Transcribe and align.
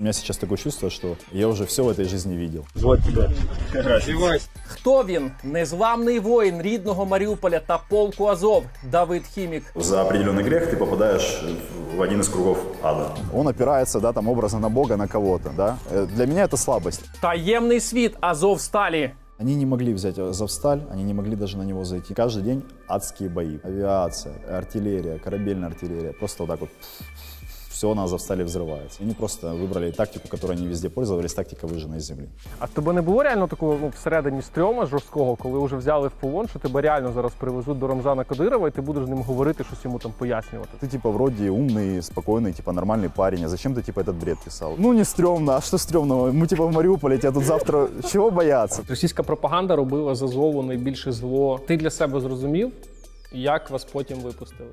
У 0.00 0.03
меня 0.03 0.13
сейчас 0.13 0.37
такое 0.37 0.57
чувство, 0.57 0.89
что 0.89 1.15
я 1.31 1.47
уже 1.47 1.67
все 1.67 1.83
в 1.83 1.89
этой 1.89 2.05
жизни 2.05 2.33
видел. 2.35 2.65
Звать 2.73 3.01
тебя. 3.05 3.29
Развивайся. 3.73 4.47
Хто 4.65 5.03
він? 5.03 5.31
Незламний 5.43 6.19
воїн 6.19 6.61
рідного 6.61 7.05
Маріуполя 7.05 7.59
та 7.59 7.77
полку 7.89 8.25
Азов 8.25 8.63
Давид 8.91 9.23
Хімік. 9.27 9.63
За 9.75 10.03
определенный 10.03 10.43
грех 10.43 10.73
ты 10.73 10.77
попадаешь 10.77 11.43
в 11.95 12.01
один 12.01 12.19
из 12.19 12.29
кругов 12.29 12.57
ада. 12.81 13.09
Он 13.33 13.47
опирается, 13.47 13.99
да, 13.99 14.11
там 14.11 14.27
образно 14.27 14.59
на 14.59 14.69
Бога, 14.69 14.97
на 14.97 15.07
кого-то, 15.07 15.51
да. 15.57 15.77
Э, 15.93 16.07
Для 16.15 16.25
меня 16.25 16.45
это 16.45 16.57
слабость. 16.57 17.01
Таємний 17.21 17.79
світ 17.79 18.17
Азовсталі. 18.21 19.11
Они 19.39 19.55
не 19.55 19.65
могли 19.65 19.93
взять 19.93 20.19
Азовсталь, 20.19 20.77
они 20.91 21.03
не 21.03 21.13
могли 21.13 21.35
даже 21.35 21.57
на 21.57 21.63
него 21.65 21.85
зайти. 21.85 22.13
Каждый 22.13 22.41
день 22.43 22.63
адские 22.87 23.29
бои. 23.29 23.57
Авиация, 23.63 24.33
артиллерия, 24.57 25.19
корабельная 25.19 25.69
артиллерия. 25.69 26.13
Просто 26.13 26.43
вот 26.43 26.49
так 26.49 26.59
вот 26.61 26.69
все 27.80 27.94
на 27.94 28.04
Азовстале 28.04 28.44
взрывается. 28.44 29.02
Они 29.02 29.14
просто 29.14 29.54
выбрали 29.54 29.90
тактику, 29.90 30.28
которой 30.28 30.56
они 30.56 30.66
везде 30.66 30.88
пользовались, 30.88 31.34
тактика 31.34 31.66
выжженной 31.66 32.00
земли. 32.00 32.28
А 32.58 32.66
в 32.66 32.70
тебе 32.70 32.92
не 32.92 33.02
було 33.02 33.22
реально 33.22 33.46
такого 33.46 33.78
ну, 33.80 33.88
всередині 33.88 34.42
стрьома 34.42 34.86
жорсткого, 34.86 35.36
коли 35.36 35.66
вже 35.66 35.76
взяли 35.76 36.08
в 36.08 36.12
полон, 36.20 36.48
що 36.48 36.58
тебе 36.58 36.80
реально 36.80 37.12
зараз 37.12 37.32
привезуть 37.38 37.78
до 37.78 37.86
Рамзана 37.86 38.24
Кадирова, 38.24 38.68
і 38.68 38.70
ти 38.70 38.80
будеш 38.80 39.04
з 39.04 39.08
ним 39.08 39.22
говорити, 39.22 39.64
щось 39.64 39.84
йому 39.84 39.98
там 39.98 40.12
пояснювати. 40.18 40.70
Ты 40.82 40.88
типа 40.88 41.10
вроде 41.10 41.50
умный, 41.50 42.02
спокойный, 42.02 42.52
типа 42.52 42.72
нормальный 42.72 43.10
парень, 43.16 43.44
а 43.44 43.48
зачем 43.48 43.74
ты 43.74 43.82
типа 43.82 44.00
этот 44.00 44.14
бред 44.14 44.38
писал? 44.44 44.74
Ну 44.78 44.92
не 44.92 45.04
стрёмно, 45.04 45.56
а 45.56 45.60
что 45.60 45.76
стрёмного? 45.76 46.32
Мы 46.32 46.46
типа 46.46 46.66
в 46.66 46.72
Мариуполе, 46.72 47.18
тебя 47.18 47.32
тут 47.32 47.44
завтра 47.44 47.88
чего 48.12 48.30
бояться? 48.30 48.82
Російська 48.88 49.22
пропаганда 49.22 49.76
робила 49.76 50.14
з 50.14 50.22
Азову 50.22 50.62
найбільше 50.62 51.12
зло. 51.12 51.60
Ти 51.66 51.76
для 51.76 51.90
себе 51.90 52.20
зрозумів, 52.20 52.72
як 53.32 53.70
вас 53.70 53.84
потім 53.84 54.18
випустили? 54.18 54.70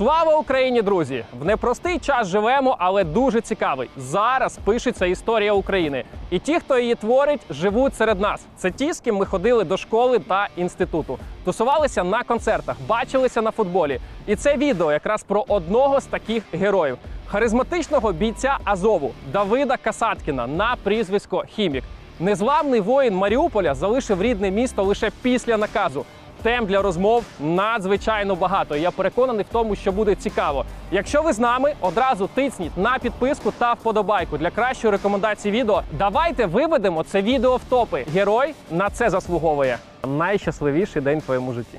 Слава 0.00 0.36
Україні, 0.36 0.82
друзі! 0.82 1.24
В 1.40 1.44
непростий 1.44 1.98
час 1.98 2.26
живемо, 2.26 2.76
але 2.78 3.04
дуже 3.04 3.40
цікавий. 3.40 3.90
Зараз 3.96 4.58
пишеться 4.64 5.06
історія 5.06 5.52
України. 5.52 6.04
І 6.30 6.38
ті, 6.38 6.58
хто 6.58 6.78
її 6.78 6.94
творить, 6.94 7.40
живуть 7.50 7.94
серед 7.94 8.20
нас. 8.20 8.40
Це 8.56 8.70
ті, 8.70 8.92
з 8.92 9.00
ким 9.00 9.16
ми 9.16 9.26
ходили 9.26 9.64
до 9.64 9.76
школи 9.76 10.18
та 10.18 10.48
інституту, 10.56 11.18
тусувалися 11.44 12.04
на 12.04 12.22
концертах, 12.22 12.76
бачилися 12.88 13.42
на 13.42 13.50
футболі. 13.50 14.00
І 14.26 14.36
це 14.36 14.56
відео 14.56 14.92
якраз 14.92 15.22
про 15.22 15.44
одного 15.48 16.00
з 16.00 16.04
таких 16.04 16.42
героїв 16.52 16.98
харизматичного 17.26 18.12
бійця 18.12 18.58
Азову 18.64 19.12
Давида 19.32 19.76
Касаткіна 19.76 20.46
на 20.46 20.76
прізвисько 20.82 21.44
Хімік. 21.48 21.84
Незламний 22.20 22.80
воїн 22.80 23.14
Маріуполя 23.14 23.74
залишив 23.74 24.22
рідне 24.22 24.50
місто 24.50 24.82
лише 24.82 25.10
після 25.22 25.56
наказу 25.56 26.04
Тем 26.43 26.65
для 26.65 26.81
розмов 26.81 27.23
надзвичайно 27.39 28.35
багато. 28.35 28.75
Я 28.75 28.91
переконаний 28.91 29.45
в 29.49 29.53
тому, 29.53 29.75
що 29.75 29.91
буде 29.91 30.15
цікаво. 30.15 30.65
Якщо 30.91 31.21
ви 31.21 31.33
з 31.33 31.39
нами, 31.39 31.73
одразу 31.81 32.29
тисніть 32.33 32.77
на 32.77 32.99
підписку 32.99 33.51
та 33.57 33.73
вподобайку 33.73 34.37
для 34.37 34.51
кращої 34.51 34.91
рекомендації 34.91 35.51
відео. 35.51 35.81
Давайте 35.97 36.45
виведемо 36.45 37.03
це 37.03 37.21
відео 37.21 37.55
в 37.55 37.61
топи. 37.69 38.05
Герой 38.13 38.53
на 38.71 38.89
це 38.89 39.09
заслуговує. 39.09 39.77
Найщасливіший 40.07 41.01
день 41.01 41.19
в 41.19 41.21
твоєму 41.21 41.53
житті. 41.53 41.77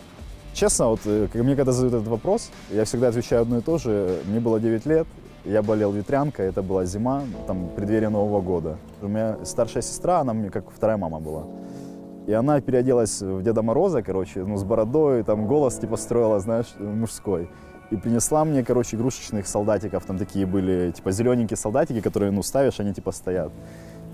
Честно, 0.55 0.89
вот 0.89 1.01
э, 1.07 1.29
как 1.33 1.43
мне 1.43 1.55
когда 1.55 1.73
задают 1.73 1.95
этот 1.95 2.09
вопрос, 2.09 2.51
я 2.71 2.85
всегда 2.85 3.09
отвечаю 3.09 3.43
одно 3.43 3.59
и 3.59 3.61
то 3.61 3.79
же. 3.79 4.21
Мне 4.27 4.41
было 4.41 4.59
9 4.59 4.87
лет, 4.87 5.07
я 5.45 5.63
болел 5.63 5.93
ветрянкой, 5.93 6.47
это 6.47 6.63
была 6.63 6.87
зима, 6.87 7.23
там, 7.47 7.69
преддверие 7.77 8.09
Нового 8.09 8.41
года. 8.41 8.79
У 9.03 9.09
меня 9.09 9.37
старшая 9.45 9.83
сестра, 9.83 10.21
она 10.21 10.33
мне 10.33 10.49
как 10.49 10.65
вторая 10.75 10.97
мама 10.97 11.21
была. 11.21 11.45
И 12.27 12.33
она 12.33 12.61
переоделась 12.61 13.23
в 13.23 13.43
Деда 13.43 13.63
Мороза, 13.63 14.03
короче, 14.03 14.45
ну, 14.45 14.57
с 14.57 14.65
бородой, 14.65 15.23
там, 15.23 15.47
голос, 15.47 15.79
типа, 15.79 15.97
строила, 15.97 16.41
знаешь, 16.41 16.75
мужской. 16.79 17.49
И 17.93 17.97
принесла 17.97 18.45
мне, 18.45 18.65
короче, 18.65 18.97
игрушечных 18.97 19.47
солдатиков, 19.47 20.05
там 20.05 20.19
такие 20.19 20.45
были, 20.45 20.91
типа, 20.91 21.13
зелененькие 21.13 21.57
солдатики, 21.57 22.01
которые, 22.01 22.33
ну, 22.33 22.43
ставишь, 22.43 22.81
они, 22.81 22.93
типа, 22.93 23.13
стоят. 23.13 23.53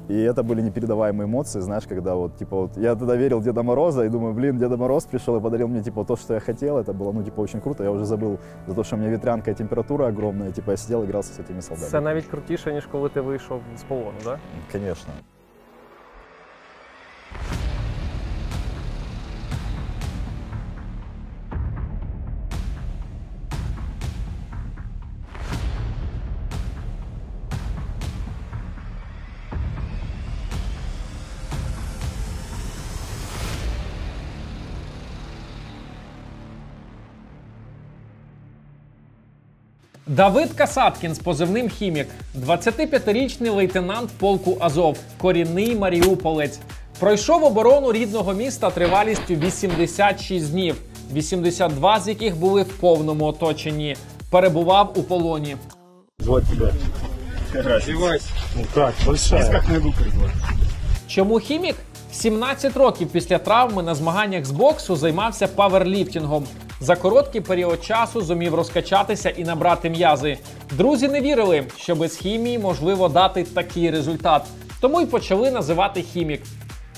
И 0.08 0.20
это 0.20 0.42
были 0.42 0.60
непередаваемые 0.60 1.26
эмоции, 1.26 1.60
знаешь, 1.60 1.84
когда 1.88 2.14
вот, 2.14 2.36
типа, 2.36 2.56
вот, 2.56 2.76
я 2.76 2.94
тогда 2.94 3.16
верил 3.16 3.38
в 3.38 3.44
Деда 3.44 3.62
Мороза 3.62 4.04
и 4.04 4.08
думаю, 4.08 4.34
блин, 4.34 4.58
Деда 4.58 4.76
Мороз 4.76 5.04
пришел 5.04 5.36
и 5.36 5.40
подарил 5.40 5.68
мне, 5.68 5.82
типа, 5.82 6.04
то, 6.04 6.16
что 6.16 6.34
я 6.34 6.40
хотел, 6.40 6.76
это 6.76 6.92
было, 6.92 7.12
ну, 7.12 7.22
типа, 7.22 7.40
очень 7.40 7.60
круто, 7.60 7.84
я 7.84 7.90
уже 7.90 8.04
забыл 8.04 8.38
за 8.66 8.74
то, 8.74 8.84
что 8.84 8.96
у 8.96 8.98
меня 8.98 9.10
ветрянка 9.10 9.50
и 9.50 9.54
температура 9.54 10.08
огромная, 10.08 10.52
типа, 10.52 10.72
я 10.72 10.76
сидел, 10.76 11.04
игрался 11.04 11.32
с 11.32 11.38
этими 11.38 11.62
солдатами. 11.62 11.90
Це 11.90 12.00
навіть 12.00 12.26
крутіше, 12.26 12.72
ніж 12.72 12.86
коли 12.86 13.08
ти 13.08 13.20
вийшов 13.20 13.60
з 13.78 13.82
полону, 13.82 14.18
так? 14.24 14.38
Конечно. 14.72 15.12
Давид 40.07 40.53
Касаткін 40.53 41.15
з 41.15 41.19
позивним 41.19 41.69
Хімік, 41.69 42.07
25-річний 42.45 43.55
лейтенант 43.55 44.09
полку 44.19 44.57
Азов, 44.59 44.97
корінний 45.17 45.75
маріуполець. 45.75 46.59
Пройшов 46.99 47.43
оборону 47.43 47.91
рідного 47.91 48.33
міста 48.33 48.69
тривалістю 48.69 49.35
86 49.35 50.51
днів, 50.51 50.75
82 51.13 51.99
з 51.99 52.07
яких 52.07 52.37
були 52.37 52.63
в 52.63 52.77
повному 52.77 53.25
оточенні. 53.25 53.95
Перебував 54.29 54.93
у 54.95 55.03
полоні. 55.03 55.55
Тебя. 56.17 56.71
Развивайся. 57.53 58.29
Ну 58.55 58.83
большая. 59.05 59.63
найду 59.67 59.93
призвать. 59.99 60.31
Чому 61.07 61.39
хімік? 61.39 61.75
В 62.11 62.15
17 62.15 62.77
років 62.77 63.07
після 63.11 63.37
травми 63.37 63.83
на 63.83 63.95
змаганнях 63.95 64.45
з 64.45 64.51
боксу 64.51 64.95
займався 64.95 65.47
паверліфтингом. 65.47 66.45
За 66.79 66.95
короткий 66.95 67.41
період 67.41 67.83
часу 67.83 68.21
зумів 68.21 68.55
розкачатися 68.55 69.29
і 69.29 69.43
набрати 69.43 69.89
м'язи. 69.89 70.37
Друзі 70.71 71.07
не 71.07 71.21
вірили, 71.21 71.63
що 71.77 71.95
без 71.95 72.15
хімії 72.15 72.59
можливо 72.59 73.09
дати 73.09 73.43
такий 73.43 73.91
результат, 73.91 74.41
тому 74.81 75.01
й 75.01 75.05
почали 75.05 75.51
називати 75.51 76.01
хімік. 76.01 76.41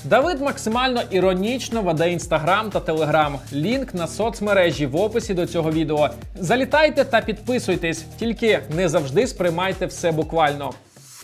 Давид 0.03 0.41
максимально 0.41 1.01
іронічно 1.11 1.81
веде 1.81 2.11
інстаграм 2.11 2.69
та 2.69 2.79
телеграм. 2.79 3.39
Лінк 3.53 3.93
на 3.93 4.07
соцмережі 4.07 4.85
в 4.85 4.95
описі 4.95 5.33
до 5.33 5.45
цього 5.45 5.71
відео. 5.71 6.09
Залітайте 6.35 7.03
та 7.03 7.21
підписуйтесь, 7.21 8.05
тільки 8.19 8.59
не 8.75 8.89
завжди 8.89 9.27
сприймайте 9.27 9.85
все 9.85 10.11
буквально. 10.11 10.71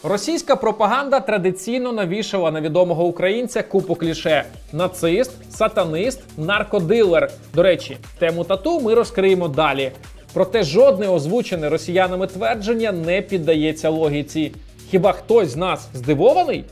Російська 0.08 0.56
пропаганда 0.56 1.20
традиційно 1.20 1.94
навішала 1.94 2.52
на 2.52 2.62
відомого 2.62 3.06
українця 3.06 3.64
купу 3.64 3.96
кліше: 3.96 4.44
нацист, 4.74 5.32
сатанист, 5.50 6.22
наркодилер. 6.38 7.32
До 7.54 7.64
речі, 7.64 7.98
тему 8.20 8.44
тату 8.44 8.80
ми 8.80 8.94
розкриємо 8.94 9.48
далі. 9.48 9.92
Проте 10.34 10.64
жодне 10.64 11.08
озвучене 11.08 11.70
росіянами 11.70 12.28
твердження 12.28 12.92
не 12.92 13.22
піддається 13.22 13.90
логіці. 13.90 14.52
Хіба 14.90 15.12
хтось 15.12 15.50
з 15.50 15.56
нас 15.56 15.88
здивований? 15.94 16.64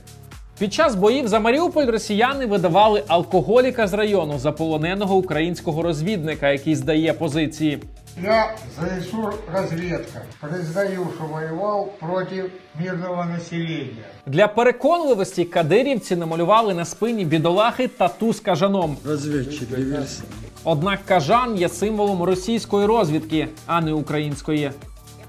Під 0.59 0.73
час 0.73 0.95
боїв 0.95 1.27
за 1.27 1.39
Маріуполь 1.39 1.85
росіяни 1.85 2.45
видавали 2.45 3.03
алкоголіка 3.07 3.87
з 3.87 3.93
району 3.93 4.39
заполоненого 4.39 5.15
українського 5.15 5.81
розвідника, 5.81 6.51
який 6.51 6.75
здає 6.75 7.13
позиції. 7.13 7.79
Я 8.21 8.55
ЗСУ 8.77 9.31
разведка. 9.51 10.23
Признаю, 10.39 11.07
что 11.15 11.25
воевал 11.25 11.91
против 11.99 12.51
мирного 12.79 13.23
населения. 13.23 14.05
Для 14.25 14.47
переконливості 14.47 15.45
кадирівці 15.45 16.15
намалювали 16.15 16.73
на 16.73 16.85
спині 16.85 17.25
бідолахи 17.25 17.87
тату 17.87 18.33
з 18.33 18.39
кажаном. 18.39 18.97
Разведчик, 19.05 19.69
диверсия. 19.69 20.23
Однак 20.63 20.99
кажан 21.05 21.57
є 21.57 21.69
символом 21.69 22.23
російської 22.23 22.85
розвідки, 22.85 23.47
а 23.65 23.81
не 23.81 23.93
української. 23.93 24.71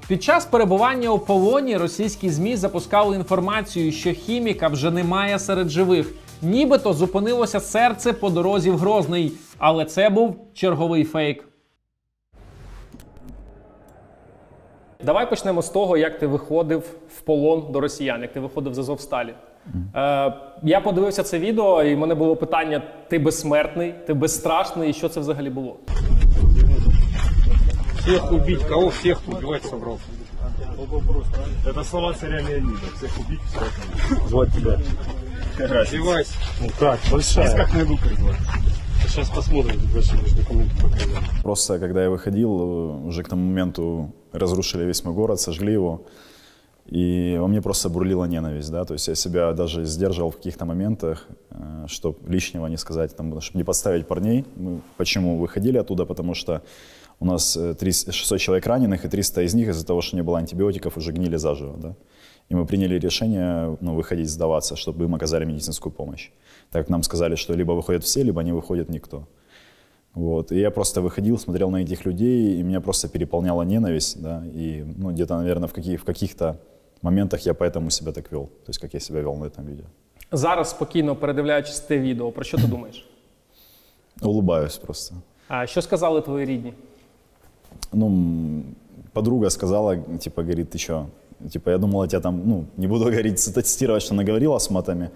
Під 0.09 0.23
час 0.23 0.45
перебування 0.45 1.11
у 1.11 1.19
полоні 1.19 1.77
російські 1.77 2.31
змі 2.31 2.57
запускали 2.57 3.17
інформацію, 3.17 3.93
що 3.93 4.13
хіміка 4.13 4.69
вже 4.69 4.91
немає 4.91 5.39
серед 5.39 5.69
живих. 5.69 6.07
Нібито 6.43 6.93
зупинилося 6.93 7.61
серце 7.61 8.13
по 8.13 8.31
дорозі 8.31 8.71
в 8.71 8.79
Грозний, 8.79 9.33
але 9.59 9.85
це 9.85 10.11
був 10.11 10.37
черговий 10.55 11.05
фейк. 11.05 11.45
Давай 15.05 15.31
почнемо 15.31 15.63
з 15.63 15.69
того, 15.69 15.97
як 15.97 16.19
ти 16.19 16.27
виходив 16.27 16.83
в 17.17 17.21
полон 17.21 17.73
до 17.73 17.81
росіян, 17.81 18.23
як 18.23 18.33
ти 18.33 18.41
виходив 18.41 18.75
з 18.75 18.79
Азовсталі. 18.79 19.35
Е, 19.95 20.33
я 20.63 20.81
подивився 20.81 21.23
це 21.23 21.39
відео, 21.39 21.83
і 21.83 21.95
в 21.95 21.99
мене 21.99 22.15
було 22.15 22.37
питання: 22.37 22.83
ти 23.09 23.19
безсмертний, 23.19 23.95
ти 24.07 24.15
безстрашний, 24.15 24.91
і 24.91 24.93
що 24.93 25.09
це 25.09 25.21
взагалі 25.21 25.51
було? 25.51 25.77
Всех 27.99 28.33
убить, 28.33 28.65
кого 28.65 28.87
всех 28.87 29.19
убивать 29.29 29.65
собрался? 29.65 30.05
Это 31.67 31.85
слова 31.85 32.15
царя 32.21 32.43
Леонида. 32.43 32.87
Всех 32.97 33.11
убить, 33.21 33.41
всех. 33.49 34.29
Звать 34.29 34.53
тебя. 34.53 34.79
Одевайся. 35.59 36.35
Ну 36.61 36.69
как, 36.79 36.99
большая. 37.11 37.57
Как 37.57 37.75
ногу 37.75 37.99
придла. 38.05 38.35
Сейчас 39.09 39.31
посмотрим, 39.31 39.81
документы 40.37 40.75
показать. 40.83 41.43
Просто 41.43 41.79
когда 41.79 42.03
я 42.03 42.11
выходил, 42.11 42.61
э, 42.61 43.07
уже 43.07 43.23
к 43.23 43.29
тому 43.29 43.47
моменту 43.47 44.13
разрушили 44.33 44.85
весь 44.85 45.05
мой 45.05 45.15
город, 45.15 45.41
сожгли 45.41 45.73
его. 45.73 46.07
И 46.87 47.37
во 47.41 47.47
мне 47.49 47.63
просто 47.63 47.89
бурлила 47.89 48.27
ненависть, 48.27 48.71
да, 48.71 48.85
то 48.85 48.93
есть 48.93 49.09
я 49.09 49.15
себя 49.15 49.53
даже 49.53 49.87
сдерживал 49.87 50.31
в 50.31 50.37
каких-то 50.37 50.67
моментах, 50.67 51.27
чтобы 51.87 52.19
лишнего 52.31 52.67
не 52.67 52.77
сказать, 52.77 53.17
там, 53.17 53.41
чтобы 53.41 53.59
не 53.59 53.65
подставить 53.65 54.07
парней. 54.07 54.45
Мы 54.57 54.81
почему 54.99 55.39
выходили 55.39 55.79
оттуда? 55.79 56.05
Потому 56.05 56.35
что 56.35 56.63
у 57.21 57.25
нас 57.25 57.59
300, 57.79 58.13
600 58.13 58.39
человек 58.39 58.67
раненых, 58.67 59.05
и 59.07 59.09
300 59.09 59.43
из 59.43 59.55
них 59.55 59.69
из-за 59.69 59.87
того, 59.87 60.03
что 60.03 60.17
не 60.17 60.23
было 60.23 60.39
антибиотиков, 60.39 60.99
уже 60.99 61.13
гнили 61.13 61.37
заживо, 61.37 61.77
да. 61.79 61.97
И 62.52 62.56
мы 62.56 62.66
приняли 62.66 63.00
решение 63.00 63.78
ну, 63.82 63.96
выходить, 63.96 64.30
сдаваться, 64.30 64.76
чтобы 64.76 65.04
им 65.06 65.16
оказали 65.16 65.46
медицинскую 65.46 65.94
помощь. 65.94 66.32
Так 66.72 66.82
как 66.82 66.90
нам 66.90 67.04
сказали, 67.04 67.36
что 67.36 67.54
либо 67.54 67.74
выходят 67.74 68.04
все, 68.04 68.24
либо 68.24 68.44
не 68.44 68.54
выходит 68.54 68.90
никто. 68.90 69.28
Вот. 70.14 70.52
И 70.52 70.60
я 70.60 70.72
просто 70.72 71.02
выходил, 71.02 71.38
смотрел 71.38 71.70
на 71.70 71.78
этих 71.84 72.06
людей, 72.06 72.60
и 72.60 72.64
меня 72.64 72.82
просто 72.82 73.08
переполняла 73.08 73.64
ненависть, 73.64 74.22
да, 74.22 74.44
и 74.56 74.84
ну, 74.98 75.12
где-то, 75.12 75.38
наверное, 75.38 75.68
в, 75.68 75.74
каких, 75.74 76.02
в 76.02 76.04
каких-то 76.04 76.56
моментах 77.02 77.46
я 77.46 77.54
поэтому 77.54 77.92
себя 77.92 78.12
так 78.12 78.32
вел, 78.32 78.46
то 78.66 78.70
есть 78.70 78.80
как 78.80 78.94
я 78.94 79.00
себя 79.00 79.22
вел 79.22 79.36
на 79.36 79.46
этом 79.46 79.66
видео. 79.66 79.86
Зараз 80.32 80.70
спокійно 80.70 81.16
передивляючись 81.16 81.80
те 81.80 82.00
відео, 82.00 82.32
про 82.32 82.44
що 82.44 82.58
ти 82.58 82.68
думаєш? 82.68 83.06
Улыбаюсь 84.22 84.82
просто. 84.82 85.16
А 85.48 85.68
що 85.68 85.82
сказали 85.82 86.22
твої 86.22 86.46
рідні? 86.46 86.74
Ну, 87.94 88.06
м, 88.06 88.64
подруга 89.14 89.50
сказала, 89.50 89.98
типа, 89.98 90.42
говорит, 90.42 90.76
ты 90.76 90.78
что, 90.78 91.06
типа, 91.50 91.70
я 91.72 91.78
думала, 91.78 92.08
тебя 92.08 92.22
там, 92.22 92.42
ну, 92.46 92.66
не 92.78 92.88
буду 92.88 93.06
говорить, 93.06 93.40
цитировать, 93.40 94.04
что 94.04 94.14
она 94.14 94.24
говорила 94.24 94.58
с 94.60 94.70
матами, 94.70 95.10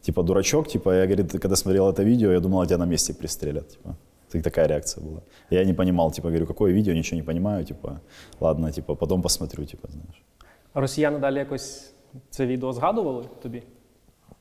типа, 0.00 0.22
дурачок, 0.22 0.68
типа, 0.68 0.90
я, 0.94 1.06
говорит, 1.06 1.32
когда 1.32 1.56
смотрел 1.56 1.88
это 1.88 2.02
видео, 2.04 2.32
я 2.32 2.40
думала, 2.40 2.66
тебя 2.66 2.78
на 2.78 2.86
месте 2.86 3.14
пристрелят, 3.14 3.68
типа. 3.68 3.96
Так 4.32 4.42
такая 4.42 4.66
реакция 4.68 5.04
была. 5.04 5.20
Я 5.50 5.64
не 5.64 5.74
понимал, 5.74 6.10
типа, 6.12 6.28
говорю, 6.28 6.46
какое 6.46 6.72
видео, 6.72 6.94
ничего 6.94 7.16
не 7.16 7.22
понимаю, 7.22 7.64
типа, 7.64 8.00
ладно, 8.40 8.72
типа, 8.72 8.94
потом 8.94 9.22
посмотрю, 9.22 9.64
типа, 9.64 9.88
знаешь. 9.88 10.22
Росіяни 10.74 11.18
далі 11.18 11.38
якось 11.38 11.92
це 12.30 12.46
відео 12.46 12.72
згадували 12.72 13.24
тобі? 13.42 13.62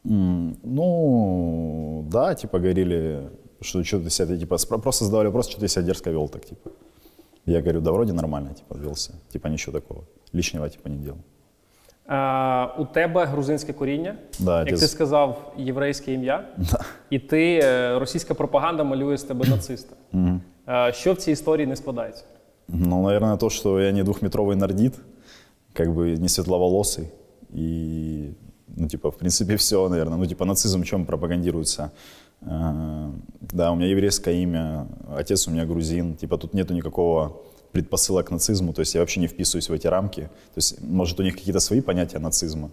М, 0.06 0.56
Ну, 0.64 2.06
да, 2.12 2.34
типа, 2.34 2.58
говорили, 2.60 3.30
что 3.62 3.84
что 3.84 3.98
ты 3.98 4.10
себя, 4.10 4.38
типа, 4.38 4.56
спро- 4.56 4.82
просто 4.82 5.06
задавали 5.06 5.28
вопрос, 5.28 5.50
что 5.50 5.62
ты 5.62 5.68
себя 5.68 5.86
дерзко 5.86 6.12
вел 6.12 6.30
так, 6.30 6.46
типа. 6.46 6.70
Я 7.46 7.60
говорю, 7.60 7.82
да 7.82 7.92
вроде 7.92 8.14
нормально, 8.14 8.54
типа, 8.54 8.76
велся, 8.76 9.14
типа, 9.30 9.50
ничего 9.50 9.80
такого, 9.80 10.04
лишнего, 10.34 10.70
типа, 10.70 10.90
не 10.90 10.96
делал. 10.98 11.18
А, 12.08 12.76
у 12.80 12.86
тебе 12.86 13.26
грузинське 13.26 13.74
коріння, 13.74 14.16
Да, 14.40 14.60
як 14.60 14.68
отець- 14.68 14.80
ти 14.80 14.88
сказав, 14.88 15.54
єврейське 15.58 16.14
ім'я, 16.14 16.48
і 17.10 17.20
ти 17.20 17.60
е, 17.64 18.00
російська 18.00 18.34
пропаганда 18.34 18.84
малює 18.84 19.18
з 19.18 19.24
тебе 19.24 19.48
нациста. 19.48 19.96
А, 20.66 20.92
що 20.92 21.14
в 21.14 21.18
цій 21.18 21.32
історії 21.32 21.68
не 21.68 21.76
складається? 21.76 22.24
Ну, 22.68 23.02
наверное, 23.04 23.38
то, 23.38 23.50
что 23.50 23.80
я 23.82 23.92
не 23.92 24.04
двухметровый 24.04 24.56
нордит, 24.56 24.94
как 25.74 25.90
бы 25.90 26.18
не 26.20 26.28
светловолосый. 26.28 27.06
И, 27.56 28.34
ну, 28.78 28.88
типа, 28.88 29.10
в 29.10 29.18
принципе, 29.18 29.56
все, 29.56 29.90
наверное. 29.90 30.18
Ну, 30.18 30.28
типа, 30.28 30.46
нацизм 30.46 30.82
в 30.82 30.86
чем 30.86 31.06
пропагандируется? 31.06 31.92
Э, 32.43 33.11
Да, 33.53 33.73
у 33.73 33.75
меня 33.75 33.87
еврейское 33.89 34.43
имя, 34.43 34.87
отец 35.17 35.49
у 35.49 35.51
меня 35.51 35.67
грузин. 35.67 36.15
Типа, 36.17 36.39
тут 36.39 36.55
нету 36.55 36.75
никакого 36.75 37.37
предпосылок 37.73 38.29
к 38.29 38.31
нацизму, 38.31 38.73
то 38.73 38.81
есть 38.81 38.95
я 38.95 39.01
вообще 39.01 39.21
не 39.21 39.27
вписываюсь 39.29 39.69
в 39.69 39.73
эти 39.73 39.87
рамки. 39.87 40.23
То 40.23 40.57
есть, 40.57 40.81
может, 40.83 41.21
у 41.21 41.23
них 41.23 41.37
какие-то 41.37 41.61
свои 41.61 41.81
понятия 41.81 42.19
нацизма, 42.19 42.71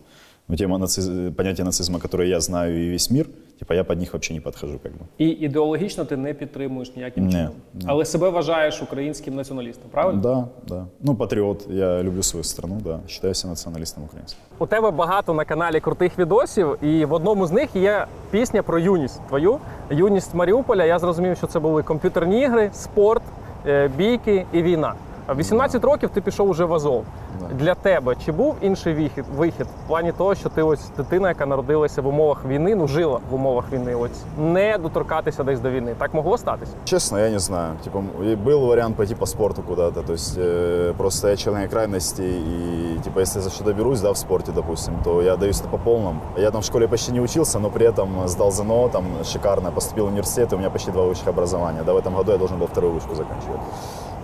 но 0.47 0.55
тема 0.55 0.77
нациз... 0.77 1.09
понятия 1.35 1.63
нацизма, 1.63 1.99
которые 1.99 2.29
я 2.29 2.39
знаю 2.39 2.77
и 2.77 2.89
весь 2.89 3.09
мир, 3.11 3.27
типа, 3.59 3.73
я 3.73 3.83
под 3.83 3.99
них 3.99 4.13
вообще 4.13 4.33
не 4.33 4.39
подхожу, 4.39 4.79
как 4.79 4.91
бы. 4.91 4.99
І 5.17 5.27
ідеологічно 5.27 6.05
ти 6.05 6.17
не 6.17 6.33
підтримуєш 6.33 6.95
ніяким 6.95 7.25
Ні, 7.25 7.31
чином. 7.31 7.51
ні. 7.73 7.85
Але 7.87 8.05
себе 8.05 8.29
вважаєш 8.29 8.81
українським 8.81 9.35
націоналістом, 9.35 9.89
правильно? 9.91 10.21
Да, 10.21 10.47
да. 10.75 10.85
Ну, 11.01 11.15
патриот, 11.15 11.67
я 11.69 12.03
люблю 12.03 12.23
свою 12.23 12.43
страну, 12.43 12.81
да, 12.83 12.99
считаю 13.07 13.33
себя 13.33 13.49
националистом 13.51 14.03
украинским. 14.03 14.39
У 14.59 14.65
тебе 14.65 14.91
багато 14.91 15.33
на 15.33 15.45
каналі 15.45 15.79
крутих 15.79 16.19
відосів, 16.19 16.77
і 16.83 17.05
в 17.05 17.13
одному 17.13 17.45
з 17.47 17.51
них 17.51 17.75
є 17.75 18.05
пісня 18.31 18.63
про 18.63 18.79
юність 18.79 19.21
твою. 19.27 19.57
Юність 19.89 20.33
Маріуполя. 20.33 20.85
Я 20.85 20.99
зрозумів, 20.99 21.37
що 21.37 21.47
це 21.47 21.59
були 21.59 21.83
комп'ютерні 21.83 22.41
ігри, 22.41 22.69
спорт, 22.73 23.23
е, 23.65 23.87
бійки 23.97 24.45
і 24.53 24.61
війна. 24.61 24.93
А 25.25 25.33
в 25.33 25.37
18 25.37 25.83
років 25.83 26.09
ти 26.09 26.21
пішов 26.21 26.49
уже 26.49 26.65
в 26.65 26.73
Азов. 26.73 27.05
Для 27.52 27.74
тебе 27.74 28.16
чи 28.24 28.32
був 28.32 28.56
інший 28.60 28.94
вихід, 28.94 29.24
вихід 29.36 29.66
в 29.84 29.88
плані 29.88 30.12
того, 30.12 30.34
що 30.34 30.48
ти 30.48 30.62
ось 30.62 30.88
дитина, 30.96 31.28
яка 31.28 31.46
народилася 31.46 32.02
в 32.02 32.06
умовах 32.06 32.44
війни, 32.44 32.74
ну 32.74 32.88
жила 32.88 33.20
в 33.30 33.34
умовах 33.34 33.72
війни, 33.72 33.94
ось 33.94 34.22
не 34.38 34.78
доторкатися 34.78 35.44
десь 35.44 35.60
до 35.60 35.70
війни. 35.70 35.94
Так 35.98 36.14
могло 36.14 36.38
статися? 36.38 36.72
Честно, 36.84 37.18
я 37.18 37.30
не 37.30 37.38
знаю. 37.38 37.74
Типа, 37.84 38.02
и 38.22 38.36
был 38.36 38.66
вариант 38.66 38.96
пойти 38.96 39.14
по 39.14 39.26
спорту 39.26 39.62
куда-то. 39.62 40.02
То 40.02 40.12
есть 40.12 40.38
э, 40.38 40.92
просто 40.96 41.28
я 41.28 41.36
человек 41.36 41.70
крайностей. 41.70 42.40
И 42.40 42.98
типа, 43.04 43.20
если 43.20 43.40
за 43.40 43.50
что-то 43.50 43.72
берусь, 43.72 44.00
да, 44.00 44.12
в 44.12 44.18
спорте, 44.18 44.52
допустим, 44.52 44.94
то 45.04 45.22
я 45.22 45.36
даюсь 45.36 45.60
это 45.60 45.68
по 45.68 45.78
полному. 45.78 46.20
Я 46.36 46.50
там 46.50 46.60
в 46.60 46.64
школе 46.64 46.88
почти 46.88 47.12
не 47.12 47.20
учился, 47.20 47.58
но 47.58 47.70
при 47.70 47.86
этом 47.86 48.28
сдал 48.28 48.50
ЗНО, 48.50 48.88
там 48.88 49.04
шикарно, 49.24 49.70
поступил 49.70 50.04
в 50.06 50.08
университет, 50.08 50.52
и 50.52 50.56
у 50.56 50.58
меня 50.58 50.70
почти 50.70 50.90
два 50.90 51.04
высших 51.04 51.28
образования. 51.28 51.82
Да, 51.86 51.92
в 51.92 51.96
этом 51.96 52.14
году 52.14 52.32
я 52.32 52.38
должен 52.38 52.58
был 52.58 52.66
вторую 52.66 52.94
вышку 52.94 53.14
заканчивать. 53.14 53.60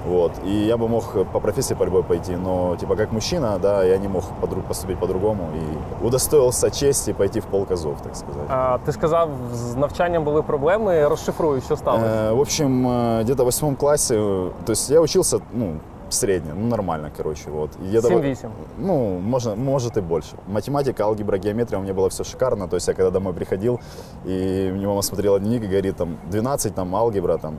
Вот. 0.07 0.31
И 0.45 0.49
я 0.67 0.77
бы 0.77 0.87
мог 0.87 1.03
по 1.31 1.39
профессии 1.39 1.75
по 1.75 1.85
любой 1.85 2.03
пойти, 2.03 2.35
но 2.35 2.75
типа 2.75 2.95
как 2.95 3.11
мужчина, 3.13 3.57
да, 3.61 3.83
я 3.83 3.97
не 3.97 4.07
мог 4.07 4.23
подру- 4.41 4.61
поступить 4.67 4.97
по-другому. 4.99 5.43
И 5.55 6.05
удостоился 6.05 6.69
чести 6.71 7.13
пойти 7.13 7.39
в 7.39 7.45
полк 7.45 7.71
Азов, 7.71 8.01
так 8.01 8.15
сказать. 8.15 8.43
А, 8.49 8.77
ти 8.85 8.91
сказав, 8.91 9.29
з 9.53 9.75
навчанням 9.75 10.23
були 10.23 10.41
проблеми. 10.41 11.07
Розшифрую, 11.07 11.61
що 11.61 11.75
сталося. 11.77 12.05
Э, 12.05 12.33
В 12.35 12.39
общем, 12.39 12.87
э, 12.87 13.21
где-то 13.23 13.43
в 13.43 13.45
восьмом 13.45 13.75
классе, 13.75 14.15
э, 14.15 14.49
то 14.65 14.71
есть 14.71 14.89
я 14.91 14.99
учился, 15.01 15.39
ну, 15.53 15.67
средне, 16.09 16.53
ну, 16.55 16.67
нормально, 16.67 17.09
короче, 17.17 17.49
вот. 17.51 17.69
И 17.85 17.87
где-то 17.89 18.07
в- 18.09 18.11
7-8. 18.11 18.49
Ну, 18.77 19.19
можно, 19.19 19.55
может 19.55 19.97
и 19.97 20.01
больше. 20.01 20.35
Математика, 20.47 21.03
алгебра, 21.03 21.37
геометрия, 21.37 21.79
у 21.79 21.83
меня 21.83 21.93
было 21.93 22.07
все 22.09 22.23
шикарно. 22.23 22.67
То 22.67 22.75
есть 22.75 22.87
я 22.87 22.93
когда 22.93 23.09
домой 23.09 23.33
приходил, 23.33 23.79
и 24.25 24.71
мне 24.75 24.87
мама 24.87 25.01
смотрела 25.01 25.39
дневник 25.39 25.63
и 25.63 25.67
говорит, 25.67 25.95
там, 25.95 26.17
12, 26.31 26.75
там, 26.75 26.95
алгебра, 26.95 27.37
там, 27.37 27.53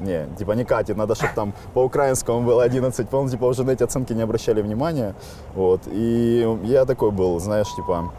не, 0.00 0.26
типа 0.38 0.52
не 0.52 0.64
катит, 0.64 0.96
надо, 0.96 1.14
чтобы 1.14 1.32
там 1.34 1.52
по 1.74 1.84
украинскому 1.84 2.42
было 2.42 2.62
11, 2.62 3.08
по 3.08 3.28
типа 3.28 3.44
уже 3.44 3.64
на 3.64 3.70
эти 3.72 3.82
оценки 3.82 4.12
не 4.12 4.22
обращали 4.22 4.62
внимания, 4.62 5.14
вот, 5.54 5.82
и 5.86 6.58
я 6.64 6.84
такой 6.84 7.10
был, 7.10 7.38
знаешь, 7.40 7.68
типа, 7.76 8.12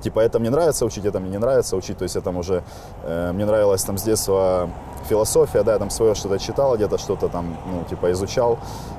типа 0.00 0.20
это 0.20 0.38
мне 0.38 0.50
нравится 0.50 0.84
учить, 0.84 1.04
это 1.04 1.20
мне 1.20 1.30
не 1.30 1.38
нравится 1.38 1.76
учить, 1.76 1.98
то 1.98 2.04
есть 2.04 2.14
я 2.14 2.20
там 2.20 2.36
уже, 2.36 2.62
э, 3.04 3.32
мне 3.32 3.44
нравилась 3.44 3.82
там 3.84 3.98
с 3.98 4.02
детства 4.02 4.70
философия, 5.08 5.62
да, 5.62 5.72
я 5.72 5.78
там 5.78 5.90
свое 5.90 6.14
что-то 6.14 6.38
читал, 6.38 6.76
где-то 6.76 6.98
что-то 6.98 7.28
там, 7.28 7.56
ну, 7.66 7.84
типа 7.88 8.10
изучал, 8.12 8.58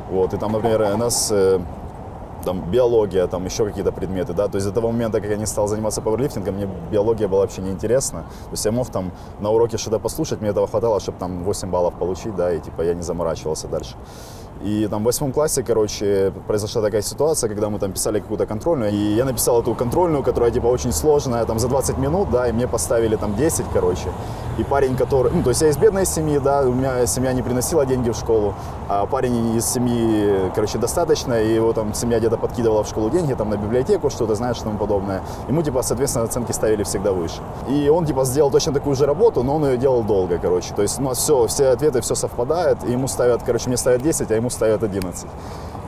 вот, 0.09 0.33
и 0.33 0.37
там, 0.37 0.51
например, 0.51 0.97
нас 0.97 1.29
э, 1.31 1.59
там 2.43 2.69
биология, 2.71 3.27
там 3.27 3.45
еще 3.45 3.65
какие-то 3.65 3.91
предметы, 3.91 4.33
да, 4.33 4.47
то 4.47 4.55
есть 4.55 4.67
до 4.67 4.73
того 4.73 4.91
момента, 4.91 5.21
как 5.21 5.29
я 5.29 5.37
не 5.37 5.45
стал 5.45 5.67
заниматься 5.67 6.01
пауэрлифтингом, 6.01 6.55
мне 6.55 6.67
биология 6.91 7.27
была 7.27 7.41
вообще 7.41 7.61
неинтересна, 7.61 8.21
то 8.21 8.51
есть 8.51 8.65
я 8.65 8.71
мог 8.71 8.89
там 8.89 9.11
на 9.39 9.49
уроке 9.49 9.77
что-то 9.77 9.99
послушать, 9.99 10.41
мне 10.41 10.49
этого 10.49 10.67
хватало, 10.67 10.99
чтобы 10.99 11.17
там 11.19 11.43
8 11.43 11.69
баллов 11.69 11.93
получить, 11.95 12.35
да, 12.35 12.53
и 12.53 12.59
типа 12.59 12.81
я 12.81 12.93
не 12.93 13.01
заморачивался 13.01 13.67
дальше. 13.67 13.95
И 14.63 14.87
там 14.87 15.01
в 15.01 15.05
восьмом 15.05 15.31
классе, 15.31 15.63
короче, 15.63 16.31
произошла 16.47 16.81
такая 16.81 17.01
ситуация, 17.01 17.49
когда 17.49 17.69
мы 17.69 17.79
там 17.79 17.91
писали 17.91 18.19
какую-то 18.19 18.45
контрольную, 18.45 18.91
и 18.91 19.13
я 19.15 19.25
написал 19.25 19.61
эту 19.61 19.73
контрольную, 19.73 20.23
которая 20.23 20.51
типа 20.51 20.67
очень 20.67 20.91
сложная, 20.91 21.45
там 21.45 21.57
за 21.57 21.67
20 21.67 21.97
минут, 21.97 22.29
да, 22.29 22.47
и 22.47 22.51
мне 22.51 22.67
поставили 22.67 23.15
там 23.15 23.35
10, 23.35 23.65
короче. 23.73 24.09
И 24.59 24.63
парень, 24.63 24.95
который, 24.95 25.31
ну, 25.31 25.41
то 25.41 25.49
есть 25.49 25.61
я 25.61 25.69
из 25.69 25.77
бедной 25.77 26.05
семьи, 26.05 26.37
да, 26.37 26.61
у 26.61 26.73
меня 26.73 27.05
семья 27.07 27.33
не 27.33 27.41
приносила 27.41 27.85
деньги 27.85 28.11
в 28.11 28.15
школу, 28.15 28.53
а 28.87 29.05
парень 29.05 29.55
из 29.55 29.65
семьи, 29.65 30.51
короче, 30.53 30.77
достаточно, 30.77 31.41
и 31.41 31.55
его 31.55 31.73
там 31.73 31.93
семья 31.95 32.19
где-то 32.19 32.37
подкидывала 32.37 32.83
в 32.83 32.87
школу 32.87 33.09
деньги, 33.09 33.33
там 33.33 33.49
на 33.49 33.55
библиотеку 33.55 34.09
что-то, 34.09 34.35
знаешь, 34.35 34.57
и 34.57 34.63
тому 34.63 34.77
подобное. 34.77 35.23
Ему, 35.47 35.63
типа, 35.63 35.81
соответственно, 35.81 36.25
оценки 36.25 36.51
ставили 36.51 36.83
всегда 36.83 37.13
выше. 37.13 37.41
И 37.69 37.89
он, 37.89 38.05
типа, 38.05 38.25
сделал 38.25 38.51
точно 38.51 38.73
такую 38.73 38.95
же 38.95 39.05
работу, 39.05 39.41
но 39.41 39.55
он 39.55 39.65
ее 39.65 39.77
делал 39.77 40.03
долго, 40.03 40.37
короче. 40.37 40.73
То 40.75 40.83
есть, 40.83 40.99
ну, 40.99 41.13
все, 41.13 41.47
все 41.47 41.69
ответы, 41.69 42.01
все 42.01 42.13
совпадает, 42.13 42.83
и 42.83 42.91
ему 42.91 43.07
ставят, 43.07 43.41
короче, 43.43 43.67
мне 43.67 43.77
ставят 43.77 44.03
10, 44.03 44.29
а 44.29 44.35
ему 44.35 44.50
ставят 44.51 44.83
11. 44.83 45.27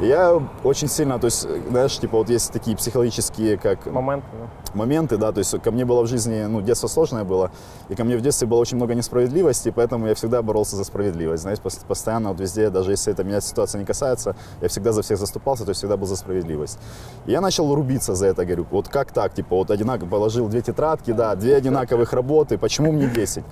И 0.01 0.07
я 0.07 0.41
очень 0.63 0.87
сильно, 0.87 1.19
то 1.19 1.25
есть, 1.25 1.47
знаешь, 1.69 1.97
типа, 1.97 2.17
вот 2.17 2.29
есть 2.29 2.51
такие 2.51 2.75
психологические, 2.75 3.57
как 3.57 3.85
Момент. 3.85 4.23
ну. 4.33 4.47
Моменты, 4.75 5.17
да, 5.17 5.31
то 5.31 5.39
есть 5.39 5.61
ко 5.61 5.71
мне 5.71 5.85
было 5.85 6.01
в 6.03 6.07
жизни, 6.07 6.43
ну, 6.45 6.61
детство 6.61 6.87
сложное 6.87 7.23
было, 7.23 7.51
и 7.89 7.95
ко 7.95 8.03
мне 8.03 8.17
в 8.17 8.21
детстве 8.21 8.47
было 8.47 8.59
очень 8.59 8.77
много 8.77 8.95
несправедливости, 8.95 9.71
поэтому 9.75 10.07
я 10.07 10.15
всегда 10.15 10.41
боролся 10.41 10.75
за 10.75 10.83
справедливость, 10.83 11.43
знаешь, 11.43 11.59
пос- 11.63 11.85
постоянно 11.87 12.29
вот 12.29 12.39
везде, 12.39 12.69
даже 12.69 12.91
если 12.91 13.13
это 13.13 13.23
меня 13.23 13.41
ситуация 13.41 13.79
не 13.79 13.85
касается, 13.85 14.35
я 14.61 14.67
всегда 14.67 14.91
за 14.91 15.01
всех 15.01 15.17
заступался, 15.17 15.63
то 15.65 15.69
есть 15.69 15.79
всегда 15.79 15.97
был 15.97 16.07
за 16.07 16.15
справедливость. 16.15 16.79
И 17.25 17.31
я 17.31 17.41
начал 17.41 17.73
рубиться 17.73 18.15
за 18.15 18.27
это, 18.27 18.45
говорю, 18.45 18.65
вот 18.71 18.87
как 18.87 19.11
так, 19.11 19.33
типа, 19.33 19.55
вот 19.55 19.71
одинаково 19.71 20.09
положил 20.09 20.47
две 20.47 20.61
тетрадки, 20.61 21.11
да, 21.11 21.35
две 21.35 21.55
одинаковых 21.55 22.13
работы, 22.13 22.57
почему 22.57 22.91
мне 22.91 23.07
10? 23.07 23.43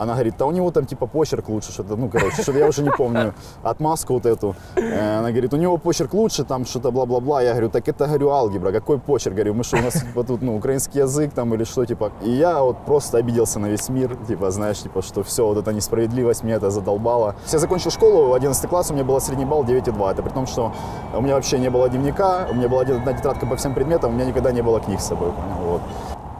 Она 0.00 0.12
говорит, 0.12 0.34
да 0.38 0.46
у 0.46 0.52
него 0.52 0.70
там 0.70 0.86
типа 0.86 1.06
почерк 1.08 1.48
лучше, 1.48 1.72
что-то, 1.72 1.96
ну, 1.96 2.08
короче, 2.08 2.40
что-то 2.42 2.56
я 2.60 2.68
уже 2.68 2.82
не 2.84 2.90
помню, 2.90 3.34
отмазку 3.64 4.12
вот 4.14 4.26
эту. 4.26 4.54
Э, 4.76 5.18
Она 5.18 5.30
говорит, 5.32 5.52
у 5.52 5.56
него 5.56 5.76
почерк 5.76 6.14
лучше, 6.14 6.44
там 6.44 6.66
что-то 6.66 6.92
бла-бла-бла. 6.92 7.42
Я 7.42 7.50
говорю, 7.50 7.68
так 7.68 7.88
это, 7.88 8.06
говорю, 8.06 8.30
алгебра, 8.30 8.70
какой 8.70 9.00
почерк? 9.00 9.34
Говорю, 9.34 9.54
мы 9.54 9.64
что, 9.64 9.76
у 9.78 9.82
нас 9.82 9.94
типа 9.94 10.22
тут, 10.22 10.40
ну, 10.40 10.56
украинский 10.68 11.00
язык 11.00 11.32
там 11.34 11.54
или 11.54 11.64
что, 11.64 11.86
типа. 11.86 12.10
И 12.22 12.30
я 12.30 12.62
вот 12.62 12.76
просто 12.86 13.18
обиделся 13.18 13.58
на 13.58 13.68
весь 13.68 13.88
мир, 13.88 14.16
типа, 14.28 14.50
знаешь, 14.50 14.82
типа, 14.82 15.02
что 15.02 15.22
все, 15.22 15.46
вот 15.46 15.56
эта 15.56 15.72
несправедливость, 15.72 16.44
меня 16.44 16.56
это 16.56 16.70
задолбало. 16.70 17.34
Я 17.52 17.58
закончил 17.58 17.90
школу, 17.90 18.34
11 18.34 18.68
класс, 18.68 18.90
у 18.90 18.94
меня 18.94 19.04
был 19.04 19.20
средний 19.20 19.46
балл 19.46 19.64
9,2. 19.64 20.10
Это 20.10 20.22
при 20.22 20.30
том, 20.30 20.46
что 20.46 20.72
у 21.14 21.22
меня 21.22 21.34
вообще 21.34 21.58
не 21.58 21.70
было 21.70 21.88
дневника, 21.88 22.46
у 22.50 22.54
меня 22.54 22.68
была 22.68 22.82
одна 22.82 23.12
тетрадка 23.12 23.46
по 23.46 23.56
всем 23.56 23.74
предметам, 23.74 24.10
у 24.10 24.14
меня 24.14 24.26
никогда 24.26 24.52
не 24.52 24.62
было 24.62 24.80
книг 24.80 25.00
с 25.00 25.06
собой, 25.06 25.32
вот. 25.62 25.80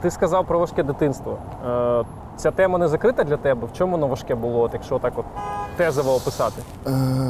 Ти 0.01 0.09
сказав 0.09 0.45
про 0.45 0.59
важке 0.59 0.83
дитинство. 0.83 1.37
Ця 2.39 2.51
тема 2.51 2.79
не 2.79 2.87
закрита 2.87 3.23
для 3.23 3.37
тебе. 3.37 3.67
В 3.67 3.77
чому 3.77 3.91
воно 3.91 4.07
важке 4.07 4.35
було, 4.35 4.61
от, 4.61 4.73
якщо 4.73 4.99
так 4.99 5.13
от 5.17 5.25
тезово 5.77 6.15
описати? 6.15 6.61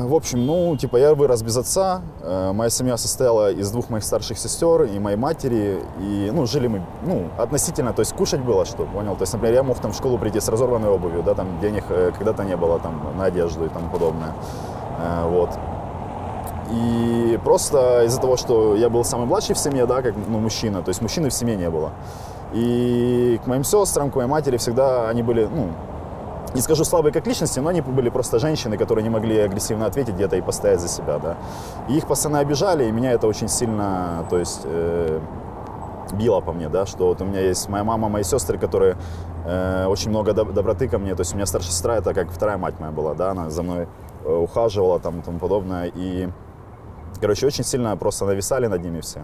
В 0.05 0.13
общем, 0.13 0.45
ну, 0.45 0.77
типа, 0.77 0.99
я 0.99 1.13
вырос 1.13 1.41
без 1.41 1.57
отца. 1.57 2.01
Моя 2.53 2.69
семья 2.69 2.97
состояла 2.97 3.51
из 3.51 3.71
двух 3.71 3.89
моих 3.89 4.03
старших 4.03 4.37
сестер 4.37 4.83
и 4.83 4.99
моей 4.99 5.17
матери. 5.17 5.77
И, 6.01 6.31
ну, 6.33 6.45
жили 6.45 6.67
мы, 6.67 6.81
ну, 7.07 7.23
относительно, 7.37 7.93
то 7.93 8.01
есть 8.01 8.15
кушать 8.15 8.41
было 8.41 8.65
что, 8.65 8.85
понял? 8.85 9.15
То 9.15 9.23
есть, 9.23 9.33
например, 9.33 9.55
я 9.55 9.63
мог 9.63 9.79
там 9.79 9.91
в 9.91 9.95
школу 9.95 10.17
прийти 10.17 10.39
с 10.39 10.49
разорванной 10.49 10.89
обувью, 10.89 11.23
да, 11.23 11.33
там 11.33 11.47
денег 11.61 11.83
э, 11.89 12.11
когда-то 12.17 12.43
не 12.43 12.57
было 12.57 12.79
там 12.79 13.01
на 13.17 13.25
одежду 13.25 13.65
и 13.65 13.69
тому 13.69 13.89
подобное. 13.89 14.33
Э, 14.99 15.29
Вот. 15.29 15.49
И 16.71 17.39
просто 17.43 18.03
из-за 18.05 18.21
того, 18.21 18.37
что 18.37 18.75
я 18.75 18.89
был 18.89 19.03
самый 19.03 19.25
младший 19.25 19.55
в 19.55 19.57
семье, 19.57 19.85
да, 19.85 20.01
как 20.01 20.13
ну, 20.27 20.39
мужчина, 20.39 20.81
то 20.81 20.89
есть 20.89 21.01
мужчины 21.01 21.29
в 21.29 21.33
семье 21.33 21.55
не 21.55 21.69
было. 21.69 21.91
И 22.53 23.39
к 23.43 23.47
моим 23.47 23.63
сестрам, 23.63 24.09
к 24.09 24.15
моей 24.15 24.27
матери 24.27 24.57
всегда 24.57 25.07
они 25.09 25.21
были, 25.23 25.45
ну, 25.45 25.69
не 26.53 26.61
скажу 26.61 26.83
слабые 26.83 27.13
как 27.13 27.27
личности, 27.27 27.59
но 27.59 27.69
они 27.69 27.81
были 27.81 28.09
просто 28.09 28.39
женщины, 28.39 28.77
которые 28.77 29.03
не 29.03 29.09
могли 29.09 29.37
агрессивно 29.37 29.85
ответить 29.85 30.15
где-то 30.15 30.35
и 30.35 30.41
постоять 30.41 30.79
за 30.79 30.87
себя, 30.87 31.19
да. 31.19 31.37
И 31.87 31.97
их 31.97 32.07
постоянно 32.07 32.39
обижали, 32.39 32.85
и 32.85 32.91
меня 32.91 33.11
это 33.11 33.27
очень 33.27 33.47
сильно, 33.47 34.25
то 34.29 34.39
есть, 34.39 34.61
э, 34.63 35.19
било 36.13 36.41
по 36.41 36.51
мне, 36.51 36.69
да, 36.69 36.85
что 36.85 37.07
вот 37.07 37.21
у 37.21 37.25
меня 37.25 37.41
есть 37.41 37.69
моя 37.69 37.83
мама, 37.83 38.09
мои 38.09 38.23
сестры, 38.23 38.57
которые 38.57 38.97
э, 39.45 39.85
очень 39.85 40.09
много 40.09 40.31
доб- 40.31 40.53
доброты 40.53 40.87
ко 40.87 40.97
мне, 40.97 41.13
то 41.13 41.21
есть 41.21 41.33
у 41.33 41.35
меня 41.35 41.45
старшая 41.45 41.71
сестра, 41.71 41.97
это 41.97 42.13
как 42.13 42.31
вторая 42.31 42.57
мать 42.57 42.79
моя 42.79 42.91
была, 42.91 43.13
да, 43.13 43.31
она 43.31 43.49
за 43.49 43.61
мной 43.61 43.87
э, 44.25 44.33
ухаживала 44.33 44.99
там 44.99 45.19
и 45.19 45.21
тому 45.21 45.37
подобное, 45.37 45.91
и, 45.93 46.29
короче, 47.21 47.45
очень 47.45 47.63
сильно 47.63 47.95
просто 47.95 48.25
нависали 48.25 48.67
над 48.67 48.83
ними 48.83 49.01
все. 49.01 49.23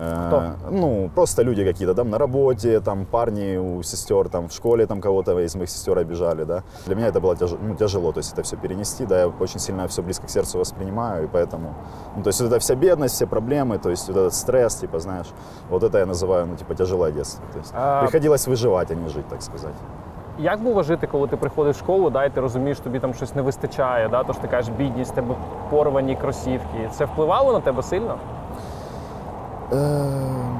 Э, 0.00 0.26
Кто? 0.28 0.42
Ну, 0.70 1.10
просто 1.14 1.42
люди 1.44 1.64
какие-то, 1.64 1.94
там, 1.94 2.10
на 2.10 2.18
работе, 2.18 2.80
там, 2.80 3.04
парни 3.04 3.58
у 3.58 3.82
сестер, 3.82 4.28
там, 4.28 4.46
в 4.46 4.52
школе, 4.52 4.86
там, 4.86 5.00
кого-то 5.00 5.40
из 5.40 5.56
моих 5.56 5.68
сестер 5.70 5.98
обижали, 5.98 6.44
да. 6.44 6.62
Для 6.86 6.94
меня 6.94 7.08
это 7.08 7.20
было 7.20 7.34
тяж- 7.34 7.58
ну, 7.62 7.74
тяжело, 7.74 8.12
то 8.12 8.18
есть 8.20 8.32
это 8.38 8.42
все 8.42 8.56
перенести, 8.56 9.06
да, 9.06 9.18
я 9.18 9.26
очень 9.40 9.58
сильно 9.60 9.86
все 9.88 10.02
близко 10.02 10.26
к 10.26 10.30
сердцу 10.30 10.58
воспринимаю, 10.58 11.24
и 11.24 11.26
поэтому, 11.26 11.74
ну, 12.16 12.22
то 12.22 12.28
есть 12.28 12.40
вот 12.40 12.52
эта 12.52 12.58
вся 12.60 12.74
бедность, 12.76 13.14
все 13.16 13.26
проблемы, 13.26 13.78
то 13.78 13.90
есть 13.90 14.08
вот 14.08 14.16
этот 14.16 14.34
стресс, 14.34 14.76
типа, 14.76 15.00
знаешь, 15.00 15.26
вот 15.70 15.82
это 15.82 15.98
я 15.98 16.06
называю, 16.06 16.46
ну, 16.46 16.54
типа, 16.56 16.74
тяжелое 16.74 17.10
детство, 17.12 17.44
то 17.52 17.58
есть 17.58 17.74
А- 17.76 18.00
приходилось 18.02 18.46
выживать, 18.48 18.92
а 18.92 18.94
не 18.94 19.08
жить, 19.08 19.26
так 19.28 19.42
сказать. 19.42 19.74
Як 20.38 20.62
було 20.62 20.82
жити, 20.82 21.06
коли 21.06 21.28
ти 21.28 21.36
приходиш 21.36 21.76
в 21.76 21.78
школу, 21.78 22.10
да, 22.10 22.24
і 22.24 22.30
ти 22.30 22.40
розумієш, 22.40 22.78
тобі 22.80 22.98
там 23.00 23.14
щось 23.14 23.34
не 23.34 23.42
вистачає, 23.42 24.08
да, 24.08 24.24
то 24.24 24.32
ж 24.32 24.40
ти 24.40 24.48
кажеш, 24.48 24.72
бідність, 24.78 25.12
в 25.12 25.14
тебе 25.14 25.34
порвані 25.70 26.16
кросівки. 26.16 26.90
Це 26.92 27.04
впливало 27.04 27.52
на 27.52 27.60
тебе 27.60 27.82
сильно? 27.82 28.18
Эм, 29.73 30.53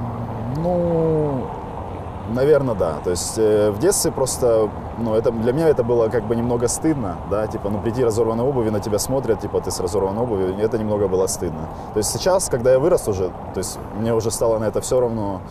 Ну, 0.58 1.46
наверное, 2.30 2.76
да. 2.76 2.94
То 3.04 3.10
есть 3.12 3.38
э, 3.38 3.72
в 3.72 3.80
детстве 3.80 4.12
просто, 4.12 4.70
ну, 4.98 5.14
это 5.16 5.32
для 5.32 5.52
меня 5.54 5.68
это 5.70 5.84
было 5.84 6.10
как 6.10 6.24
бы 6.24 6.36
немного 6.36 6.68
стыдно, 6.68 7.18
да, 7.30 7.48
типа, 7.48 7.70
ну, 7.70 7.80
прийти 7.80 8.04
разорванной 8.04 8.44
обуви, 8.44 8.70
на 8.70 8.80
тебя 8.80 9.00
смотрят, 9.00 9.42
типа, 9.42 9.60
ты 9.62 9.72
с 9.72 9.80
разорванной 9.80 10.22
обувью, 10.24 10.58
это 10.60 10.78
немного 10.78 11.08
было 11.08 11.28
стыдно. 11.28 11.70
То 11.94 11.98
есть 12.00 12.12
сейчас, 12.12 12.50
когда 12.50 12.72
я 12.72 12.80
вырос 12.80 13.08
уже, 13.08 13.30
то 13.54 13.58
есть 13.58 13.78
мне 14.00 14.14
уже 14.14 14.32
стало 14.32 14.60
на 14.60 14.66
это 14.66 14.80
все 14.82 15.00
равно, 15.00 15.42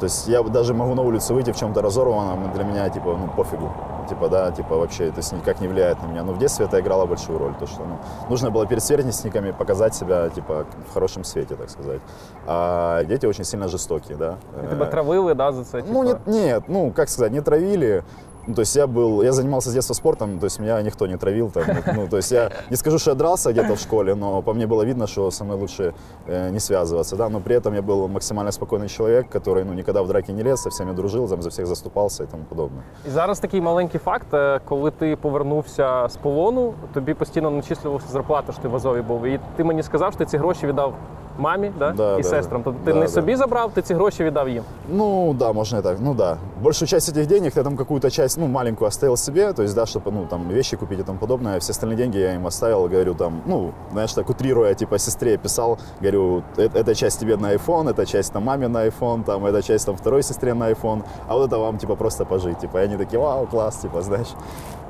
то 0.00 0.04
есть 0.04 0.28
я 0.28 0.42
даже 0.42 0.74
могу 0.74 0.94
на 0.94 1.02
улицу 1.02 1.34
выйти 1.34 1.52
в 1.52 1.56
чем-то 1.56 1.82
разорванном, 1.82 2.50
и 2.50 2.54
для 2.54 2.64
меня, 2.64 2.88
типа, 2.88 3.16
ну, 3.20 3.28
пофигу. 3.36 3.70
Типа, 4.08 4.28
да, 4.28 4.50
типа, 4.52 4.76
вообще 4.76 5.08
это 5.08 5.20
с- 5.20 5.32
никак 5.32 5.60
не 5.60 5.68
влияет 5.68 6.02
на 6.02 6.06
меня. 6.08 6.22
Но 6.24 6.32
в 6.32 6.38
детстве 6.38 6.64
это 6.66 6.80
играло 6.80 7.06
большую 7.06 7.38
роль, 7.38 7.52
то, 7.60 7.66
что, 7.66 7.82
ну, 7.84 7.98
нужно 8.30 8.50
было 8.50 8.66
перед 8.66 8.82
сверстниками 8.82 9.50
показать 9.52 9.94
себя, 9.94 10.28
типа, 10.30 10.64
в 10.90 10.94
хорошем 10.94 11.24
свете, 11.24 11.54
так 11.56 11.70
сказать. 11.70 12.00
А 12.46 13.04
дети 13.04 13.26
очень 13.26 13.44
сильно 13.44 13.68
жестокие, 13.68 14.16
да. 14.16 14.34
І 14.64 14.66
тебе 14.68 14.84
Э, 14.84 14.90
травили 14.90 15.34
да, 15.34 15.52
за 15.52 15.64
це? 15.64 15.82
ну, 15.92 16.04
типа? 16.04 16.04
нет, 16.04 16.18
нет, 16.26 16.62
ну, 16.68 16.92
как 16.96 17.08
сказать, 17.08 17.32
не 17.32 17.40
травили. 17.42 18.02
Ну, 18.47 18.53
то 18.55 18.61
есть 18.61 18.75
я 18.75 18.87
был, 18.87 19.23
я 19.23 19.31
занимался 19.31 19.69
с 19.69 19.73
детства 19.73 19.93
спортом, 19.93 20.37
то 20.39 20.45
есть 20.47 20.59
меня 20.59 20.81
никто 20.81 21.07
не 21.07 21.17
травил 21.17 21.49
там, 21.49 21.63
ну, 21.95 22.07
то 22.09 22.17
есть 22.17 22.31
я 22.31 22.49
не 22.69 22.75
скажу, 22.75 22.99
что 22.99 23.11
я 23.11 23.15
дрался 23.15 23.51
где-то 23.51 23.75
в 23.75 23.79
школе, 23.79 24.15
но 24.15 24.41
по 24.41 24.53
мне 24.53 24.67
было 24.67 24.83
видно, 24.85 25.07
что 25.07 25.31
со 25.31 25.43
мной 25.45 25.57
лучше 25.57 25.93
э, 26.27 26.49
не 26.51 26.59
связываться, 26.59 27.15
да, 27.15 27.29
но 27.29 27.39
при 27.39 27.55
этом 27.55 27.73
я 27.73 27.81
был 27.81 28.07
максимально 28.09 28.51
спокойный 28.51 28.89
человек, 28.89 29.29
который, 29.29 29.63
ну, 29.63 29.73
никогда 29.73 30.01
в 30.03 30.07
драке 30.07 30.33
не 30.33 30.43
лез, 30.43 30.61
со 30.61 30.69
всеми 30.69 30.91
дружил, 30.91 31.27
там, 31.29 31.41
за 31.41 31.49
всех 31.49 31.67
заступался 31.67 32.23
и 32.23 32.27
тому 32.27 32.43
подобное. 32.49 32.83
І 33.07 33.09
зараз 33.09 33.39
такий 33.39 33.61
маленький 33.61 33.99
факт, 33.99 34.33
е, 34.33 34.59
коли 34.65 34.91
ти 34.91 35.15
повернувся 35.15 36.07
з 36.09 36.15
полону, 36.17 36.73
тобі 36.93 37.13
постійно 37.13 37.49
начислювалася 37.49 38.07
зарплата, 38.11 38.51
що 38.53 38.61
ти 38.61 38.67
в 38.67 38.75
Азові 38.75 39.01
був. 39.01 39.25
І 39.25 39.39
ти 39.55 39.63
мені 39.63 39.83
сказав, 39.83 40.11
що 40.11 40.17
ти 40.19 40.25
ці 40.25 40.37
гроші 40.37 40.67
віддав 40.67 40.93
мамі 41.37 41.71
да? 41.79 41.91
Да, 41.91 42.13
і 42.13 42.21
да, 42.21 42.29
сестрам. 42.29 42.61
да. 42.61 42.65
Тобто 42.65 42.79
ти 42.85 42.93
Да, 42.93 42.99
не 42.99 43.05
да. 43.05 43.11
собі 43.11 43.35
забрав, 43.35 43.71
ти 43.73 43.81
ці 43.81 43.93
гроші 43.93 44.23
віддав 44.23 44.49
їм. 44.49 44.63
Ну, 44.89 45.33
да, 45.33 45.53
можно 45.53 45.79
и 45.79 45.81
так, 45.81 45.97
ну 46.01 46.13
да. 46.13 46.37
Большую 46.61 46.87
часть 46.89 47.09
этих 47.09 47.27
денег 47.27 47.51
я 47.55 47.63
там 47.63 47.75
какую-то 47.77 48.09
часть, 48.09 48.36
ну, 48.38 48.46
маленькую 48.46 48.88
оставил 48.88 49.16
себе, 49.16 49.52
то 49.52 49.62
есть, 49.62 49.74
да, 49.74 49.84
чтобы, 49.84 50.10
ну, 50.12 50.26
там, 50.26 50.48
вещи 50.48 50.76
купить 50.76 51.00
и 51.00 51.02
тому 51.02 51.18
подобное. 51.18 51.58
Все 51.58 51.72
остальные 51.72 51.96
деньги 51.96 52.18
я 52.18 52.34
им 52.34 52.46
оставил, 52.46 52.88
говорю, 52.88 53.14
там, 53.14 53.42
ну, 53.46 53.72
знаешь, 53.92 54.12
так 54.14 54.30
утрируя, 54.30 54.74
типа, 54.74 54.98
сестре 54.98 55.36
писал, 55.36 55.78
говорю, 56.00 56.42
«Э- 56.56 56.68
эта 56.74 56.94
часть 56.94 57.20
тебе 57.20 57.36
на 57.36 57.52
iPhone, 57.54 57.90
эта 57.90 58.06
часть 58.06 58.32
там 58.32 58.44
маме 58.44 58.68
на 58.68 58.86
iPhone, 58.86 59.24
там, 59.24 59.44
эта 59.44 59.60
часть 59.62 59.86
там 59.86 59.96
второй 59.96 60.22
сестре 60.22 60.54
на 60.54 60.70
iPhone, 60.70 61.02
а 61.28 61.34
вот 61.34 61.46
это 61.48 61.58
вам, 61.58 61.78
типа, 61.78 61.96
просто 61.96 62.24
пожить, 62.24 62.58
типа, 62.60 62.78
и 62.78 62.84
они 62.84 62.96
такие, 62.96 63.18
вау, 63.20 63.46
класс, 63.46 63.76
типа, 63.82 64.02
знаешь, 64.02 64.28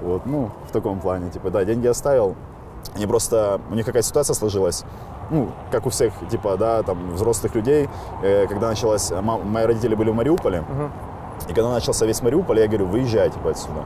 вот, 0.03 0.27
ну, 0.27 0.51
в 0.69 0.73
таком 0.73 1.01
плане, 1.01 1.31
типа, 1.31 1.51
да, 1.51 1.65
деньги 1.65 1.87
оставил, 1.87 2.35
они 2.97 3.07
просто, 3.07 3.61
у 3.71 3.75
них 3.75 3.87
какая 3.87 4.03
ситуация 4.03 4.35
сложилась, 4.35 4.85
ну, 5.31 5.49
как 5.71 5.87
у 5.87 5.89
всех, 5.91 6.13
типа, 6.31 6.57
да, 6.57 6.83
там, 6.83 7.11
взрослых 7.13 7.55
людей, 7.55 7.89
э, 8.23 8.47
когда 8.47 8.69
началась, 8.69 9.11
ма- 9.11 9.39
мои 9.39 9.65
родители 9.67 9.95
были 9.95 10.11
в 10.11 10.15
Мариуполе, 10.15 10.65
и 11.49 11.55
когда 11.55 11.71
начался 11.71 12.07
весь 12.07 12.23
Мариуполь, 12.23 12.61
я 12.61 12.67
говорю, 12.67 12.87
выезжай, 12.87 13.31
типа, 13.31 13.51
отсюда. 13.51 13.85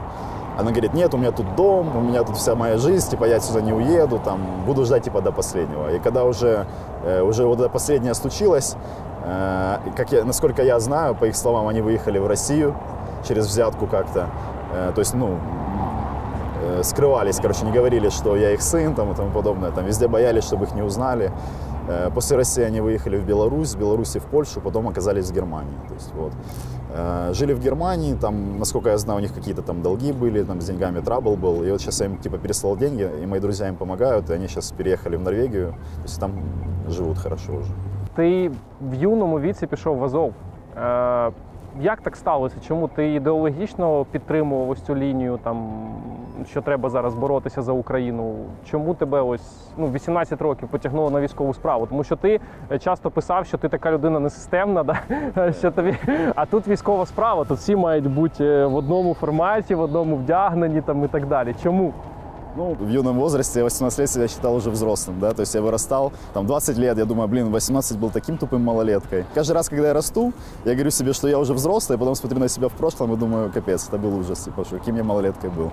Она 0.57 0.71
говорит, 0.71 0.93
нет, 0.93 1.13
у 1.13 1.17
меня 1.17 1.31
тут 1.31 1.55
дом, 1.55 1.95
у 1.97 2.01
меня 2.01 2.23
тут 2.23 2.37
вся 2.37 2.55
моя 2.55 2.77
жизнь, 2.77 3.09
типа, 3.09 3.25
я 3.25 3.37
отсюда 3.37 3.61
не 3.61 3.73
уеду, 3.73 4.19
там, 4.23 4.39
буду 4.65 4.85
ждать, 4.85 5.03
типа, 5.03 5.21
до 5.21 5.31
последнего. 5.31 5.91
И 5.91 5.99
когда 5.99 6.25
уже, 6.25 6.67
э, 7.03 7.21
уже 7.21 7.45
вот 7.45 7.59
это 7.59 7.69
последнее 7.69 8.13
случилось, 8.13 8.75
э, 9.25 9.77
как 9.95 10.11
я, 10.11 10.25
насколько 10.25 10.61
я 10.61 10.79
знаю, 10.79 11.15
по 11.15 11.25
их 11.25 11.35
словам, 11.35 11.67
они 11.67 11.81
выехали 11.81 12.19
в 12.19 12.27
Россию 12.27 12.75
через 13.27 13.47
взятку 13.47 13.87
как-то. 13.87 14.29
Э, 14.73 14.91
то 14.93 14.99
есть, 14.99 15.13
ну, 15.13 15.37
скрывались, 16.81 17.39
короче, 17.41 17.65
не 17.65 17.73
говорили, 17.73 18.07
что 18.07 18.37
я 18.37 18.51
их 18.51 18.61
сын 18.61 18.95
там, 18.95 19.11
и 19.11 19.15
тому 19.15 19.31
подобное. 19.31 19.71
Там 19.71 19.85
везде 19.85 20.07
боялись, 20.07 20.45
чтобы 20.45 20.63
их 20.63 20.73
не 20.73 20.81
узнали. 20.81 21.29
Э, 21.88 22.10
После 22.14 22.36
России 22.36 22.64
они 22.64 22.80
выехали 22.80 23.16
в 23.18 23.24
Беларусь, 23.26 23.74
в 23.74 23.78
Беларуси 23.78 24.18
в 24.18 24.24
Польшу, 24.24 24.60
потом 24.60 24.86
оказались 24.88 25.30
в 25.30 25.34
Германии. 25.34 25.78
То 25.88 25.94
есть, 25.94 26.14
вот. 26.14 26.32
Э, 26.94 27.32
Жили 27.34 27.54
в 27.54 27.60
Германии, 27.60 28.14
там, 28.14 28.58
насколько 28.58 28.90
я 28.90 28.98
знаю, 28.98 29.18
у 29.18 29.22
них 29.22 29.34
какие-то 29.34 29.62
там 29.62 29.82
долги 29.82 30.12
были, 30.12 30.44
там 30.44 30.60
с 30.60 30.66
деньгами 30.66 31.00
трабл 31.00 31.36
был. 31.36 31.64
И 31.64 31.70
вот 31.70 31.80
сейчас 31.80 32.00
я 32.00 32.06
им 32.06 32.16
типа 32.16 32.38
переслал 32.38 32.76
деньги, 32.76 33.08
и 33.22 33.26
мои 33.26 33.40
друзья 33.40 33.68
им 33.68 33.76
помогают, 33.76 34.30
и 34.30 34.34
они 34.34 34.48
сейчас 34.48 34.72
переехали 34.72 35.16
в 35.16 35.20
Норвегию, 35.20 35.74
то 35.96 36.02
есть 36.04 36.20
там 36.20 36.32
живут 36.88 37.18
хорошо 37.18 37.52
уже. 37.52 37.70
Ти 38.16 38.50
в 38.80 38.94
юному 38.94 39.40
віці 39.40 39.66
пішов 39.66 39.96
в 39.96 40.04
Азов. 40.04 40.32
Е, 40.76 41.30
як 41.80 42.00
так 42.00 42.16
сталося? 42.16 42.56
Чому 42.68 42.88
ти 42.88 43.14
ідеологічно 43.14 44.06
підтримував 44.12 44.70
ось 44.70 44.80
цю 44.80 44.94
лінію, 44.94 45.38
там, 45.44 45.78
що 46.49 46.61
треба 46.61 46.89
зараз 46.89 47.15
боротися 47.15 47.61
за 47.61 47.71
Україну? 47.71 48.35
Чому 48.65 48.93
тебе 48.93 49.21
ось 49.21 49.71
ну, 49.77 49.91
18 49.91 50.41
років 50.41 50.67
потягнуло 50.67 51.09
на 51.09 51.21
військову 51.21 51.53
справу? 51.53 51.85
Тому 51.85 52.03
що 52.03 52.15
ти 52.15 52.39
е, 52.71 52.79
часто 52.79 53.11
писав, 53.11 53.45
що 53.45 53.57
ти 53.57 53.69
така 53.69 53.91
людина 53.91 54.19
несистемна, 54.19 54.83
да? 54.83 54.99
що 55.59 55.71
тобі... 55.71 55.95
а 56.35 56.45
тут 56.45 56.67
військова 56.67 57.05
справа, 57.05 57.45
тут 57.45 57.57
всі 57.57 57.75
мають 57.75 58.07
бути 58.07 58.45
е, 58.45 58.65
в 58.65 58.75
одному 58.75 59.13
форматі, 59.13 59.75
в 59.75 59.79
одному 59.79 60.15
вдягненні 60.15 60.81
там, 60.81 61.03
і 61.03 61.07
так 61.07 61.27
далі. 61.27 61.55
Чому? 61.63 61.93
Ну, 62.55 62.75
в 62.75 62.87
юном 62.87 63.17
возрасте, 63.17 63.59
я 63.59 63.63
18 63.63 63.99
лет 63.99 64.09
себя 64.09 64.27
считал 64.27 64.55
уже 64.55 64.69
взрослым, 64.69 65.19
да, 65.19 65.33
то 65.33 65.39
есть 65.39 65.55
я 65.55 65.61
вырастал, 65.61 66.13
там 66.33 66.45
20 66.45 66.77
лет, 66.77 66.97
я 66.99 67.05
думаю, 67.05 67.27
блин, 67.27 67.51
18 67.51 67.97
был 67.97 68.11
таким 68.11 68.37
тупым 68.37 68.61
малолеткой. 68.61 69.25
Каждый 69.33 69.53
раз, 69.53 69.69
когда 69.69 69.87
я 69.87 69.93
расту, 69.93 70.33
я 70.63 70.73
говорю 70.73 70.91
себе, 70.91 71.13
что 71.13 71.27
я 71.27 71.39
уже 71.39 71.53
взрослый, 71.53 71.95
а 71.95 71.99
потом 71.99 72.13
смотрю 72.13 72.39
на 72.39 72.47
себя 72.47 72.69
в 72.69 72.73
прошлом 72.73 73.11
и 73.13 73.17
думаю, 73.17 73.51
капец, 73.51 73.87
это 73.87 73.97
был 73.97 74.15
ужас, 74.19 74.43
типа, 74.43 74.65
что 74.65 74.77
каким 74.77 74.95
я 74.97 75.03
малолеткой 75.03 75.49
был. 75.49 75.71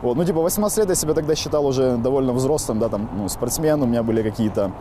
Вот, 0.00 0.16
ну, 0.16 0.24
типа, 0.24 0.40
18 0.40 0.78
лет 0.78 0.88
я 0.88 0.94
себя 0.94 1.12
тогда 1.12 1.34
считал 1.34 1.66
уже 1.66 1.98
довольно 1.98 2.32
взрослым, 2.32 2.78
да, 2.78 2.88
там, 2.88 3.10
ну, 3.14 3.28
спортсмен, 3.28 3.82
у 3.82 3.86
меня 3.86 4.02
были 4.02 4.22
какие-то 4.22 4.72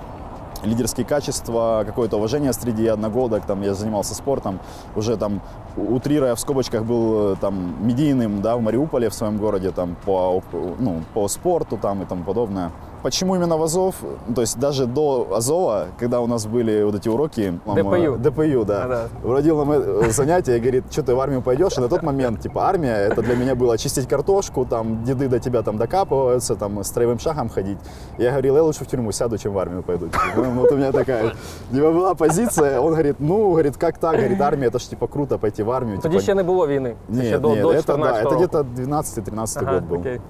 лидерские 0.64 1.06
качества, 1.06 1.84
какое-то 1.86 2.18
уважение 2.18 2.54
среди 2.54 2.88
одногодок, 2.88 3.46
там 3.46 3.62
я 3.62 3.74
занимался 3.74 4.16
спортом, 4.16 4.60
уже 4.96 5.18
там 5.18 5.42
утрируя 5.78 6.36
в 6.36 6.40
скобочках 6.40 6.84
был 6.84 7.34
э, 7.34 7.36
там 7.40 7.76
медийным, 7.86 8.42
да, 8.42 8.58
в 8.58 8.62
Мариуполе 8.62 9.10
в 9.10 9.14
своем 9.14 9.38
городе 9.38 9.72
там 9.72 9.96
по, 10.06 10.42
ну, 10.80 11.02
по 11.14 11.28
спорту 11.28 11.78
там 11.78 12.02
и 12.02 12.06
тому 12.06 12.24
подобное. 12.24 12.72
Почему 13.04 13.36
именно 13.36 13.58
в 13.58 13.64
Азов? 13.64 13.96
То 14.36 14.42
есть 14.42 14.60
даже 14.60 14.86
до 14.86 15.28
Азова, 15.36 15.88
когда 15.98 16.22
у 16.22 16.28
нас 16.28 16.46
были 16.46 16.84
вот 16.84 16.94
эти 16.94 17.10
уроки... 17.10 17.60
ДПЮ. 17.66 18.18
ДПЮ, 18.18 18.64
да. 18.64 18.84
А, 18.84 19.10
да. 19.24 19.54
Нам 19.56 19.72
э, 19.72 20.12
занятия 20.12 20.58
и 20.58 20.60
говорит, 20.60 20.84
что 20.92 21.02
ты 21.02 21.16
в 21.16 21.20
армию 21.20 21.42
пойдешь? 21.42 21.78
И 21.78 21.82
на 21.82 21.88
тот 21.88 22.04
момент, 22.04 22.42
типа, 22.42 22.68
армия, 22.68 22.94
это 22.94 23.24
для 23.24 23.36
меня 23.36 23.56
было 23.56 23.78
чистить 23.78 24.08
картошку, 24.08 24.66
там, 24.66 25.04
деды 25.04 25.28
до 25.28 25.40
тебя 25.40 25.64
там 25.64 25.78
докапываются, 25.78 26.56
там, 26.56 26.84
строевым 26.84 27.18
шагом 27.18 27.50
ходить. 27.50 27.80
Я 28.20 28.32
говорил, 28.32 28.56
я 28.58 28.64
лучше 28.64 28.86
в 28.86 28.88
тюрьму 28.88 29.12
сяду, 29.12 29.38
чем 29.40 29.54
в 29.54 29.58
армию 29.58 29.82
пойду. 29.82 30.08
Типа, 30.08 30.22
ну, 30.36 30.62
вот 30.62 30.72
у 30.72 30.76
меня 30.76 30.92
такая, 30.92 31.34
типа, 31.72 31.92
была 31.92 32.14
позиция. 32.14 32.80
Он 32.80 32.92
говорит, 32.92 33.16
ну, 33.20 33.52
говорит, 33.52 33.78
как 33.78 33.98
так? 33.98 34.16
Говорит, 34.16 34.40
армия, 34.42 34.68
это 34.68 34.78
ж, 34.78 34.84
типа, 34.84 35.08
круто 35.08 35.40
пойти 35.40 35.61
в 35.64 35.72
армию. 35.72 35.98
Тоді 35.98 36.14
типа, 36.14 36.24
ще 36.24 36.36
не 36.36 36.44
було 36.44 36.68
війни. 36.68 36.96
Це 37.10 37.16
нет, 37.16 37.26
ще 37.26 37.40
до, 37.40 37.50
нет, 37.50 37.62
до 37.62 37.70
это, 37.70 37.98
да, 37.98 38.24
14 38.24 38.26
это 38.26 38.36
где-то 38.36 38.62
12-13 38.62 39.60
Ага, 39.62 39.72
год 39.74 39.84
был. 39.84 40.00
окей. 40.00 40.22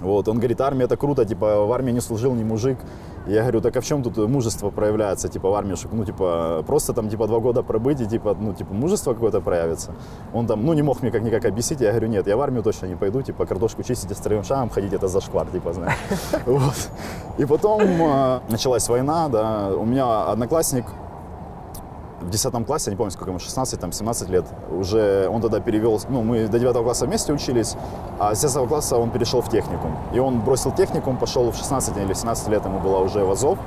Вот, 0.00 0.28
он 0.28 0.36
говорит, 0.36 0.60
армия 0.60 0.84
это 0.84 0.96
круто, 0.96 1.24
типа 1.24 1.66
в 1.66 1.72
армии 1.72 1.92
не 1.92 2.00
служил 2.00 2.34
ни 2.34 2.44
мужик. 2.44 2.78
Я 3.26 3.40
говорю, 3.40 3.60
так 3.62 3.76
а 3.76 3.80
в 3.80 3.84
чем 3.84 4.02
тут 4.02 4.18
мужество 4.28 4.70
проявляется, 4.70 5.28
типа 5.28 5.48
в 5.48 5.54
армии, 5.54 5.74
ну, 5.92 6.04
типа, 6.04 6.62
просто 6.66 6.92
там, 6.92 7.08
типа, 7.08 7.26
два 7.26 7.38
года 7.38 7.62
пробыть 7.62 8.00
и, 8.02 8.06
типа, 8.06 8.36
ну, 8.38 8.52
типа, 8.52 8.74
мужество 8.74 9.14
какое-то 9.14 9.40
проявится. 9.40 9.92
Он 10.34 10.46
там, 10.46 10.64
ну, 10.64 10.74
не 10.74 10.82
мог 10.82 11.00
мне 11.00 11.10
как-никак 11.10 11.46
объяснить, 11.46 11.80
я 11.80 11.90
говорю, 11.90 12.08
нет, 12.08 12.26
я 12.26 12.36
в 12.36 12.40
армию 12.42 12.62
точно 12.62 12.86
не 12.86 12.96
пойду, 12.96 13.22
типа, 13.22 13.46
картошку 13.46 13.82
чистить 13.82 14.10
и 14.10 14.14
строевым 14.14 14.44
шагом 14.44 14.68
ходить, 14.68 14.92
это 14.92 15.08
зашквар, 15.08 15.46
типа, 15.46 15.72
знаешь. 15.72 15.98
Вот. 16.46 16.90
И 17.38 17.46
потом 17.46 17.80
э, 17.82 18.40
началась 18.50 18.88
война, 18.90 19.28
да, 19.28 19.70
у 19.74 19.86
меня 19.86 20.24
одноклассник, 20.24 20.84
в 22.24 22.30
10 22.30 22.66
классе, 22.66 22.90
не 22.90 22.96
помню, 22.96 23.10
сколько 23.10 23.30
ему, 23.30 23.38
16, 23.38 23.78
там, 23.78 23.92
17 23.92 24.28
лет, 24.28 24.44
уже 24.70 25.28
он 25.28 25.40
тогда 25.40 25.60
перевел, 25.60 26.00
ну, 26.08 26.22
мы 26.22 26.48
до 26.48 26.58
9 26.58 26.82
класса 26.82 27.06
вместе 27.06 27.32
учились, 27.32 27.76
а 28.18 28.34
с 28.34 28.40
10 28.40 28.68
класса 28.68 28.96
он 28.96 29.10
перешел 29.10 29.40
в 29.40 29.48
техникум. 29.48 29.96
И 30.12 30.18
он 30.18 30.40
бросил 30.40 30.72
техникум, 30.72 31.16
пошел 31.16 31.50
в 31.50 31.56
16 31.56 31.96
или 31.96 32.14
17 32.14 32.48
лет, 32.48 32.64
ему 32.64 32.80
было 32.80 32.98
уже 32.98 33.24
в 33.24 33.30
Азов. 33.30 33.58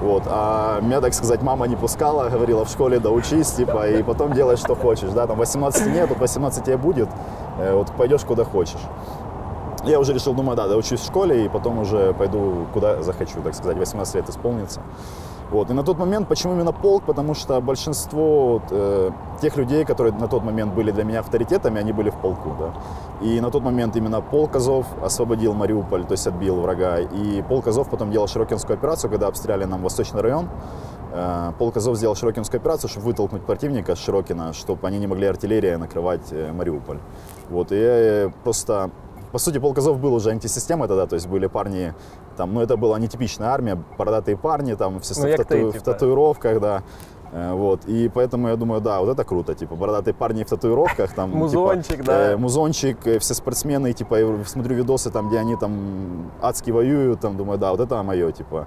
Вот, 0.00 0.22
а 0.26 0.80
меня, 0.80 1.00
так 1.00 1.12
сказать, 1.12 1.42
мама 1.42 1.66
не 1.66 1.74
пускала, 1.74 2.28
говорила, 2.28 2.64
в 2.64 2.70
школе 2.70 3.00
да 3.00 3.10
учись, 3.10 3.50
типа, 3.50 3.88
и 3.88 4.02
потом 4.04 4.32
делай, 4.32 4.56
что 4.56 4.76
хочешь, 4.76 5.10
да, 5.10 5.26
там 5.26 5.38
18 5.38 5.86
нет, 5.92 6.08
тут 6.08 6.18
18 6.18 6.64
тебе 6.64 6.76
будет, 6.76 7.08
э, 7.58 7.74
вот 7.74 7.90
пойдешь 7.96 8.22
куда 8.22 8.44
хочешь. 8.44 8.80
Я 9.84 9.98
уже 9.98 10.12
решил, 10.12 10.34
думаю, 10.34 10.56
да, 10.56 10.68
доучусь 10.68 11.00
в 11.00 11.06
школе, 11.06 11.44
и 11.44 11.48
потом 11.48 11.78
уже 11.78 12.12
пойду 12.14 12.66
куда 12.72 13.02
захочу, 13.02 13.40
так 13.42 13.54
сказать, 13.54 13.76
18 13.76 14.14
лет 14.14 14.28
исполнится. 14.28 14.82
Вот. 15.50 15.70
И 15.70 15.74
на 15.74 15.82
тот 15.82 15.98
момент, 15.98 16.28
почему 16.28 16.54
именно 16.54 16.72
полк? 16.72 17.04
Потому 17.04 17.34
что 17.34 17.60
большинство 17.60 18.48
вот, 18.52 18.62
э, 18.70 19.10
тех 19.40 19.56
людей, 19.56 19.84
которые 19.84 20.12
на 20.14 20.28
тот 20.28 20.44
момент 20.44 20.74
были 20.74 20.90
для 20.90 21.04
меня 21.04 21.20
авторитетами, 21.20 21.80
они 21.80 21.92
были 21.92 22.10
в 22.10 22.16
полку. 22.16 22.54
Да? 22.58 22.74
И 23.22 23.40
на 23.40 23.50
тот 23.50 23.62
момент 23.62 23.96
именно 23.96 24.20
полк 24.20 24.56
Азов 24.56 24.86
освободил 25.02 25.54
Мариуполь, 25.54 26.04
то 26.04 26.12
есть 26.12 26.26
отбил 26.26 26.60
врага. 26.60 26.98
И 26.98 27.42
полк 27.42 27.66
Азов 27.66 27.88
потом 27.88 28.10
делал 28.10 28.26
Широкинскую 28.26 28.76
операцию, 28.76 29.10
когда 29.10 29.28
обстреляли 29.28 29.64
нам 29.64 29.82
Восточный 29.82 30.20
район. 30.20 30.48
Э, 31.12 31.52
полк 31.58 31.76
Азов 31.76 31.96
сделал 31.96 32.14
Широкинскую 32.14 32.60
операцию, 32.60 32.90
чтобы 32.90 33.06
вытолкнуть 33.06 33.42
противника 33.42 33.94
с 33.94 33.98
Широкина, 33.98 34.52
чтобы 34.52 34.86
они 34.86 34.98
не 34.98 35.06
могли 35.06 35.26
артиллерией 35.26 35.76
накрывать 35.76 36.30
э, 36.30 36.52
Мариуполь. 36.52 36.98
Вот. 37.48 37.72
И 37.72 37.76
я 37.76 38.26
э, 38.26 38.30
просто 38.44 38.90
по 39.32 39.38
сути, 39.38 39.58
полк 39.58 39.78
Азов 39.78 39.98
был 40.00 40.14
уже 40.14 40.30
антисистема 40.30 40.88
тогда, 40.88 41.06
то 41.06 41.14
есть 41.16 41.26
были 41.28 41.46
парни, 41.46 41.94
там, 42.36 42.54
ну 42.54 42.60
это 42.60 42.76
была 42.76 42.98
нетипичная 42.98 43.48
армия, 43.48 43.76
бородатые 43.98 44.36
парни, 44.36 44.74
там, 44.74 45.00
все 45.00 45.14
Ну, 45.20 45.28
в, 45.28 45.36
тату- 45.36 45.48
ти, 45.54 45.64
в 45.64 45.72
типа. 45.72 45.84
татуировках, 45.84 46.60
да. 46.60 46.82
Э, 47.32 47.52
Вот, 47.52 47.84
и 47.86 48.08
поэтому 48.08 48.48
я 48.48 48.56
думаю, 48.56 48.80
да, 48.80 49.00
вот 49.00 49.10
это 49.10 49.22
круто, 49.24 49.54
типа, 49.54 49.74
бородатые 49.76 50.14
парни 50.14 50.44
в 50.44 50.48
татуировках, 50.48 51.12
там, 51.14 51.30
Музончик, 51.30 51.96
типа, 51.98 52.04
да. 52.06 52.32
э, 52.32 52.36
музончик, 52.38 53.06
э, 53.06 53.18
все 53.18 53.34
спортсмены, 53.34 53.92
типа, 53.92 54.14
я 54.20 54.44
смотрю 54.46 54.76
видосы, 54.76 55.10
там, 55.10 55.28
где 55.28 55.38
они 55.38 55.56
там 55.56 56.30
адски 56.40 56.70
воюют, 56.72 57.20
там, 57.20 57.36
думаю, 57.36 57.58
да, 57.58 57.70
вот 57.70 57.80
это 57.80 58.02
мое, 58.02 58.32
типа. 58.32 58.66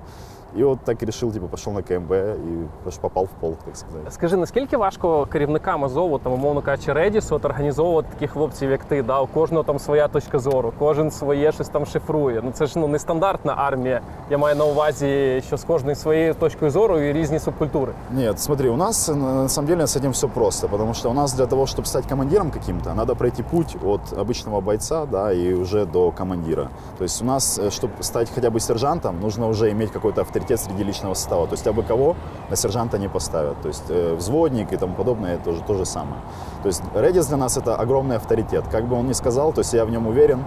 И 0.56 0.62
вот 0.62 0.80
так 0.84 1.02
решил, 1.02 1.32
типа, 1.32 1.48
пошел 1.48 1.72
на 1.72 1.82
КМБ 1.82 2.12
и 2.12 2.68
аж 2.86 2.94
попал 2.94 3.26
в 3.26 3.30
полк, 3.40 3.58
так 3.64 3.76
сказать. 3.76 4.12
Скажи, 4.12 4.36
наскільки 4.36 4.76
важко 4.76 5.26
керівникам 5.26 5.84
Азову, 5.84 6.18
там, 6.18 6.32
умовно 6.32 6.62
кажучи, 6.62 6.92
Редісу, 6.92 7.34
от 7.34 7.44
організовувати 7.44 8.08
таких 8.12 8.30
хлопців, 8.30 8.70
як 8.70 8.84
ти, 8.84 9.02
да? 9.02 9.20
у 9.20 9.26
кожного 9.26 9.64
там 9.64 9.78
своя 9.78 10.08
точка 10.08 10.38
зору, 10.38 10.72
кожен 10.78 11.10
своє 11.10 11.52
щось 11.52 11.68
там 11.68 11.86
шифрує. 11.86 12.40
Ну 12.44 12.50
це 12.52 12.66
ж 12.66 12.78
ну 12.78 12.88
не 12.88 12.98
стандартна 12.98 13.54
армія. 13.56 14.00
Я 14.30 14.38
маю 14.38 14.56
на 14.56 14.64
увазі, 14.64 15.42
що 15.46 15.56
з 15.56 15.64
кожною 15.64 15.96
своєю 15.96 16.34
точкою 16.34 16.70
зору 16.70 16.98
і 16.98 17.12
різні 17.12 17.38
субкультури. 17.38 17.92
Нет, 18.10 18.40
смотри, 18.40 18.70
у 18.70 18.76
нас 18.76 19.08
э, 19.08 19.14
на 19.14 19.48
самом 19.48 19.68
деле 19.68 19.82
с 19.86 19.96
этим 19.96 20.10
все 20.10 20.28
просто, 20.28 20.68
потому 20.68 20.94
что 20.94 21.10
у 21.10 21.14
нас 21.14 21.34
для 21.34 21.46
того, 21.46 21.66
чтобы 21.66 21.86
стать 21.86 22.06
командиром 22.06 22.50
каким-то, 22.50 22.94
надо 22.94 23.14
пройти 23.14 23.42
путь 23.42 23.76
от 23.84 24.00
обычного 24.12 24.60
бойца, 24.60 25.06
да, 25.06 25.32
и 25.32 25.54
уже 25.54 25.86
до 25.86 26.10
командира. 26.10 26.68
То 26.98 27.04
есть 27.04 27.22
у 27.22 27.24
нас, 27.24 27.60
чтобы 27.70 27.92
стать 28.00 28.30
хотя 28.34 28.50
бы 28.50 28.60
сержантом, 28.60 29.20
нужно 29.20 29.48
уже 29.48 29.70
иметь 29.70 29.92
какой-то 29.92 30.20
авторитет 30.20 30.39
среди 30.49 30.83
личного 30.83 31.13
состава. 31.13 31.47
То 31.47 31.53
есть 31.53 31.67
абы 31.67 31.83
кого 31.83 32.15
на 32.49 32.55
сержанта 32.55 32.97
не 32.97 33.07
поставят. 33.07 33.61
То 33.61 33.67
есть 33.67 33.83
э, 33.89 34.15
взводник 34.15 34.73
и 34.73 34.77
тому 34.77 34.95
подобное, 34.95 35.35
это 35.35 35.51
уже 35.51 35.61
то 35.61 35.73
же 35.73 35.85
самое. 35.85 36.21
То 36.63 36.67
есть 36.67 36.81
Редис 36.95 37.27
для 37.27 37.37
нас 37.37 37.57
это 37.57 37.75
огромный 37.75 38.17
авторитет. 38.17 38.65
Как 38.71 38.87
бы 38.87 38.95
он 38.95 39.07
ни 39.07 39.13
сказал, 39.13 39.53
то 39.53 39.59
есть 39.59 39.73
я 39.73 39.85
в 39.85 39.91
нем 39.91 40.07
уверен, 40.07 40.43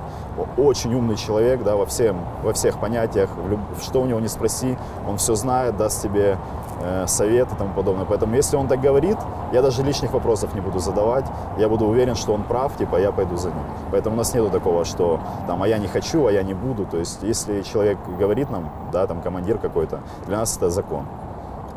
очень 0.57 0.95
умный 0.95 1.17
человек, 1.17 1.63
да, 1.63 1.77
во, 1.77 1.87
всем, 1.87 2.17
во 2.43 2.53
всех 2.53 2.79
понятиях, 2.79 3.31
в 3.37 3.49
люб- 3.49 3.61
что 3.83 4.01
у 4.03 4.07
него 4.07 4.21
не 4.21 4.29
спроси, 4.29 4.77
он 5.09 5.17
все 5.17 5.35
знает, 5.35 5.77
даст 5.77 6.03
тебе 6.03 6.39
совет 7.08 7.52
и 7.52 7.56
тому 7.56 7.74
подобное. 7.74 8.06
Поэтому 8.06 8.36
если 8.36 8.58
он 8.58 8.68
так 8.68 8.80
говорит, 8.82 9.18
я 9.54 9.62
даже 9.62 9.84
лишних 9.84 10.14
вопросов 10.14 10.56
не 10.56 10.62
буду 10.62 10.80
задавать, 10.80 11.26
я 11.58 11.68
буду 11.68 11.86
уверен, 11.86 12.16
что 12.16 12.34
он 12.34 12.44
прав, 12.44 12.78
типа 12.78 12.96
я 12.98 13.12
пойду 13.12 13.38
за 13.38 13.50
ним. 13.50 13.64
Поэтому 13.92 14.16
у 14.16 14.18
нас 14.18 14.34
нету 14.34 14.50
такого, 14.50 14.86
что 14.86 15.20
там, 15.48 15.62
а 15.62 15.68
я 15.68 15.78
не 15.78 15.88
хочу, 15.88 16.26
а 16.26 16.32
я 16.32 16.44
не 16.44 16.54
буду. 16.54 16.86
То 16.86 16.98
есть 16.98 17.24
если 17.24 17.62
человек 17.64 17.98
говорит 18.20 18.50
нам, 18.50 18.70
да, 18.92 19.08
там 19.08 19.22
командир 19.22 19.58
какой-то, 19.58 20.00
для 20.28 20.38
нас 20.38 20.58
это 20.58 20.70
закон. 20.70 21.06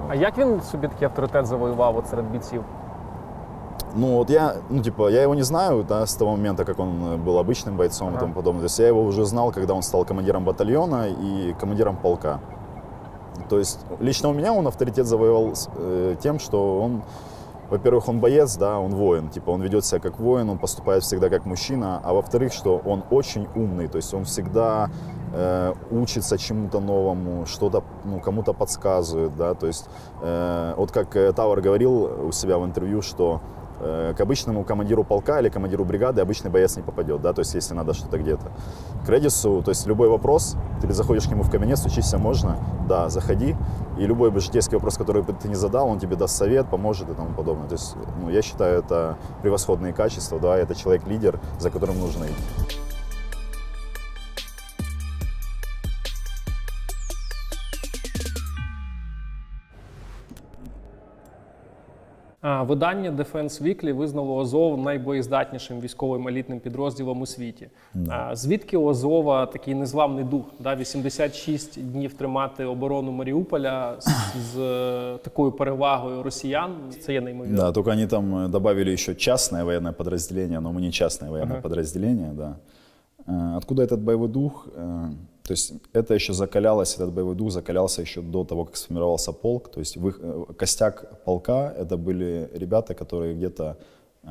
А 0.09 0.15
як 0.15 0.39
він 0.39 0.61
собі 0.61 0.89
такий 0.89 1.07
авторитет 1.07 1.47
завоював 1.47 1.97
от 1.97 2.09
серед 2.09 2.31
бійців? 2.31 2.63
Ну 3.95 4.07
вот 4.17 4.31
я, 4.31 4.55
ну 4.71 4.83
типа, 4.83 5.11
я 5.11 5.23
его 5.23 5.35
не 5.35 5.43
знаю, 5.43 5.85
да, 5.89 6.07
с 6.07 6.15
того 6.15 6.31
момента, 6.31 6.65
как 6.65 6.79
он 6.81 6.89
э, 6.89 7.17
был 7.25 7.39
обычным 7.39 7.77
бойцом 7.77 8.09
и 8.09 8.11
Ага. 8.13 8.21
тому 8.21 8.35
подобное. 8.35 8.61
То 8.61 8.65
есть 8.67 8.79
я 8.79 8.87
его 8.87 9.03
уже 9.03 9.25
знал, 9.25 9.53
когда 9.53 9.75
он 9.75 9.83
стал 9.83 10.05
командиром 10.05 10.45
батальона 10.45 11.09
и 11.09 11.55
командиром 11.61 11.97
полка. 11.97 12.39
То 13.50 13.60
есть 13.60 13.80
лично 14.00 14.30
у 14.30 14.34
меня 14.34 14.54
он 14.54 14.68
авторитет 14.68 15.06
завоевал 15.06 15.54
э, 15.76 16.16
тем, 16.22 16.40
что 16.40 16.82
он, 16.82 17.04
во-первых, 17.70 18.08
он 18.08 18.20
боец, 18.20 18.58
да, 18.58 18.80
он 18.80 18.96
воин, 18.96 19.30
типа 19.30 19.52
он 19.52 19.62
ведет 19.62 19.86
себя 19.86 20.00
как 20.00 20.20
воин, 20.20 20.50
он 20.50 20.58
поступает 20.58 21.04
всегда 21.04 21.30
как 21.30 21.46
мужчина, 21.46 22.02
а 22.04 22.14
во-вторых, 22.14 22.54
что 22.54 22.78
он 22.78 23.04
очень 23.10 23.48
умный, 23.56 23.88
то 23.88 23.98
есть 23.98 24.14
он 24.14 24.26
всегда 24.26 24.90
э, 25.34 25.74
учится 25.92 26.38
чему-то 26.38 26.80
новому, 26.80 27.46
что-то 27.46 27.84
ну, 28.06 28.20
кому-то 28.20 28.54
подсказывает, 28.54 29.36
да, 29.36 29.54
то 29.54 29.68
есть 29.68 29.90
э, 30.22 30.74
вот 30.78 30.92
как 30.92 31.16
э, 31.16 31.32
Тауэр 31.32 31.62
говорил 31.62 32.28
у 32.28 32.32
себя 32.32 32.58
в 32.58 32.66
интервью, 32.66 33.02
что 33.02 33.42
к 33.80 34.20
обычному 34.20 34.64
командиру 34.64 35.04
полка 35.04 35.40
или 35.40 35.50
командиру 35.50 35.86
бригады 35.86 36.22
обычный 36.22 36.50
боец 36.50 36.76
не 36.78 36.84
попадет, 36.84 37.22
да, 37.22 37.34
то 37.34 37.40
есть 37.40 37.54
если 37.54 37.74
надо 37.74 37.94
что-то 37.94 38.18
где-то. 38.18 38.52
К 39.06 39.10
Редису, 39.10 39.62
то 39.62 39.70
есть 39.70 39.86
любой 39.86 40.10
вопрос, 40.10 40.56
ты 40.82 40.92
заходишь 40.94 41.28
к 41.28 41.32
нему 41.32 41.44
в 41.44 41.52
кабинет, 41.52 41.78
стучишься 41.78 42.18
можно, 42.18 42.58
да, 42.88 43.10
заходи, 43.10 43.56
и 43.98 44.06
любой 44.06 44.38
житейский 44.40 44.76
вопрос, 44.76 44.98
который 44.98 45.24
ты 45.24 45.48
не 45.48 45.56
задал, 45.56 45.88
он 45.88 46.00
тебе 46.00 46.16
даст 46.16 46.36
совет, 46.36 46.68
поможет 46.70 47.10
и 47.10 47.14
тому 47.14 47.34
подобное. 47.34 47.68
То 47.68 47.74
есть, 47.74 47.96
ну, 48.22 48.30
я 48.30 48.42
считаю, 48.42 48.80
это 48.80 49.18
превосходные 49.42 49.94
качества, 49.94 50.40
да, 50.40 50.58
это 50.58 50.76
человек-лидер, 50.76 51.40
за 51.60 51.70
которым 51.70 52.00
нужно 52.00 52.26
идти. 52.26 52.87
Видання 62.47 63.11
Defense 63.11 63.63
Weekly 63.63 63.93
визнало 63.93 64.41
Азов 64.41 64.79
найбоєздатнішим 64.79 65.81
військовим 65.81 66.29
елітним 66.29 66.61
підрозділом 66.61 67.21
у 67.21 67.27
світі. 67.27 67.69
А 68.09 68.37
Звідки 68.37 68.77
у 68.77 68.89
Азова 68.91 69.47
такий 69.47 69.75
незламний 69.75 70.25
дух? 70.25 70.45
Да, 70.61 70.77
86 70.77 71.85
днів 71.93 72.15
тримати 72.15 72.65
оборону 72.65 73.13
Маріуполя 73.13 73.95
з, 74.01 74.09
з 74.53 74.59
е, 74.59 75.19
такою 75.23 75.53
перевагою 75.53 76.23
росіян. 76.23 76.75
Це 77.01 77.13
є 77.13 77.21
неймовірно. 77.21 77.57
Да, 77.57 77.73
только 77.73 77.91
они 77.91 78.07
там 78.07 78.35
э, 78.35 78.49
добавили 78.49 78.93
еще 78.93 79.15
частное 79.15 79.65
военное 79.65 79.93
подразделение, 79.93 80.61
но 80.61 80.73
мы 80.73 80.81
не 80.81 80.93
частное 80.93 81.31
военное 81.31 81.61
подразделение, 81.61 82.31
да. 82.33 82.57
Э, 83.29 83.57
Откуда 83.57 83.83
этот 83.83 83.99
боевой 84.01 84.29
дух? 84.29 84.69
То 85.48 85.54
есть 85.54 85.74
это 85.94 86.14
еще 86.14 86.34
закалялось, 86.34 86.96
этот 86.96 87.14
боевой 87.14 87.36
дух 87.36 87.52
закалялся 87.52 88.02
еще 88.02 88.22
до 88.22 88.44
того, 88.44 88.66
как 88.66 88.76
сформировался 88.76 89.32
полк. 89.32 89.72
То 89.72 89.80
есть 89.80 89.96
в 89.96 90.08
их, 90.10 90.20
э, 90.22 90.46
костяк 90.58 91.24
полка 91.24 91.72
это 91.72 91.96
были 91.96 92.50
ребята, 92.54 92.94
которые 92.94 93.34
где-то 93.34 93.78
э, 94.24 94.28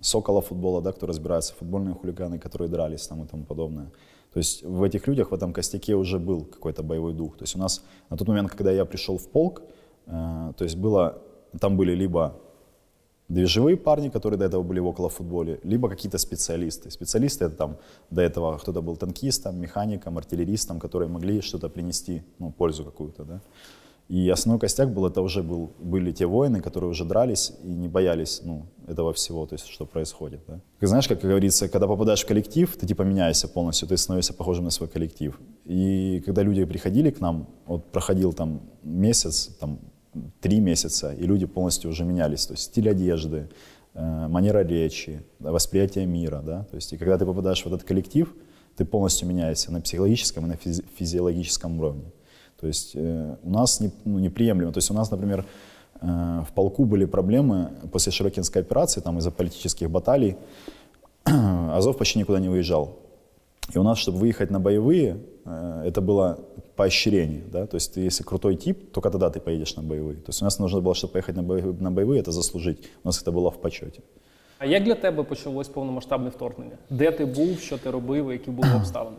Сокола 0.00 0.40
футбола, 0.40 0.80
да, 0.80 0.92
кто 0.92 1.06
разбирается, 1.06 1.54
футбольные 1.54 1.94
хулиганы, 1.94 2.38
которые 2.38 2.68
дрались 2.68 3.08
там 3.08 3.24
и 3.24 3.26
тому 3.26 3.44
подобное. 3.44 3.90
То 4.32 4.38
есть 4.38 4.62
в 4.62 4.84
этих 4.84 5.08
людях, 5.08 5.32
в 5.32 5.34
этом 5.34 5.52
костяке 5.52 5.96
уже 5.96 6.20
был 6.20 6.44
какой-то 6.44 6.84
боевой 6.84 7.12
дух. 7.12 7.36
То 7.36 7.42
есть 7.42 7.56
у 7.56 7.58
нас 7.58 7.82
на 8.08 8.16
тот 8.16 8.28
момент, 8.28 8.50
когда 8.50 8.70
я 8.70 8.84
пришел 8.84 9.18
в 9.18 9.28
полк, 9.28 9.62
э, 10.06 10.52
то 10.56 10.64
есть 10.64 10.76
было, 10.76 11.18
там 11.58 11.76
были 11.76 11.92
либо 11.92 12.36
две 13.32 13.46
живые 13.46 13.76
парни, 13.76 14.10
которые 14.10 14.38
до 14.38 14.44
этого 14.44 14.62
были 14.62 14.80
в 14.80 14.86
около 14.86 15.08
футболе, 15.08 15.58
либо 15.64 15.88
какие-то 15.88 16.18
специалисты. 16.18 16.90
Специалисты 16.90 17.46
это 17.46 17.56
там 17.56 17.76
до 18.10 18.22
этого 18.22 18.58
кто-то 18.58 18.82
был 18.82 18.96
танкистом, 18.96 19.60
механиком, 19.60 20.18
артиллеристом, 20.18 20.78
которые 20.78 21.08
могли 21.08 21.40
что-то 21.40 21.68
принести, 21.68 22.22
ну, 22.38 22.52
пользу 22.52 22.84
какую-то, 22.84 23.24
да. 23.24 23.40
И 24.08 24.28
основной 24.28 24.60
костяк 24.60 24.92
был, 24.92 25.06
это 25.06 25.22
уже 25.22 25.42
был, 25.42 25.70
были 25.78 26.12
те 26.12 26.26
воины, 26.26 26.60
которые 26.60 26.90
уже 26.90 27.04
дрались 27.04 27.52
и 27.64 27.68
не 27.68 27.88
боялись 27.88 28.42
ну, 28.44 28.66
этого 28.86 29.12
всего, 29.12 29.46
то 29.46 29.54
есть 29.54 29.66
что 29.66 29.86
происходит. 29.86 30.40
Да? 30.46 30.60
Знаешь, 30.82 31.08
как 31.08 31.20
говорится, 31.20 31.68
когда 31.68 31.86
попадаешь 31.86 32.22
в 32.22 32.26
коллектив, 32.26 32.76
ты 32.76 32.86
типа 32.86 33.02
меняешься 33.02 33.48
полностью, 33.48 33.88
ты 33.88 33.96
становишься 33.96 34.34
похожим 34.34 34.64
на 34.64 34.70
свой 34.70 34.88
коллектив. 34.88 35.40
И 35.64 36.22
когда 36.26 36.42
люди 36.42 36.64
приходили 36.64 37.10
к 37.10 37.20
нам, 37.20 37.46
вот 37.64 37.90
проходил 37.90 38.34
там 38.34 38.60
месяц, 38.82 39.46
там 39.60 39.78
три 40.40 40.60
месяца, 40.60 41.12
и 41.12 41.26
люди 41.26 41.46
полностью 41.46 41.90
уже 41.90 42.04
менялись, 42.04 42.46
то 42.46 42.54
есть 42.54 42.64
стиль 42.64 42.90
одежды, 42.90 43.48
э, 43.94 44.28
манера 44.28 44.60
речи, 44.60 45.22
восприятие 45.38 46.06
мира, 46.06 46.42
да, 46.44 46.64
то 46.64 46.76
есть 46.76 46.92
и 46.92 46.96
когда 46.96 47.18
ты 47.18 47.26
попадаешь 47.26 47.62
в 47.62 47.66
этот 47.66 47.82
коллектив, 47.84 48.34
ты 48.76 48.84
полностью 48.84 49.28
меняешься 49.28 49.72
на 49.72 49.80
психологическом 49.80 50.46
и 50.46 50.48
на 50.48 50.54
физи- 50.54 50.84
физиологическом 50.96 51.78
уровне. 51.78 52.04
То 52.60 52.66
есть 52.66 52.92
э, 52.94 53.36
у 53.42 53.50
нас 53.50 53.80
не, 53.80 53.90
ну, 54.04 54.18
неприемлемо. 54.18 54.72
То 54.72 54.78
есть 54.78 54.90
у 54.90 54.94
нас, 54.94 55.10
например, 55.10 55.44
э, 56.00 56.06
в 56.48 56.52
полку 56.54 56.84
были 56.84 57.04
проблемы 57.04 57.72
после 57.90 58.12
Широкинской 58.12 58.62
операции, 58.62 59.00
там 59.00 59.18
из-за 59.18 59.30
политических 59.30 59.90
баталий, 59.90 60.36
Азов 61.24 61.98
почти 61.98 62.18
никуда 62.18 62.38
не 62.38 62.48
выезжал. 62.48 63.01
И 63.74 63.78
у 63.78 63.82
нас, 63.82 63.98
чтобы 63.98 64.18
выехать 64.18 64.50
на 64.50 64.60
боевые, 64.60 65.16
э, 65.44 65.82
это 65.86 66.00
было 66.00 66.38
поощрение. 66.76 67.42
Да? 67.52 67.66
То 67.66 67.76
есть 67.76 67.94
ты, 67.94 68.00
если 68.00 68.24
крутой 68.24 68.56
тип, 68.56 68.92
только 68.92 69.10
тогда 69.10 69.30
ты 69.30 69.40
поедешь 69.40 69.76
на 69.76 69.82
боевые. 69.82 70.16
То 70.16 70.28
есть 70.28 70.42
у 70.42 70.44
нас 70.44 70.58
нужно 70.58 70.80
было, 70.80 70.94
чтобы 70.94 71.12
поехать 71.12 71.36
на 71.36 71.42
боевые, 71.42 71.74
на 71.80 71.90
боевые 71.90 72.20
это 72.20 72.32
заслужить. 72.32 72.78
У 73.04 73.08
нас 73.08 73.22
это 73.22 73.32
было 73.32 73.50
в 73.50 73.60
почете. 73.60 74.00
А 74.58 74.66
як 74.66 74.84
для 74.84 74.94
тебе 74.94 75.22
почалось 75.22 75.68
повномасштабне 75.68 76.28
вторгнення? 76.30 76.76
Де 76.90 77.10
ти 77.10 77.24
був, 77.24 77.58
що 77.58 77.78
ти 77.78 77.90
робив, 77.90 78.32
які 78.32 78.50
були 78.50 78.68
обставини? 78.76 79.16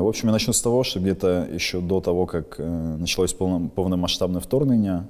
В 0.00 0.06
общем, 0.06 0.28
я 0.28 0.32
начну 0.32 0.54
с 0.54 0.62
того, 0.62 0.84
что 0.84 1.00
где-то 1.00 1.28
еще 1.54 1.80
до 1.80 2.00
того, 2.00 2.26
как 2.26 2.58
началось 2.98 3.34
полно- 3.34 3.68
полномасштабное 3.68 4.40
вторгнение, 4.40 5.02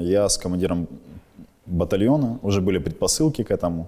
я 0.00 0.28
с 0.28 0.36
командиром 0.36 0.86
батальона, 1.66 2.38
уже 2.42 2.60
были 2.60 2.78
предпосылки 2.78 3.42
к 3.42 3.50
этому. 3.50 3.86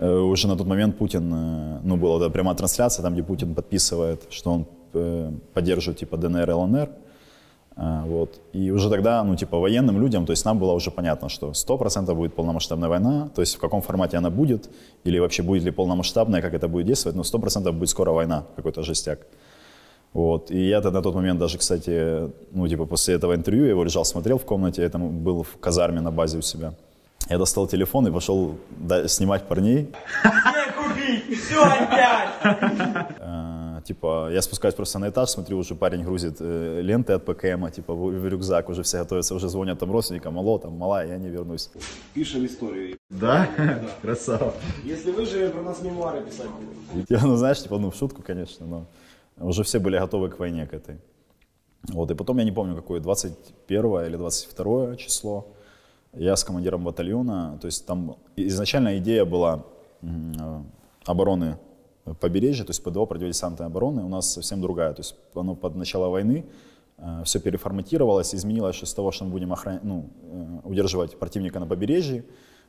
Э, 0.00 0.18
Уже 0.18 0.48
на 0.48 0.56
тот 0.56 0.66
момент 0.66 0.96
Путин, 0.98 1.32
э, 1.34 1.80
ну, 1.84 1.96
была 1.96 2.18
да, 2.18 2.30
прямая 2.30 2.56
трансляция, 2.56 3.02
там, 3.02 3.12
где 3.12 3.22
Путин 3.22 3.54
подписывает, 3.54 4.22
что 4.30 4.50
он 4.50 4.66
э, 4.94 5.30
поддерживает, 5.52 5.98
типа, 5.98 6.16
ДНР, 6.16 6.50
ЛНР. 6.50 6.88
Вот. 7.76 8.40
И 8.52 8.70
уже 8.72 8.90
тогда, 8.90 9.24
ну, 9.24 9.36
типа, 9.36 9.58
военным 9.58 10.00
людям, 10.00 10.26
то 10.26 10.32
есть 10.32 10.44
нам 10.44 10.58
было 10.58 10.72
уже 10.72 10.90
понятно, 10.90 11.28
что 11.28 11.52
100% 11.52 12.14
будет 12.14 12.34
полномасштабная 12.34 12.88
война, 12.88 13.28
то 13.34 13.40
есть 13.40 13.54
в 13.54 13.58
каком 13.58 13.80
формате 13.80 14.18
она 14.18 14.28
будет, 14.28 14.68
или 15.04 15.18
вообще 15.18 15.42
будет 15.42 15.64
ли 15.64 15.70
полномасштабная, 15.70 16.42
как 16.42 16.52
это 16.52 16.68
будет 16.68 16.86
действовать, 16.86 17.16
но 17.16 17.22
100% 17.22 17.72
будет 17.72 17.88
скоро 17.88 18.10
война, 18.10 18.44
какой-то 18.56 18.82
жестяк. 18.82 19.20
Вот. 20.12 20.50
И 20.50 20.68
я 20.68 20.80
тогда 20.82 20.98
на 20.98 21.02
тот 21.02 21.14
момент 21.14 21.38
даже, 21.38 21.56
кстати, 21.56 22.30
ну, 22.52 22.68
типа, 22.68 22.84
после 22.84 23.14
этого 23.14 23.34
интервью, 23.34 23.64
я 23.64 23.70
его 23.70 23.84
лежал, 23.84 24.04
смотрел 24.04 24.36
в 24.36 24.44
комнате, 24.44 24.82
я 24.82 24.88
там 24.90 25.24
был 25.24 25.42
в 25.42 25.56
казарме 25.60 26.00
на 26.00 26.10
базе 26.10 26.38
у 26.38 26.42
себя. 26.42 26.74
Я 27.30 27.38
достал 27.38 27.68
телефон 27.68 28.08
и 28.08 28.10
пошел 28.10 28.58
снимать 29.06 29.46
парней. 29.46 29.92
Э, 33.20 33.80
Типа, 33.84 34.30
я 34.32 34.42
спускаюсь 34.42 34.74
просто 34.74 34.98
на 34.98 35.10
этаж, 35.10 35.30
смотрю, 35.30 35.58
уже 35.58 35.76
парень 35.76 36.02
грузит 36.02 36.38
э, 36.40 36.80
ленты 36.82 37.12
от 37.12 37.24
ПКМ, 37.24 37.70
типа, 37.70 37.94
в, 37.94 38.10
в 38.10 38.28
рюкзак, 38.28 38.68
уже 38.68 38.82
все 38.82 38.98
готовятся, 38.98 39.36
уже 39.36 39.48
звонят 39.48 39.78
там 39.78 39.92
родственникам, 39.92 40.38
алло, 40.38 40.58
там, 40.58 40.72
мала, 40.72 41.06
я 41.06 41.18
не 41.18 41.28
вернусь. 41.28 41.70
Пишем 42.14 42.44
историю. 42.44 42.98
Да? 43.08 43.48
Красава. 44.02 44.52
Если 44.84 45.12
выживем, 45.12 45.52
про 45.52 45.62
нас 45.62 45.82
мемуары 45.82 46.22
писать 46.22 46.48
будем. 46.50 47.06
Я, 47.08 47.20
ну, 47.24 47.36
знаешь, 47.36 47.62
типа, 47.62 47.78
ну, 47.78 47.90
в 47.90 47.94
шутку, 47.94 48.22
конечно, 48.22 48.66
но 48.66 48.86
уже 49.36 49.62
все 49.62 49.78
были 49.78 49.98
готовы 49.98 50.30
к 50.30 50.40
войне, 50.40 50.66
к 50.66 50.74
этой. 50.74 50.98
Вот, 51.88 52.10
и 52.10 52.14
потом, 52.14 52.38
я 52.38 52.44
не 52.44 52.52
помню, 52.52 52.74
какое, 52.74 53.00
21 53.00 54.06
или 54.06 54.16
22 54.16 54.96
число, 54.96 55.46
я 56.12 56.36
с 56.36 56.44
командиром 56.44 56.84
батальона, 56.84 57.58
то 57.60 57.66
есть 57.66 57.86
там 57.86 58.16
изначально 58.36 58.98
идея 58.98 59.24
была 59.24 59.64
э, 60.02 60.06
обороны 61.04 61.58
побережья, 62.20 62.64
то 62.64 62.70
есть 62.70 62.82
ПДО, 62.82 63.06
противодесантной 63.06 63.66
обороны, 63.66 64.02
у 64.04 64.08
нас 64.08 64.32
совсем 64.32 64.60
другая. 64.60 64.92
То 64.92 65.00
есть 65.00 65.14
оно 65.34 65.54
под 65.54 65.76
начало 65.76 66.08
войны 66.08 66.44
все 67.24 67.40
переформатировалось, 67.40 68.34
изменилось 68.34 68.76
что 68.76 68.86
с 68.86 68.94
того, 68.94 69.10
что 69.10 69.24
мы 69.24 69.30
будем 69.30 69.52
охран... 69.52 69.80
ну, 69.82 70.10
э, 70.22 70.68
удерживать 70.68 71.18
противника 71.18 71.58
на 71.60 71.66
побережье, 71.66 72.24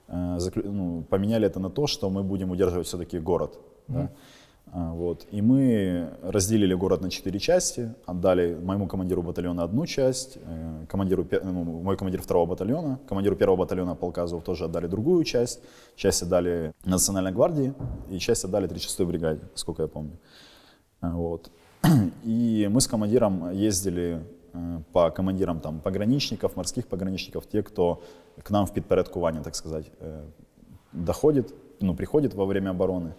э, 0.08 0.38
заклю- 0.38 0.72
ну, 0.72 1.04
поменяли 1.10 1.48
это 1.48 1.60
на 1.60 1.70
то, 1.70 1.88
что 1.88 2.10
мы 2.10 2.24
будем 2.24 2.52
удерживать 2.52 2.88
все-таки 2.88 3.20
город. 3.20 3.60
да. 3.88 4.10
А, 4.74 4.94
Вот. 4.94 5.28
И 5.32 5.42
мы 5.42 6.10
разделили 6.24 6.74
город 6.74 7.02
на 7.02 7.10
четыре 7.10 7.40
части, 7.40 7.94
отдали 8.06 8.56
моему 8.56 8.88
командиру 8.88 9.22
батальона 9.22 9.64
одну 9.64 9.86
часть, 9.86 10.38
э, 10.38 10.86
командиру, 10.88 11.28
ну, 11.44 11.64
мой 11.84 11.98
командир 11.98 12.22
второго 12.22 12.46
батальона, 12.46 13.00
командиру 13.08 13.36
первого 13.36 13.58
батальона 13.58 13.96
полка 13.96 14.24
Азов 14.24 14.44
тоже 14.44 14.66
отдали 14.66 14.88
другую 14.88 15.26
часть, 15.26 15.60
часть 15.96 16.24
отдали 16.24 16.72
Национальной 16.86 17.34
гвардии 17.34 17.74
и 18.10 18.18
часть 18.18 18.46
отдали 18.46 18.70
36-й 18.70 19.06
бригаде, 19.06 19.42
сколько 19.56 19.82
я 19.82 19.88
помню. 19.88 20.18
А, 21.02 21.10
Вот. 21.10 21.52
И 22.24 22.70
мы 22.72 22.80
с 22.80 22.88
командиром 22.88 23.52
ездили 23.52 24.24
э, 24.54 24.80
по 24.94 25.12
командирам 25.12 25.60
там, 25.60 25.80
пограничников, 25.80 26.56
морских 26.56 26.88
пограничников, 26.88 27.46
те, 27.46 27.62
кто 27.62 28.02
к 28.44 28.52
нам 28.52 28.66
в 28.66 28.74
підпорядкування, 28.74 29.42
так 29.42 29.56
сказать, 29.56 29.92
э, 30.00 30.24
доходит, 30.94 31.54
ну, 31.82 31.96
приходит 31.96 32.34
во 32.34 32.46
время 32.46 32.70
обороны, 32.70 33.14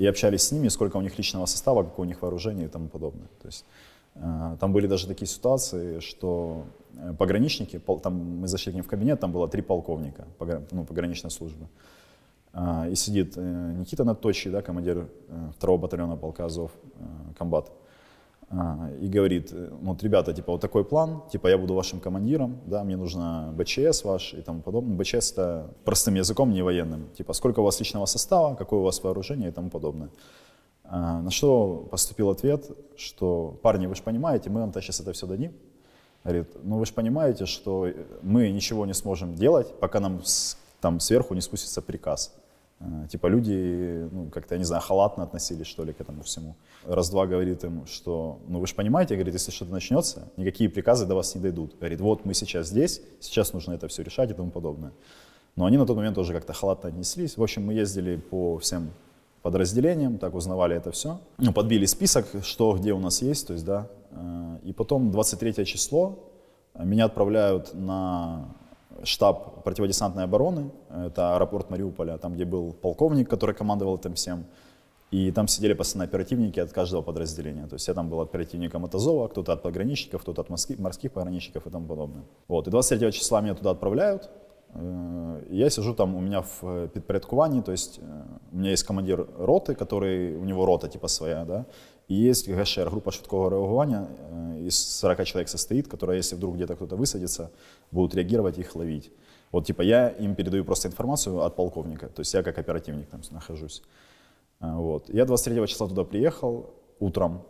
и 0.00 0.06
общались 0.06 0.42
с 0.42 0.52
ними, 0.52 0.68
сколько 0.68 0.96
у 0.96 1.02
них 1.02 1.18
личного 1.18 1.46
состава, 1.46 1.82
какое 1.82 2.06
у 2.06 2.08
них 2.08 2.22
вооружение 2.22 2.66
и 2.66 2.68
тому 2.68 2.88
подобное. 2.88 3.28
То 3.42 3.48
есть, 3.48 3.66
э, 4.14 4.56
там 4.58 4.72
были 4.72 4.86
даже 4.86 5.06
такие 5.06 5.26
ситуации, 5.26 6.00
что 6.00 6.64
э, 6.96 7.14
пограничники, 7.18 7.78
там 8.02 8.14
мы 8.40 8.48
зашли 8.48 8.72
к 8.72 8.74
ним 8.74 8.84
в 8.84 8.88
кабинет, 8.88 9.20
там 9.20 9.30
было 9.30 9.46
три 9.46 9.60
полковника 9.60 10.24
ну, 10.70 10.84
пограничной 10.84 11.30
службы. 11.30 11.66
А, 12.54 12.88
И 12.88 12.94
сидит 12.94 13.34
э, 13.36 13.74
Никита 13.76 14.04
Надточий, 14.04 14.50
да, 14.50 14.62
командир 14.62 15.06
э, 15.28 15.50
второго 15.56 15.82
батальона 15.82 16.16
полка 16.16 16.46
Азов, 16.46 16.70
э, 16.98 17.34
комбат, 17.38 17.70
и 19.00 19.06
говорит, 19.06 19.52
э, 19.52 19.68
вот, 19.80 20.02
ребята, 20.02 20.32
типа, 20.32 20.52
вот 20.52 20.60
такой 20.60 20.84
план, 20.84 21.22
типа, 21.30 21.46
я 21.46 21.56
буду 21.56 21.74
вашим 21.74 22.00
командиром, 22.00 22.58
да, 22.66 22.82
мне 22.82 22.96
нужно 22.96 23.54
БЧС 23.56 24.02
ваш 24.04 24.34
и 24.34 24.42
тому 24.42 24.60
подобное. 24.60 24.96
БЧС 24.96 25.32
это 25.32 25.70
простым 25.84 26.16
языком, 26.16 26.50
не 26.50 26.62
военным. 26.62 27.08
Типа, 27.16 27.32
сколько 27.32 27.60
у 27.60 27.62
вас 27.62 27.78
личного 27.78 28.06
состава, 28.06 28.56
какое 28.56 28.80
у 28.80 28.82
вас 28.82 29.02
вооружение 29.04 29.50
и 29.50 29.52
тому 29.52 29.70
подобное. 29.70 30.10
А, 30.82 31.20
На 31.22 31.30
что 31.30 31.86
поступил 31.90 32.28
ответ, 32.28 32.68
что, 32.96 33.56
парни, 33.62 33.86
вы 33.86 33.94
же 33.94 34.02
понимаете, 34.02 34.50
мы 34.50 34.60
вам 34.60 34.72
сейчас 34.72 35.00
это 35.00 35.12
все 35.12 35.26
дадим. 35.26 35.52
Говорит, 36.24 36.48
ну 36.64 36.78
вы 36.78 36.86
же 36.86 36.92
понимаете, 36.92 37.46
что 37.46 37.88
мы 38.22 38.50
ничего 38.50 38.84
не 38.84 38.94
сможем 38.94 39.36
делать, 39.36 39.72
пока 39.78 40.00
нам 40.00 40.20
там 40.80 40.98
сверху 40.98 41.34
не 41.34 41.40
спустится 41.40 41.82
приказ. 41.82 42.34
Э, 42.80 43.06
Типа 43.08 43.26
люди, 43.28 44.08
ну, 44.10 44.30
как-то, 44.30 44.54
я 44.54 44.58
не 44.58 44.64
знаю, 44.64 44.82
халатно 44.82 45.24
относились, 45.24 45.66
что 45.66 45.84
ли, 45.84 45.92
к 45.92 46.00
этому 46.00 46.22
всему. 46.22 46.56
Раз-два 46.86 47.26
говорит 47.26 47.64
им, 47.64 47.86
что, 47.86 48.38
ну, 48.48 48.58
вы 48.58 48.66
же 48.66 48.74
понимаете, 48.74 49.14
говорит, 49.14 49.34
если 49.34 49.52
что-то 49.52 49.72
начнется, 49.72 50.28
никакие 50.36 50.70
приказы 50.70 51.06
до 51.06 51.14
вас 51.14 51.34
не 51.34 51.40
дойдут. 51.40 51.76
Говорит, 51.78 52.00
вот 52.00 52.24
мы 52.24 52.34
сейчас 52.34 52.68
здесь, 52.68 53.02
сейчас 53.20 53.52
нужно 53.52 53.74
это 53.74 53.86
все 53.88 54.02
решать 54.02 54.30
и 54.30 54.34
тому 54.34 54.50
подобное. 54.50 54.92
Но 55.56 55.66
они 55.66 55.76
на 55.76 55.86
тот 55.86 55.96
момент 55.96 56.14
тоже 56.14 56.32
как-то 56.32 56.52
халатно 56.52 56.88
отнеслись. 56.88 57.36
В 57.36 57.42
общем, 57.42 57.66
мы 57.66 57.74
ездили 57.74 58.16
по 58.16 58.58
всем 58.58 58.90
подразделениям, 59.42 60.18
так 60.18 60.34
узнавали 60.34 60.76
это 60.76 60.90
все. 60.90 61.18
Ну, 61.38 61.52
подбили 61.52 61.86
список, 61.86 62.26
что 62.42 62.76
где 62.76 62.92
у 62.92 62.98
нас 62.98 63.22
есть, 63.22 63.46
то 63.46 63.52
есть, 63.52 63.64
да. 63.64 63.88
Э, 64.10 64.58
И 64.64 64.72
потом 64.72 65.10
23 65.10 65.64
число 65.66 66.18
э, 66.74 66.84
меня 66.84 67.06
отправляют 67.06 67.74
на 67.74 68.54
штаб 69.04 69.64
противодесантной 69.64 70.24
обороны, 70.24 70.70
это 71.06 71.36
аэропорт 71.36 71.70
Мариуполя, 71.70 72.18
там, 72.18 72.34
где 72.34 72.44
был 72.44 72.72
полковник, 72.72 73.28
который 73.28 73.54
командовал 73.54 73.96
этим 73.96 74.14
всем. 74.14 74.44
И 75.10 75.32
там 75.32 75.48
сидели 75.48 75.74
постоянно 75.74 76.04
оперативники 76.04 76.60
от 76.60 76.72
каждого 76.72 77.02
подразделения. 77.02 77.66
То 77.66 77.74
есть 77.74 77.88
я 77.88 77.94
там 77.94 78.08
был 78.08 78.20
оперативником 78.20 78.84
от 78.84 78.94
Азова, 78.94 79.28
кто-то 79.28 79.52
от 79.52 79.62
пограничников, 79.62 80.22
кто-то 80.22 80.42
от 80.42 80.50
морских, 80.78 81.12
пограничников 81.12 81.66
и 81.66 81.70
тому 81.70 81.86
подобное. 81.86 82.22
Вот. 82.48 82.68
И 82.68 82.70
23 82.70 83.12
числа 83.12 83.40
меня 83.40 83.54
туда 83.54 83.70
отправляют. 83.70 84.30
Э, 84.74 85.42
Я 85.50 85.70
сижу 85.70 85.94
там, 85.94 86.14
у 86.14 86.20
меня 86.20 86.40
в 86.40 86.62
э, 86.62 86.88
підпорядкуванні, 86.88 87.62
то 87.62 87.72
есть 87.72 87.98
э, 87.98 88.22
у 88.52 88.56
меня 88.56 88.70
есть 88.70 88.86
командир 88.86 89.26
роты, 89.38 89.74
который, 89.74 90.36
у 90.36 90.44
него 90.44 90.66
рота 90.66 90.88
типа 90.88 91.08
своя, 91.08 91.44
да, 91.44 91.64
есть 92.14 92.48
ГШР, 92.48 92.90
группа 92.90 93.12
швидкого 93.12 93.50
реагування, 93.50 94.08
э, 94.30 94.66
из 94.66 94.76
40 94.98 95.24
человек 95.24 95.48
состоит, 95.48 95.88
которая, 95.88 96.16
если 96.16 96.36
вдруг 96.36 96.56
где-то 96.56 96.74
кто-то 96.74 96.96
высадится, 96.96 97.50
будут 97.90 98.14
реагировать 98.14 98.58
и 98.58 98.62
их 98.62 98.74
ловить. 98.74 99.10
Вот, 99.52 99.66
типа, 99.66 99.82
я 99.82 100.08
им 100.08 100.34
передаю 100.34 100.64
просто 100.64 100.88
информацию 100.88 101.40
от 101.40 101.56
полковника, 101.56 102.08
то 102.08 102.20
есть 102.20 102.34
я 102.34 102.42
как 102.42 102.58
оперативник 102.58 103.08
там 103.08 103.20
нахожусь. 103.30 103.82
Вот. 104.60 105.08
Я 105.08 105.24
23 105.24 105.66
числа 105.66 105.88
туда 105.88 106.04
приехал 106.04 106.74
утром, 107.00 107.42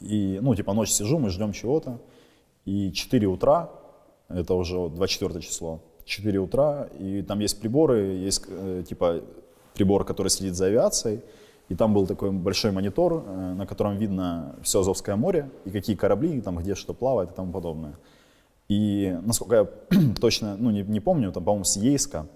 и, 0.00 0.38
ну, 0.42 0.54
типа, 0.54 0.74
ночь 0.74 0.90
сижу, 0.90 1.18
мы 1.18 1.30
ждем 1.30 1.52
чего-то, 1.52 1.98
и 2.64 2.92
4 2.92 3.26
утра, 3.26 3.70
это 4.28 4.54
уже 4.54 4.78
вот 4.78 4.94
24 4.94 5.40
число, 5.40 5.80
4 6.04 6.38
утра, 6.38 6.88
и 6.98 7.22
там 7.22 7.40
есть 7.40 7.60
приборы, 7.60 8.26
есть, 8.26 8.44
э, 8.48 8.84
типа, 8.86 9.22
прибор, 9.74 10.04
который 10.04 10.28
следит 10.28 10.54
за 10.54 10.66
авиацией, 10.66 11.20
и 11.72 11.74
там 11.74 11.94
был 11.94 12.06
такой 12.06 12.30
большой 12.30 12.70
монитор, 12.70 13.24
э, 13.26 13.54
на 13.54 13.66
котором 13.66 13.96
видно 13.96 14.54
все 14.62 14.80
Азовское 14.80 15.16
море, 15.16 15.48
и 15.64 15.70
какие 15.70 15.96
корабли, 15.96 16.38
там 16.42 16.58
где 16.58 16.74
что 16.74 16.92
плавает 16.92 17.30
и 17.30 17.34
тому 17.34 17.50
подобное. 17.50 17.94
И, 18.68 19.18
насколько 19.22 19.54
я 19.54 19.66
точно, 20.20 20.56
ну, 20.58 20.70
не, 20.70 20.82
не 20.82 21.00
помню, 21.00 21.32
там, 21.32 21.44
по-моему, 21.44 21.64
с 21.64 21.78
Ейска 21.78 22.26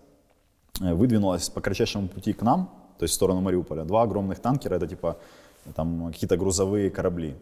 э, 0.81 0.95
выдвинулась 0.95 1.51
по 1.51 1.61
кратчайшему 1.61 2.09
пути 2.09 2.33
к 2.33 2.41
нам, 2.41 2.71
то 2.99 3.03
есть 3.03 3.13
в 3.13 3.15
сторону 3.17 3.43
Мариуполя, 3.43 3.85
два 3.85 4.05
огромных 4.05 4.39
танкера, 4.39 4.77
это 4.77 4.87
типа 4.87 5.19
там 5.75 6.07
какие-то 6.13 6.39
грузовые 6.39 6.91
корабли. 6.91 7.35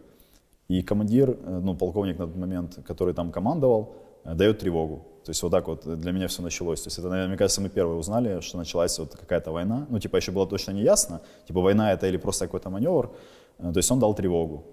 И 0.66 0.82
командир, 0.82 1.30
э, 1.30 1.60
ну, 1.62 1.76
полковник 1.76 2.18
на 2.18 2.26
тот 2.26 2.36
момент, 2.36 2.80
который 2.88 3.14
там 3.14 3.30
командовал, 3.30 3.94
дает 4.24 4.58
тревогу. 4.58 5.06
То 5.24 5.30
есть 5.30 5.42
вот 5.42 5.52
так 5.52 5.68
вот 5.68 5.86
для 6.00 6.12
меня 6.12 6.28
все 6.28 6.42
началось. 6.42 6.82
То 6.82 6.88
есть 6.88 6.98
это, 6.98 7.08
наверное, 7.08 7.28
мне 7.28 7.38
кажется, 7.38 7.60
мы 7.60 7.70
первые 7.70 7.98
узнали, 7.98 8.40
что 8.40 8.58
началась 8.58 8.98
вот 8.98 9.14
какая-то 9.14 9.52
война. 9.52 9.86
Ну, 9.88 9.98
типа 9.98 10.16
еще 10.16 10.32
было 10.32 10.46
точно 10.46 10.72
не 10.72 10.82
ясно, 10.82 11.20
типа 11.46 11.60
война 11.60 11.92
это 11.92 12.06
или 12.06 12.18
просто 12.18 12.46
какой-то 12.46 12.70
маневр. 12.70 13.10
Э, 13.58 13.72
То 13.72 13.78
есть 13.78 13.90
он 13.90 13.98
дал 13.98 14.14
тревогу. 14.14 14.64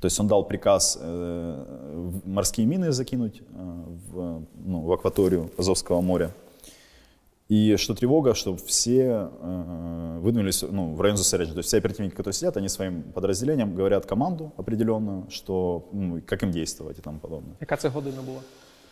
То 0.00 0.06
есть 0.06 0.20
он 0.20 0.26
дал 0.26 0.44
приказ 0.44 0.98
э, 1.00 2.20
морские 2.24 2.66
мины 2.66 2.92
закинуть 2.92 3.40
э, 3.40 3.44
в, 4.10 4.44
ну, 4.54 4.80
в 4.80 4.92
акваторию 4.92 5.50
Азовского 5.56 6.00
моря. 6.00 6.30
И 7.48 7.76
что 7.76 7.94
тревога, 7.94 8.34
чтобы 8.34 8.58
все 8.58 9.28
э, 9.40 10.18
выдвинулись 10.20 10.62
ну, 10.62 10.94
в 10.94 11.00
район 11.00 11.16
зосереджения. 11.16 11.54
То 11.54 11.58
есть 11.58 11.68
все 11.68 11.78
оперативники, 11.78 12.14
которые 12.14 12.32
сидят, 12.32 12.56
они 12.56 12.68
своим 12.68 13.02
подразделениям 13.02 13.74
говорят 13.74 14.06
команду 14.06 14.52
определенную, 14.56 15.26
что, 15.30 15.88
ну, 15.92 16.22
как 16.26 16.42
им 16.42 16.50
действовать 16.50 16.98
и 16.98 17.02
тому 17.02 17.18
подобное. 17.18 17.56
Яка 17.60 17.76
це 17.76 17.88
година 17.88 18.22
була? 18.22 18.40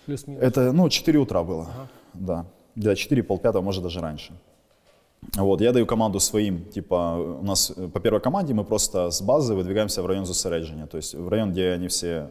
Плюс-мінус. 0.06 0.44
Это, 0.44 0.72
ну, 0.72 0.88
4 0.90 1.18
утра 1.18 1.42
было, 1.42 1.66
да. 2.14 2.44
Где-то 2.76 2.96
4, 2.96 3.22
полпятого, 3.22 3.62
может, 3.62 3.82
даже 3.82 4.00
раньше. 4.00 4.32
Вот, 5.36 5.60
я 5.60 5.72
даю 5.72 5.86
команду 5.86 6.20
своим, 6.20 6.64
типа, 6.64 7.16
у 7.40 7.44
нас 7.44 7.72
э, 7.76 7.88
по 7.88 8.00
первой 8.00 8.20
команде 8.20 8.54
мы 8.54 8.64
просто 8.64 9.10
с 9.10 9.22
базы 9.22 9.54
выдвигаемся 9.54 10.02
в 10.02 10.06
район 10.06 10.26
зосереджения, 10.26 10.86
то 10.86 10.96
есть 10.96 11.14
в 11.14 11.28
район, 11.28 11.52
где 11.52 11.70
они 11.70 11.86
все, 11.86 12.28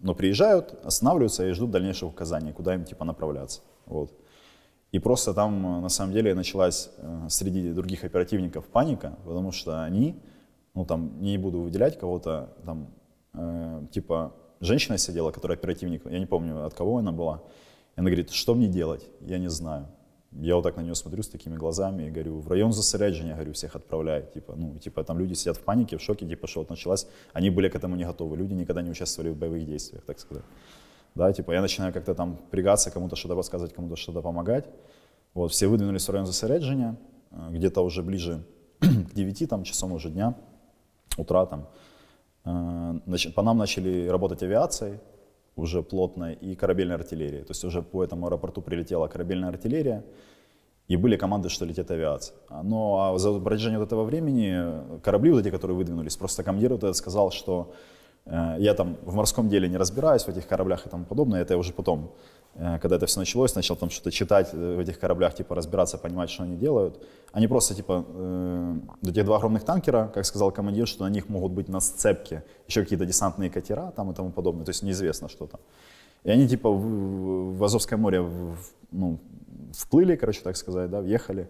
ну, 0.00 0.14
приезжают, 0.14 0.74
останавливаются 0.84 1.46
и 1.46 1.52
ждут 1.52 1.70
дальнейших 1.70 2.08
указаний, 2.08 2.52
куда 2.52 2.74
им, 2.74 2.84
типа, 2.84 3.04
направляться, 3.04 3.60
вот. 3.86 4.10
И 4.92 4.98
просто 4.98 5.34
там, 5.34 5.78
э, 5.78 5.80
на 5.80 5.88
самом 5.88 6.12
деле, 6.12 6.34
началась 6.34 6.90
э, 6.98 7.26
среди 7.28 7.72
других 7.72 8.04
оперативников 8.04 8.66
паника, 8.66 9.18
потому 9.24 9.52
что 9.52 9.84
они, 9.84 10.14
ну, 10.74 10.84
там, 10.84 11.20
не 11.20 11.38
буду 11.38 11.60
выделять 11.60 11.98
кого-то, 11.98 12.48
там, 12.64 12.88
э, 13.34 13.82
типа, 13.90 14.32
женщина 14.60 14.98
сидела, 14.98 15.32
которая 15.32 15.58
оперативник, 15.58 16.06
я 16.06 16.18
не 16.18 16.26
помню, 16.26 16.64
от 16.64 16.74
кого 16.74 16.98
она 16.98 17.12
была, 17.12 17.42
и 17.96 18.00
она 18.00 18.10
говорит, 18.10 18.30
что 18.30 18.54
мне 18.54 18.68
делать, 18.68 19.06
я 19.20 19.38
не 19.38 19.50
знаю. 19.50 19.86
Я 20.32 20.56
вот 20.56 20.62
так 20.62 20.76
на 20.76 20.82
нее 20.82 20.94
смотрю 20.94 21.22
с 21.22 21.28
такими 21.28 21.56
глазами 21.56 22.04
и 22.04 22.10
говорю, 22.10 22.40
в 22.40 22.48
район 22.48 22.72
зосереджения, 22.72 23.34
говорю, 23.34 23.52
всех 23.52 23.74
отправляй. 23.74 24.26
Типа, 24.34 24.54
ну, 24.56 24.78
типа, 24.78 25.02
там 25.02 25.18
люди 25.18 25.34
сидят 25.34 25.56
в 25.56 25.60
панике, 25.60 25.96
в 25.96 26.02
шоке, 26.02 26.26
типа, 26.26 26.46
что 26.46 26.60
вот 26.60 26.68
началась. 26.68 27.06
Они 27.32 27.48
были 27.48 27.68
к 27.68 27.74
этому 27.74 27.96
не 27.96 28.04
готовы. 28.04 28.36
Люди 28.36 28.52
никогда 28.52 28.82
не 28.82 28.90
участвовали 28.90 29.30
в 29.30 29.36
боевых 29.36 29.64
действиях, 29.64 30.04
так 30.04 30.18
сказать. 30.18 30.44
Да, 31.16 31.32
типа, 31.32 31.52
я 31.52 31.62
начинаю 31.62 31.94
как-то 31.94 32.14
там 32.14 32.36
пригаться, 32.50 32.90
кому-то 32.90 33.16
что-то 33.16 33.34
подсказывать, 33.36 33.72
кому-то 33.72 33.96
что-то 33.96 34.20
помогать. 34.20 34.66
Вот, 35.32 35.50
все 35.50 35.66
выдвинулись 35.66 36.06
в 36.06 36.12
район 36.12 36.26
зосереджения, 36.26 36.96
э, 37.30 37.36
где-то 37.52 37.80
уже 37.80 38.02
ближе 38.02 38.44
к 38.80 39.14
9 39.14 39.48
там, 39.48 39.64
часам 39.64 39.92
уже 39.92 40.10
дня, 40.10 40.34
утра 41.16 41.46
там. 41.46 41.68
Э, 42.44 43.00
По 43.34 43.42
нам 43.42 43.56
начали 43.56 44.08
работать 44.08 44.42
авиацией, 44.42 45.00
уже 45.56 45.82
плотно, 45.82 46.32
и 46.32 46.54
корабельной 46.54 46.96
артиллерией. 46.96 47.44
То 47.44 47.52
есть 47.52 47.64
уже 47.64 47.80
по 47.80 48.04
этому 48.04 48.26
аэропорту 48.26 48.60
прилетела 48.60 49.08
корабельная 49.08 49.48
артиллерия, 49.48 50.04
и 50.86 50.96
были 50.96 51.16
команды, 51.16 51.48
что 51.48 51.64
летит 51.64 51.90
авиация. 51.90 52.36
Но 52.62 53.14
а 53.14 53.18
за 53.18 53.40
протяжении 53.40 53.78
вот 53.78 53.86
этого 53.86 54.04
времени 54.04 54.52
э, 54.54 54.98
корабли 55.02 55.30
вот 55.30 55.40
эти, 55.40 55.50
которые 55.50 55.78
выдвинулись, 55.78 56.16
просто 56.16 56.44
командир 56.44 56.72
вот 56.72 56.84
этот 56.84 56.96
сказал, 56.96 57.30
что 57.30 57.72
я 58.26 58.74
там 58.74 58.96
в 59.02 59.14
морском 59.14 59.48
деле 59.48 59.68
не 59.68 59.76
разбираюсь 59.76 60.22
в 60.24 60.28
этих 60.28 60.46
кораблях 60.48 60.86
и 60.86 60.88
тому 60.88 61.04
подобное. 61.04 61.42
Это 61.42 61.54
я 61.54 61.58
уже 61.58 61.72
потом, 61.72 62.10
э, 62.54 62.78
когда 62.80 62.96
это 62.96 63.06
все 63.06 63.20
началось, 63.20 63.54
начал 63.54 63.76
там 63.76 63.88
что-то 63.88 64.10
читать 64.10 64.50
э, 64.52 64.76
в 64.76 64.80
этих 64.80 64.98
кораблях, 64.98 65.34
типа 65.34 65.54
разбираться, 65.54 65.96
понимать, 65.96 66.28
что 66.30 66.42
они 66.42 66.56
делают. 66.56 67.00
Они 67.32 67.46
просто 67.46 67.74
типа 67.74 68.04
э, 68.08 68.76
эти 69.02 69.22
два 69.22 69.36
огромных 69.36 69.64
танкера, 69.64 70.10
как 70.12 70.24
сказал 70.24 70.50
командир, 70.50 70.88
что 70.88 71.04
на 71.04 71.10
них 71.10 71.28
могут 71.28 71.52
быть 71.52 71.68
на 71.68 71.80
сцепке 71.80 72.42
еще 72.66 72.82
какие-то 72.82 73.06
десантные 73.06 73.48
катера 73.48 73.92
там 73.94 74.10
и 74.10 74.14
тому 74.14 74.30
подобное. 74.30 74.64
То 74.64 74.70
есть 74.70 74.82
неизвестно, 74.82 75.28
что 75.28 75.46
там. 75.46 75.60
И 76.24 76.30
они 76.30 76.48
типа 76.48 76.68
в, 76.68 77.56
в 77.56 77.64
Азовское 77.64 77.96
море 77.96 78.20
в- 78.20 78.56
ну, 78.90 79.18
вплыли, 79.72 80.16
короче, 80.16 80.40
так 80.42 80.56
сказать, 80.56 80.90
да, 80.90 81.00
въехали. 81.00 81.48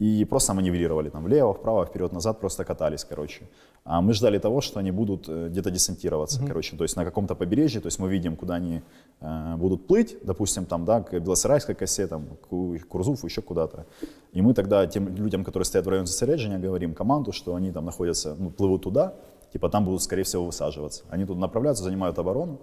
И 0.00 0.24
просто 0.24 0.54
маневрировали 0.54 1.10
там 1.10 1.24
влево, 1.24 1.52
вправо, 1.52 1.84
вперед, 1.84 2.12
назад, 2.12 2.40
просто 2.40 2.64
катались, 2.64 3.04
короче. 3.04 3.42
А 3.84 4.00
мы 4.00 4.14
ждали 4.14 4.38
того, 4.38 4.62
что 4.62 4.80
они 4.80 4.90
будут 4.90 5.28
э, 5.28 5.48
где-то 5.48 5.70
десантироваться, 5.70 6.42
короче, 6.46 6.74
то 6.74 6.84
есть 6.84 6.96
на 6.96 7.04
каком-то 7.04 7.34
побережье, 7.34 7.82
то 7.82 7.88
есть 7.88 7.98
мы 7.98 8.08
видим, 8.08 8.36
куда 8.36 8.54
они 8.54 8.80
э, 9.20 9.56
будут 9.56 9.86
плыть, 9.86 10.16
допустим, 10.22 10.64
там, 10.64 10.86
да, 10.86 11.02
к 11.02 11.20
Белосарайской 11.20 11.74
косе, 11.74 12.06
там, 12.06 12.24
к 12.40 12.88
Курзуфу, 12.88 13.26
еще 13.26 13.42
куда-то. 13.42 13.84
И 14.32 14.40
мы 14.40 14.54
тогда 14.54 14.86
тем 14.86 15.14
людям, 15.14 15.44
которые 15.44 15.66
стоят 15.66 15.84
в 15.84 15.88
районе 15.90 16.06
зосереджения, 16.06 16.58
говорим 16.58 16.94
команду, 16.94 17.32
что 17.32 17.54
они 17.54 17.70
там 17.70 17.84
находятся, 17.84 18.34
ну, 18.38 18.50
плывут 18.50 18.82
туда, 18.82 19.12
типа 19.52 19.68
там 19.68 19.84
будут, 19.84 20.02
скорее 20.02 20.22
всего, 20.22 20.46
высаживаться. 20.46 21.04
Они 21.10 21.26
тут 21.26 21.36
направляются, 21.36 21.84
занимают 21.84 22.18
оборону, 22.18 22.58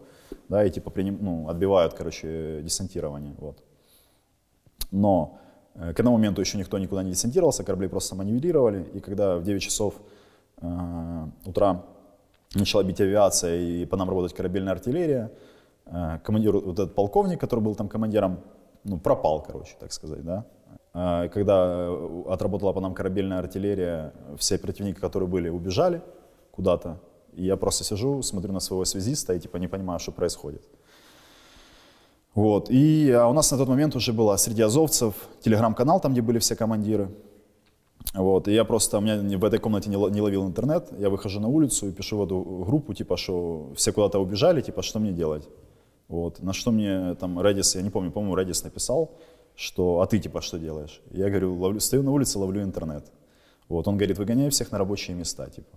да, 0.49 0.65
и 0.65 0.71
типа 0.71 0.89
приним, 0.89 1.19
ну, 1.21 1.49
отбивают, 1.49 1.93
короче, 1.93 2.61
десантирование, 2.63 3.35
вот. 3.37 3.63
Но 4.89 5.37
к 5.77 5.99
этому 5.99 6.13
моменту 6.13 6.41
еще 6.41 6.57
никто 6.57 6.79
никуда 6.79 7.03
не 7.03 7.11
десантировался, 7.11 7.63
корабли 7.63 7.87
просто 7.87 8.15
маневрировали, 8.15 8.83
и 8.93 8.99
когда 8.99 9.37
в 9.37 9.43
9 9.43 9.61
часов 9.61 9.93
э, 10.61 11.27
утра 11.45 11.83
начала 12.55 12.83
бить 12.83 13.01
авиация 13.01 13.59
и 13.59 13.85
по 13.85 13.97
нам 13.97 14.09
работать 14.09 14.33
корабельная 14.33 14.73
артиллерия, 14.73 15.31
э, 15.85 16.19
командир, 16.23 16.53
вот 16.53 16.79
этот 16.79 16.95
полковник, 16.95 17.39
который 17.39 17.59
был 17.59 17.75
там 17.75 17.89
командиром, 17.89 18.39
ну, 18.83 18.97
пропал, 18.97 19.43
короче, 19.43 19.75
так 19.79 19.91
сказать, 19.91 20.23
да. 20.23 20.45
Э, 20.93 21.29
Когда 21.29 21.87
э, 21.89 22.23
отработала 22.29 22.73
по 22.73 22.81
нам 22.81 22.93
корабельная 22.93 23.39
артиллерия, 23.39 24.13
все 24.37 24.55
оперативники, 24.55 24.99
которые 24.99 25.29
были, 25.29 25.49
убежали 25.49 26.01
куда-то, 26.51 26.99
и 27.33 27.43
я 27.43 27.55
просто 27.55 27.83
сижу, 27.83 28.23
смотрю 28.23 28.51
на 28.53 28.59
своего 28.59 28.85
связиста 28.85 29.33
и 29.33 29.39
типа 29.39 29.57
не 29.57 29.67
понимаю, 29.67 29.99
что 29.99 30.11
происходит. 30.11 30.63
Вот. 32.37 32.69
И 32.69 33.09
а 33.09 33.27
у 33.27 33.33
нас 33.33 33.51
на 33.51 33.57
тот 33.57 33.67
момент 33.67 33.95
уже 33.95 34.13
было 34.13 34.37
среди 34.37 34.61
азовцев 34.61 35.15
телеграм-канал, 35.41 35.99
там, 35.99 36.11
где 36.11 36.21
были 36.21 36.37
все 36.37 36.55
командиры. 36.55 37.09
Вот. 38.13 38.47
И 38.47 38.53
я 38.53 38.63
просто, 38.63 38.99
у 38.99 39.01
меня 39.01 39.39
в 39.39 39.43
этой 39.43 39.57
комнате 39.57 39.89
не, 39.89 39.97
ло- 39.97 40.11
не 40.11 40.21
ловил 40.21 40.45
интернет, 40.45 40.87
я 40.99 41.09
выхожу 41.09 41.39
на 41.39 41.47
улицу 41.47 41.87
и 41.87 41.91
пишу 41.91 42.17
в 42.17 42.23
эту 42.23 42.39
группу, 42.39 42.93
типа, 42.93 43.17
что 43.17 43.71
все 43.75 43.91
куда-то 43.91 44.19
убежали, 44.19 44.61
типа, 44.61 44.83
что 44.83 44.99
мне 44.99 45.13
делать? 45.13 45.49
Вот. 46.09 46.43
На 46.43 46.53
что 46.53 46.69
мне 46.69 47.15
там 47.15 47.39
Redis, 47.39 47.75
я 47.75 47.81
не 47.81 47.89
помню, 47.89 48.11
по-моему, 48.11 48.37
Redis 48.37 48.63
написал, 48.63 49.09
что, 49.55 50.01
а 50.01 50.05
ты, 50.05 50.19
типа, 50.19 50.41
что 50.41 50.59
делаешь? 50.59 51.01
Я 51.09 51.29
говорю, 51.29 51.55
ловлю, 51.55 51.79
стою 51.79 52.03
на 52.03 52.11
улице, 52.11 52.37
ловлю 52.37 52.61
интернет. 52.61 53.03
Вот. 53.67 53.87
Он 53.87 53.97
говорит, 53.97 54.19
выгоняй 54.19 54.51
всех 54.51 54.71
на 54.71 54.77
рабочие 54.77 55.17
места, 55.17 55.49
типа. 55.49 55.75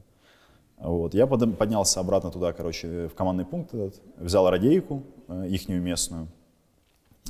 Вот. 0.77 1.15
Я 1.15 1.27
поднялся 1.27 2.01
обратно 2.01 2.31
туда, 2.31 2.53
короче, 2.53 3.09
в 3.09 3.15
командный 3.15 3.47
пункт 3.47 3.73
этот, 3.73 3.95
взял 4.19 4.51
радейку, 4.51 5.05
э, 5.29 5.47
ихнюю 5.49 5.81
местную, 5.81 6.29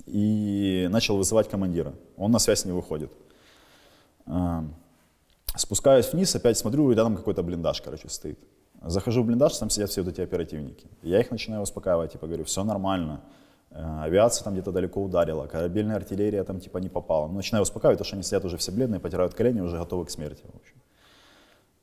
и 0.07 0.89
начал 0.91 1.17
вызывать 1.17 1.49
командира. 1.49 1.95
Он 2.17 2.31
на 2.31 2.39
связь 2.39 2.65
не 2.65 2.73
выходит. 2.73 3.13
А, 4.27 4.65
Спускаюсь 5.57 6.13
вниз, 6.13 6.35
опять 6.37 6.57
смотрю, 6.59 6.91
и 6.91 6.95
рядом 6.95 7.17
какой-то 7.17 7.43
блиндаж, 7.43 7.81
короче, 7.83 8.09
стоит. 8.09 8.39
Захожу 8.83 9.23
в 9.23 9.27
блиндаж, 9.27 9.57
там 9.59 9.69
сидят 9.69 9.91
все 9.91 10.03
вот 10.03 10.13
эти 10.13 10.21
оперативники. 10.21 10.87
Я 11.03 11.21
их 11.21 11.31
начинаю 11.31 11.63
успокаивать, 11.63 12.13
типа, 12.13 12.27
говорю, 12.27 12.45
все 12.45 12.65
нормально. 12.65 13.21
Э, 13.71 14.03
Авиация 14.03 14.45
там 14.45 14.55
где-то 14.55 14.73
далеко 14.73 15.03
ударила, 15.03 15.47
корабельная 15.47 15.97
артиллерия 15.97 16.45
там 16.45 16.61
типа 16.61 16.79
не 16.79 16.89
попала. 16.89 17.27
Ну, 17.27 17.35
начинаю 17.35 17.63
успокаивать, 17.63 17.99
потому 17.99 18.07
что 18.07 18.17
они 18.17 18.23
сидят 18.23 18.45
уже 18.45 18.57
все 18.57 18.73
бледные, 18.73 19.01
потирают 19.01 19.35
колени, 19.35 19.61
уже 19.61 19.77
готовы 19.77 20.07
к 20.07 20.11
смерти, 20.11 20.45
в 20.45 20.57
общем. 20.57 20.80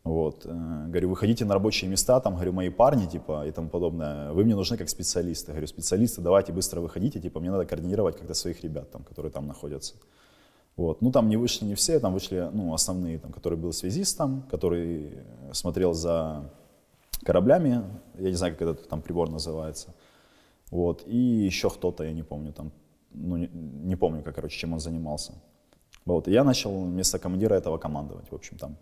Вот. 0.08 0.46
э, 0.46 0.86
Говорю, 0.88 1.10
выходите 1.10 1.46
на 1.46 1.54
рабочие 1.54 1.89
места, 1.89 2.20
там, 2.20 2.36
говорю, 2.36 2.54
мои 2.54 2.70
парни, 2.70 3.06
типа, 3.06 3.46
и 3.48 3.52
тому 3.52 3.70
подобное. 3.70 4.32
Вы 4.32 4.43
мне 4.43 4.56
нужны 4.56 4.78
как 4.78 4.89
специалисты. 4.89 5.52
Говорю, 5.52 5.67
специалисты, 5.67 6.22
давайте 6.22 6.54
быстро 6.54 6.82
выходите, 6.82 7.20
типа, 7.20 7.39
мне 7.39 7.52
надо 7.52 7.65
координировать 7.65 8.17
как-то 8.17 8.34
своих 8.34 8.63
ребят, 8.63 8.91
там, 8.91 9.04
которые 9.04 9.32
там 9.32 9.48
находятся. 9.48 9.96
Вот. 10.78 11.02
Ну, 11.02 11.12
там 11.12 11.30
не 11.30 11.38
вышли 11.38 11.65
не 11.65 11.76
все, 11.76 12.00
там 12.00 12.13
вышли, 12.13 12.50
ну, 12.54 12.74
основные, 12.74 13.20
там, 13.20 13.32
который 13.32 13.58
был 13.58 13.74
связистом, 13.74 14.43
который 14.52 15.13
э, 15.13 15.54
смотрел 15.54 15.93
за 15.93 16.43
кораблями, 17.24 17.84
я 18.20 18.30
не 18.30 18.36
знаю, 18.36 18.54
как 18.54 18.62
этот 18.62 18.88
там 18.88 19.02
прибор 19.02 19.30
называется. 19.30 19.93
Вот. 20.72 21.04
И 21.08 21.17
еще 21.17 21.70
кто-то, 21.70 22.04
я 22.04 22.13
не 22.13 22.24
помню, 22.24 22.54
там, 22.54 22.72
ну, 23.12 23.38
не, 23.38 23.50
не 23.54 23.96
помню, 23.96 24.24
как, 24.24 24.36
короче, 24.36 24.58
чем 24.58 24.74
он 24.74 24.80
занимался. 24.80 25.34
Вот, 26.06 26.28
и 26.30 26.32
я 26.32 26.46
начал 26.46 26.86
вместо 26.86 27.20
командира 27.20 27.56
этого 27.56 27.78
командовать, 27.78 28.32
в 28.32 28.36
общем, 28.36 28.58
там. 28.58 28.78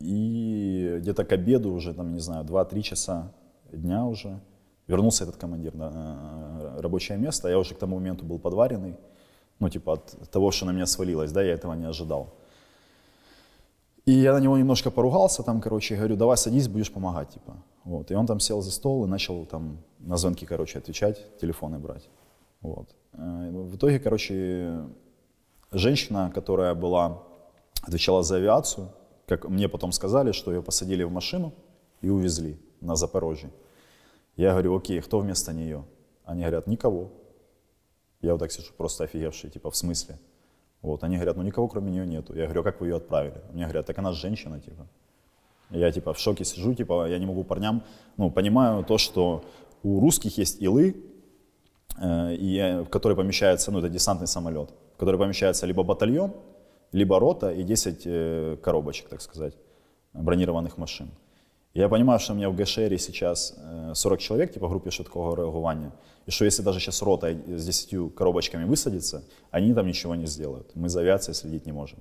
И 0.00 0.98
где-то 1.00 1.24
к 1.24 1.32
обеду 1.32 1.72
уже, 1.72 1.94
там, 1.94 2.12
не 2.12 2.20
знаю, 2.20 2.44
2-3 2.44 2.82
часа 2.82 3.32
дня 3.72 4.04
уже 4.04 4.40
вернулся 4.86 5.24
этот 5.24 5.36
командир 5.36 5.74
на 5.74 6.76
рабочее 6.78 7.18
место. 7.18 7.48
Я 7.48 7.58
уже 7.58 7.74
к 7.74 7.78
тому 7.78 7.96
моменту 7.96 8.24
был 8.24 8.38
подваренный, 8.38 8.96
ну, 9.58 9.68
типа 9.68 9.94
от 9.94 10.30
того, 10.30 10.50
что 10.50 10.66
на 10.66 10.72
меня 10.72 10.86
свалилось, 10.86 11.32
да, 11.32 11.42
я 11.42 11.54
этого 11.54 11.74
не 11.74 11.84
ожидал. 11.84 12.34
И 14.06 14.12
я 14.12 14.32
на 14.32 14.40
него 14.40 14.56
немножко 14.56 14.90
поругался, 14.90 15.42
там, 15.42 15.60
короче, 15.60 15.96
говорю, 15.96 16.16
давай 16.16 16.36
садись, 16.36 16.68
будешь 16.68 16.90
помогать, 16.90 17.28
типа. 17.28 17.56
Вот. 17.84 18.10
И 18.10 18.14
он 18.14 18.26
там 18.26 18.40
сел 18.40 18.62
за 18.62 18.70
стол 18.70 19.04
и 19.04 19.08
начал 19.08 19.44
там 19.44 19.78
на 19.98 20.16
звонки, 20.16 20.46
короче, 20.46 20.78
отвечать, 20.78 21.38
телефоны 21.38 21.78
брать. 21.78 22.08
Вот. 22.62 22.88
Э, 23.12 23.50
в 23.50 23.76
итоге, 23.76 23.98
короче, 23.98 24.84
женщина, 25.72 26.30
которая 26.34 26.74
была, 26.74 27.22
отвечала 27.82 28.22
за 28.22 28.36
авиацию, 28.36 28.88
как 29.28 29.48
мне 29.48 29.68
потом 29.68 29.92
сказали, 29.92 30.32
что 30.32 30.52
ее 30.52 30.62
посадили 30.62 31.04
в 31.04 31.12
машину 31.12 31.52
и 32.00 32.08
увезли 32.08 32.58
на 32.80 32.96
Запорожье. 32.96 33.50
Я 34.36 34.52
говорю, 34.52 34.76
окей, 34.76 35.00
кто 35.00 35.20
вместо 35.20 35.52
нее? 35.52 35.84
Они 36.24 36.40
говорят, 36.40 36.66
никого. 36.66 37.10
Я 38.22 38.32
вот 38.32 38.38
так 38.38 38.50
сижу, 38.50 38.72
просто 38.76 39.04
офигевший, 39.04 39.50
типа, 39.50 39.70
в 39.70 39.76
смысле? 39.76 40.18
Вот, 40.80 41.04
они 41.04 41.16
говорят, 41.16 41.36
ну 41.36 41.42
никого 41.42 41.68
кроме 41.68 41.90
нее 41.90 42.06
нету. 42.06 42.34
Я 42.34 42.44
говорю, 42.44 42.60
«А 42.60 42.64
как 42.64 42.80
вы 42.80 42.88
ее 42.88 42.96
отправили? 42.96 43.40
Мне 43.52 43.64
говорят, 43.64 43.86
так 43.86 43.98
она 43.98 44.12
женщина, 44.12 44.60
типа. 44.60 44.86
Я, 45.70 45.92
типа, 45.92 46.14
в 46.14 46.18
шоке 46.18 46.44
сижу, 46.44 46.74
типа, 46.74 47.06
я 47.08 47.18
не 47.18 47.26
могу 47.26 47.44
парням, 47.44 47.82
ну, 48.16 48.30
понимаю 48.30 48.84
то, 48.84 48.96
что 48.96 49.44
у 49.82 50.00
русских 50.00 50.38
есть 50.38 50.62
илы, 50.62 50.96
э, 52.00 52.34
и, 52.34 52.82
в 52.84 52.88
которые 52.88 53.16
помещается, 53.16 53.70
ну, 53.70 53.80
это 53.80 53.88
десантный 53.88 54.26
самолет, 54.26 54.70
в 54.96 54.98
который 54.98 55.18
помещается 55.18 55.66
либо 55.66 55.82
батальон, 55.82 56.32
либо 56.92 57.18
рота 57.18 57.50
и 57.52 57.62
10 57.62 58.02
э, 58.04 58.56
коробочек, 58.62 59.08
так 59.08 59.22
сказать, 59.22 59.54
бронированных 60.12 60.78
машин. 60.78 61.10
Я 61.74 61.88
понимаю, 61.88 62.18
что 62.18 62.32
у 62.32 62.36
меня 62.36 62.50
в 62.50 62.56
ГШР 62.56 62.98
сейчас 62.98 63.54
40 63.94 64.18
э, 64.18 64.22
человек, 64.22 64.52
типа 64.52 64.68
группе 64.68 64.90
швидкого 64.90 65.36
реагування, 65.36 65.92
и 66.26 66.30
что 66.30 66.44
если 66.44 66.62
даже 66.62 66.80
сейчас 66.80 67.02
рота 67.02 67.30
с 67.30 67.64
10 67.64 68.14
коробочками 68.14 68.64
высадится, 68.64 69.22
они 69.50 69.72
там 69.74 69.86
ничего 69.86 70.14
не 70.14 70.26
сделают. 70.26 70.70
Мы 70.74 70.88
за 70.88 71.00
авиацией 71.00 71.34
следить 71.34 71.66
не 71.66 71.72
можем. 71.72 71.98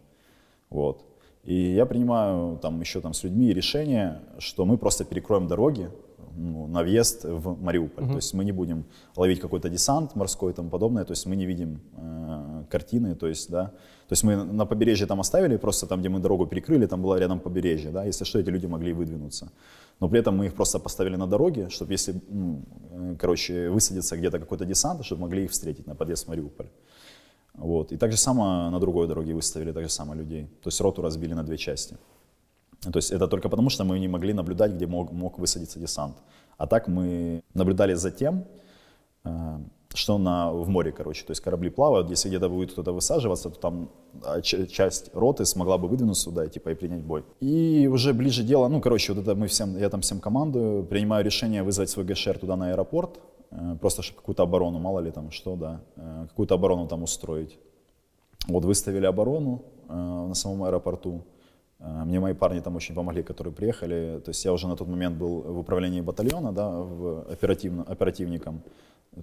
Вот. 0.70 1.06
И 1.44 1.54
я 1.54 1.86
принимаю 1.86 2.58
там 2.58 2.82
еще 2.82 3.00
там 3.00 3.14
с 3.14 3.24
людьми 3.24 3.54
решение, 3.54 4.20
что 4.40 4.66
мы 4.66 4.78
просто 4.78 5.06
перекроем 5.06 5.48
дороги 5.48 5.90
ну, 6.38 6.68
на 6.68 6.84
въезд 6.84 7.24
в 7.24 7.62
Мариуполь. 7.62 8.04
Uh-huh. 8.04 8.10
То 8.10 8.16
есть 8.16 8.34
мы 8.34 8.46
не 8.46 8.52
будем 8.52 8.86
ловить 9.16 9.40
какой-то 9.40 9.70
десант 9.70 10.16
морской 10.16 10.52
и 10.52 10.56
тому 10.56 10.70
подобное, 10.70 11.04
то 11.04 11.12
есть 11.12 11.26
мы 11.26 11.36
не 11.36 11.46
видим 11.46 11.80
э, 11.98 12.64
картины, 12.70 13.16
то 13.16 13.28
есть, 13.28 13.50
да, 13.50 13.66
то 14.08 14.14
есть 14.14 14.24
мы 14.24 14.36
на 14.36 14.66
побережье 14.66 15.08
там 15.08 15.20
оставили, 15.20 15.58
просто 15.58 15.88
там, 15.88 16.00
где 16.00 16.10
мы 16.10 16.20
дорогу 16.20 16.46
перекрыли, 16.46 16.86
там 16.86 17.02
было 17.02 17.20
рядом 17.20 17.40
побережье, 17.40 17.92
да, 17.92 18.06
если 18.06 18.26
что, 18.26 18.40
эти 18.40 18.50
люди 18.50 18.68
могли 18.68 18.94
выдвинуться. 18.94 19.52
Но 20.00 20.10
при 20.10 20.20
этом 20.20 20.38
мы 20.38 20.46
их 20.46 20.54
просто 20.54 20.80
поставили 20.80 21.16
на 21.16 21.28
дороге, 21.28 21.70
чтобы 21.70 21.94
если, 21.94 22.22
ну, 22.30 22.62
э, 22.92 23.16
короче, 23.20 23.70
высадится 23.70 24.16
где-то 24.16 24.40
какой-то 24.40 24.66
десант, 24.66 25.04
чтобы 25.04 25.22
могли 25.22 25.44
их 25.44 25.52
встретить 25.52 25.88
на 25.88 25.96
подъезд 25.96 26.26
в 26.26 26.30
Мариуполь. 26.30 26.68
Вот. 27.58 27.92
И 27.92 27.98
так 27.98 28.12
же 28.12 28.18
само 28.18 28.70
на 28.70 28.80
другой 28.80 29.08
дороге 29.08 29.34
выставили, 29.34 29.72
так 29.72 29.84
же 29.84 29.90
само 29.90 30.14
людей. 30.14 30.46
То 30.62 30.68
есть 30.68 30.82
роту 30.82 31.02
разбили 31.02 31.34
на 31.34 31.44
две 31.44 31.58
части. 31.58 31.98
То 32.82 32.98
есть 32.98 33.12
это 33.12 33.28
только 33.28 33.50
потому, 33.50 33.70
что 33.70 33.84
мы 33.84 34.00
не 34.00 34.08
могли 34.08 34.34
наблюдать, 34.34 34.74
где 34.74 34.88
мог, 34.88 35.12
мог 35.12 35.40
высадиться 35.40 35.80
десант. 35.80 36.18
А 36.58 36.68
так 36.68 36.88
мы 36.88 37.44
наблюдали 37.54 37.96
за 37.96 38.12
тем, 38.12 38.46
э, 39.24 39.58
что 39.94 40.18
на, 40.18 40.52
в 40.52 40.70
море, 40.70 40.92
короче, 40.92 41.26
то 41.26 41.32
есть 41.32 41.42
корабли 41.42 41.70
плавают, 41.70 42.10
если 42.10 42.30
где-то 42.30 42.50
будет 42.50 42.72
кто-то 42.72 42.92
высаживаться, 42.92 43.50
то 43.50 43.60
там 43.60 43.90
а, 44.24 44.42
часть 44.42 45.10
роты 45.14 45.46
смогла 45.46 45.78
бы 45.78 45.88
выдвинуться 45.88 46.24
сюда 46.24 46.46
и, 46.46 46.50
типа, 46.50 46.70
и 46.70 46.76
принять 46.76 47.04
бой. 47.04 47.24
И 47.40 47.90
уже 47.92 48.14
ближе 48.14 48.44
дело, 48.44 48.68
ну, 48.68 48.82
короче, 48.82 49.14
вот 49.14 49.22
это 49.22 49.36
мы 49.36 49.48
всем, 49.48 49.78
я 49.78 49.90
там 49.90 50.02
всем 50.02 50.20
командую, 50.20 50.84
принимаю 50.84 51.26
решение 51.26 51.64
вызвать 51.64 51.90
свой 51.90 52.06
ГШР 52.06 52.38
туда 52.38 52.56
на 52.56 52.72
аэропорт, 52.72 53.20
э, 53.52 53.78
просто 53.80 54.02
чтобы 54.04 54.20
какую-то 54.20 54.44
оборону, 54.44 54.80
мало 54.80 55.00
ли 55.00 55.12
там 55.12 55.32
что, 55.32 55.56
да, 55.56 55.82
э, 55.96 56.26
какую-то 56.30 56.56
оборону 56.56 56.88
там 56.88 57.04
устроить. 57.04 57.58
Вот 58.48 58.66
выставили 58.66 59.06
оборону 59.06 59.64
на 59.90 60.34
самом 60.36 60.64
аэропорту, 60.64 61.24
мне 61.80 62.20
мои 62.20 62.34
парни 62.34 62.60
там 62.60 62.76
очень 62.76 62.96
помогли, 62.96 63.22
которые 63.24 63.54
приехали. 63.54 64.20
То 64.26 64.30
есть 64.30 64.46
я 64.46 64.52
уже 64.52 64.68
на 64.68 64.76
тот 64.76 64.88
момент 64.88 65.18
был 65.18 65.42
в 65.42 65.60
управлении 65.60 66.02
батальона, 66.02 66.52
да, 66.52 66.70
в 66.70 67.32
оперативно, 67.32 67.84
оперативником, 67.84 68.62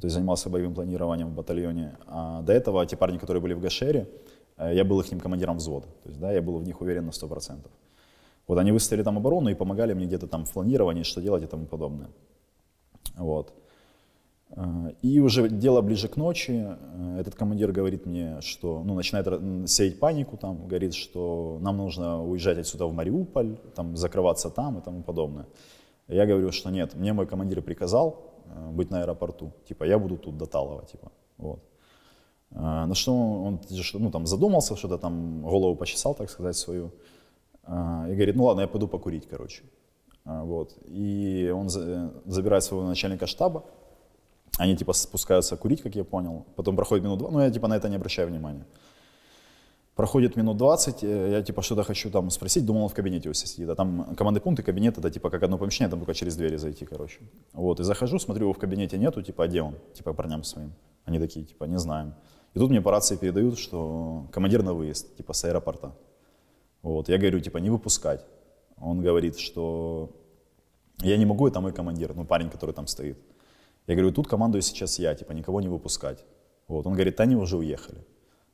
то 0.00 0.06
есть 0.06 0.14
занимался 0.14 0.50
боевым 0.50 0.74
планированием 0.74 1.28
в 1.28 1.34
батальоне. 1.34 1.96
А 2.06 2.42
до 2.42 2.52
этого 2.52 2.86
те 2.86 2.96
парни, 2.96 3.18
которые 3.18 3.40
были 3.40 3.54
в 3.54 3.60
Гашере, 3.60 4.08
э, 4.56 4.74
я 4.74 4.84
был 4.84 5.00
их 5.00 5.22
командиром 5.22 5.56
взвода. 5.56 5.86
То 6.02 6.08
есть, 6.08 6.20
да, 6.20 6.32
я 6.32 6.42
был 6.42 6.58
в 6.58 6.64
них 6.64 6.80
уверен 6.80 7.06
на 7.06 7.10
100%. 7.10 7.58
Вот 8.46 8.58
они 8.58 8.72
выставили 8.72 9.02
там 9.02 9.16
оборону 9.16 9.50
и 9.50 9.54
помогали 9.54 9.94
мне 9.94 10.06
где-то 10.06 10.26
там 10.26 10.44
в 10.44 10.52
планировании, 10.52 11.02
что 11.02 11.20
делать 11.20 11.44
и 11.44 11.46
тому 11.46 11.66
подобное. 11.66 12.08
Вот. 13.16 13.52
Э, 14.56 14.92
и 15.02 15.20
уже 15.20 15.48
дело 15.48 15.82
ближе 15.82 16.08
к 16.08 16.16
ночи, 16.16 16.52
э, 16.52 17.20
этот 17.20 17.34
командир 17.34 17.72
говорит 17.72 18.06
мне, 18.06 18.40
что, 18.40 18.82
ну, 18.84 18.94
начинает 18.94 19.26
сеять 19.68 19.98
панику, 19.98 20.36
там, 20.36 20.66
говорит, 20.66 20.94
что 20.94 21.58
нам 21.60 21.76
нужно 21.76 22.22
уезжать 22.22 22.58
отсюда 22.58 22.86
в 22.86 22.92
Мариуполь, 22.92 23.56
там, 23.74 23.96
закрываться 23.96 24.50
там 24.50 24.78
и 24.78 24.82
тому 24.82 25.02
подобное. 25.02 25.46
Я 26.08 26.26
говорю, 26.26 26.52
что 26.52 26.70
нет, 26.70 26.94
мне 26.94 27.12
мой 27.12 27.26
командир 27.26 27.62
приказал 27.62 28.34
э, 28.46 28.70
быть 28.70 28.90
на 28.90 29.02
аэропорту, 29.02 29.52
типа, 29.68 29.84
я 29.84 29.98
буду 29.98 30.16
тут 30.16 30.36
до 30.36 30.46
Талова, 30.46 30.84
типа, 30.84 31.10
вот. 31.38 31.60
На 32.50 32.94
что 32.94 33.12
он 33.12 33.60
ну, 33.94 34.10
там, 34.12 34.26
задумался, 34.26 34.76
что-то 34.76 34.96
там 34.96 35.42
голову 35.42 35.74
почесал, 35.74 36.14
так 36.14 36.30
сказать, 36.30 36.56
свою, 36.56 36.92
и 37.66 38.14
говорит, 38.14 38.36
ну 38.36 38.44
ладно, 38.44 38.60
я 38.60 38.68
пойду 38.68 38.86
покурить, 38.86 39.26
короче. 39.28 39.64
Вот. 40.24 40.76
И 40.86 41.52
он 41.52 41.68
забирает 41.68 42.62
своего 42.62 42.86
начальника 42.86 43.26
штаба, 43.26 43.64
они 44.58 44.76
типа 44.76 44.92
спускаются 44.92 45.56
курить, 45.56 45.82
как 45.82 45.96
я 45.96 46.04
понял. 46.04 46.46
Потом 46.56 46.76
проходит 46.76 47.04
минут 47.04 47.18
два, 47.18 47.30
но 47.30 47.42
я 47.42 47.50
типа 47.50 47.68
на 47.68 47.76
это 47.76 47.88
не 47.88 47.96
обращаю 47.96 48.28
внимания. 48.28 48.66
Проходит 49.94 50.34
минут 50.34 50.56
20, 50.56 51.04
э, 51.04 51.30
я 51.30 51.42
типа 51.42 51.62
что-то 51.62 51.84
хочу 51.84 52.10
там 52.10 52.30
спросить, 52.30 52.66
думал, 52.66 52.82
он 52.82 52.88
в 52.88 52.94
кабинете 52.94 53.28
у 53.28 53.34
сидит. 53.34 53.68
А 53.68 53.76
там 53.76 54.16
командный 54.16 54.40
пункт 54.40 54.60
и 54.60 54.62
кабинет, 54.62 54.98
это 54.98 55.08
типа 55.08 55.30
как 55.30 55.42
одно 55.44 55.56
помещение, 55.56 55.88
там 55.88 56.00
только 56.00 56.14
через 56.14 56.36
двери 56.36 56.56
зайти, 56.56 56.84
короче. 56.84 57.20
Вот, 57.52 57.78
и 57.78 57.84
захожу, 57.84 58.18
смотрю, 58.18 58.46
его 58.46 58.52
в 58.52 58.58
кабинете 58.58 58.98
нету, 58.98 59.22
типа, 59.22 59.44
а 59.44 59.46
где 59.46 59.62
он? 59.62 59.76
Типа 59.94 60.12
парням 60.12 60.42
своим. 60.42 60.72
Они 61.04 61.20
такие, 61.20 61.46
типа, 61.46 61.64
не 61.64 61.78
знаем. 61.78 62.14
И 62.54 62.58
тут 62.58 62.70
мне 62.70 62.80
по 62.80 62.90
рации 62.90 63.16
передают, 63.16 63.58
что 63.58 64.26
командир 64.32 64.64
на 64.64 64.72
выезд, 64.72 65.16
типа, 65.16 65.32
с 65.32 65.44
аэропорта. 65.44 65.92
Вот, 66.82 67.08
я 67.08 67.16
говорю, 67.16 67.38
типа, 67.38 67.58
не 67.58 67.70
выпускать. 67.70 68.24
Он 68.78 69.00
говорит, 69.00 69.38
что 69.38 70.10
я 71.02 71.16
не 71.16 71.26
могу, 71.26 71.46
это 71.46 71.60
мой 71.60 71.72
командир, 71.72 72.14
ну, 72.14 72.24
парень, 72.24 72.50
который 72.50 72.74
там 72.74 72.88
стоит. 72.88 73.16
Я 73.86 73.94
говорю, 73.94 74.12
тут 74.12 74.28
командую 74.28 74.62
сейчас 74.62 74.98
я, 74.98 75.14
типа 75.14 75.32
никого 75.32 75.60
не 75.60 75.68
выпускать. 75.68 76.24
Вот. 76.68 76.86
Он 76.86 76.94
говорит, 76.94 77.20
они 77.20 77.36
уже 77.36 77.56
уехали. 77.56 78.04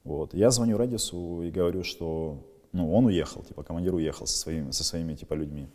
Вот. 0.05 0.35
Я 0.35 0.51
звоню 0.51 0.79
Редису 0.79 1.43
и 1.43 1.51
говорю, 1.51 1.85
что 1.85 2.39
ну, 2.73 2.93
он 2.93 3.07
уехал, 3.07 3.43
типа 3.43 3.63
командир 3.63 3.95
уехал 3.95 4.27
со 4.27 4.37
своими, 4.37 4.71
со 4.71 4.85
своими 4.85 5.15
типа, 5.15 5.35
людьми. 5.35 5.69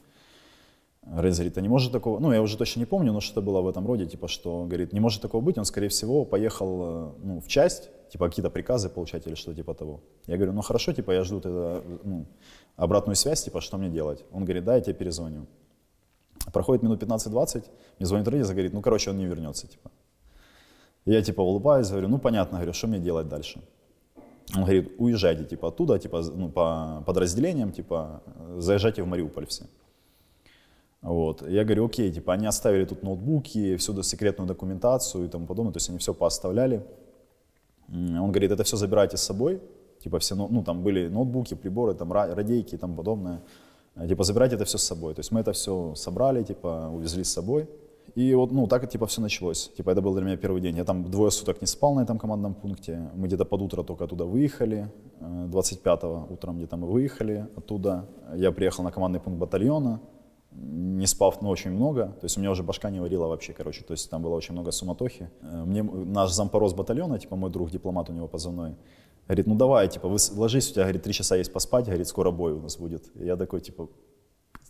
Редис 1.03 1.37
говорит, 1.37 1.57
а 1.57 1.61
не 1.61 1.69
может 1.69 1.91
такого, 1.91 2.19
ну 2.19 2.33
я 2.33 2.41
уже 2.41 2.57
точно 2.57 2.79
не 2.79 2.85
помню, 2.85 3.13
но 3.13 3.19
что-то 3.19 3.41
было 3.41 3.61
в 3.61 3.67
этом 3.67 3.85
роде, 3.85 4.07
типа 4.07 4.27
что, 4.27 4.65
говорит, 4.65 4.91
не 4.91 4.99
может 4.99 5.21
такого 5.21 5.41
быть, 5.41 5.57
он 5.57 5.65
скорее 5.65 5.89
всего 5.89 6.25
поехал 6.25 6.81
э, 6.81 7.11
ну, 7.23 7.39
в 7.41 7.47
часть, 7.47 7.91
типа 8.09 8.27
какие-то 8.27 8.49
приказы 8.49 8.89
получать 8.89 9.27
или 9.27 9.35
что-то 9.35 9.57
типа 9.57 9.75
того. 9.75 10.01
Я 10.25 10.37
говорю, 10.37 10.53
ну 10.53 10.61
хорошо, 10.61 10.93
типа 10.93 11.11
я 11.11 11.23
жду 11.23 11.41
тогда, 11.41 11.81
ну, 12.03 12.25
обратную 12.75 13.15
связь, 13.15 13.43
типа 13.43 13.61
что 13.61 13.77
мне 13.77 13.89
делать? 13.89 14.25
Он 14.31 14.45
говорит, 14.45 14.63
да, 14.63 14.75
я 14.75 14.81
тебе 14.81 14.95
перезвоню. 14.95 15.45
Проходит 16.53 16.83
минут 16.83 17.03
15-20, 17.03 17.63
мне 17.99 18.05
звонит 18.05 18.27
и 18.27 18.31
говорит, 18.31 18.73
ну, 18.73 18.81
короче, 18.81 19.09
он 19.09 19.17
не 19.17 19.25
вернется, 19.25 19.67
типа. 19.67 19.91
Я, 21.05 21.21
типа, 21.21 21.41
улыбаюсь, 21.41 21.89
говорю, 21.89 22.07
ну, 22.07 22.17
понятно, 22.17 22.57
говорю, 22.57 22.73
что 22.73 22.87
мне 22.87 22.99
делать 22.99 23.27
дальше? 23.27 23.61
Он 24.55 24.63
говорит, 24.63 24.91
уезжайте, 24.97 25.43
типа, 25.43 25.67
оттуда, 25.67 25.99
типа, 25.99 26.21
ну, 26.35 26.49
по 26.49 27.03
подразделениям, 27.05 27.71
типа, 27.71 28.21
заезжайте 28.57 29.03
в 29.03 29.07
Мариуполь 29.07 29.45
все. 29.45 29.65
Вот. 31.01 31.47
Я 31.47 31.63
говорю, 31.63 31.85
окей, 31.85 32.11
типа, 32.11 32.33
они 32.33 32.47
оставили 32.47 32.85
тут 32.85 33.03
ноутбуки, 33.03 33.75
всю 33.75 34.01
секретную 34.03 34.47
документацию 34.47 35.25
и 35.25 35.27
тому 35.27 35.45
подобное, 35.45 35.73
то 35.73 35.77
есть 35.77 35.89
они 35.89 35.97
все 35.99 36.13
пооставляли. 36.13 36.83
Он 37.87 38.31
говорит, 38.31 38.51
это 38.51 38.63
все 38.63 38.77
забирайте 38.77 39.17
с 39.17 39.21
собой, 39.21 39.61
типа, 39.99 40.17
все, 40.17 40.35
ну, 40.35 40.63
там 40.63 40.81
были 40.83 41.07
ноутбуки, 41.07 41.53
приборы, 41.55 41.93
там, 41.93 42.11
радейки 42.11 42.75
и 42.75 42.77
тому 42.77 42.95
подобное. 42.95 43.41
Э, 43.95 44.07
типа, 44.07 44.23
забирать 44.23 44.53
это 44.53 44.65
все 44.65 44.77
с 44.77 44.83
собой. 44.83 45.13
То 45.13 45.19
есть 45.19 45.31
мы 45.31 45.39
это 45.39 45.51
все 45.51 45.93
собрали, 45.95 46.43
типа, 46.43 46.89
увезли 46.93 47.23
с 47.23 47.31
собой. 47.33 47.67
И 48.15 48.33
вот, 48.35 48.51
ну, 48.51 48.67
так, 48.67 48.89
типа, 48.89 49.05
все 49.07 49.21
началось. 49.21 49.71
Типа, 49.77 49.89
это 49.91 50.01
был 50.01 50.13
для 50.13 50.23
меня 50.23 50.37
первый 50.37 50.61
день. 50.61 50.77
Я 50.77 50.83
там 50.85 51.03
двое 51.03 51.31
суток 51.31 51.61
не 51.61 51.67
спал 51.67 51.95
на 51.95 52.01
этом 52.03 52.17
командном 52.17 52.53
пункте. 52.53 53.09
Мы 53.15 53.27
где-то 53.27 53.45
под 53.45 53.61
утро 53.61 53.83
только 53.83 54.05
оттуда 54.05 54.25
выехали. 54.25 54.89
25-го 55.19 56.27
э, 56.29 56.33
утром 56.33 56.57
где-то 56.57 56.77
мы 56.77 56.87
выехали 56.87 57.47
оттуда. 57.57 58.05
Я 58.35 58.51
приехал 58.51 58.83
на 58.83 58.91
командный 58.91 59.19
пункт 59.19 59.39
батальона. 59.39 59.99
не 60.51 61.07
спав, 61.07 61.41
ну, 61.41 61.49
очень 61.49 61.71
много. 61.71 62.05
То 62.21 62.25
есть 62.25 62.37
у 62.37 62.39
меня 62.39 62.51
уже 62.51 62.63
башка 62.63 62.89
не 62.89 63.01
варила 63.01 63.27
вообще, 63.27 63.53
короче. 63.53 63.83
То 63.83 63.93
есть 63.93 64.09
там 64.09 64.21
было 64.21 64.35
очень 64.35 64.53
много 64.53 64.71
суматохи. 64.71 65.29
Э, 65.41 65.65
Мне 65.65 65.83
наш 65.83 66.31
зампорос 66.31 66.73
батальона, 66.73 67.19
типа 67.19 67.35
мой 67.35 67.49
друг, 67.49 67.69
дипломат 67.69 68.09
у 68.09 68.13
него 68.13 68.27
позывной, 68.27 68.75
говорит, 69.27 69.47
ну 69.47 69.55
давай, 69.55 69.87
типа, 69.87 70.07
вы 70.07 70.17
ложись, 70.35 70.69
у 70.69 70.73
тебя, 70.73 70.83
говорит, 70.83 71.03
три 71.03 71.13
часа 71.13 71.35
есть 71.35 71.51
поспать, 71.51 71.85
говорит, 71.85 72.07
скоро 72.07 72.31
бой 72.31 72.53
у 72.53 72.61
нас 72.61 72.77
будет. 72.77 73.03
И 73.15 73.25
я 73.25 73.35
такой, 73.35 73.61
типа, 73.61 73.89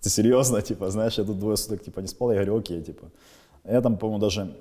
ты 0.01 0.09
серьезно, 0.09 0.61
типа, 0.61 0.89
знаешь, 0.89 1.17
я 1.17 1.23
тут 1.23 1.39
двое 1.39 1.57
суток, 1.57 1.83
типа, 1.83 1.99
не 1.99 2.07
спал, 2.07 2.31
я 2.31 2.37
говорю, 2.37 2.57
окей, 2.57 2.81
типа. 2.81 3.11
Я 3.63 3.81
там, 3.81 3.97
по-моему, 3.97 4.19
даже 4.19 4.55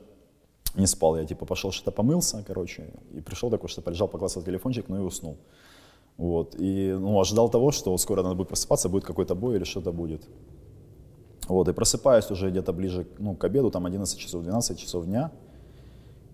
не 0.75 0.87
спал, 0.87 1.17
я, 1.17 1.25
типа, 1.25 1.47
пошел 1.47 1.71
что-то 1.71 1.93
помылся, 1.93 2.43
короче, 2.47 2.91
и 3.13 3.21
пришел 3.21 3.51
такой, 3.51 3.69
что 3.69 3.83
полежал, 3.83 4.09
поклассил 4.09 4.43
телефончик, 4.43 4.89
ну 4.89 4.97
и 4.97 5.01
уснул. 5.01 5.37
Вот, 6.17 6.55
и, 6.59 6.97
ну, 6.99 7.21
ожидал 7.21 7.49
того, 7.49 7.73
что 7.73 7.97
скоро 7.99 8.23
надо 8.23 8.35
будет 8.35 8.49
просыпаться, 8.49 8.89
будет 8.89 9.05
какой-то 9.05 9.35
бой 9.35 9.57
или 9.57 9.65
что-то 9.65 9.93
будет. 9.93 10.23
Вот, 11.49 11.69
и 11.69 11.73
просыпаюсь 11.73 12.31
уже 12.31 12.51
где-то 12.51 12.73
ближе 12.73 13.07
ну, 13.19 13.35
к 13.37 13.45
обеду, 13.45 13.71
там 13.71 13.87
11 13.87 14.19
часов, 14.19 14.43
12 14.43 14.79
часов 14.79 15.05
дня. 15.05 15.31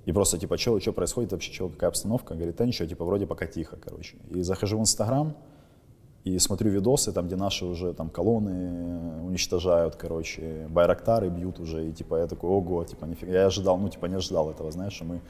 И 0.06 0.12
просто, 0.12 0.38
типа, 0.38 0.56
что 0.58 0.92
происходит 0.92 1.32
вообще, 1.32 1.52
чё, 1.52 1.68
какая 1.68 1.88
обстановка? 1.88 2.34
Говорит, 2.34 2.56
да 2.56 2.66
ничего, 2.66 2.88
типа, 2.88 3.04
вроде 3.04 3.26
пока 3.26 3.46
тихо, 3.46 3.76
короче. 3.76 4.16
И 4.30 4.42
захожу 4.42 4.78
в 4.78 4.80
Инстаграм, 4.80 5.34
и 6.24 6.38
смотрю 6.38 6.70
видосы, 6.70 7.12
там, 7.12 7.26
где 7.26 7.36
наши 7.36 7.64
уже 7.64 7.94
там 7.94 8.10
колонны 8.10 9.22
уничтожают, 9.22 9.96
короче, 9.96 10.66
байрактары 10.68 11.30
бьют 11.30 11.58
уже, 11.58 11.88
и 11.88 11.92
типа 11.92 12.16
я 12.16 12.26
такой, 12.26 12.50
ого, 12.50 12.84
типа 12.84 13.06
нифига, 13.06 13.32
я 13.32 13.46
ожидал, 13.46 13.78
ну 13.78 13.88
типа 13.88 14.06
не 14.06 14.16
ожидал 14.16 14.50
этого, 14.50 14.70
знаешь, 14.70 14.92
что 14.92 15.04
мы 15.04 15.20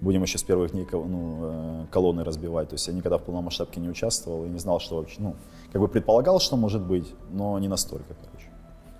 будем 0.00 0.22
еще 0.22 0.38
с 0.38 0.44
первых 0.44 0.70
дней 0.70 0.86
ну, 0.92 1.38
э, 1.42 1.86
колонны 1.90 2.22
разбивать, 2.22 2.68
то 2.68 2.74
есть 2.74 2.86
я 2.86 2.94
никогда 2.94 3.18
в 3.18 3.22
полномасштабке 3.22 3.80
не 3.80 3.88
участвовал 3.88 4.44
и 4.44 4.48
не 4.48 4.58
знал, 4.58 4.78
что 4.78 4.96
вообще, 4.96 5.16
ну, 5.18 5.34
как 5.72 5.80
бы 5.80 5.88
предполагал, 5.88 6.38
что 6.38 6.56
может 6.56 6.82
быть, 6.82 7.12
но 7.32 7.58
не 7.58 7.68
настолько, 7.68 8.14
короче. 8.24 8.48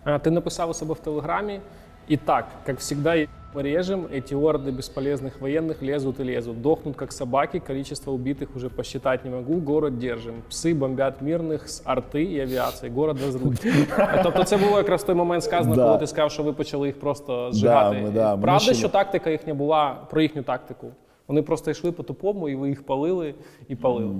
А, 0.05 0.19
Ты 0.19 0.31
написал 0.31 0.71
у 0.71 0.75
себе 0.75 0.95
в 0.95 1.01
Телеграмі. 1.01 1.61
И 2.09 2.18
так, 2.18 2.45
как 2.66 2.80
всегда, 2.80 3.16
мы 3.55 3.61
режем, 3.64 4.07
эти 4.11 4.34
орды 4.34 4.72
бесполезных 4.72 5.39
военных 5.41 5.82
лезут 5.82 6.20
и 6.20 6.24
лезут. 6.24 6.61
Дохнут, 6.61 6.95
как 6.95 7.11
собаки, 7.14 7.59
количество 7.59 8.11
убитых 8.11 8.47
уже 8.55 8.70
посчитать 8.70 9.26
не 9.26 9.32
могу, 9.32 9.59
город 9.61 9.99
держим. 9.99 10.34
Пси 10.49 10.74
бомбят 10.74 11.22
мирних 11.22 11.70
з 11.70 11.82
арти 11.86 12.24
і 12.24 12.41
авіації, 12.41 12.91
город 12.91 13.18
розруть. 13.26 13.68
Тобто 14.24 14.43
це 14.43 14.57
було 14.57 14.78
якраз 14.78 15.01
в 15.03 15.05
той 15.05 15.16
момент 15.16 15.43
сказано, 15.43 15.76
Да. 15.76 15.86
коли 15.86 15.97
ти 15.97 16.07
сказав, 16.07 16.32
що 16.32 16.43
ви 16.43 16.53
почали 16.53 16.88
їх 16.88 16.99
просто 16.99 17.51
зжигати. 17.51 17.97
ми, 18.01 18.09
да, 18.11 18.36
ми 18.36 18.41
Правда, 18.41 18.59
почали. 18.59 18.76
що 18.78 18.89
тактика 18.89 19.30
їхня 19.30 19.53
була 19.53 19.97
про 20.09 20.22
їхню 20.22 20.43
тактику? 20.43 20.88
Вони 21.28 21.41
просто 21.41 21.72
йшли 21.72 21.91
по 21.91 22.03
тупому, 22.03 22.49
і 22.49 22.55
ви 22.55 22.70
їх 22.70 22.86
палили 22.86 23.36
і 23.68 23.76
палили. 23.76 24.16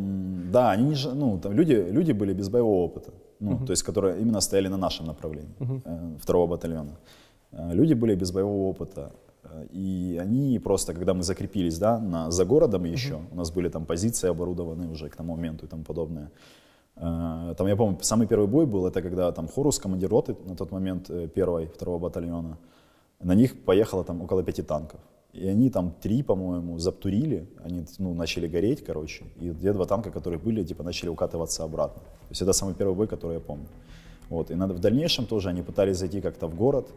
Да, 0.52 0.74
они 0.74 0.84
не, 0.84 0.96
ж- 0.96 1.12
ну, 1.16 1.38
там 1.38 1.54
люди, 1.54 1.86
люди 1.92 2.14
были 2.14 2.34
без 2.36 2.48
боевого 2.48 2.88
опыта, 2.88 3.10
ну, 3.40 3.60
то 3.68 3.74
есть, 3.74 3.90
которые 3.90 4.22
именно 4.22 4.42
стояли 4.42 4.70
на 4.70 4.78
нашем 4.78 5.08
направлении, 5.08 5.50
э, 5.60 6.18
второго 6.20 6.48
батальона. 6.48 6.92
Э, 7.53 7.73
Люди 7.73 7.95
были 7.95 8.15
без 8.15 8.31
боевого 8.31 8.69
опыта, 8.69 9.13
э, 9.45 9.67
и 9.73 10.19
они 10.21 10.59
просто, 10.59 10.95
когда 10.95 11.15
мы 11.15 11.23
закрепились, 11.23 11.79
да, 11.79 11.99
на, 11.99 12.31
за 12.31 12.45
городом 12.45 12.85
еще, 12.85 13.21
у 13.33 13.37
нас 13.37 13.51
были 13.51 13.69
там 13.69 13.87
позиции 13.87 14.29
оборудованы 14.29 14.89
уже 14.89 15.09
к 15.09 15.17
тому 15.17 15.37
моменту 15.37 15.67
и 15.67 15.69
тому 15.69 15.85
подобное. 15.85 16.31
Э, 16.97 17.55
Там, 17.57 17.67
я 17.67 17.77
помню, 17.77 17.99
самый 18.03 18.27
первый 18.27 18.49
бой 18.49 18.67
был, 18.67 18.87
это 18.87 19.03
когда 19.03 19.33
там 19.33 19.49
Хорус, 19.49 19.79
командир 19.79 20.11
роты 20.11 20.37
на 20.47 20.57
тот 20.57 20.73
момент 20.73 21.11
первой, 21.35 21.67
второго 21.67 21.99
батальона, 21.99 22.59
на 23.21 23.35
них 23.35 23.65
поехало 23.65 24.05
там 24.05 24.23
около 24.23 24.43
пяти 24.43 24.63
танков. 24.63 25.01
И 25.35 25.47
они 25.47 25.71
там 25.71 25.93
три, 26.01 26.23
по-моему, 26.23 26.79
заптурили, 26.79 27.47
они 27.63 27.85
ну, 27.99 28.15
начали 28.15 28.49
гореть, 28.49 28.85
короче, 28.85 29.25
и 29.41 29.55
те 29.55 29.73
два 29.73 29.85
танка, 29.85 30.11
которые 30.11 30.41
были, 30.41 30.65
типа 30.65 30.83
начали 30.83 31.11
укатываться 31.11 31.65
обратно. 31.65 32.01
То 32.03 32.31
есть 32.31 32.43
это 32.43 32.53
самый 32.53 32.75
первый 32.75 32.95
бой, 32.95 33.07
который 33.07 33.35
я 33.35 33.41
помню. 33.41 33.67
Вот. 34.31 34.51
И 34.51 34.55
надо, 34.55 34.75
в 34.75 34.79
дальнейшем 34.81 35.27
тоже 35.27 35.51
они 35.51 35.63
пытались 35.63 35.99
зайти 35.99 36.21
как-то 36.21 36.47
в 36.47 36.55
город, 36.55 36.89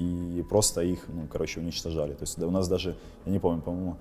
и 0.00 0.42
просто 0.42 0.80
их, 0.80 1.04
ну, 1.08 1.26
короче, 1.30 1.60
уничтожали. 1.60 2.14
То 2.14 2.22
есть 2.22 2.38
да, 2.40 2.46
у 2.46 2.50
нас 2.50 2.68
даже, 2.68 2.96
я 3.26 3.32
не 3.32 3.38
помню, 3.38 3.60
по-моему, 3.60 3.96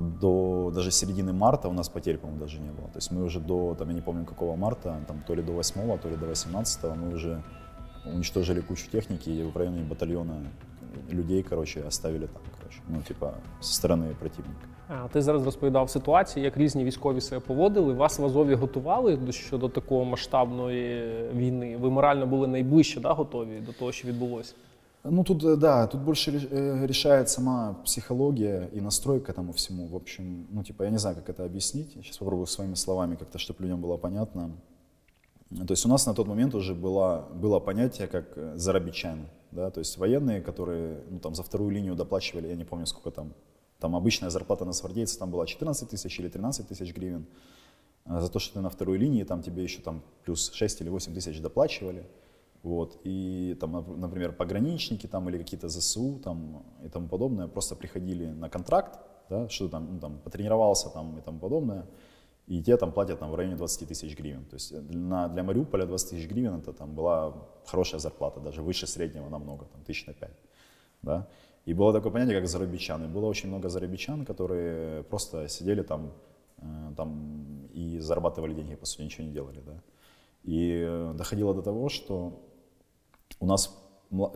до 0.00 0.72
даже 0.74 0.90
середины 0.90 1.32
марта 1.32 1.68
у 1.68 1.72
нас 1.72 1.88
потерь, 1.88 2.18
по-моему, 2.18 2.40
даже 2.40 2.58
не 2.58 2.70
было. 2.70 2.88
То 2.88 2.96
есть 2.96 3.12
мы 3.12 3.22
уже 3.22 3.38
до, 3.40 3.76
там, 3.78 3.88
я 3.88 3.94
не 3.94 4.00
помню, 4.00 4.24
какого 4.24 4.56
марта, 4.56 5.00
там, 5.06 5.22
то 5.26 5.34
ли 5.34 5.42
до 5.42 5.52
8, 5.52 5.98
то 5.98 6.08
ли 6.08 6.16
до 6.16 6.26
18 6.26 6.84
мы 6.96 7.14
уже 7.14 7.42
уничтожили 8.04 8.60
кучу 8.60 8.90
техники 8.90 9.30
и 9.30 9.42
в 9.44 9.56
районе 9.56 9.84
батальона 9.84 10.42
людей, 11.08 11.42
короче, 11.42 11.82
оставили 11.82 12.26
там, 12.26 12.42
короче, 12.63 12.79
ну, 12.89 13.01
типа, 13.07 13.33
со 13.61 13.73
стороны 13.81 14.13
противника. 14.19 14.65
А, 14.87 15.07
Ти 15.07 15.21
зараз 15.21 15.45
розповідав 15.45 15.89
ситуації, 15.89 16.45
як 16.45 16.57
різні 16.57 16.83
військові 16.83 17.21
себе 17.21 17.39
поводили. 17.39 17.93
Вас 17.93 18.19
в 18.19 18.25
Азові 18.25 18.55
готували 18.55 19.17
до 19.17 19.31
щодо 19.31 19.69
такої 19.69 20.05
масштабної 20.05 21.03
війни. 21.35 21.77
Ви 21.77 21.89
морально 21.89 22.25
були 22.27 22.47
найближче 22.47 22.99
да, 22.99 23.13
готові 23.13 23.59
до 23.65 23.73
того, 23.73 23.91
що 23.91 24.07
відбулося. 24.07 24.53
Ну, 25.03 25.23
тут, 25.23 25.43
э, 25.43 25.57
да, 25.57 25.87
тут 25.87 26.01
больше 26.01 26.31
реш- 26.31 26.49
э, 26.53 26.87
решает 26.87 27.29
сама 27.29 27.75
психология 27.85 28.67
и 28.75 28.81
настрой 28.81 29.19
к 29.19 29.31
этому 29.31 29.51
всему. 29.53 29.87
В 29.87 29.95
общем, 29.95 30.45
ну, 30.51 30.63
типа, 30.63 30.83
я 30.83 30.89
не 30.91 30.97
знаю, 30.97 31.15
как 31.15 31.29
это 31.39 31.45
объяснить. 31.45 31.93
Сейчас 31.93 32.17
попробую 32.17 32.47
своими 32.47 32.75
словами 32.75 33.15
как-то, 33.15 33.37
чтобы 33.37 33.61
людям 33.63 33.81
было 33.81 33.97
понятно. 33.97 34.49
То 35.54 35.72
есть 35.72 35.86
у 35.86 35.88
нас 35.88 36.06
на 36.06 36.14
тот 36.14 36.26
момент 36.26 36.54
уже 36.54 36.74
было, 36.74 37.28
было 37.32 37.60
понятие 37.60 38.08
как 38.08 38.32
э, 38.36 38.54
зарабичан, 38.56 39.28
да, 39.52 39.70
то 39.70 39.78
есть 39.78 39.96
военные, 39.98 40.40
которые 40.40 41.04
ну, 41.08 41.20
там, 41.20 41.34
за 41.34 41.44
вторую 41.44 41.70
линию 41.70 41.94
доплачивали, 41.94 42.48
я 42.48 42.56
не 42.56 42.64
помню 42.64 42.86
сколько 42.86 43.12
там, 43.12 43.32
там 43.78 43.94
обычная 43.94 44.30
зарплата 44.30 44.64
на 44.64 44.72
свардейца 44.72 45.18
там 45.18 45.30
была 45.30 45.46
14 45.46 45.88
тысяч 45.88 46.18
или 46.18 46.28
13 46.28 46.66
тысяч 46.66 46.92
гривен, 46.92 47.26
а 48.04 48.20
за 48.20 48.28
то, 48.28 48.40
что 48.40 48.54
ты 48.54 48.60
на 48.60 48.68
второй 48.68 48.98
линии, 48.98 49.22
там 49.22 49.42
тебе 49.42 49.62
еще 49.62 49.80
там 49.80 50.02
плюс 50.24 50.50
6 50.52 50.80
или 50.80 50.88
8 50.88 51.14
тысяч 51.14 51.40
доплачивали, 51.40 52.04
вот, 52.64 52.98
и 53.04 53.56
там, 53.60 53.76
нап- 53.76 53.96
например, 53.96 54.32
пограничники 54.32 55.06
там 55.06 55.28
или 55.28 55.38
какие-то 55.38 55.68
ЗСУ 55.68 56.18
там 56.24 56.64
и 56.84 56.88
тому 56.88 57.06
подобное 57.06 57.46
просто 57.46 57.76
приходили 57.76 58.26
на 58.26 58.48
контракт, 58.48 58.98
да, 59.30 59.48
что 59.48 59.68
там, 59.68 59.88
ну, 59.94 60.00
там 60.00 60.18
потренировался 60.18 60.88
там 60.88 61.16
и 61.18 61.20
тому 61.20 61.38
подобное, 61.38 61.86
и 62.46 62.62
те 62.62 62.76
там 62.76 62.92
платят 62.92 63.18
там, 63.18 63.30
в 63.30 63.34
районе 63.34 63.56
20 63.56 63.88
тысяч 63.88 64.16
гривен. 64.18 64.44
То 64.44 64.56
есть 64.56 64.72
на, 64.90 65.28
для 65.28 65.42
Мариуполя 65.42 65.86
20 65.86 66.10
тысяч 66.10 66.28
гривен 66.28 66.58
это 66.58 66.72
там 66.72 66.94
была 66.94 67.32
хорошая 67.66 68.00
зарплата, 68.00 68.40
даже 68.40 68.62
выше 68.62 68.86
среднего 68.86 69.28
намного, 69.28 69.64
там 69.64 69.82
тысяч 69.82 70.06
на 70.06 70.12
5. 70.12 70.30
Да? 71.02 71.26
И 71.64 71.74
было 71.74 71.92
такое 71.92 72.12
понятие, 72.12 72.38
как 72.38 72.48
зарабичан. 72.48 73.04
И 73.04 73.08
было 73.08 73.26
очень 73.26 73.48
много 73.48 73.68
зарабичан, 73.68 74.24
которые 74.24 75.02
просто 75.04 75.48
сидели 75.48 75.82
там, 75.82 76.12
э, 76.58 76.92
там 76.96 77.68
и 77.72 77.98
зарабатывали 77.98 78.54
деньги, 78.54 78.74
по 78.74 78.86
сути, 78.86 79.02
ничего 79.02 79.26
не 79.26 79.32
делали. 79.32 79.60
Да? 79.66 79.80
И 80.42 80.84
э, 80.86 81.14
доходило 81.14 81.54
до 81.54 81.62
того, 81.62 81.88
что 81.88 82.42
у 83.40 83.46
нас 83.46 83.74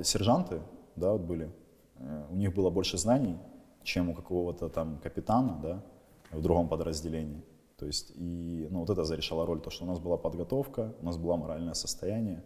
сержанты, 0.03 0.61
да, 0.97 1.13
вот 1.13 1.21
были, 1.21 1.51
э, 1.97 2.27
у 2.31 2.37
них 2.37 2.55
было 2.55 2.71
больше 2.71 2.97
знаний, 2.97 3.37
чем 3.83 4.09
у 4.09 4.15
какого-то 4.15 4.69
там 4.69 4.99
капитана, 4.99 5.61
да, 5.63 5.83
в 6.31 6.41
другом 6.41 6.69
подразделении. 6.69 7.43
То 7.78 7.86
есть, 7.86 8.12
и, 8.16 8.68
ну, 8.72 8.80
вот 8.80 8.90
это 8.90 9.04
зарешало 9.04 9.46
роль, 9.46 9.60
то, 9.60 9.70
что 9.70 9.86
у 9.86 9.88
нас 9.88 10.00
была 10.00 10.18
подготовка, 10.18 10.94
у 11.02 11.06
нас 11.06 11.18
было 11.18 11.36
моральное 11.36 11.74
состояние, 11.74 12.44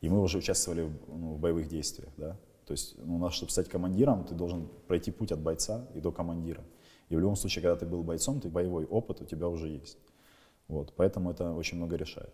и 0.00 0.08
мы 0.08 0.20
уже 0.20 0.38
участвовали 0.38 0.82
в, 0.82 0.92
ну, 1.08 1.34
в 1.34 1.38
боевых 1.38 1.68
действиях, 1.68 2.10
да. 2.16 2.36
То 2.66 2.72
есть, 2.72 2.96
ну, 2.98 3.16
у 3.16 3.18
нас, 3.18 3.34
чтобы 3.34 3.52
стать 3.52 3.68
командиром, 3.68 4.24
ты 4.24 4.34
должен 4.34 4.68
пройти 4.88 5.12
путь 5.12 5.32
от 5.32 5.38
бойца 5.38 5.86
и 5.94 6.00
до 6.00 6.10
командира. 6.10 6.62
И 7.08 7.16
в 7.16 7.20
любом 7.20 7.36
случае, 7.36 7.62
когда 7.62 7.76
ты 7.76 7.86
был 7.86 8.02
бойцом, 8.02 8.40
ты 8.40 8.48
боевой 8.48 8.84
опыт 8.86 9.20
у 9.20 9.24
тебя 9.24 9.46
уже 9.46 9.68
есть. 9.68 9.98
Вот, 10.68 10.92
поэтому 10.96 11.30
это 11.30 11.52
очень 11.52 11.78
много 11.78 11.96
решает. 11.96 12.30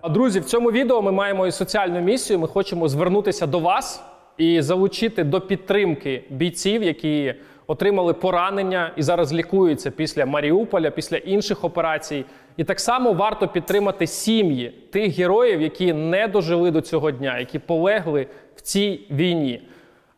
А, 0.00 0.08
Друзі, 0.08 0.40
в 0.40 0.44
цьому 0.44 0.70
відео 0.70 1.02
ми 1.02 1.12
маємо 1.12 1.46
і 1.46 1.52
соціальну 1.52 2.00
місію. 2.00 2.38
Ми 2.38 2.48
хочемо 2.48 2.88
звернутися 2.88 3.46
до 3.46 3.58
вас 3.58 4.02
і 4.38 4.62
залучити 4.62 5.24
до 5.24 5.40
підтримки 5.40 6.24
бійців, 6.30 6.82
які 6.82 7.34
отримали 7.69 8.13
поранення 8.13 8.91
і 8.95 9.01
зараз 9.01 9.33
лікуються 9.33 9.91
після 9.91 10.25
Маріуполя, 10.25 10.91
після 10.91 11.17
інших 11.17 11.63
операцій. 11.63 12.25
І 12.57 12.63
так 12.63 12.79
само 12.79 13.13
варто 13.13 13.47
підтримати 13.47 14.07
сім'ї 14.07 14.69
тих 14.69 15.17
героїв, 15.17 15.61
які 15.61 15.93
не 15.93 16.27
дожили 16.27 16.71
до 16.71 16.81
цього 16.81 17.11
дня, 17.11 17.39
які 17.39 17.59
полегли 17.59 18.27
в 18.55 18.61
цій 18.61 19.01
війні. 19.11 19.61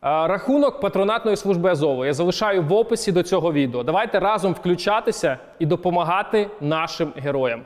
Рахунок 0.02 0.80
патронатної 0.80 1.36
служби 1.36 1.70
Азову 1.70 2.04
я 2.04 2.12
залишаю 2.12 2.62
в 2.62 2.72
описі 2.72 3.12
до 3.12 3.22
цього 3.22 3.52
відео. 3.52 3.82
Давайте 3.82 4.20
разом 4.20 4.52
включатися 4.52 5.38
і 5.58 5.66
допомагати 5.66 6.50
нашим 6.60 7.12
героям. 7.16 7.62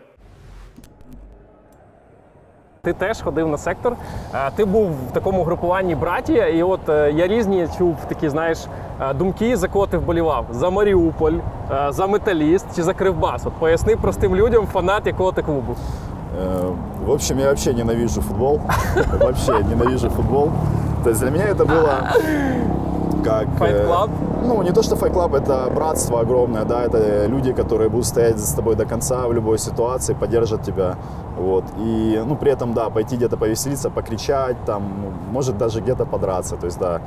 Ти 2.86 2.94
теж 2.94 3.22
ходив 3.22 3.48
на 3.48 3.58
сектор. 3.58 3.96
Е, 4.34 4.52
Ти 4.56 4.66
був 4.66 4.90
в 5.10 5.12
такому 5.14 5.44
групуванні 5.44 5.96
братія, 5.96 6.48
і 6.48 6.64
от 6.64 6.90
е, 6.90 7.12
я 7.12 7.28
різні 7.28 7.68
чув 7.78 7.96
такі, 8.08 8.30
знаєш, 8.30 8.58
е, 9.02 9.14
думки, 9.14 9.58
за 9.58 9.68
кого 9.68 9.88
ти 9.88 9.98
вболівав: 9.98 10.46
за 10.52 10.70
Маріуполь, 10.70 11.34
е, 11.72 11.88
за 11.90 12.08
Металіст 12.08 12.66
чи 12.76 12.84
за 12.84 12.94
Кривбас. 12.94 13.46
От 13.46 13.54
поясни 13.54 13.96
простим 13.96 14.36
людям, 14.36 14.68
фанат 14.74 15.08
якого 15.08 15.32
ти 15.32 15.42
клубу. 15.42 15.76
Э, 16.40 16.72
В 17.06 17.10
общем, 17.12 17.40
я 17.40 17.46
вообще 17.46 17.74
ненавижу 17.74 18.22
футбол. 18.22 18.60
Вообще 19.20 19.52
ненавижу 19.52 20.10
футбол. 20.10 20.50
То 21.04 21.10
есть 21.10 21.22
для 21.22 21.32
меня 21.32 21.46
это 21.46 21.66
было 21.66 21.90
как... 23.24 23.48
Fight 23.60 23.76
э, 23.76 23.86
Club? 23.88 24.10
Ну, 24.48 24.64
не 24.64 24.72
то, 24.72 24.84
что 24.84 24.96
Fight 24.96 25.14
Club, 25.14 25.36
это 25.36 25.70
братство 25.76 26.20
огромное, 26.20 26.66
да, 26.66 26.84
это 26.84 27.28
люди, 27.28 27.54
которые 27.54 27.90
будут 27.90 28.06
стоять 28.06 28.40
с 28.40 28.54
тобой 28.54 28.76
до 28.76 28.86
конца 28.86 29.28
в 29.28 29.34
любой 29.34 29.58
ситуации, 29.58 30.14
поддержат 30.14 30.62
тебя. 30.62 30.96
Вот. 31.37 31.65
И, 31.79 32.23
ну, 32.27 32.37
при 32.37 32.51
этом, 32.51 32.73
да, 32.73 32.89
пойти 32.91 33.17
где-то 33.17 33.37
повеселиться, 33.37 33.91
покричать, 33.91 34.57
там, 34.65 34.83
может 35.31 35.59
даже 35.59 35.81
где-то 35.81 36.07
подраться. 36.07 36.57
То 36.57 36.67
есть, 36.67 36.79
да, 36.79 37.03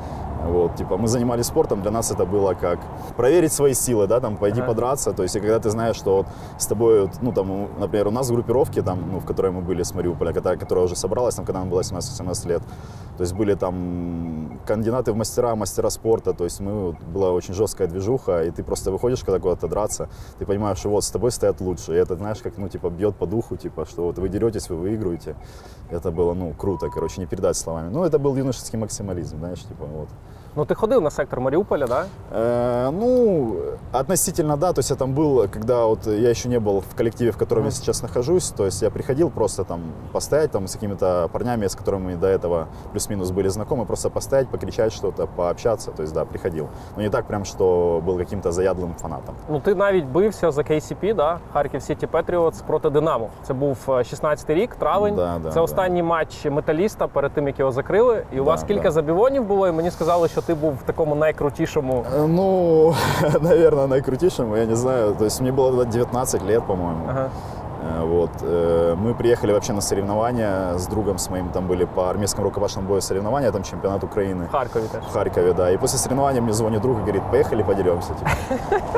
вот, 0.46 0.76
типа, 0.76 0.96
мы 0.96 1.08
занимались 1.08 1.46
спортом, 1.46 1.82
для 1.82 1.90
нас 1.90 2.10
это 2.10 2.24
было 2.24 2.54
как 2.54 2.78
проверить 3.16 3.52
свои 3.52 3.74
силы, 3.74 4.06
да, 4.06 4.20
там, 4.20 4.36
пойти 4.36 4.60
Ага. 4.60 4.68
подраться. 4.68 5.12
То 5.12 5.22
есть, 5.22 5.36
и 5.36 5.40
когда 5.40 5.58
ты 5.58 5.70
знаешь, 5.70 5.96
что 5.96 6.16
вот 6.18 6.26
с 6.58 6.66
тобой, 6.66 7.10
ну, 7.20 7.32
там, 7.32 7.68
например, 7.78 8.08
у 8.08 8.10
нас 8.10 8.30
в 8.30 8.34
группировке, 8.34 8.82
там, 8.82 9.10
ну, 9.12 9.18
в 9.18 9.26
которой 9.26 9.52
мы 9.52 9.60
были 9.60 9.82
с 9.82 9.94
Мариуполя, 9.94 10.32
которая, 10.32 10.58
которая 10.58 10.84
уже 10.84 10.96
собралась, 10.96 11.34
там, 11.34 11.44
когда 11.44 11.60
нам 11.60 11.68
было 11.68 11.82
17-18 11.82 12.48
лет, 12.48 12.62
то 13.16 13.22
есть 13.22 13.34
были 13.34 13.54
там 13.54 14.60
кандидаты 14.66 15.12
в 15.12 15.16
мастера, 15.16 15.54
мастера 15.54 15.90
спорта, 15.90 16.32
то 16.32 16.44
есть 16.44 16.60
мы, 16.60 16.92
была 16.92 17.32
очень 17.32 17.52
жесткая 17.54 17.88
движуха, 17.88 18.44
и 18.44 18.50
ты 18.50 18.62
просто 18.62 18.90
выходишь 18.90 19.20
когда 19.24 19.38
куда-то 19.38 19.68
драться, 19.68 20.08
ты 20.38 20.46
понимаешь, 20.46 20.78
что 20.78 20.88
вот 20.88 21.04
с 21.04 21.10
тобой 21.10 21.30
стоят 21.30 21.60
лучше, 21.60 21.92
и 21.92 21.96
это, 21.96 22.16
знаешь, 22.16 22.38
как, 22.38 22.56
ну, 22.56 22.68
типа, 22.68 22.88
бьет 22.88 23.16
по 23.16 23.26
духу, 23.26 23.56
типа, 23.56 23.84
что 23.84 24.04
вот 24.04 24.18
вы 24.20 24.28
деретесь, 24.28 24.68
вы 24.68 24.76
выигрываете, 24.76 25.34
это 25.90 26.10
было, 26.10 26.34
ну, 26.34 26.52
круто, 26.52 26.88
короче, 26.88 27.20
не 27.20 27.26
передать 27.26 27.56
словами. 27.56 27.90
Ну, 27.90 28.04
это 28.04 28.18
был 28.18 28.36
юношеский 28.36 28.78
максимализм, 28.78 29.38
знаешь, 29.38 29.60
типа, 29.60 29.84
вот. 29.84 30.08
Ну 30.57 30.65
ти 30.65 30.75
ходив 30.75 31.01
на 31.01 31.09
сектор 31.11 31.39
Маріуполя, 31.41 31.87
да? 31.87 32.05
Э, 32.35 32.91
ну, 32.91 33.55
относительно, 33.91 34.57
да. 34.57 34.73
То 34.73 34.79
есть 34.79 34.89
я 34.89 34.95
там 34.95 35.13
был, 35.13 35.47
когда 35.53 35.85
вот 35.85 36.07
я 36.07 36.29
еще 36.29 36.49
не 36.49 36.59
был 36.59 36.79
в 36.79 36.95
коллективе, 36.95 37.31
в 37.31 37.37
котором 37.37 37.65
я 37.65 37.71
сейчас 37.71 38.03
нахожусь. 38.03 38.49
То 38.51 38.65
есть 38.65 38.81
я 38.81 38.89
приходил 38.89 39.29
просто 39.29 39.63
там 39.63 39.81
постоять 40.13 40.51
там 40.51 40.67
с 40.67 40.73
какими-то 40.73 41.29
парнями, 41.33 41.65
с 41.67 41.75
которыми 41.75 42.15
до 42.15 42.27
этого 42.27 42.67
плюс-минус 42.93 43.31
были 43.31 43.49
знакомы, 43.49 43.85
просто 43.85 44.09
постоять, 44.09 44.47
покричать 44.47 44.93
что-то, 44.93 45.27
пообщаться. 45.27 45.91
То 45.91 46.03
есть 46.03 46.13
да, 46.13 46.25
приходил. 46.25 46.67
Но 46.95 47.03
не 47.03 47.09
так 47.09 47.25
прям, 47.25 47.43
что 47.45 48.01
был 48.05 48.17
каким-то 48.17 48.51
заядлым 48.51 48.93
фанатом. 49.01 49.35
Ну 49.49 49.59
ти 49.59 49.75
навіть 49.75 50.05
бився 50.05 50.51
за 50.51 50.61
KCP, 50.61 51.15
да? 51.15 51.39
Харків 51.53 51.81
Сіті 51.81 52.07
Петріотс 52.07 52.61
проти 52.61 52.89
Динамо. 52.89 53.29
Це 53.43 53.53
був 53.53 53.77
е, 53.87 53.91
16-й 53.91 54.53
рік, 54.53 54.75
травень. 54.75 55.15
Да, 55.15 55.39
да, 55.43 55.49
Це 55.49 55.55
да. 55.55 55.61
останній 55.61 56.03
матч 56.03 56.45
металіста 56.45 57.07
перед 57.07 57.31
тим, 57.31 57.47
як 57.47 57.59
його 57.59 57.71
закрили. 57.71 58.23
І 58.33 58.39
у 58.39 58.43
Да, 58.43 58.49
вас 58.51 58.63
кілька 58.63 58.83
да. 58.83 58.91
забівонів 58.91 59.43
було, 59.43 59.67
і 59.67 59.71
мені 59.71 59.91
сказали, 59.91 60.27
що 60.27 60.38
ти 60.40 60.54
був 60.54 60.72
в 60.74 60.82
такому 60.82 61.14
найкрутішому. 61.14 62.04
Э, 62.16 62.26
Ну, 62.26 62.94
наверное, 63.40 63.86
наикрутейшему, 63.86 64.56
я 64.56 64.66
не 64.66 64.76
знаю. 64.76 65.14
То 65.18 65.24
есть 65.24 65.40
мне 65.40 65.52
было 65.52 65.70
тогда 65.70 65.84
19 65.84 66.42
лет, 66.42 66.62
по-моему. 66.66 67.00
Ага. 67.08 67.28
Э, 68.00 68.04
Вот. 68.04 68.30
э, 68.42 68.94
Мы 69.04 69.14
приехали 69.14 69.52
вообще 69.52 69.72
на 69.72 69.80
соревнования 69.80 70.74
с 70.78 70.86
другом 70.86 71.18
с 71.18 71.30
моим. 71.30 71.48
Там 71.48 71.66
были 71.66 71.86
по 71.86 72.10
армейскому 72.10 72.44
рукопашному 72.48 72.88
бою 72.88 73.00
соревнования, 73.00 73.50
там 73.52 73.62
чемпионат 73.62 74.04
Украины. 74.04 74.44
В 74.48 74.52
Харкові 74.52 74.82
теж. 74.92 75.02
В 75.10 75.12
Харькове, 75.12 75.52
да. 75.52 75.70
И 75.70 75.76
после 75.78 75.98
соревнования 75.98 76.42
мне 76.42 76.52
звонит 76.52 76.80
друг 76.82 76.96
и 76.98 77.00
говорит, 77.00 77.22
поехали 77.30 77.62
подеремся. 77.62 78.08
Типа. 78.14 78.30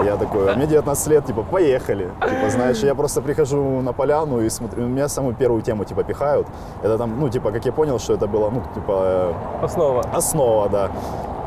Я 0.05 0.16
такой, 0.16 0.53
а 0.53 0.57
мне 0.57 0.66
19 0.66 1.09
лет, 1.09 1.24
типа, 1.26 1.43
поехали. 1.51 2.09
Типа, 2.28 2.51
знаешь, 2.51 2.82
я 2.84 2.95
просто 2.95 3.22
прихожу 3.22 3.80
на 3.82 3.93
поляну 3.93 4.40
и 4.40 4.51
смотрю, 4.51 4.86
меня 4.86 5.09
самую 5.09 5.34
первую 5.34 5.62
тему, 5.62 5.84
типа, 5.84 6.03
пихают. 6.03 6.47
Это 6.82 6.99
там, 6.99 7.11
ну, 7.20 7.28
типа, 7.28 7.53
как 7.53 7.66
я 7.66 7.72
понял, 7.72 7.99
что 7.99 8.14
это 8.14 8.26
было, 8.26 8.51
ну, 8.51 8.62
типа, 8.74 9.34
Основа. 9.62 10.03
основа, 10.14 10.68
да. 10.68 10.88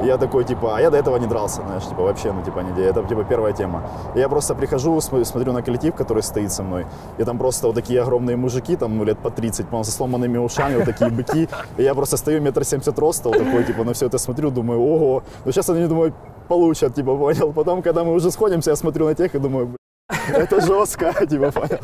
Я 0.04 0.18
такой, 0.18 0.44
типа, 0.44 0.76
а 0.78 0.82
я 0.82 0.90
до 0.90 0.98
этого 0.98 1.18
не 1.18 1.28
дрался, 1.28 1.62
знаешь, 1.62 1.84
типа, 1.86 2.04
вообще, 2.04 2.32
ну, 2.34 2.44
типа, 2.44 2.60
нигде. 2.60 2.84
Это, 2.84 3.02
типа, 3.04 3.24
первая 3.24 3.54
тема. 3.54 3.82
И 4.16 4.20
я 4.20 4.28
просто 4.28 4.54
прихожу, 4.56 5.00
см- 5.00 5.26
смотрю 5.26 5.54
на 5.54 5.62
коллектив, 5.62 5.96
который 5.96 6.22
стоит 6.22 6.52
со 6.52 6.64
мной, 6.64 6.86
и 7.18 7.24
там 7.24 7.38
просто 7.38 7.68
вот 7.68 7.76
такие 7.76 8.02
огромные 8.02 8.36
мужики, 8.36 8.76
там, 8.76 8.98
ну, 8.98 9.06
лет 9.06 9.18
по 9.20 9.30
30, 9.30 9.66
по-моему, 9.68 9.84
со 9.86 9.92
сломанными 9.92 10.38
ушами, 10.38 10.76
вот 10.76 10.86
такие 10.86 11.10
быки. 11.10 11.48
И 11.78 11.84
я 11.84 11.94
просто 11.96 12.18
стою 12.18 12.42
метр 12.42 12.64
семьдесят 12.66 13.00
роста, 13.00 13.30
вот 13.30 13.38
такой, 13.38 13.64
типа, 13.64 13.84
на 13.84 13.94
все 13.94 14.08
это 14.08 14.18
смотрю, 14.18 14.52
думаю, 14.52 14.82
ого. 14.82 15.24
Ну, 15.46 15.52
сейчас 15.52 15.70
они, 15.70 15.88
думаю, 15.88 16.14
получат, 16.50 16.94
типа, 16.96 17.16
понял. 17.18 17.54
Потом, 17.54 17.82
когда 17.82 18.04
мы 18.04 18.14
уже 18.14 18.32
сходимся, 18.32 18.72
я 18.72 18.76
смотрю 18.76 19.06
на 19.06 19.16
тех 19.16 19.34
и 19.36 19.40
думаю, 19.40 19.66
«Блин, 19.68 20.42
это 20.42 20.62
жестко, 20.62 21.14
типа, 21.30 21.52
понял. 21.52 21.80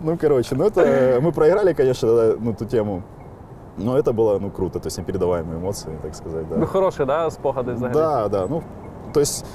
Ну, 0.00 0.16
короче, 0.16 0.54
ну, 0.54 0.64
это, 0.66 1.18
мы 1.20 1.32
проиграли, 1.32 1.72
конечно, 1.72 2.36
ну, 2.38 2.54
ту 2.54 2.64
тему. 2.64 3.02
Но 3.77 3.97
это 3.97 4.13
было, 4.13 4.39
ну, 4.39 4.51
круто, 4.51 4.79
то 4.79 4.87
есть 4.87 4.97
непередаваемые 4.97 5.57
эмоции, 5.57 5.89
так 6.01 6.15
сказать, 6.15 6.47
да. 6.49 6.55
Ну, 6.57 6.65
хороші, 6.65 7.05
да, 7.05 7.31
спогади 7.31 7.71
взагалі. 7.71 7.93
Да, 7.93 8.27
да, 8.27 8.47
ну, 8.49 8.61
то 9.13 9.19
есть 9.19 9.45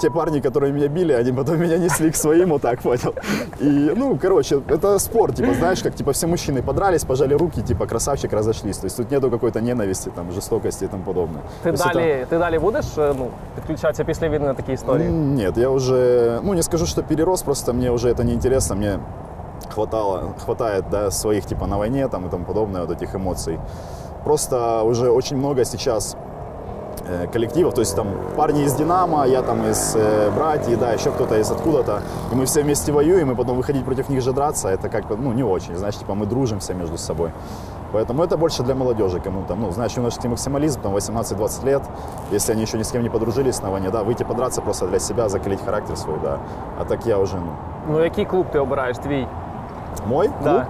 те 0.00 0.10
парни, 0.10 0.40
которые 0.40 0.72
меня 0.72 0.88
били, 0.88 1.12
они 1.20 1.32
потом 1.32 1.58
меня 1.60 1.78
несли 1.78 2.10
к 2.10 2.16
своим, 2.16 2.48
вот 2.50 2.62
так, 2.62 2.80
понял. 2.82 3.14
И, 3.60 3.92
ну, 3.96 4.18
короче, 4.22 4.56
это 4.56 4.98
спорт, 4.98 5.34
типа, 5.34 5.54
знаешь, 5.54 5.82
как, 5.82 5.94
типа, 5.94 6.10
все 6.12 6.26
мужчины 6.26 6.62
подрались, 6.62 7.04
пожали 7.04 7.34
руки, 7.34 7.62
типа, 7.62 7.86
красавчик, 7.86 8.32
разошлись. 8.32 8.78
То 8.78 8.86
есть 8.86 8.96
тут 8.96 9.10
нету 9.10 9.30
какой-то 9.30 9.60
ненависти, 9.60 10.10
там, 10.14 10.30
жестокости 10.32 10.84
и 10.84 10.88
тому 10.88 11.02
подобное. 11.04 11.42
Ти 11.62 11.70
То 11.70 11.70
есть 11.70 11.86
это- 11.86 11.94
далі, 11.94 12.26
ти 12.28 12.38
далі 12.38 12.58
будеш 12.58 12.98
е, 12.98 13.14
ну, 13.18 13.26
підключатися 13.54 14.04
після 14.04 14.28
війни 14.28 14.46
на 14.46 14.54
такі 14.54 14.72
історії? 14.72 15.08
М, 15.08 15.34
Нет, 15.34 15.56
я 15.58 15.68
уже, 15.68 16.40
ну 16.44 16.54
не 16.54 16.62
скажу, 16.62 16.86
что 16.86 17.02
перерос, 17.02 17.42
просто 17.42 17.72
мне 17.74 17.90
уже 17.90 18.08
это 18.12 18.24
не 18.24 18.32
интересно, 18.32 18.76
мне 18.76 18.98
хватало, 19.69 20.33
хватает, 20.45 20.85
да, 20.91 21.11
своих 21.11 21.45
типа 21.45 21.67
на 21.67 21.77
войне 21.77 22.07
там 22.07 22.25
и 22.25 22.29
тому 22.29 22.45
подобное, 22.45 22.81
вот 22.81 22.91
этих 22.91 23.15
эмоций. 23.15 23.59
Просто 24.23 24.83
уже 24.83 25.09
очень 25.09 25.37
много 25.37 25.65
сейчас 25.65 26.15
э, 27.07 27.27
коллективов, 27.33 27.73
то 27.73 27.81
есть 27.81 27.95
там 27.95 28.07
парни 28.35 28.63
из 28.63 28.73
Динамо, 28.75 29.27
я 29.27 29.41
там 29.41 29.65
из 29.65 29.95
э, 29.95 30.29
братьев, 30.35 30.79
да, 30.79 30.93
еще 30.93 31.11
кто-то 31.11 31.39
из 31.39 31.51
откуда-то, 31.51 32.01
и 32.31 32.35
мы 32.35 32.45
все 32.45 32.61
вместе 32.61 32.91
воюем, 32.91 33.31
и 33.31 33.35
потом 33.35 33.57
выходить 33.57 33.85
против 33.85 34.09
них 34.09 34.21
же 34.21 34.31
драться, 34.33 34.69
это 34.69 34.89
как 34.89 35.07
бы, 35.07 35.17
ну, 35.17 35.33
не 35.33 35.43
очень, 35.43 35.75
знаешь, 35.75 35.97
типа 35.97 36.13
мы 36.13 36.25
дружимся 36.25 36.73
между 36.73 36.97
собой. 36.97 37.31
Поэтому 37.93 38.23
это 38.23 38.37
больше 38.37 38.63
для 38.63 38.75
молодежи, 38.75 39.19
кому 39.19 39.43
там, 39.47 39.61
ну, 39.61 39.71
знаешь, 39.71 39.97
юношеский 39.97 40.29
максимализм, 40.29 40.81
там 40.81 40.95
18-20 40.95 41.65
лет, 41.65 41.81
если 42.31 42.53
они 42.53 42.61
еще 42.61 42.77
ни 42.77 42.83
с 42.83 42.91
кем 42.91 43.03
не 43.03 43.09
подружились 43.09 43.61
на 43.61 43.69
войне, 43.69 43.89
да, 43.89 44.03
выйти 44.03 44.23
подраться 44.23 44.61
просто 44.61 44.87
для 44.87 44.99
себя, 44.99 45.29
закалить 45.29 45.59
характер 45.65 45.97
свой, 45.97 46.17
да. 46.23 46.39
А 46.79 46.85
так 46.85 47.05
я 47.05 47.17
уже, 47.17 47.35
ну, 47.35 47.51
Ну, 47.89 48.03
який 48.03 48.25
клуб 48.25 48.45
ти 48.51 48.59
обираєш 48.59 48.97
твій? 48.97 49.27
Мой 50.05 50.27
клуб, 50.27 50.43
Да. 50.43 50.67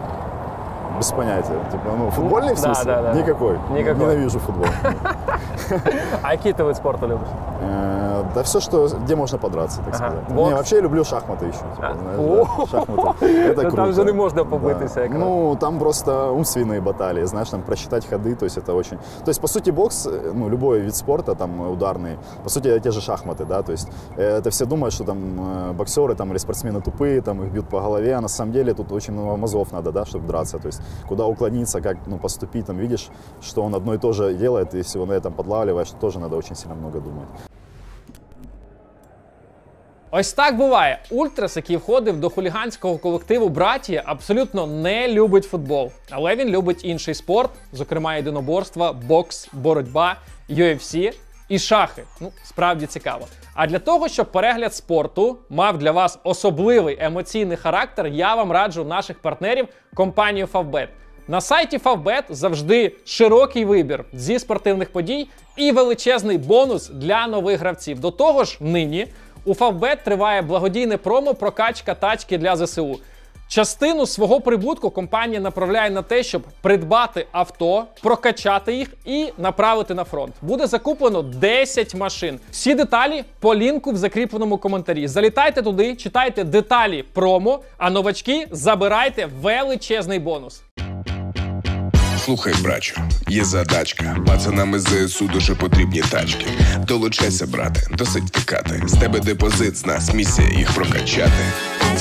Без 0.97 1.11
понятия. 1.11 1.53
Типа, 1.71 1.89
ну, 1.97 2.09
футбольный 2.11 2.53
в 2.55 2.61
Да, 2.61 2.73
смысле? 2.73 2.85
да, 2.95 3.01
да. 3.01 3.13
Никакой. 3.13 3.57
Никакой. 3.71 4.01
Ненавижу 4.05 4.39
футбол. 4.39 4.65
А 6.21 6.31
який 6.33 6.53
ти 6.53 6.63
вид 6.63 6.75
спорту 6.75 7.07
любиш? 7.07 7.27
Э, 7.61 8.23
Да 8.35 8.41
все, 8.43 8.59
что, 8.59 8.87
где 9.05 9.15
можно 9.15 9.37
подраться, 9.37 9.81
так 9.85 9.95
сказать. 9.95 10.29
Не, 10.29 10.53
вообще 10.53 10.75
я 10.75 10.81
люблю 10.81 11.03
шахматы 11.03 11.45
еще. 11.45 11.57
типа, 11.75 11.81
А, 11.81 11.93
да, 11.93 12.65
шахматы. 12.71 13.25
Это 13.51 13.61
Ну, 13.63 13.71
там 13.71 13.71
круто. 13.71 13.91
же 13.93 14.03
не 14.05 14.11
можно 14.11 14.45
побытися 14.45 15.07
Да. 15.09 15.17
Ну, 15.17 15.55
там 15.59 15.79
просто 15.79 16.11
умственные 16.31 16.81
баталии, 16.81 17.25
знаешь, 17.25 17.49
там 17.49 17.61
просчитать 17.61 18.05
ходы, 18.09 18.35
то 18.35 18.45
есть 18.45 18.57
это 18.57 18.73
очень... 18.73 18.97
То 19.25 19.29
есть, 19.31 19.41
по 19.41 19.47
сути, 19.47 19.71
бокс, 19.71 20.05
э, 20.07 20.31
ну, 20.33 20.49
любой 20.49 20.79
вид 20.81 20.95
спорта, 20.95 21.35
там, 21.35 21.61
ударный, 21.71 22.17
по 22.43 22.49
сути, 22.49 22.67
это 22.69 22.79
те 22.79 22.91
же 22.91 23.01
шахматы, 23.01 23.45
да, 23.45 23.61
то 23.61 23.71
есть 23.71 23.87
э, 24.17 24.37
это 24.39 24.49
все 24.49 24.65
думают, 24.65 24.93
что 24.93 25.03
там 25.03 25.17
э, 25.17 25.73
боксеры 25.73 26.15
там, 26.15 26.29
или 26.31 26.37
спортсмены 26.39 26.81
тупые, 26.81 27.21
там, 27.21 27.41
их 27.43 27.51
бьют 27.51 27.67
по 27.69 27.79
голове, 27.81 28.15
а 28.15 28.21
на 28.21 28.27
самом 28.29 28.51
деле 28.53 28.73
тут 28.73 28.91
очень 28.91 29.13
много 29.13 29.37
мозгов 29.37 29.71
надо, 29.71 29.91
да, 29.91 30.05
чтобы 30.05 30.27
драться, 30.27 30.57
то 30.57 30.67
есть 30.67 30.80
куда 31.07 31.25
уклониться, 31.25 31.81
как, 31.81 31.97
ну, 32.07 32.17
поступить, 32.17 32.65
там, 32.65 32.77
видишь, 32.77 33.09
что 33.41 33.63
он 33.63 33.75
одно 33.75 33.93
и 33.93 33.97
то 33.97 34.13
же 34.13 34.33
делает, 34.33 34.73
и 34.73 34.77
если 34.77 34.99
он 34.99 35.07
на 35.07 35.13
этом 35.13 35.33
подлавливаешь, 35.33 35.89
тоже 35.99 36.19
надо 36.19 36.37
очень 36.37 36.55
сильно 36.55 36.75
много 36.75 36.99
думать. 36.99 37.27
Ось 40.13 40.33
так 40.33 40.57
буває. 40.57 40.99
Ультрас, 41.11 41.55
який 41.55 41.77
входив 41.77 42.19
до 42.19 42.29
хуліганського 42.29 42.97
колективу 42.97 43.49
братія, 43.49 44.03
абсолютно 44.05 44.67
не 44.67 45.07
любить 45.07 45.45
футбол, 45.45 45.91
але 46.09 46.35
він 46.35 46.49
любить 46.49 46.85
інший 46.85 47.13
спорт, 47.13 47.51
зокрема 47.73 48.15
єдиноборства, 48.15 48.93
бокс, 48.93 49.49
боротьба, 49.53 50.15
UFC 50.49 51.13
і 51.49 51.59
шахи. 51.59 52.03
Ну, 52.21 52.31
справді 52.43 52.85
цікаво. 52.85 53.27
А 53.61 53.67
для 53.67 53.79
того, 53.79 54.07
щоб 54.07 54.31
перегляд 54.31 54.75
спорту 54.75 55.37
мав 55.49 55.77
для 55.77 55.91
вас 55.91 56.19
особливий 56.23 56.97
емоційний 56.99 57.57
характер, 57.57 58.07
я 58.07 58.35
вам 58.35 58.51
раджу 58.51 58.83
наших 58.83 59.19
партнерів 59.19 59.67
компанію 59.95 60.45
Favbet. 60.45 60.87
На 61.27 61.41
сайті 61.41 61.77
Favbet 61.77 62.23
завжди 62.29 62.95
широкий 63.05 63.65
вибір 63.65 64.05
зі 64.13 64.39
спортивних 64.39 64.91
подій 64.91 65.29
і 65.57 65.71
величезний 65.71 66.37
бонус 66.37 66.89
для 66.89 67.27
нових 67.27 67.59
гравців. 67.59 67.99
До 67.99 68.11
того 68.11 68.43
ж, 68.43 68.57
нині 68.59 69.07
у 69.45 69.53
Favbet 69.53 70.03
триває 70.03 70.41
благодійне 70.41 70.97
промо 70.97 71.33
прокачка 71.33 71.95
тачки 71.95 72.37
для 72.37 72.55
ЗСУ. 72.55 72.99
Частину 73.51 74.07
свого 74.07 74.41
прибутку 74.41 74.89
компанія 74.89 75.39
направляє 75.39 75.89
на 75.89 76.01
те, 76.01 76.23
щоб 76.23 76.43
придбати 76.61 77.27
авто, 77.31 77.85
прокачати 78.01 78.73
їх 78.73 78.87
і 79.05 79.27
направити 79.37 79.93
на 79.93 80.03
фронт. 80.03 80.33
Буде 80.41 80.67
закуплено 80.67 81.21
10 81.21 81.95
машин. 81.95 82.39
Всі 82.51 82.75
деталі 82.75 83.23
по 83.39 83.55
лінку 83.55 83.91
в 83.91 83.97
закріпленому 83.97 84.57
коментарі. 84.57 85.07
Залітайте 85.07 85.61
туди, 85.61 85.95
читайте 85.95 86.43
деталі 86.43 87.03
промо, 87.13 87.59
а 87.77 87.89
новачки 87.89 88.47
забирайте 88.51 89.29
величезний 89.41 90.19
бонус. 90.19 90.61
Слухай, 92.25 92.53
брачу, 92.63 93.01
є 93.27 93.43
задачка. 93.43 94.17
Пацанам 94.27 94.75
із 94.75 94.83
ЗСУ 94.83 95.27
дуже 95.27 95.55
потрібні 95.55 96.01
тачки. 96.01 96.45
Долучайся, 96.87 97.47
брате, 97.47 97.81
досить 97.97 98.23
втикати. 98.23 98.81
З 98.85 98.93
тебе 98.93 99.19
депозит, 99.19 99.77
з 99.77 99.85
нас 99.85 100.13
місія 100.13 100.49
їх 100.49 100.71
прокачати. 100.75 101.43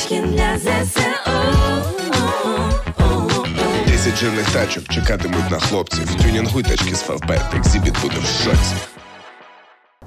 Тачки 0.01 0.23
для 0.23 0.59
ЗСУ. 0.59 1.01
Десять 3.87 4.17
жирних 4.17 4.53
тачок 4.53 4.85
чекатимуть 4.85 5.51
на 5.51 5.59
хлопців. 5.59 6.15
Тюнінгуй 6.23 6.63
тачки 6.63 6.95
з 6.95 7.03
Фавбет, 7.03 7.43
екзібіт 7.55 8.03
буде 8.03 8.15
в 8.19 8.25
шоці. 8.25 8.75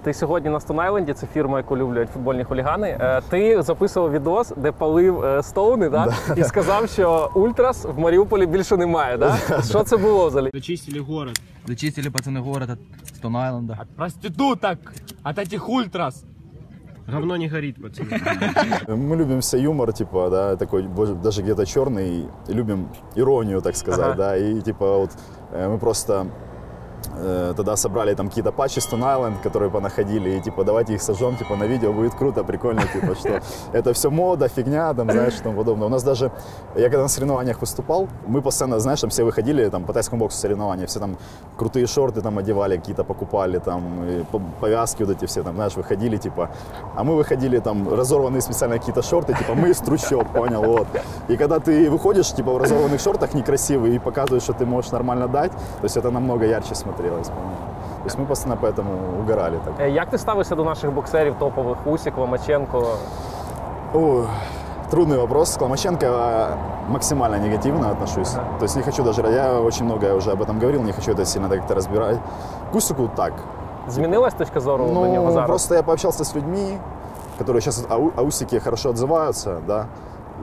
Ти 0.03 0.13
сьогодні 0.13 0.49
на 0.49 0.57
Stone 0.57 0.91
Island, 0.91 1.13
це 1.13 1.27
фірма, 1.33 1.57
яку 1.57 1.77
люблять 1.77 2.09
футбольні 2.13 2.43
хулігани. 2.43 2.87
Е, 3.01 3.21
Ти 3.29 3.61
записував 3.61 4.11
відос, 4.11 4.53
де 4.57 4.71
палив 4.71 5.23
е, 5.25 5.43
стоуни, 5.43 5.89
да? 5.89 6.15
і 6.37 6.43
сказав, 6.43 6.89
що 6.89 7.31
ультрас 7.35 7.85
в 7.85 7.99
Маріуполі 7.99 8.45
більше 8.45 8.77
немає. 8.77 9.17
Да? 9.17 9.37
Що 9.69 9.83
це 9.83 9.97
було 9.97 10.27
взагалі? 10.27 10.49
Зачистили 10.53 10.99
город. 10.99 11.39
Зачистили 11.67 12.09
пацаны 12.09 12.39
город 12.39 12.69
от 12.69 12.79
Стон 13.07 13.35
Айленда. 13.35 13.79
Проституток! 13.95 14.77
От 15.23 15.37
этих 15.37 15.69
ультрас! 15.69 16.23
Говно 17.07 17.35
не 17.37 17.47
горит, 17.49 17.81
пацаны. 17.81 18.09
Мы 18.87 19.15
любим 19.17 19.41
все 19.41 19.57
юмор, 19.59 19.91
типа, 19.93 20.29
да, 20.29 20.55
такой, 20.55 20.87
даже 21.21 21.41
где-то 21.41 21.65
черный, 21.65 22.27
любим 22.47 22.87
иронию, 23.15 23.61
так 23.61 23.75
сказать, 23.75 24.13
Ага. 24.13 24.15
да, 24.17 24.37
и 24.37 24.61
типа 24.61 24.97
вот 24.99 25.11
э, 25.51 25.67
мы 25.69 25.77
просто 25.77 26.27
э, 27.15 27.53
тогда 27.55 27.75
собрали 27.75 28.13
там 28.15 28.29
какие-то 28.29 28.51
патчи 28.51 28.79
Stone 28.79 29.01
Island, 29.01 29.41
которые 29.43 29.69
понаходили, 29.69 30.29
и 30.31 30.41
типа 30.41 30.63
давайте 30.63 30.93
их 30.93 31.01
сожжем, 31.01 31.35
типа 31.35 31.55
на 31.55 31.63
видео 31.63 31.93
будет 31.93 32.13
круто, 32.15 32.43
прикольно, 32.43 32.81
типа, 32.81 33.15
что 33.15 33.41
это 33.73 33.93
все 33.93 34.09
мода, 34.09 34.47
фигня, 34.47 34.93
там, 34.93 35.11
знаешь, 35.11 35.35
и 35.39 35.43
тому 35.43 35.57
подобное. 35.57 35.87
У 35.87 35.89
нас 35.89 36.03
даже, 36.03 36.31
я 36.75 36.83
когда 36.89 37.03
на 37.03 37.07
соревнованиях 37.07 37.61
выступал, 37.61 38.07
мы 38.27 38.41
постоянно, 38.41 38.79
знаешь, 38.79 39.01
там 39.01 39.09
все 39.09 39.23
выходили, 39.23 39.69
там, 39.69 39.83
по 39.83 39.93
тайскому 39.93 40.19
боксу 40.19 40.37
соревнования, 40.37 40.87
все 40.87 40.99
там 40.99 41.17
крутые 41.57 41.87
шорты 41.87 42.21
там 42.21 42.37
одевали, 42.37 42.77
какие-то 42.77 43.03
покупали, 43.03 43.59
там, 43.59 43.83
повязки 44.59 45.03
вот 45.03 45.15
эти 45.15 45.25
все, 45.25 45.43
там, 45.43 45.55
знаешь, 45.55 45.75
выходили, 45.75 46.17
типа, 46.17 46.49
а 46.95 47.03
мы 47.03 47.15
выходили, 47.15 47.59
там, 47.59 47.93
разорванные 47.93 48.41
специально 48.41 48.77
какие-то 48.77 49.01
шорты, 49.01 49.33
типа, 49.33 49.53
мы 49.53 49.69
из 49.69 49.77
трущоб, 49.77 50.27
понял, 50.31 50.63
вот. 50.63 50.87
И 51.27 51.37
когда 51.37 51.59
ты 51.59 51.89
выходишь, 51.89 52.31
типа, 52.31 52.51
в 52.53 52.57
разорванных 52.57 52.99
шортах 52.99 53.33
некрасивый 53.33 53.95
и 53.95 53.99
показываешь, 53.99 54.43
что 54.43 54.53
ты 54.53 54.65
можешь 54.65 54.91
нормально 54.91 55.27
дать, 55.27 55.51
то 55.51 55.83
есть 55.83 55.97
это 55.97 56.11
намного 56.11 56.45
ярче 56.45 56.75
смотрелось, 57.02 57.28
понял. 57.28 57.56
То 58.02 58.04
есть 58.04 58.18
мы 58.18 58.24
постоянно 58.26 58.60
поэтому 58.62 59.20
угорали 59.20 59.58
так. 59.64 59.74
Е, 59.80 59.90
Як 59.90 60.10
ти 60.10 60.18
ставишся 60.18 60.54
до 60.54 60.64
наших 60.64 60.92
боксерів 60.92 61.34
топових 61.38 61.76
Усік, 61.86 62.18
Ломаченко? 62.18 62.84
Ой, 63.94 64.24
трудный 64.90 65.18
вопрос. 65.18 65.56
К 65.56 65.62
Ломаченко 65.62 66.06
э, 66.06 66.46
максимально 66.88 67.38
негативно 67.38 67.90
отношусь. 67.90 68.30
То 68.58 68.62
есть 68.64 68.76
не 68.76 68.82
хочу 68.82 69.02
даже, 69.04 69.22
я 69.22 69.60
очень 69.60 69.84
много 69.86 70.14
уже 70.14 70.30
об 70.32 70.40
этом 70.42 70.58
говорил, 70.60 70.82
не 70.82 70.92
хочу 70.92 71.12
это 71.12 71.24
сильно 71.24 71.48
как-то 71.48 71.74
разбирать. 71.74 72.16
Кусику 72.72 73.08
так. 73.16 73.32
Змінилась 73.88 74.34
точка 74.34 74.60
зору 74.60 74.84
до 74.84 74.92
нього 74.94 75.26
Ну, 75.26 75.32
зараз? 75.32 75.46
просто 75.48 75.74
я 75.74 75.82
пообщался 75.82 76.24
с 76.24 76.36
людьми, 76.36 76.78
которые 77.38 77.60
сейчас 77.60 77.84
о, 77.90 77.94
Ау- 77.94 78.12
о 78.16 78.22
Усике 78.22 78.60
хорошо 78.60 78.90
отзываются, 78.90 79.58
да. 79.66 79.86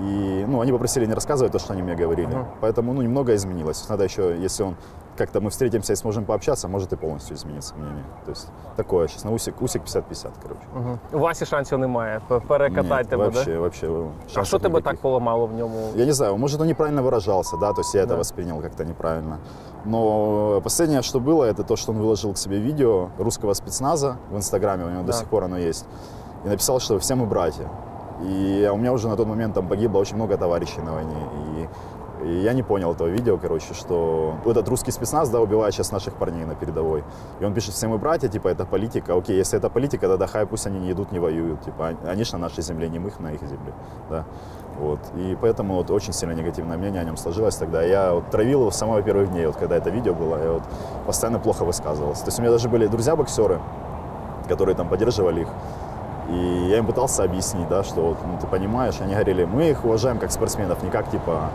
И, 0.02 0.46
ну, 0.48 0.60
они 0.62 0.72
попросили 0.72 1.06
не 1.06 1.14
рассказывать 1.14 1.52
то, 1.52 1.60
что 1.60 1.74
они 1.74 1.82
мне 1.84 1.96
говорили. 1.96 2.38
Поэтому, 2.60 2.94
ну, 2.94 3.02
немного 3.02 3.34
изменилось. 3.36 3.90
Надо 3.90 4.04
еще, 4.04 4.36
если 4.44 4.64
он 4.66 4.76
как-то 5.18 5.40
мы 5.42 5.50
встретимся 5.50 5.94
и 5.94 5.96
сможем 5.96 6.26
пообщаться, 6.26 6.68
может 6.68 6.94
и 6.94 6.96
полностью 6.98 7.36
измениться 7.38 7.74
мнение. 7.76 8.04
То 8.26 8.32
есть 8.32 8.48
такое 8.76 9.08
сейчас 9.08 9.24
на 9.26 9.32
Усик, 9.32 9.62
Усик 9.62 9.82
50-50, 9.84 10.28
короче. 10.44 10.62
Мгм. 10.76 11.00
У 11.14 11.20
Васі 11.20 11.46
шансів 11.46 11.80
немає. 11.80 12.22
П- 12.28 12.40
Перекатати 12.40 12.96
Нет, 12.96 13.08
тебе, 13.10 13.24
вообще, 13.24 13.52
да? 13.54 13.60
вообще. 13.60 13.88
А 13.88 14.30
шансов 14.30 14.46
що 14.46 14.60
тебе 14.60 14.70
никаких. 14.80 14.92
так 14.92 15.02
поламало 15.02 15.46
в 15.46 15.54
ньому? 15.54 15.78
Я 15.96 16.06
не 16.06 16.14
знаю, 16.14 16.38
может, 16.38 16.62
он 16.62 16.68
неправильно 16.68 17.02
выражался, 17.02 17.58
да, 17.60 17.74
то 17.74 17.82
есть 17.82 17.96
я 17.96 18.02
это 18.04 18.08
Да. 18.08 18.16
воспринял 18.16 18.62
как-то 18.62 18.84
неправильно. 18.86 19.38
Но 19.86 20.62
последнее, 20.62 21.02
что 21.02 21.20
было, 21.20 21.44
это 21.46 21.64
то, 21.64 21.76
что 21.76 21.92
он 21.92 21.98
выложил 22.00 22.34
к 22.34 22.38
себе 22.38 22.60
видео 22.60 23.10
русского 23.20 23.54
спецназа 23.54 24.16
в 24.32 24.36
Инстаграме, 24.36 24.84
у 24.86 24.90
него 24.90 25.02
Да. 25.02 25.08
до 25.08 25.14
сих 25.14 25.28
пор 25.28 25.44
оно 25.44 25.58
есть, 25.58 25.86
и 26.46 26.50
написал, 26.50 26.80
что 26.80 26.98
все 27.00 27.16
мы 27.16 27.26
братья. 27.26 27.70
И 28.22 28.70
у 28.74 28.78
меня 28.78 28.92
уже 28.92 29.08
на 29.08 29.16
тот 29.16 29.28
момент 29.28 29.54
там 29.54 29.68
погибло 29.68 30.00
очень 30.00 30.16
много 30.16 30.38
товарищей 30.38 30.82
на 30.82 30.92
войне. 30.94 31.28
И, 31.58 31.68
и 32.23 32.43
я 32.43 32.53
не 32.53 32.63
понял 32.63 32.93
этого 32.93 33.09
видео, 33.09 33.39
короче, 33.39 33.75
что 33.75 34.35
этот 34.45 34.69
русский 34.69 34.91
спецназ, 34.91 35.29
да, 35.31 35.41
убивает 35.41 35.75
сейчас 35.75 35.93
наших 35.93 36.15
парней 36.15 36.45
на 36.45 36.55
передовой. 36.55 37.03
И 37.41 37.45
он 37.45 37.55
пишет, 37.55 37.75
все 37.75 37.89
мы 37.89 37.99
братья, 37.99 38.29
типа, 38.29 38.49
это 38.49 38.65
политика. 38.65 39.17
Окей, 39.17 39.37
если 39.37 39.59
это 39.59 39.71
политика, 39.71 40.09
тогда 40.09 40.27
хай 40.27 40.47
пусть 40.47 40.67
они 40.67 40.79
не 40.81 40.93
идут, 40.93 41.13
не 41.13 41.19
воюют. 41.19 41.63
Типа, 41.63 41.95
они 42.05 42.25
же 42.25 42.33
на 42.33 42.39
нашей 42.39 42.63
земле, 42.63 42.89
не 42.89 42.99
мы 42.99 43.09
их 43.09 43.21
на 43.21 43.33
их 43.33 43.41
земле. 43.41 43.73
Да. 44.11 44.25
Вот. 44.79 45.01
И 45.17 45.37
поэтому 45.41 45.75
вот 45.75 45.91
очень 45.91 46.13
сильно 46.13 46.33
негативное 46.33 46.79
мнение 46.79 47.01
о 47.03 47.05
нем 47.05 47.17
сложилось 47.17 47.57
тогда. 47.57 47.83
Я 47.83 48.15
вот 48.15 48.31
травил 48.31 48.61
его 48.61 48.71
с 48.71 48.77
самого 48.77 49.03
первых 49.03 49.31
дней, 49.31 49.47
вот 49.47 49.57
когда 49.57 49.77
это 49.77 49.91
видео 49.91 50.15
было, 50.15 50.43
я 50.43 50.53
вот 50.53 50.63
постоянно 51.07 51.39
плохо 51.39 51.65
высказывался. 51.65 52.25
То 52.25 52.29
есть 52.29 52.39
у 52.39 52.43
меня 52.43 52.51
даже 52.51 52.69
были 52.69 52.87
друзья-боксеры, 52.87 53.61
которые 54.49 54.75
там 54.75 54.89
поддерживали 54.89 55.43
их. 55.43 55.49
И 56.31 56.69
я 56.71 56.79
им 56.79 56.87
пытался 56.87 57.25
объяснить, 57.25 57.69
да, 57.69 57.83
что 57.83 58.01
вот, 58.03 58.19
ну, 58.25 58.39
ты 58.41 58.47
понимаешь, 58.47 58.95
они 59.01 59.15
говорили, 59.15 59.45
мы 59.45 59.71
их 59.71 59.85
уважаем 59.85 60.19
как 60.19 60.31
спортсменов, 60.31 60.83
не 60.83 60.91
как 60.91 61.11
типа, 61.11 61.51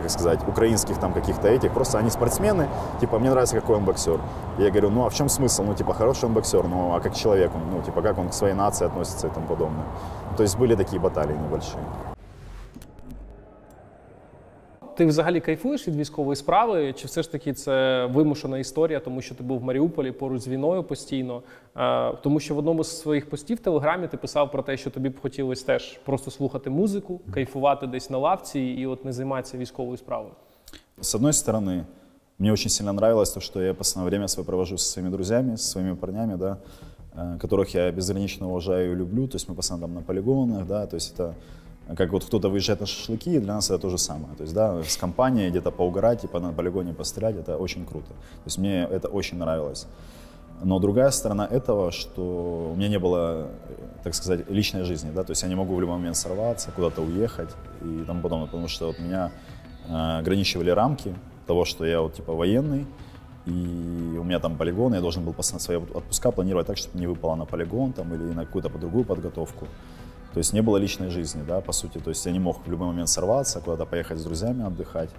как 0.00 0.10
сказать, 0.10 0.40
украинских 0.48 0.98
там 0.98 1.12
каких-то 1.12 1.48
этих, 1.48 1.72
просто 1.72 1.98
они 1.98 2.10
спортсмены, 2.10 2.68
типа, 3.00 3.18
мне 3.18 3.30
нравится, 3.30 3.56
какой 3.56 3.76
он 3.76 3.84
боксер. 3.84 4.20
Я 4.58 4.70
говорю, 4.70 4.90
ну 4.90 5.04
а 5.04 5.10
в 5.10 5.14
чем 5.14 5.28
смысл? 5.28 5.62
Ну, 5.62 5.74
типа, 5.74 5.94
хороший 5.94 6.24
он 6.24 6.32
боксер, 6.32 6.66
ну 6.66 6.94
а 6.94 7.00
как 7.00 7.14
человек 7.14 7.52
он, 7.54 7.62
ну, 7.70 7.82
типа, 7.82 8.02
как 8.02 8.18
он 8.18 8.28
к 8.28 8.32
своей 8.32 8.54
нации 8.54 8.86
относится 8.86 9.26
и 9.26 9.30
тому 9.30 9.46
подобное. 9.46 9.84
То 10.36 10.42
есть 10.42 10.58
были 10.58 10.74
такие 10.74 11.00
баталии 11.00 11.36
небольшие. 11.36 11.82
Ти 14.99 15.05
взагалі 15.05 15.41
кайфуєш 15.41 15.87
від 15.87 15.95
військової 15.95 16.35
справи? 16.35 16.93
Чи 16.93 17.07
все 17.07 17.21
ж 17.23 17.31
таки 17.31 17.53
це 17.53 18.05
вимушена 18.05 18.57
історія, 18.57 18.99
тому 18.99 19.21
що 19.21 19.35
ти 19.35 19.43
був 19.43 19.59
в 19.59 19.63
Маріуполі 19.63 20.11
поруч 20.11 20.41
з 20.41 20.47
війною 20.47 20.83
постійно? 20.83 21.41
Е, 21.77 22.13
Тому 22.23 22.39
що 22.39 22.55
в 22.55 22.57
одному 22.57 22.83
з 22.83 22.99
своїх 23.01 23.29
постів 23.29 23.57
в 23.57 23.59
Телеграмі 23.59 24.07
ти 24.07 24.17
писав 24.17 24.51
про 24.51 24.63
те, 24.63 24.77
що 24.77 24.89
тобі 24.89 25.09
б 25.09 25.19
хотілося 25.21 25.65
теж 25.65 25.99
просто 26.05 26.31
слухати 26.31 26.69
музику, 26.69 27.21
кайфувати 27.33 27.87
десь 27.87 28.09
на 28.09 28.17
лавці 28.17 28.59
і 28.59 28.85
от 28.85 29.05
не 29.05 29.13
займатися 29.13 29.57
військовою 29.57 29.97
справою. 29.97 30.31
С 31.01 31.15
одной 31.15 31.33
стороны, 31.33 31.83
мне 32.39 32.51
очень 32.53 32.69
сильно 32.69 32.91
нравилось 32.91 33.31
то, 33.31 33.39
что 33.41 33.61
я 33.61 33.73
постоянное 33.73 34.09
время 34.09 34.27
свое 34.27 34.45
провожу 34.45 34.77
со 34.77 34.91
своими 34.91 35.11
друзьями, 35.11 35.57
со 35.57 35.67
своими 35.67 35.95
парнями, 35.95 36.37
да, 36.37 36.57
э, 37.15 37.37
которых 37.39 37.75
я 37.75 37.91
безгранично 37.91 38.47
уважаю 38.47 38.91
и 38.91 38.95
люблю. 38.95 39.27
То 39.27 39.35
есть 39.35 39.49
мы 39.49 39.55
постоянно 39.55 39.87
там 39.87 39.95
на 39.95 40.01
полигонах, 40.01 40.67
да, 40.67 40.85
то 40.87 40.95
есть 40.95 41.13
это 41.13 41.23
э, 41.23 41.33
как 41.96 42.12
вот 42.12 42.24
кто-то 42.24 42.48
выезжает 42.48 42.80
на 42.80 42.86
шашлыки, 42.86 43.38
для 43.38 43.54
нас 43.54 43.70
это 43.70 43.78
то 43.78 43.90
же 43.90 43.98
самое. 43.98 44.34
То 44.36 44.42
есть, 44.42 44.54
да, 44.54 44.82
с 44.82 44.96
компанией 44.96 45.50
где-то 45.50 45.70
поугарать, 45.70 46.20
типа 46.20 46.40
на 46.40 46.52
полигоне 46.52 46.92
пострелять, 46.92 47.36
это 47.36 47.56
очень 47.56 47.84
круто. 47.84 48.08
То 48.08 48.46
есть 48.46 48.58
мне 48.58 48.82
это 48.82 49.08
очень 49.08 49.38
нравилось. 49.38 49.86
Но 50.62 50.78
другая 50.78 51.10
сторона 51.10 51.46
этого, 51.46 51.90
что 51.90 52.72
у 52.72 52.76
меня 52.76 52.88
не 52.88 52.98
было, 52.98 53.48
так 54.04 54.14
сказать, 54.14 54.50
личной 54.50 54.84
жизни, 54.84 55.10
да, 55.10 55.24
то 55.24 55.30
есть 55.30 55.42
я 55.42 55.48
не 55.48 55.54
могу 55.54 55.74
в 55.74 55.80
любой 55.80 55.96
момент 55.96 56.16
сорваться, 56.16 56.70
куда-то 56.70 57.00
уехать 57.00 57.48
и 57.82 58.04
тому 58.06 58.20
подобное, 58.20 58.46
потому 58.46 58.68
что 58.68 58.88
вот 58.88 58.98
меня 58.98 59.32
э, 59.88 60.18
ограничивали 60.18 60.70
рамки 60.70 61.14
того, 61.46 61.64
что 61.64 61.86
я 61.86 62.02
вот 62.02 62.14
типа 62.14 62.34
военный, 62.34 62.86
и 63.46 64.16
у 64.18 64.22
меня 64.22 64.38
там 64.38 64.56
полигон, 64.56 64.92
я 64.92 65.00
должен 65.00 65.24
был 65.24 65.34
свои 65.42 65.78
отпуска 65.78 66.30
планировать 66.30 66.66
так, 66.66 66.76
чтобы 66.76 66.98
не 66.98 67.06
выпало 67.06 67.36
на 67.36 67.46
полигон 67.46 67.92
там 67.92 68.12
или 68.14 68.22
на 68.22 68.44
какую-то 68.44 68.68
другую 68.68 69.04
подготовку. 69.04 69.66
То 70.32 70.38
есть 70.38 70.52
не 70.52 70.62
было 70.62 70.76
личной 70.76 71.10
жизни, 71.10 71.42
да, 71.46 71.60
по 71.60 71.72
сути. 71.72 71.98
То 71.98 72.10
есть 72.10 72.24
я 72.26 72.32
не 72.32 72.38
мог 72.38 72.64
в 72.64 72.70
любой 72.70 72.88
момент 72.88 73.08
сорваться, 73.08 73.60
куда-то 73.60 73.84
поехать 73.86 74.18
с 74.18 74.24
друзьями 74.24 74.64
отдыхать. 74.64 75.10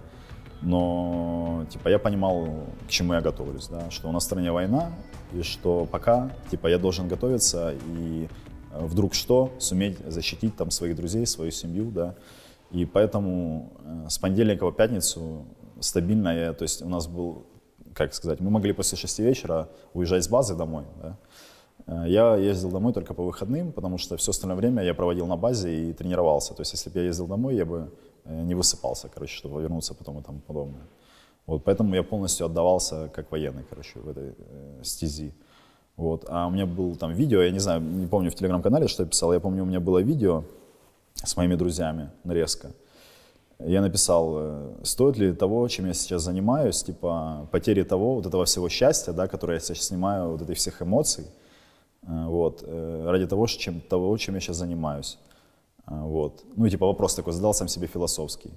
Но, 0.62 1.66
типа, 1.70 1.90
я 1.90 2.00
понимал, 2.00 2.48
к 2.88 2.90
чему 2.90 3.14
я 3.14 3.22
готовлюсь, 3.22 3.68
да, 3.68 3.90
что 3.90 4.10
у 4.10 4.12
нас 4.12 4.24
в 4.24 4.26
стране 4.28 4.52
война, 4.52 4.92
и 5.34 5.42
что 5.42 5.86
пока, 5.86 6.32
типа, 6.52 6.68
я 6.68 6.78
должен 6.78 7.08
готовиться 7.08 7.74
и 7.98 8.28
э, 8.72 8.86
вдруг 8.86 9.16
что, 9.16 9.52
суметь 9.58 9.98
защитить 10.08 10.56
там 10.56 10.70
своих 10.70 10.96
друзей, 10.96 11.26
свою 11.26 11.52
семью, 11.52 11.90
да. 11.90 12.16
И 12.70 12.86
поэтому 12.86 13.74
э, 13.84 14.10
с 14.10 14.20
понедельника 14.20 14.66
по 14.66 14.72
пятницу 14.72 15.46
стабильно 15.80 16.30
я, 16.30 16.54
то 16.54 16.64
есть 16.64 16.84
у 16.84 16.90
нас 16.90 17.08
был, 17.08 17.48
как 17.96 18.14
сказать, 18.14 18.40
мы 18.40 18.52
могли 18.52 18.72
после 18.72 19.00
шести 19.00 19.24
вечера 19.24 19.68
уезжать 19.94 20.24
с 20.24 20.28
базы 20.28 20.56
домой, 20.56 20.84
да. 21.02 21.18
Э, 21.88 22.04
Я 22.08 22.36
ездил 22.36 22.72
домой 22.72 22.94
только 22.94 23.14
по 23.14 23.24
выходным, 23.24 23.72
потому 23.72 23.98
что 23.98 24.18
все 24.18 24.32
остальное 24.32 24.58
время 24.58 24.84
я 24.84 24.94
проводил 24.94 25.28
на 25.28 25.38
базе 25.38 25.90
и 25.90 25.94
тренировался. 25.94 26.54
То 26.54 26.62
есть, 26.62 26.74
если 26.74 26.90
бы 26.90 27.00
я 27.00 27.06
ездил 27.06 27.28
домой, 27.28 27.56
я 27.56 27.66
бы 27.66 27.92
э, 28.26 28.42
не 28.44 28.56
высыпался, 28.56 29.10
короче, 29.10 29.36
чтобы 29.36 29.62
вернуться 29.62 29.94
потом 29.94 30.20
и 30.20 30.24
тому 30.24 30.40
подобное. 30.40 30.88
Вот, 31.48 31.64
поэтому 31.64 31.96
я 31.96 32.04
полностью 32.04 32.46
отдавался 32.46 33.10
как 33.14 33.32
военный, 33.32 33.64
короче, 33.70 34.00
в 34.00 34.10
этой 34.10 34.34
э, 34.38 34.80
стези. 34.84 35.34
Вот. 35.98 36.26
А 36.30 36.48
у 36.48 36.50
меня 36.50 36.66
был 36.66 36.96
там 36.96 37.12
видео, 37.14 37.42
я 37.42 37.52
не 37.52 37.60
знаю, 37.60 37.82
не 37.82 38.08
помню 38.08 38.32
в 38.32 38.36
телеграм-канале, 38.36 38.88
что 38.88 39.04
я 39.04 39.10
писал, 39.10 39.34
я 39.34 39.40
помню, 39.40 39.64
у 39.64 39.66
меня 39.66 39.80
было 39.80 40.00
видео 40.00 40.44
с 41.16 41.36
моими 41.38 41.56
друзьями, 41.56 42.10
нарезка. 42.24 42.72
Я 43.60 43.82
написал, 43.82 44.34
э, 44.38 44.74
стоит 44.84 45.18
ли 45.18 45.34
того, 45.34 45.68
чем 45.68 45.86
я 45.88 45.94
сейчас 45.94 46.24
занимаюсь, 46.24 46.84
типа 46.84 47.48
потери 47.52 47.84
того, 47.84 48.16
вот 48.16 48.26
этого 48.26 48.46
всего 48.46 48.70
счастья, 48.70 49.14
да, 49.14 49.28
которое 49.28 49.56
я 49.56 49.60
сейчас 49.60 49.88
снимаю, 49.88 50.32
вот 50.32 50.42
этих 50.42 50.58
всех 50.58 50.82
эмоций, 50.82 51.26
вот, 52.08 52.64
э, 52.66 53.06
ради 53.10 53.28
того, 53.28 53.48
чем, 53.48 53.82
того, 53.82 54.18
чем 54.18 54.36
я 54.36 54.42
сейчас 54.42 54.58
занимаюсь. 54.58 55.18
А, 55.86 56.04
Вот. 56.06 56.44
Ну, 56.56 56.66
и 56.66 56.70
типа 56.70 56.86
вопрос 56.86 57.16
такой 57.16 57.34
задал 57.34 57.54
сам 57.54 57.68
себе 57.68 57.88
философский. 57.88 58.52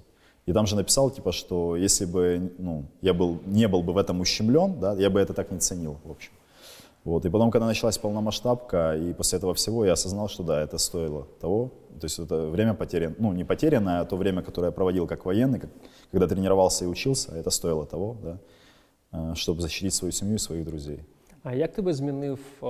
И 0.47 0.53
там 0.53 0.67
же 0.67 0.75
написал, 0.75 1.09
типа, 1.11 1.31
что 1.31 1.75
если 1.75 2.05
бы 2.05 2.53
ну, 2.59 2.85
я 3.01 3.13
был, 3.13 3.39
не 3.45 3.67
был 3.67 3.81
бы 3.83 3.93
в 3.93 3.97
этом 3.97 4.21
ущемлен, 4.21 4.79
да, 4.79 4.93
я 4.93 5.09
бы 5.09 5.19
это 5.19 5.33
так 5.33 5.51
не 5.51 5.59
ценил, 5.59 5.97
в 6.03 6.11
общем. 6.11 6.31
Вот. 7.03 7.25
И 7.25 7.29
потом, 7.29 7.51
когда 7.51 7.67
началась 7.67 7.97
полномасштабка, 7.97 8.95
и 8.95 9.13
после 9.13 9.37
этого 9.37 9.53
всего 9.53 9.85
я 9.85 9.93
осознал, 9.93 10.27
что 10.27 10.43
да, 10.43 10.61
это 10.61 10.77
стоило 10.77 11.27
того. 11.39 11.71
То 11.99 12.05
есть 12.05 12.19
это 12.19 12.47
время 12.47 12.73
потеряно, 12.73 13.15
ну, 13.19 13.31
не 13.33 13.43
потерянное, 13.43 14.01
а 14.01 14.05
то 14.05 14.17
время, 14.17 14.41
которое 14.41 14.67
я 14.67 14.71
проводил 14.71 15.07
как 15.07 15.25
военный, 15.25 15.59
как- 15.59 15.69
когда 16.11 16.27
тренировался 16.27 16.85
и 16.85 16.87
учился, 16.87 17.31
это 17.35 17.49
стоило 17.51 17.85
того, 17.85 18.17
да, 18.23 18.37
э, 19.11 19.35
чтобы 19.35 19.61
защитить 19.61 19.93
свою 19.93 20.11
семью 20.11 20.35
и 20.35 20.39
своих 20.39 20.65
друзей. 20.65 20.99
А 21.44 21.54
як 21.54 21.72
тебе 21.72 21.94
змінив 21.94 22.38
е, 22.62 22.66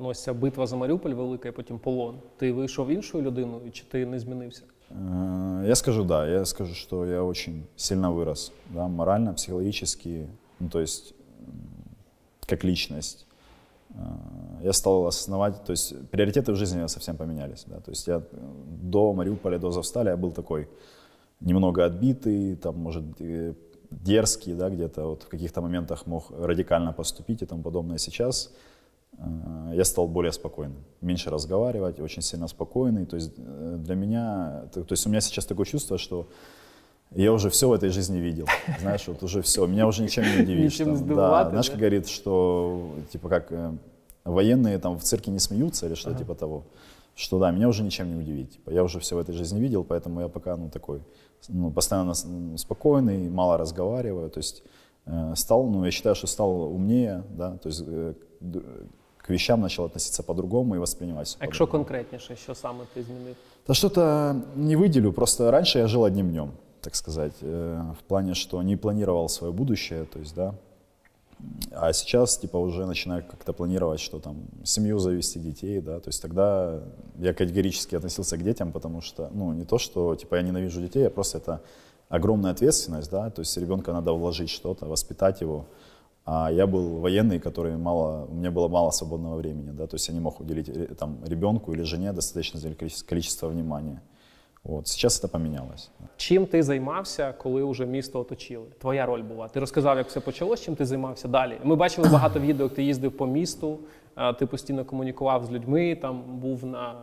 ну, 0.00 0.04
ось 0.06 0.22
ця 0.22 0.32
битва 0.34 0.66
за 0.66 0.76
Маріуполь 0.76 1.10
велика 1.10 1.48
і 1.48 1.52
потім 1.52 1.78
полон? 1.78 2.16
Ти 2.36 2.52
вийшов 2.52 2.88
іншою 2.88 3.24
людиною, 3.24 3.70
чи 3.72 3.84
ти 3.84 4.06
не 4.06 4.18
змінився? 4.18 4.62
Э, 4.90 5.66
Я 5.66 5.74
скажу 5.74 6.04
да, 6.04 6.28
я 6.28 6.44
скажу, 6.44 6.74
что 6.74 7.06
я 7.06 7.22
очень 7.22 7.62
сильно 7.76 8.12
вырос, 8.12 8.52
да, 8.74 8.88
морально, 8.88 9.32
психологически, 9.34 10.26
ну, 10.60 10.68
то 10.68 10.80
есть 10.80 11.14
м, 11.48 11.54
как 12.46 12.64
личность. 12.64 13.26
Э, 13.90 13.94
Я 14.64 14.72
стал 14.72 15.06
осознавать, 15.06 15.64
то 15.64 15.72
есть 15.72 15.94
приоритеты 16.10 16.52
в 16.52 16.56
жизни 16.56 16.86
совсем 16.88 17.16
поменялись, 17.16 17.64
да, 17.66 17.80
то 17.80 17.90
есть 17.90 18.08
я 18.08 18.16
э, 18.16 18.22
до 18.82 19.12
Мариуполя, 19.12 19.58
до 19.58 19.70
Завстали 19.70 20.08
я 20.10 20.16
был 20.16 20.32
такой 20.32 20.68
немного 21.40 21.84
отбитый, 21.84 22.56
там, 22.56 22.76
может, 22.78 23.04
э, 23.20 23.54
дерзкий, 23.91 24.53
да, 24.53 24.69
где-то 24.69 25.05
вот 25.05 25.23
в 25.23 25.27
каких-то 25.27 25.61
моментах 25.61 26.05
мог 26.05 26.31
радикально 26.31 26.93
поступить 26.93 27.41
и 27.41 27.45
тому 27.45 27.63
подобное. 27.63 27.97
Сейчас 27.97 28.53
э, 29.17 29.71
я 29.73 29.85
стал 29.85 30.07
более 30.07 30.31
спокойным, 30.31 30.83
меньше 31.01 31.29
разговаривать, 31.29 31.99
очень 31.99 32.21
сильно 32.21 32.47
спокойный. 32.47 33.05
То 33.05 33.15
есть 33.15 33.33
э, 33.37 33.75
для 33.79 33.95
меня, 33.95 34.63
то, 34.73 34.83
то 34.83 34.93
есть 34.93 35.05
у 35.05 35.09
меня 35.09 35.21
сейчас 35.21 35.45
такое 35.45 35.65
чувство, 35.65 35.97
что 35.97 36.27
я 37.15 37.31
уже 37.31 37.49
все 37.49 37.69
в 37.69 37.73
этой 37.73 37.89
жизни 37.89 38.19
видел, 38.19 38.47
знаешь, 38.81 39.07
вот 39.07 39.23
уже 39.23 39.41
все, 39.41 39.65
меня 39.65 39.87
уже 39.87 40.03
ничем 40.03 40.23
не 40.23 40.43
удивишь. 40.43 40.73
Ничем 40.73 40.97
там. 40.97 41.15
да, 41.15 41.49
знаешь, 41.49 41.67
да? 41.67 41.71
как 41.71 41.79
говорит, 41.79 42.07
что 42.07 42.91
типа 43.11 43.29
как 43.29 43.51
э, 43.51 43.71
военные 44.25 44.77
там 44.79 44.97
в 44.97 45.03
цирке 45.03 45.31
не 45.31 45.39
смеются 45.39 45.85
или 45.87 45.95
что-то 45.95 46.17
типа 46.17 46.35
того. 46.35 46.63
Что 47.15 47.39
да, 47.39 47.49
меня 47.49 47.67
уже 47.67 47.81
ничем 47.81 48.09
не 48.09 48.15
удивить. 48.15 48.53
Типа, 48.53 48.69
я 48.69 48.83
уже 48.83 48.99
все 48.99 49.15
в 49.15 49.19
этой 49.19 49.33
жизни 49.33 49.59
видел, 49.59 49.83
поэтому 49.83 50.21
я 50.21 50.27
пока 50.27 50.55
ну 50.55 50.69
такой, 50.69 51.01
ну 51.49 51.71
постоянно 51.71 52.13
спокойный, 52.57 53.29
мало 53.29 53.57
разговариваю. 53.57 54.29
То 54.29 54.39
есть 54.39 54.63
э, 55.05 55.35
стал, 55.35 55.67
ну 55.67 55.85
я 55.85 55.91
считаю, 55.91 56.15
что 56.15 56.27
стал 56.27 56.51
умнее, 56.73 57.23
да, 57.37 57.57
то 57.57 57.69
есть 57.69 57.83
э, 57.87 58.13
к 59.17 59.29
вещам 59.29 59.61
начал 59.61 59.85
относиться 59.85 60.23
по-другому 60.23 60.75
и 60.75 60.79
воспринимать 60.79 61.27
всё 61.27 61.37
А 61.39 61.45
по-другому. 61.45 61.71
конкретніше, 61.71 62.35
що 62.35 62.55
саме 62.55 62.83
ти 62.93 63.03
змінив? 63.03 63.35
Да 63.67 63.73
что-то 63.73 64.35
не 64.55 64.77
выделю, 64.77 65.11
просто 65.13 65.51
раньше 65.51 65.79
я 65.79 65.87
жил 65.87 66.03
одним 66.03 66.29
днем, 66.29 66.51
так 66.81 66.95
сказать, 66.95 67.33
э, 67.43 67.81
в 67.99 68.01
плане, 68.07 68.33
что 68.33 68.63
не 68.63 68.77
планировал 68.77 69.27
свое 69.29 69.51
будущее, 69.53 70.05
то 70.05 70.19
есть, 70.19 70.35
да, 70.35 70.53
а 71.71 71.93
сейчас, 71.93 72.37
типа, 72.37 72.57
уже 72.57 72.85
начинаю 72.85 73.23
как-то 73.23 73.53
планировать, 73.53 73.99
что 73.99 74.19
там, 74.19 74.37
семью 74.63 74.99
завести, 74.99 75.39
детей, 75.39 75.81
да, 75.81 75.99
то 75.99 76.09
есть 76.09 76.21
тогда 76.21 76.81
я 77.19 77.33
категорически 77.33 77.95
относился 77.95 78.37
к 78.37 78.43
детям, 78.43 78.71
потому 78.71 79.01
что, 79.01 79.29
ну, 79.33 79.53
не 79.53 79.65
то, 79.65 79.77
что, 79.77 80.15
типа, 80.15 80.35
я 80.35 80.41
ненавижу 80.41 80.81
детей, 80.81 81.05
а 81.07 81.09
просто 81.09 81.37
это 81.37 81.61
огромная 82.09 82.51
ответственность, 82.51 83.11
да, 83.11 83.29
то 83.29 83.41
есть 83.41 83.55
ребенка 83.57 83.93
надо 83.93 84.13
вложить 84.13 84.49
что-то, 84.49 84.85
воспитать 84.85 85.41
его, 85.41 85.65
а 86.25 86.51
я 86.51 86.67
был 86.67 86.97
военный, 86.97 87.39
который 87.39 87.77
мало, 87.77 88.25
у 88.25 88.33
меня 88.33 88.51
было 88.51 88.67
мало 88.67 88.91
свободного 88.91 89.37
времени, 89.37 89.71
да, 89.71 89.87
то 89.87 89.95
есть 89.95 90.07
я 90.07 90.13
не 90.13 90.19
мог 90.19 90.39
уделить 90.39 90.69
э, 90.69 90.95
там 90.95 91.19
ребенку 91.25 91.71
или 91.73 91.83
жене 91.83 92.13
достаточное 92.13 92.75
количество 93.07 93.47
внимания. 93.47 94.01
Вот. 94.66 94.86
Сейчас 94.88 95.24
это 95.24 95.28
поменялось. 95.28 95.90
Чим 96.16 96.46
ти 96.46 96.62
займався, 96.62 97.34
коли 97.38 97.64
вже 97.64 97.86
місто 97.86 98.20
оточили? 98.20 98.66
Твоя 98.80 99.06
роль 99.06 99.22
була. 99.22 99.48
Ти 99.48 99.60
розказав, 99.60 99.96
як 99.98 100.08
все 100.08 100.20
почалось, 100.20 100.60
чим 100.60 100.76
ти 100.76 100.84
займався 100.84 101.28
далі. 101.28 101.58
Ми 101.64 101.76
бачили 101.76 102.08
багато 102.08 102.40
відео, 102.40 102.66
як 102.66 102.74
ти 102.74 102.82
їздив 102.82 103.16
по 103.16 103.26
місту, 103.26 103.78
а, 104.14 104.32
ти 104.32 104.46
постійно 104.46 104.84
комунікував 104.84 105.44
з 105.44 105.50
людьми, 105.50 105.96
там 106.02 106.22
був 106.38 106.66
на 106.66 106.94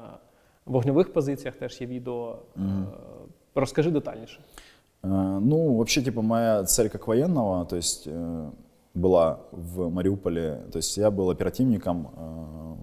вогневих 0.66 1.14
позиціях, 1.14 1.56
теж 1.56 1.82
є 1.82 1.88
відео. 1.88 2.36
Е, 2.58 2.62
Розкажи 3.56 3.92
детальніше. 3.92 4.40
Э, 5.04 5.40
Ну, 5.40 5.58
вообще, 5.74 6.02
типа, 6.02 6.22
моя 6.22 6.64
цель 6.64 6.90
как 6.90 7.08
военного, 7.08 7.66
то 7.66 7.76
есть 7.78 8.08
э, 8.08 8.50
была 8.96 9.36
в 9.52 9.90
Мариуполе, 9.90 10.58
то 10.72 10.80
есть 10.80 10.98
я 10.98 11.10
был 11.12 11.30
оперативником 11.30 12.08
э, 12.08 12.76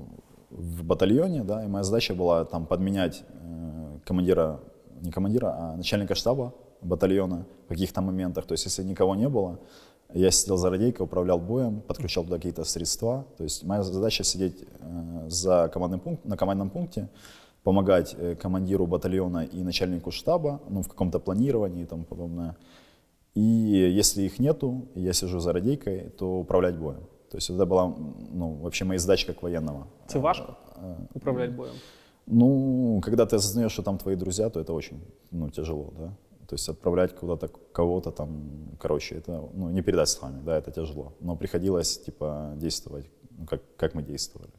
в 0.50 0.82
батальоне, 0.82 1.44
да, 1.44 1.64
и 1.64 1.68
моя 1.68 1.84
задача 1.84 2.14
была 2.14 2.44
там 2.44 2.66
подменять 2.66 3.22
э, 3.42 3.98
командира, 4.04 4.58
не 5.01 5.11
командира, 5.11 5.55
а 5.57 5.75
начальника 5.77 6.15
штаба 6.15 6.53
батальона 6.81 7.45
в 7.65 7.69
каких-то 7.69 8.01
моментах, 8.01 8.45
то 8.45 8.53
есть 8.53 8.65
если 8.65 8.83
никого 8.83 9.15
не 9.15 9.29
было, 9.29 9.59
я 10.13 10.31
сидел 10.31 10.57
за 10.57 10.69
радейкой, 10.69 11.05
управлял 11.05 11.39
боем, 11.39 11.81
подключал 11.81 12.23
туда 12.23 12.35
какие-то 12.35 12.63
средства, 12.63 13.25
то 13.37 13.43
есть 13.43 13.63
моя 13.63 13.83
задача 13.83 14.23
сидеть 14.23 14.63
э, 14.79 15.29
за 15.29 15.69
командным 15.73 15.99
пункт, 15.99 16.25
на 16.25 16.37
командном 16.37 16.69
пункте, 16.69 17.07
помогать 17.63 18.15
э, 18.17 18.35
командиру 18.35 18.87
батальона 18.87 19.45
и 19.45 19.63
начальнику 19.63 20.11
штаба, 20.11 20.59
ну, 20.69 20.81
в 20.81 20.87
каком-то 20.87 21.19
планировании 21.19 21.83
и 21.83 21.85
тому 21.85 22.03
подобное. 22.03 22.55
И 23.35 23.41
если 23.41 24.23
их 24.23 24.39
нету, 24.39 24.87
я 24.95 25.13
сижу 25.13 25.39
за 25.39 25.53
радейкой, 25.53 26.09
то 26.17 26.39
управлять 26.39 26.75
боем. 26.75 27.03
То 27.29 27.37
есть 27.37 27.49
это 27.49 27.65
была, 27.65 27.95
ну, 28.33 28.55
вообще 28.55 28.83
моя 28.83 28.99
задача 28.99 29.27
как 29.27 29.41
военного. 29.43 29.87
Це 30.07 30.19
важко 30.19 30.55
управляти 31.13 31.51
боєм. 31.51 31.75
Ну, 32.30 33.00
когда 33.04 33.24
ты 33.24 33.36
осознаешь, 33.36 33.72
что 33.72 33.82
там 33.82 33.98
твои 33.98 34.16
друзья, 34.16 34.50
то 34.50 34.60
это 34.60 34.72
очень, 34.72 35.00
ну, 35.30 35.50
тяжело, 35.50 35.92
да. 35.98 36.12
То 36.46 36.54
есть 36.54 36.68
отправлять 36.68 37.14
куда-то 37.14 37.48
кого-то 37.72 38.10
там, 38.10 38.28
короче, 38.78 39.16
это, 39.16 39.48
ну, 39.54 39.70
не 39.70 39.82
передать 39.82 40.08
словами, 40.08 40.42
да, 40.44 40.58
это 40.58 40.70
тяжело. 40.72 41.12
Но 41.20 41.36
приходилось, 41.36 41.98
типа, 41.98 42.52
действовать, 42.56 43.06
ну, 43.38 43.46
как, 43.46 43.60
как 43.76 43.94
мы 43.94 44.02
действовали. 44.02 44.50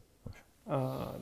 А, 0.66 1.12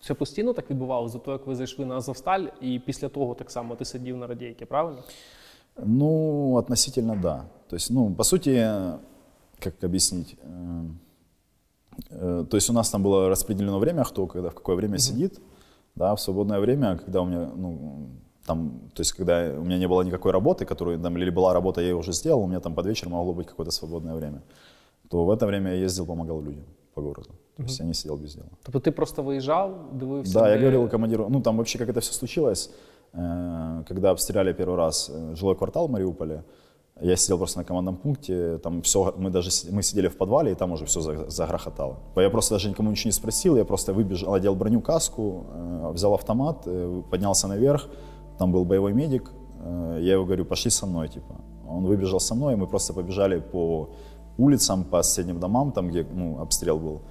Це 0.00 0.14
постійно 0.14 0.52
так 0.52 0.70
відбувалося, 0.70 1.18
до 1.18 1.24
того, 1.24 1.32
як 1.32 1.46
ви 1.46 1.54
зайшли 1.54 1.84
на 1.84 1.96
Азовсталь, 1.96 2.46
і 2.60 2.78
після 2.78 3.08
того 3.08 3.34
так 3.34 3.50
само 3.50 3.74
ти 3.74 3.84
сидів 3.84 4.16
на 4.16 4.26
радійки, 4.26 4.66
правильно? 4.66 5.02
Ну, 5.84 6.52
относительно 6.54 7.16
да. 7.22 7.44
То 7.68 7.76
есть, 7.76 7.90
ну, 7.90 8.14
по 8.14 8.24
сути, 8.24 8.50
как 9.58 9.84
объяснить? 9.84 10.36
э, 10.42 10.88
э, 12.10 12.44
То 12.44 12.56
есть 12.56 12.70
у 12.70 12.72
нас 12.72 12.90
там 12.90 13.02
было 13.02 13.28
распределено 13.28 13.78
время, 13.78 14.04
кто 14.04 14.26
когда 14.26 14.48
в 14.48 14.54
какое 14.54 14.76
время 14.76 14.98
сидит, 14.98 15.40
да, 15.95 16.15
в 16.15 16.19
свободное 16.19 16.59
время, 16.59 16.97
когда 16.97 17.21
у 17.21 17.25
меня, 17.25 17.49
ну, 17.55 18.09
там, 18.45 18.81
то 18.93 19.01
есть 19.01 19.13
когда 19.13 19.53
у 19.59 19.63
меня 19.63 19.77
не 19.77 19.87
было 19.87 20.03
никакой 20.03 20.31
работы, 20.31 20.65
которую 20.65 20.99
там, 20.99 21.17
или 21.17 21.31
была 21.31 21.53
работа, 21.53 21.81
я 21.81 21.87
ее 21.87 21.95
уже 21.95 22.13
сделал, 22.13 22.41
у 22.43 22.47
меня 22.47 22.59
там 22.59 22.73
под 22.75 22.85
вечер 22.85 23.09
могло 23.09 23.33
быть 23.33 23.47
какое-то 23.47 23.71
свободное 23.71 24.15
время, 24.15 24.41
то 25.09 25.25
в 25.25 25.31
это 25.31 25.45
время 25.45 25.71
я 25.71 25.85
ездил, 25.85 26.05
помогал 26.05 26.41
людям 26.41 26.63
по 26.93 27.01
городу. 27.01 27.29
То 27.57 27.63
есть 27.63 27.79
я 27.79 27.85
не 27.85 27.93
сидел 27.93 28.17
без 28.17 28.35
дела. 28.35 28.47
Тобто 28.63 28.79
ти 28.79 28.91
просто 28.91 29.23
виїжджав, 29.23 29.89
дивився. 29.93 30.39
Да, 30.39 30.49
я 30.49 30.57
говорил 30.57 30.89
командиру, 30.89 31.27
ну 31.29 31.41
там 31.41 31.57
вообще 31.57 31.79
как 31.79 31.89
это 31.89 31.99
все 31.99 32.13
случилось, 32.13 32.71
э, 33.13 33.83
когда 33.87 34.11
обстреляли 34.11 34.53
первый 34.53 34.77
раз 34.77 35.09
э, 35.09 35.35
жилой 35.35 35.55
квартал 35.55 35.87
Мариуполя, 35.87 36.43
я 36.99 37.15
сидел 37.15 37.37
просто 37.37 37.59
на 37.59 37.63
командном 37.65 37.97
пункте, 37.97 38.57
там 38.59 38.81
все, 38.81 39.13
мы 39.17 39.29
даже 39.29 39.49
мы 39.71 39.81
сидели 39.81 40.07
в 40.07 40.17
подвале, 40.17 40.51
и 40.51 40.55
там 40.55 40.71
уже 40.71 40.85
все 40.85 41.01
загрохотало. 41.29 41.99
Я 42.15 42.29
просто 42.29 42.55
даже 42.55 42.69
никому 42.69 42.91
ничего 42.91 43.07
не 43.07 43.13
спросил, 43.13 43.55
я 43.55 43.65
просто 43.65 43.93
выбежал, 43.93 44.33
одел 44.33 44.55
броню, 44.55 44.81
каску, 44.81 45.45
э, 45.51 45.91
взял 45.93 46.13
автомат, 46.13 46.63
э, 46.65 47.01
поднялся 47.09 47.47
наверх, 47.47 47.87
там 48.37 48.51
был 48.51 48.65
боевой 48.65 48.93
медик, 48.93 49.31
э, 49.63 49.99
я 50.01 50.13
его 50.13 50.25
говорю, 50.25 50.45
пошли 50.45 50.71
со 50.71 50.85
мной, 50.85 51.07
типа. 51.07 51.35
Он 51.67 51.85
выбежал 51.85 52.19
со 52.19 52.35
мной, 52.35 52.53
и 52.53 52.57
мы 52.57 52.67
просто 52.67 52.93
побежали 52.93 53.39
по 53.39 53.89
улицам, 54.37 54.83
по 54.83 55.01
соседним 55.03 55.39
домам, 55.39 55.71
там, 55.71 55.89
где 55.89 56.03
ну, 56.03 56.39
обстрел 56.39 56.77
был, 56.77 57.01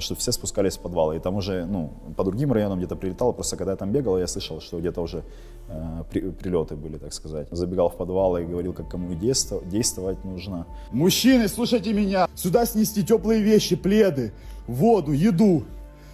чтобы 0.00 0.20
все 0.20 0.32
спускались 0.32 0.76
в 0.76 0.80
подвалы. 0.80 1.16
И 1.16 1.18
там 1.20 1.34
уже, 1.36 1.64
ну, 1.66 1.92
по 2.16 2.24
другим 2.24 2.52
районам 2.52 2.78
где-то 2.78 2.96
прилетало. 2.96 3.32
Просто 3.32 3.56
когда 3.56 3.72
я 3.72 3.76
там 3.76 3.90
бегал, 3.92 4.18
я 4.18 4.26
слышал, 4.26 4.60
что 4.60 4.78
где-то 4.80 5.00
уже 5.02 5.22
э, 5.68 6.02
при- 6.10 6.30
прилеты 6.30 6.76
были, 6.76 6.98
так 6.98 7.12
сказать. 7.12 7.48
Забегал 7.50 7.88
в 7.88 7.96
подвал 7.96 8.36
и 8.38 8.44
говорил, 8.44 8.72
как 8.72 8.88
кому 8.90 9.14
действо- 9.14 9.62
действовать 9.64 10.24
нужно. 10.24 10.66
Мужчины, 10.92 11.48
слушайте 11.48 11.92
меня. 11.92 12.28
Сюда 12.34 12.66
снести 12.66 13.04
теплые 13.04 13.42
вещи, 13.42 13.76
пледы, 13.76 14.32
воду, 14.66 15.12
еду. 15.12 15.64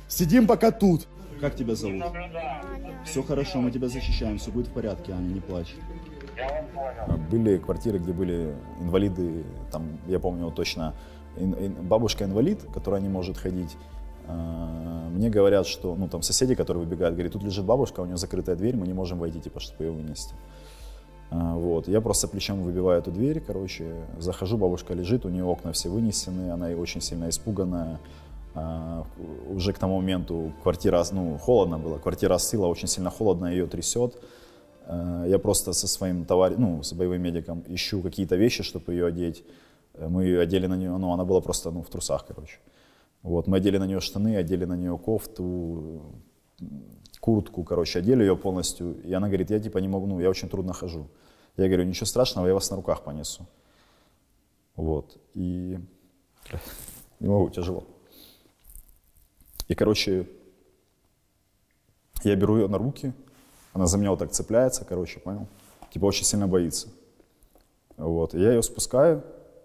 Сидим 0.08 0.46
пока 0.46 0.70
тут. 0.70 1.06
Как 1.40 1.56
тебя 1.56 1.74
зовут? 1.74 2.02
Все 3.04 3.22
хорошо, 3.22 3.60
мы 3.60 3.70
тебя 3.70 3.88
защищаем, 3.88 4.38
все 4.38 4.50
будет 4.50 4.66
в 4.66 4.72
порядке, 4.72 5.12
Аня, 5.12 5.28
не 5.32 5.40
плачь. 5.40 5.74
Были 7.30 7.58
квартиры, 7.58 7.98
где 7.98 8.12
были 8.12 8.54
инвалиды, 8.80 9.44
там, 9.70 9.98
я 10.06 10.18
помню 10.18 10.50
точно, 10.50 10.94
ин- 11.36 11.54
ин- 11.58 11.86
бабушка 11.88 12.24
инвалид, 12.24 12.62
которая 12.74 13.00
не 13.00 13.08
может 13.08 13.36
ходить. 13.38 13.76
А, 14.26 15.08
Мне 15.10 15.28
говорят, 15.28 15.66
что, 15.66 15.94
ну, 15.96 16.08
там 16.08 16.22
соседи, 16.22 16.54
которые 16.54 16.84
выбегают, 16.84 17.14
говорят, 17.14 17.32
тут 17.32 17.42
лежит 17.42 17.64
бабушка, 17.64 18.00
у 18.00 18.06
нее 18.06 18.16
закрытая 18.16 18.56
дверь, 18.56 18.76
мы 18.76 18.86
не 18.86 18.92
можем 18.94 19.18
войти, 19.18 19.40
типа, 19.40 19.60
чтобы 19.60 19.84
ее 19.84 19.90
вынести. 19.92 20.34
А, 21.30 21.54
Вот, 21.56 21.88
я 21.88 22.00
просто 22.00 22.28
плечом 22.28 22.62
выбиваю 22.62 22.98
эту 23.00 23.10
дверь, 23.10 23.40
короче, 23.40 23.84
захожу, 24.18 24.56
бабушка 24.56 24.94
лежит, 24.94 25.24
у 25.26 25.28
нее 25.28 25.44
окна 25.44 25.72
все 25.72 25.88
вынесены, 25.88 26.50
она 26.52 26.70
и 26.72 26.74
очень 26.74 27.00
сильно 27.00 27.28
испуганная. 27.28 27.98
А, 28.54 29.04
Уже 29.50 29.72
к 29.72 29.78
тому 29.78 29.96
моменту 30.00 30.52
квартира, 30.62 31.04
ну, 31.12 31.38
холодно 31.38 31.78
было, 31.78 31.98
квартира 31.98 32.34
остыла, 32.34 32.66
очень 32.66 32.88
сильно 32.88 33.10
холодно, 33.10 33.46
ее 33.46 33.66
трясет. 33.66 34.16
Я 35.26 35.38
просто 35.38 35.72
со 35.72 35.86
своим 35.86 36.24
товарищем, 36.24 36.62
ну, 36.62 36.82
с 36.82 36.92
боевым 36.92 37.22
медиком 37.22 37.62
ищу 37.68 38.00
какие-то 38.02 38.34
вещи, 38.36 38.64
чтобы 38.64 38.92
ее 38.92 39.06
одеть. 39.06 39.44
Мы 40.08 40.24
ее 40.24 40.40
одели 40.40 40.66
на 40.66 40.76
нее, 40.76 40.96
ну, 40.96 41.12
она 41.12 41.24
была 41.24 41.40
просто, 41.40 41.70
ну, 41.70 41.82
в 41.82 41.88
трусах, 41.88 42.26
короче. 42.26 42.58
Вот, 43.22 43.46
мы 43.46 43.58
одели 43.58 43.78
на 43.78 43.86
нее 43.86 44.00
штаны, 44.00 44.36
одели 44.36 44.64
на 44.64 44.76
нее 44.76 44.96
кофту, 44.96 46.02
куртку, 47.20 47.64
короче, 47.64 47.98
одели 47.98 48.22
ее 48.22 48.36
полностью. 48.36 49.02
И 49.02 49.12
она 49.12 49.28
говорит, 49.28 49.50
я 49.50 49.60
типа 49.60 49.78
не 49.78 49.88
могу, 49.88 50.06
ну, 50.06 50.20
я 50.20 50.30
очень 50.30 50.48
трудно 50.48 50.72
хожу. 50.72 51.08
Я 51.56 51.66
говорю, 51.66 51.84
ничего 51.84 52.06
страшного, 52.06 52.46
я 52.46 52.54
вас 52.54 52.70
на 52.70 52.76
руках 52.76 53.02
понесу. 53.04 53.46
Вот, 54.76 55.18
и 55.34 55.78
не 57.18 57.28
могу, 57.28 57.50
тяжело. 57.50 57.84
И, 59.68 59.74
короче, 59.74 60.26
я 62.24 62.34
беру 62.36 62.56
ее 62.56 62.68
на 62.68 62.78
руки, 62.78 63.12
она 63.72 63.86
за 63.86 63.98
меня 63.98 64.10
вот 64.10 64.18
так 64.18 64.32
цепляется, 64.32 64.84
короче, 64.84 65.20
понял? 65.20 65.46
Типа 65.92 66.06
очень 66.06 66.24
сильно 66.24 66.48
боится. 66.48 66.88
Вот, 67.96 68.34
и 68.34 68.40
я 68.40 68.52
ее 68.52 68.62
спускаю, 68.62 69.22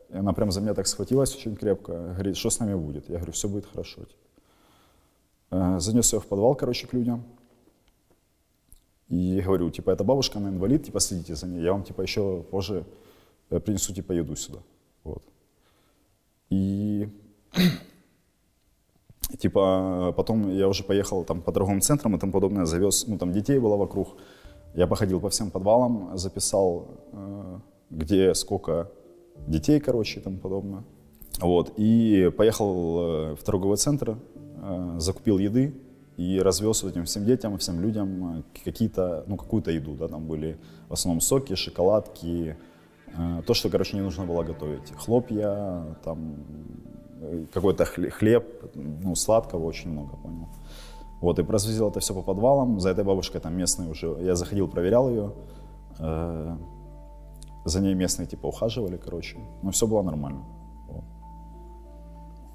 и 0.09 0.17
она 0.17 0.33
прям 0.33 0.51
за 0.51 0.61
меня 0.61 0.73
так 0.73 0.87
схватилась 0.87 1.35
очень 1.35 1.55
крепко, 1.55 1.93
говорит, 1.93 2.37
что 2.37 2.49
с 2.49 2.59
нами 2.59 2.75
будет? 2.75 3.09
Я 3.09 3.17
говорю, 3.17 3.33
все 3.33 3.47
будет 3.47 3.65
хорошо. 3.65 4.01
Типа. 4.01 4.19
Э, 5.51 5.79
Занес 5.79 6.13
ее 6.13 6.19
в 6.19 6.27
подвал, 6.27 6.55
короче, 6.55 6.87
к 6.87 6.93
людям. 6.93 7.23
И 9.07 9.41
говорю, 9.41 9.69
типа, 9.69 9.91
эта 9.91 10.03
бабушка, 10.03 10.39
она 10.39 10.49
инвалид, 10.49 10.85
типа, 10.85 10.99
следите 10.99 11.35
за 11.35 11.47
ней. 11.47 11.61
Я 11.61 11.73
вам, 11.73 11.83
типа, 11.83 12.01
еще 12.01 12.43
позже 12.51 12.85
э, 13.49 13.59
принесу, 13.59 13.93
типа, 13.93 14.13
еду 14.13 14.35
сюда. 14.35 14.59
Вот. 15.03 15.23
И 16.49 17.09
типа 19.39 20.13
потом 20.15 20.49
я 20.51 20.67
уже 20.67 20.83
поехал 20.83 21.23
там 21.23 21.41
по 21.41 21.51
торговым 21.51 21.81
центрам 21.81 22.15
и 22.15 22.19
тому 22.19 22.31
подобное, 22.31 22.65
завез, 22.65 23.07
ну 23.07 23.17
там 23.17 23.31
детей 23.31 23.59
было 23.59 23.75
вокруг. 23.75 24.17
Я 24.75 24.87
походил 24.87 25.19
по 25.19 25.29
всем 25.29 25.51
подвалам, 25.51 26.17
записал, 26.17 26.87
э, 27.13 27.59
где 27.89 28.33
сколько 28.33 28.91
детей, 29.47 29.79
короче, 29.79 30.19
и 30.19 30.23
тому 30.23 30.37
подобное. 30.37 30.83
Вот, 31.39 31.73
и 31.77 32.31
поехал 32.37 32.99
э, 32.99 33.35
в 33.35 33.43
торговый 33.43 33.77
центр, 33.77 34.17
э, 34.61 34.95
закупил 34.99 35.37
еды 35.37 35.73
и 36.15 36.39
развез 36.39 36.81
вот 36.83 36.91
этим 36.93 37.03
всем 37.03 37.25
детям, 37.25 37.57
всем 37.57 37.81
людям 37.81 38.39
э, 38.39 38.43
какие-то, 38.63 39.25
ну, 39.27 39.35
какую-то 39.35 39.71
еду, 39.71 39.95
да, 39.95 40.07
там 40.07 40.27
были 40.27 40.57
в 40.87 40.93
основном 40.93 41.21
соки, 41.21 41.55
шоколадки, 41.55 42.55
то, 43.45 43.53
что, 43.53 43.69
короче, 43.69 43.95
не 43.95 44.03
нужно 44.03 44.25
было 44.25 44.43
готовить. 44.43 44.91
Хлопья, 44.97 45.85
там, 46.03 46.35
какой-то 47.53 47.85
хле- 47.85 48.09
хлеб, 48.09 48.45
ну, 48.75 49.15
сладкого 49.15 49.65
очень 49.65 49.91
много, 49.91 50.17
понял. 50.17 50.47
Вот, 51.21 51.39
и 51.39 51.43
развозил 51.43 51.89
это 51.89 52.01
все 52.01 52.13
по 52.13 52.21
подвалам. 52.21 52.79
За 52.79 52.89
этой 52.89 53.05
бабушкой 53.05 53.39
там 53.39 53.55
местные 53.55 53.89
уже, 53.89 54.17
я 54.21 54.35
заходил, 54.35 54.67
проверял 54.67 55.09
ее. 55.09 55.31
Э, 57.64 57.68
за 57.68 57.80
ней 57.80 57.94
местные 57.94 58.26
типа 58.26 58.48
ухаживали, 58.48 58.96
короче. 58.96 59.38
Но 59.62 59.70
все 59.70 59.86
было 59.86 60.02
нормально. 60.02 60.44
Вот, 60.88 61.04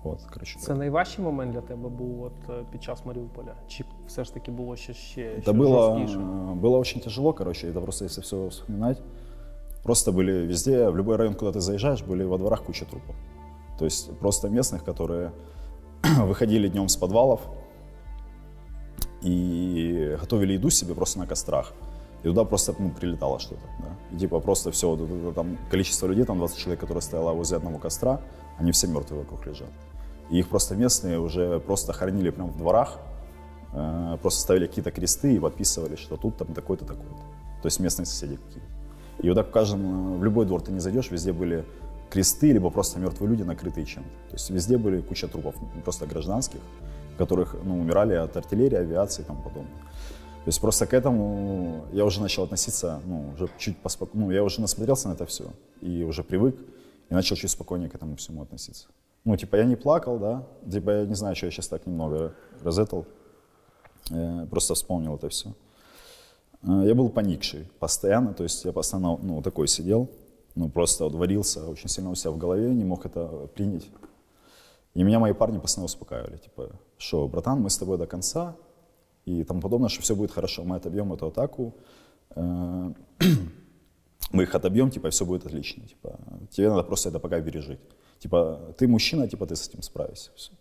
вот 0.03 0.21
короче. 0.33 0.59
Це 0.59 0.73
найважчий 0.75 1.23
момент 1.25 1.51
для 1.51 1.61
тебе 1.61 1.89
був 1.89 2.23
от 2.23 2.49
е, 2.49 2.63
під 2.71 2.83
час 2.83 3.05
Маріуполя? 3.05 3.53
Чи 3.67 3.85
все 4.07 4.23
ж 4.23 4.33
таки 4.33 4.51
було 4.51 4.75
ще 4.75 4.93
ще 4.93 5.21
Это 5.21 5.41
що 5.41 5.51
было, 5.51 5.97
жорсткіше? 5.97 6.19
э, 6.19 6.61
было 6.61 6.77
очень 6.77 7.01
тяжело, 7.01 7.33
короче, 7.33 7.71
это 7.71 7.81
просто 7.81 8.05
если 8.05 8.21
все 8.21 8.47
вспоминать. 8.47 9.01
Просто 9.83 10.11
были 10.11 10.47
везде, 10.47 10.89
в 10.89 10.97
любой 10.97 11.15
район, 11.15 11.35
куда 11.35 11.51
ты 11.51 11.59
заезжаешь, 11.59 12.03
были 12.03 12.25
во 12.25 12.37
дворах 12.37 12.63
куча 12.63 12.85
трупов. 12.85 13.15
То 13.77 13.85
есть 13.85 14.19
просто 14.19 14.49
местных, 14.49 14.83
которые 14.83 15.31
выходили 16.25 16.69
днем 16.69 16.87
с 16.87 16.97
подвалов 16.97 17.41
и 19.21 20.17
готовили 20.19 20.53
еду 20.53 20.69
себе 20.69 20.95
просто 20.95 21.19
на 21.19 21.27
кострах. 21.27 21.73
И 22.22 22.28
туда 22.28 22.44
просто 22.44 22.74
ну, 22.78 22.90
прилетало 22.90 23.38
что-то. 23.38 23.62
Да? 23.78 24.16
И 24.16 24.18
типа 24.18 24.40
просто 24.40 24.70
все, 24.70 24.94
вот 24.94 25.00
это, 25.00 25.32
там 25.32 25.56
количество 25.70 26.06
людей, 26.06 26.24
там 26.24 26.38
20 26.38 26.58
человек, 26.58 26.80
которые 26.80 27.02
стояло 27.02 27.32
возле 27.32 27.56
одного 27.56 27.78
костра, 27.78 28.20
они 28.58 28.72
все 28.72 28.86
мертвые 28.88 29.22
вокруг 29.22 29.46
лежат. 29.46 29.70
И 30.30 30.38
их 30.38 30.48
просто 30.48 30.76
местные 30.76 31.18
уже 31.18 31.60
просто 31.60 31.92
хоронили 31.92 32.30
прямо 32.30 32.50
в 32.50 32.56
дворах, 32.58 32.98
э, 33.72 34.18
просто 34.20 34.40
ставили 34.40 34.66
какие-то 34.66 34.90
кресты 34.90 35.34
и 35.34 35.38
подписывали, 35.38 35.96
что 35.96 36.16
тут 36.16 36.36
там 36.36 36.54
такой-то, 36.54 36.84
такой-то. 36.84 37.22
То 37.62 37.66
есть 37.66 37.80
местные 37.80 38.06
соседи 38.06 38.36
какие-то. 38.36 38.68
И 39.22 39.28
вот 39.28 39.34
так 39.34 39.48
в 39.48 39.50
каждом, 39.50 40.14
э, 40.14 40.18
в 40.18 40.24
любой 40.24 40.46
двор 40.46 40.60
ты 40.60 40.72
не 40.72 40.80
зайдешь, 40.80 41.10
везде 41.10 41.32
были 41.32 41.64
кресты, 42.10 42.52
либо 42.52 42.70
просто 42.70 42.98
мертвые 43.00 43.30
люди, 43.30 43.42
накрытые 43.42 43.86
чем-то. 43.86 44.10
То 44.28 44.34
есть 44.34 44.50
везде 44.50 44.76
были 44.76 45.00
куча 45.00 45.28
трупов, 45.28 45.54
просто 45.84 46.06
гражданских, 46.06 46.60
которых 47.18 47.56
ну, 47.64 47.80
умирали 47.80 48.14
от 48.14 48.36
артиллерии, 48.36 48.76
авиации 48.76 49.22
и 49.22 49.24
тому 49.24 49.42
подобное. 49.42 49.72
То 50.44 50.48
есть 50.48 50.60
просто 50.60 50.86
к 50.86 50.94
этому 50.94 51.86
я 51.92 52.04
уже 52.04 52.20
начал 52.20 52.44
относиться, 52.44 53.00
ну, 53.06 53.32
уже 53.34 53.48
чуть 53.58 53.76
поспокойнее, 53.78 54.26
ну, 54.26 54.32
я 54.32 54.42
уже 54.42 54.60
насмотрелся 54.60 55.08
на 55.08 55.12
это 55.12 55.26
все 55.26 55.50
и 55.80 56.02
уже 56.02 56.22
привык, 56.22 56.56
и 57.10 57.14
начал 57.14 57.36
чуть 57.36 57.50
спокойнее 57.50 57.90
к 57.90 57.94
этому 57.94 58.16
всему 58.16 58.42
относиться. 58.42 58.88
Ну, 59.24 59.36
типа, 59.36 59.56
я 59.56 59.64
не 59.64 59.76
плакал, 59.76 60.18
да, 60.18 60.46
типа, 60.70 60.90
я 60.90 61.06
не 61.06 61.14
знаю, 61.14 61.36
что 61.36 61.46
я 61.46 61.52
сейчас 61.52 61.68
так 61.68 61.86
немного 61.86 62.34
разетал, 62.62 63.06
Э, 64.10 64.46
просто 64.50 64.74
вспомнил 64.74 65.16
это 65.16 65.28
все. 65.28 65.52
Я 66.62 66.94
был 66.94 67.08
поникший 67.08 67.66
постоянно, 67.78 68.34
то 68.34 68.42
есть 68.42 68.64
я 68.66 68.72
постоянно, 68.72 69.16
ну, 69.22 69.40
такой 69.40 69.66
сидел, 69.66 70.10
ну, 70.54 70.68
просто 70.68 71.04
вот 71.04 71.14
варился 71.14 71.66
очень 71.66 71.88
сильно 71.88 72.10
у 72.10 72.14
себя 72.14 72.32
в 72.32 72.36
голове, 72.36 72.74
не 72.74 72.84
мог 72.84 73.06
это 73.06 73.48
принять. 73.54 73.88
И 74.92 75.02
меня 75.02 75.18
мои 75.18 75.32
парни 75.32 75.58
постоянно 75.58 75.86
успокаивали, 75.86 76.36
типа, 76.36 76.70
что, 76.98 77.26
братан, 77.28 77.60
мы 77.60 77.70
с 77.70 77.78
тобой 77.78 77.96
до 77.96 78.06
конца, 78.06 78.56
и 79.25 79.43
тому 79.43 79.61
подобное, 79.61 79.89
что 79.89 80.01
все 80.01 80.15
будет 80.15 80.31
хорошо, 80.31 80.63
мы 80.63 80.75
отобьем 80.75 81.13
эту 81.13 81.27
атаку, 81.27 81.73
э, 82.35 82.93
мы 84.31 84.43
их 84.43 84.55
отобьем, 84.55 84.91
типа, 84.91 85.07
и 85.07 85.09
все 85.09 85.25
будет 85.25 85.45
отлично, 85.45 85.83
типа, 85.87 86.19
тебе 86.49 86.69
надо 86.69 86.83
просто 86.83 87.09
это 87.09 87.19
пока 87.19 87.41
пережить. 87.41 87.79
Типа, 88.19 88.59
ты 88.77 88.87
мужчина, 88.87 89.27
типа, 89.27 89.45
ты 89.45 89.55
с 89.55 89.67
этим 89.67 89.81
справишься. 89.81 90.31
Всё. 90.35 90.51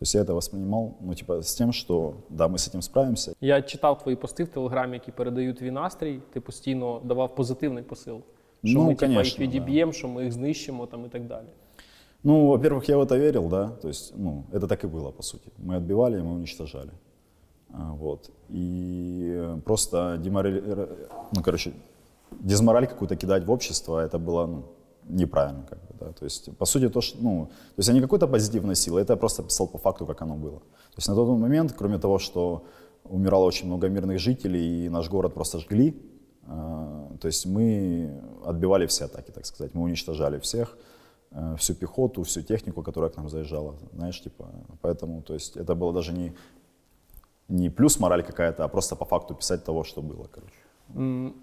То 0.00 0.04
есть 0.04 0.14
я 0.14 0.22
это 0.22 0.34
воспринимал, 0.34 0.96
ну, 1.00 1.14
типа, 1.14 1.42
с 1.42 1.54
тем, 1.54 1.72
что, 1.72 2.14
да, 2.30 2.48
мы 2.48 2.56
с 2.56 2.68
этим 2.68 2.82
справимся. 2.82 3.34
Я 3.40 3.62
читав 3.62 3.98
твої 3.98 4.16
пости 4.16 4.44
в 4.44 4.48
Телеграмі, 4.48 4.94
які 4.94 5.12
передають 5.12 5.58
твій 5.58 5.70
настрій. 5.70 6.20
Ти 6.32 6.40
постійно 6.40 7.00
давав 7.04 7.34
позитивний 7.34 7.82
посил. 7.82 8.22
Що 8.64 8.78
Ну, 8.78 8.84
ми 8.84 8.94
типа, 8.94 9.06
їх 9.06 9.16
конечно, 9.16 9.44
відіб'ємо, 9.44 9.92
що 9.92 10.08
ми 10.08 10.24
їх 10.24 10.32
знищимо 10.32 10.86
там, 10.86 11.06
і 11.06 11.08
так 11.08 11.26
далі. 11.26 11.46
Ну, 12.22 12.46
во-первых, 12.46 12.88
я 12.88 12.96
в 12.96 13.00
это 13.00 13.18
верил, 13.18 13.48
да, 13.48 13.68
то 13.68 13.88
есть, 13.88 14.12
ну, 14.16 14.44
это 14.52 14.66
так 14.66 14.84
и 14.84 14.86
было, 14.86 15.10
по 15.12 15.22
сути. 15.22 15.50
Мы 15.66 15.76
отбивали, 15.76 16.22
мы 16.22 16.34
уничтожали. 16.34 16.90
А, 17.77 17.93
Вот. 17.93 18.29
И 18.49 19.57
просто 19.65 20.17
деморали... 20.19 20.59
р- 20.59 20.89
ну, 21.35 21.43
короче, 21.43 21.73
дезмораль 22.31 22.87
какую-то 22.87 23.15
кидать 23.15 23.45
в 23.45 23.51
общество, 23.51 23.99
это 23.99 24.19
было 24.19 24.45
ну, 24.45 24.63
неправильно, 25.09 25.65
как 25.69 25.79
бы, 25.79 25.95
да. 25.99 26.11
То 26.11 26.25
есть, 26.25 26.55
по 26.57 26.65
сути, 26.65 26.89
то, 26.89 27.01
что, 27.01 27.17
ну, 27.21 27.45
то 27.45 27.79
есть 27.79 27.89
я 27.89 27.93
не 27.93 28.01
какой-то 28.01 28.27
позитивной 28.27 28.75
силы, 28.75 29.01
это 29.01 29.13
я 29.13 29.17
просто 29.17 29.43
писал 29.43 29.67
по 29.67 29.77
факту, 29.77 30.05
как 30.05 30.21
оно 30.21 30.35
было. 30.35 30.59
То 30.59 30.97
есть 30.97 31.07
на 31.07 31.15
тот 31.15 31.39
момент, 31.39 31.73
кроме 31.77 31.97
того, 31.97 32.19
что 32.19 32.65
умирало 33.03 33.45
очень 33.45 33.67
много 33.67 33.89
мирных 33.89 34.19
жителей, 34.19 34.85
и 34.85 34.89
наш 34.89 35.09
город 35.09 35.33
просто 35.33 35.59
жгли, 35.59 36.01
а, 36.47 37.11
то 37.19 37.27
есть 37.27 37.45
мы 37.45 38.21
отбивали 38.45 38.85
все 38.85 39.05
атаки, 39.05 39.31
так 39.31 39.45
сказать, 39.45 39.73
мы 39.73 39.83
уничтожали 39.83 40.39
всех, 40.39 40.77
э, 41.31 41.55
всю 41.57 41.73
пехоту, 41.73 42.23
всю 42.23 42.41
технику, 42.41 42.83
которая 42.83 43.09
к 43.09 43.17
нам 43.17 43.29
заезжала, 43.29 43.75
знаешь, 43.93 44.21
типа, 44.21 44.45
поэтому, 44.81 45.21
то 45.21 45.33
есть 45.33 45.57
это 45.57 45.75
было 45.75 45.93
даже 45.93 46.13
не, 46.13 46.33
не 47.47 47.69
плюс 47.69 47.99
мораль 47.99 48.23
какая-то, 48.23 48.63
а 48.63 48.67
просто 48.67 48.95
по 48.95 49.05
факту 49.05 49.35
писать 49.35 49.63
того, 49.63 49.83
что 49.83 50.01
было, 50.01 50.27
короче. 50.31 51.33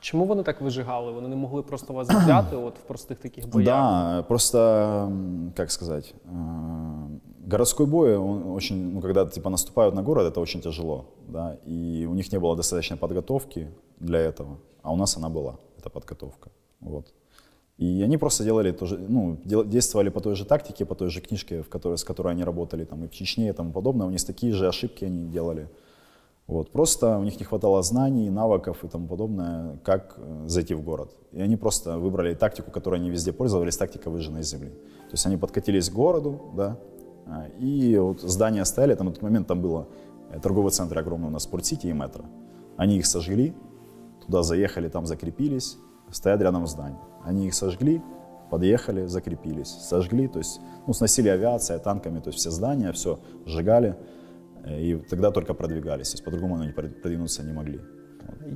Чому 0.00 0.24
вони 0.24 0.42
так 0.42 0.60
вижигали? 0.62 1.12
Вони 1.12 1.28
не 1.28 1.36
могли 1.36 1.62
просто 1.62 1.92
вас 1.92 2.08
взяти 2.08 2.56
от 2.56 2.78
в 2.78 2.82
простих 2.82 3.18
таких 3.18 3.48
боях? 3.48 3.66
Да, 3.66 4.22
просто, 4.22 5.08
как 5.56 5.70
сказать, 5.70 6.14
э, 6.24 7.08
городской 7.46 7.86
бой, 7.86 8.16
он 8.16 8.50
очень, 8.50 8.92
ну, 8.94 9.00
когда 9.00 9.26
типа 9.26 9.50
наступают 9.50 9.94
на 9.94 10.02
город, 10.02 10.26
это 10.26 10.40
очень 10.40 10.60
тяжело, 10.60 11.04
да, 11.28 11.56
и 11.66 12.06
у 12.10 12.14
них 12.14 12.32
не 12.32 12.38
было 12.38 12.56
достаточной 12.56 12.96
подготовки 12.96 13.68
для 14.00 14.18
этого, 14.18 14.56
а 14.82 14.92
у 14.92 14.96
нас 14.96 15.16
она 15.16 15.28
была, 15.28 15.54
эта 15.78 15.90
подготовка, 15.90 16.50
вот. 16.80 17.14
И 17.82 18.02
они 18.04 18.16
просто 18.16 18.44
делали 18.44 18.70
то 18.70 18.86
же, 18.86 18.96
ну, 18.96 19.36
действовали 19.44 20.10
по 20.10 20.20
той 20.20 20.36
же 20.36 20.44
тактике, 20.44 20.84
по 20.84 20.94
той 20.94 21.10
же 21.10 21.20
книжке, 21.20 21.62
в 21.62 21.68
которой, 21.68 21.98
с 21.98 22.04
которой 22.04 22.32
они 22.32 22.44
работали 22.44 22.84
там 22.84 23.04
и 23.04 23.08
в 23.08 23.10
Чечне 23.10 23.48
и 23.48 23.52
тому 23.52 23.72
подобное, 23.72 24.06
у 24.06 24.10
них 24.10 24.24
такие 24.24 24.52
же 24.52 24.68
ошибки 24.68 25.04
они 25.04 25.26
делали. 25.32 25.68
Вот. 26.46 26.70
Просто 26.70 27.18
у 27.18 27.24
них 27.24 27.40
не 27.40 27.44
хватало 27.44 27.82
знаний, 27.82 28.30
навыков 28.30 28.84
и 28.84 28.88
тому 28.88 29.08
подобное, 29.08 29.78
как 29.82 30.14
э, 30.16 30.44
зайти 30.46 30.74
в 30.74 30.82
город. 30.82 31.10
И 31.32 31.40
они 31.40 31.56
просто 31.56 31.98
выбрали 31.98 32.34
тактику, 32.34 32.70
которой 32.70 33.00
они 33.00 33.10
везде 33.10 33.32
пользовались, 33.32 33.76
тактика 33.76 34.10
выжженной 34.10 34.44
земли. 34.44 34.70
То 35.08 35.14
есть 35.14 35.26
они 35.26 35.36
подкатились 35.36 35.90
к 35.90 35.92
городу, 35.92 36.40
да, 36.56 36.76
а, 37.26 37.46
и 37.58 37.98
вот 37.98 38.20
здания 38.20 38.64
стояли, 38.64 38.94
там 38.94 39.06
на 39.06 39.12
тот 39.12 39.22
момент 39.22 39.48
там 39.48 39.60
было 39.60 39.88
э, 40.30 40.38
торговый 40.40 40.70
центр 40.70 40.98
огромный 40.98 41.28
у 41.28 41.30
нас, 41.30 41.42
Спортсити 41.42 41.88
и 41.88 41.92
Метро. 41.92 42.24
Они 42.76 42.96
их 42.98 43.06
сожгли, 43.06 43.52
туда 44.24 44.44
заехали, 44.44 44.88
там 44.88 45.06
закрепились, 45.06 45.78
стоят 46.12 46.40
рядом 46.40 46.66
здания. 46.66 47.00
Они 47.24 47.46
их 47.46 47.54
сожгли, 47.54 48.00
подъехали, 48.50 49.06
закрепились, 49.06 49.68
сожгли, 49.68 50.28
то 50.28 50.38
есть 50.38 50.60
ну, 50.86 50.92
сносили 50.92 51.28
авиация, 51.28 51.78
танками, 51.78 52.20
то 52.20 52.30
есть 52.30 52.38
все 52.38 52.50
здания, 52.50 52.92
все 52.92 53.18
сжигали, 53.46 53.96
э, 54.64 54.80
и 54.80 54.96
тогда 54.96 55.30
только 55.30 55.54
продвигались, 55.54 56.10
то 56.10 56.14
есть 56.16 56.24
по-другому 56.24 56.54
они 56.56 56.72
прод- 56.72 57.00
продвинуться 57.00 57.42
не 57.42 57.52
могли. 57.52 57.80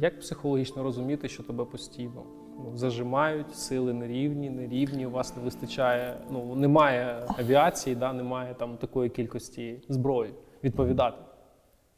Як 0.00 0.20
психологічно 0.20 0.82
розуміти, 0.82 1.28
що 1.28 1.42
тебе 1.42 1.64
постійно 1.64 2.22
ну, 2.58 2.76
зажимають, 2.76 3.54
сили 3.54 3.92
нерівні, 3.92 4.50
нерівні, 4.50 5.06
у 5.06 5.10
вас 5.10 5.36
не 5.36 5.42
вистачає, 5.42 6.16
ну 6.30 6.54
немає 6.54 7.26
авіації, 7.38 7.96
да, 7.96 8.12
немає 8.12 8.54
там 8.54 8.76
такої 8.76 9.10
кількості 9.10 9.82
зброї 9.88 10.34
відповідати. 10.64 11.25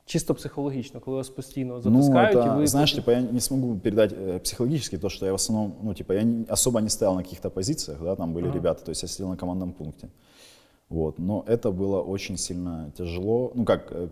Чисто 0.08 0.34
психологічно, 0.34 1.00
коли 1.00 1.18
вас 1.18 1.30
постійно 1.30 1.82
затискають, 1.82 2.36
ну, 2.36 2.42
это, 2.42 2.56
і 2.56 2.58
ви 2.60 2.68
знаешь, 2.68 2.94
типа 2.94 3.12
я 3.12 3.22
не 3.22 3.40
смогу 3.40 3.76
передать 3.84 4.14
э, 4.14 4.40
психологически 4.40 4.98
то, 4.98 5.10
что 5.10 5.26
я 5.26 5.32
в 5.32 5.36
основном, 5.36 5.74
ну, 5.84 5.94
типа 5.94 6.14
я 6.14 6.24
не- 6.24 6.46
особо 6.50 6.82
не 6.82 6.90
стоял 6.90 7.16
на 7.16 7.24
каких-то 7.24 7.50
позициях, 7.50 7.98
да, 8.04 8.16
там 8.16 8.34
были 8.34 8.48
Ага. 8.48 8.56
ребята, 8.56 8.84
то 8.84 8.92
есть 8.92 9.04
я 9.04 9.10
сидел 9.10 9.30
на 9.30 9.38
командном 9.38 9.72
пункте. 9.72 10.08
Вот. 10.90 11.20
Но 11.20 11.44
это 11.48 11.72
было 11.72 12.02
очень 12.02 12.38
сильно 12.38 12.92
тяжело. 12.98 13.52
Ну, 13.56 13.66
как, 13.66 13.92
э, 13.92 14.08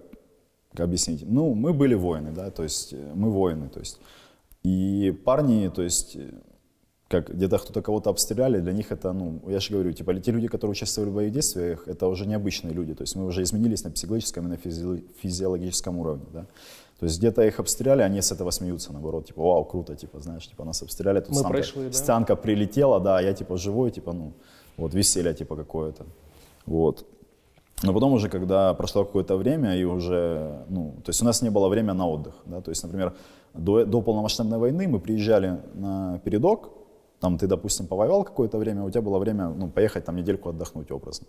как 0.73 0.85
объяснить? 0.85 1.23
Ну, 1.29 1.53
мы 1.53 1.73
были 1.73 1.95
воины, 1.95 2.31
да, 2.35 2.49
то 2.49 2.63
есть 2.63 2.93
э, 2.93 2.97
мы 3.15 3.29
воины, 3.29 3.67
то 3.69 3.79
есть. 3.79 3.99
И 4.65 5.11
парни, 5.25 5.69
то 5.75 5.81
есть, 5.83 6.15
э, 6.15 6.29
как 7.08 7.32
где-то 7.34 7.58
кто-то 7.58 7.82
кого-то 7.82 8.10
обстреляли, 8.10 8.60
для 8.60 8.72
них 8.72 8.90
это, 8.90 9.12
ну, 9.12 9.40
я 9.46 9.60
же 9.60 9.72
говорю, 9.72 9.92
типа, 9.92 10.14
те 10.14 10.32
люди, 10.32 10.48
которые 10.48 10.72
участвовали 10.72 11.10
в 11.10 11.14
боевых 11.14 11.32
действиях, 11.32 11.86
это 11.86 12.08
уже 12.08 12.26
необычные 12.26 12.74
люди, 12.74 12.94
то 12.94 13.02
есть 13.02 13.16
мы 13.16 13.24
уже 13.26 13.42
изменились 13.42 13.84
на 13.84 13.90
психологическом 13.90 14.46
и 14.46 14.48
на 14.48 14.54
физи- 14.54 15.04
физиологическом 15.22 15.98
уровне, 15.98 16.26
да. 16.32 16.46
То 16.98 17.06
есть 17.06 17.18
где-то 17.18 17.42
их 17.42 17.60
обстреляли, 17.60 18.02
они 18.02 18.22
с 18.22 18.32
этого 18.32 18.50
смеются, 18.50 18.92
наоборот, 18.92 19.26
типа, 19.26 19.42
вау, 19.42 19.64
круто, 19.64 19.94
типа, 19.94 20.20
знаешь, 20.20 20.48
типа, 20.48 20.64
нас 20.64 20.82
обстреляли, 20.82 21.20
тут 21.20 21.28
Мы 21.28 21.34
станка, 21.36 21.58
пришли, 21.58 21.84
да? 21.84 21.92
станка 21.92 22.36
прилетела, 22.36 23.00
да, 23.00 23.20
я, 23.20 23.34
типа, 23.34 23.56
живой, 23.56 23.90
типа, 23.90 24.12
ну, 24.12 24.32
вот, 24.76 24.94
веселье, 24.94 25.34
типа, 25.34 25.56
какое-то, 25.56 26.06
вот. 26.64 27.06
Но 27.82 27.92
потом 27.92 28.14
уже, 28.14 28.28
когда 28.28 28.74
прошло 28.74 29.04
какое-то 29.04 29.36
время, 29.36 29.76
и 29.76 29.84
уже, 29.84 30.64
ну, 30.70 30.94
то 31.04 31.10
есть 31.10 31.22
у 31.22 31.24
нас 31.24 31.42
не 31.42 31.50
было 31.50 31.68
времени 31.68 31.96
на 31.96 32.08
отдых, 32.08 32.34
да, 32.46 32.60
то 32.60 32.70
есть, 32.70 32.82
например, 32.82 33.12
до, 33.54 33.84
до 33.84 34.00
полномасштабной 34.00 34.58
войны 34.58 34.88
мы 34.88 34.98
приезжали 34.98 35.60
на 35.74 36.18
передок, 36.24 36.70
там 37.20 37.38
ты, 37.38 37.46
допустим, 37.46 37.86
повоевал 37.86 38.24
какое-то 38.24 38.58
время, 38.58 38.84
у 38.84 38.90
тебя 38.90 39.02
было 39.02 39.18
время, 39.18 39.48
ну, 39.48 39.68
поехать 39.68 40.04
там 40.04 40.16
недельку 40.16 40.48
отдохнуть 40.48 40.90
образно. 40.90 41.26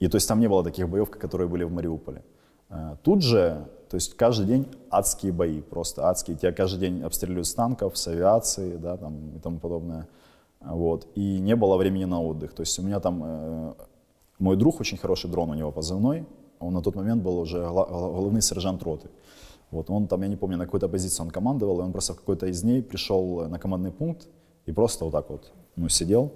И 0.00 0.08
то 0.08 0.16
есть 0.16 0.28
там 0.28 0.40
не 0.40 0.48
было 0.48 0.64
таких 0.64 0.88
боев, 0.88 1.10
которые 1.10 1.48
были 1.48 1.64
в 1.64 1.72
Мариуполе. 1.72 2.22
Э, 2.70 2.96
Тут 3.02 3.22
же, 3.22 3.66
то 3.88 3.96
есть 3.96 4.16
каждый 4.16 4.46
день 4.46 4.66
адские 4.90 5.32
бои, 5.32 5.60
просто 5.60 6.08
адские. 6.08 6.36
Тебя 6.36 6.52
каждый 6.52 6.80
день 6.80 7.02
обстреливают 7.02 7.46
с 7.46 7.54
танков, 7.54 7.96
с 7.96 8.08
авиации, 8.08 8.76
да, 8.76 8.96
там 8.96 9.36
и 9.36 9.38
тому 9.38 9.58
подобное. 9.58 10.08
Вот. 10.60 11.06
И 11.14 11.38
не 11.38 11.56
было 11.56 11.76
времени 11.76 12.04
на 12.06 12.20
отдых. 12.22 12.54
То 12.54 12.62
есть 12.62 12.78
у 12.78 12.82
меня 12.82 13.00
там 13.00 13.22
э, 13.24 13.74
мой 14.38 14.56
друг, 14.56 14.80
очень 14.80 14.98
хороший 14.98 15.30
дрон 15.30 15.50
у 15.50 15.54
него 15.54 15.70
позывной, 15.70 16.26
он 16.58 16.74
на 16.74 16.82
тот 16.82 16.96
момент 16.96 17.22
был 17.22 17.38
уже 17.38 17.66
главный 17.66 18.42
сержант 18.42 18.82
роты. 18.82 19.08
Вот 19.70 19.90
он 19.90 20.06
там, 20.06 20.22
я 20.22 20.28
не 20.28 20.36
помню, 20.36 20.56
на 20.56 20.64
какой-то 20.64 20.88
позиции 20.88 21.22
он 21.22 21.30
командовал, 21.30 21.80
и 21.80 21.82
он 21.82 21.92
просто 21.92 22.14
в 22.14 22.16
какой-то 22.16 22.46
из 22.46 22.62
дней 22.62 22.82
пришел 22.82 23.48
на 23.48 23.58
командный 23.58 23.90
пункт 23.90 24.28
и 24.66 24.72
просто 24.72 25.04
вот 25.04 25.12
так 25.12 25.30
вот, 25.30 25.52
ну, 25.76 25.88
сидел. 25.88 26.32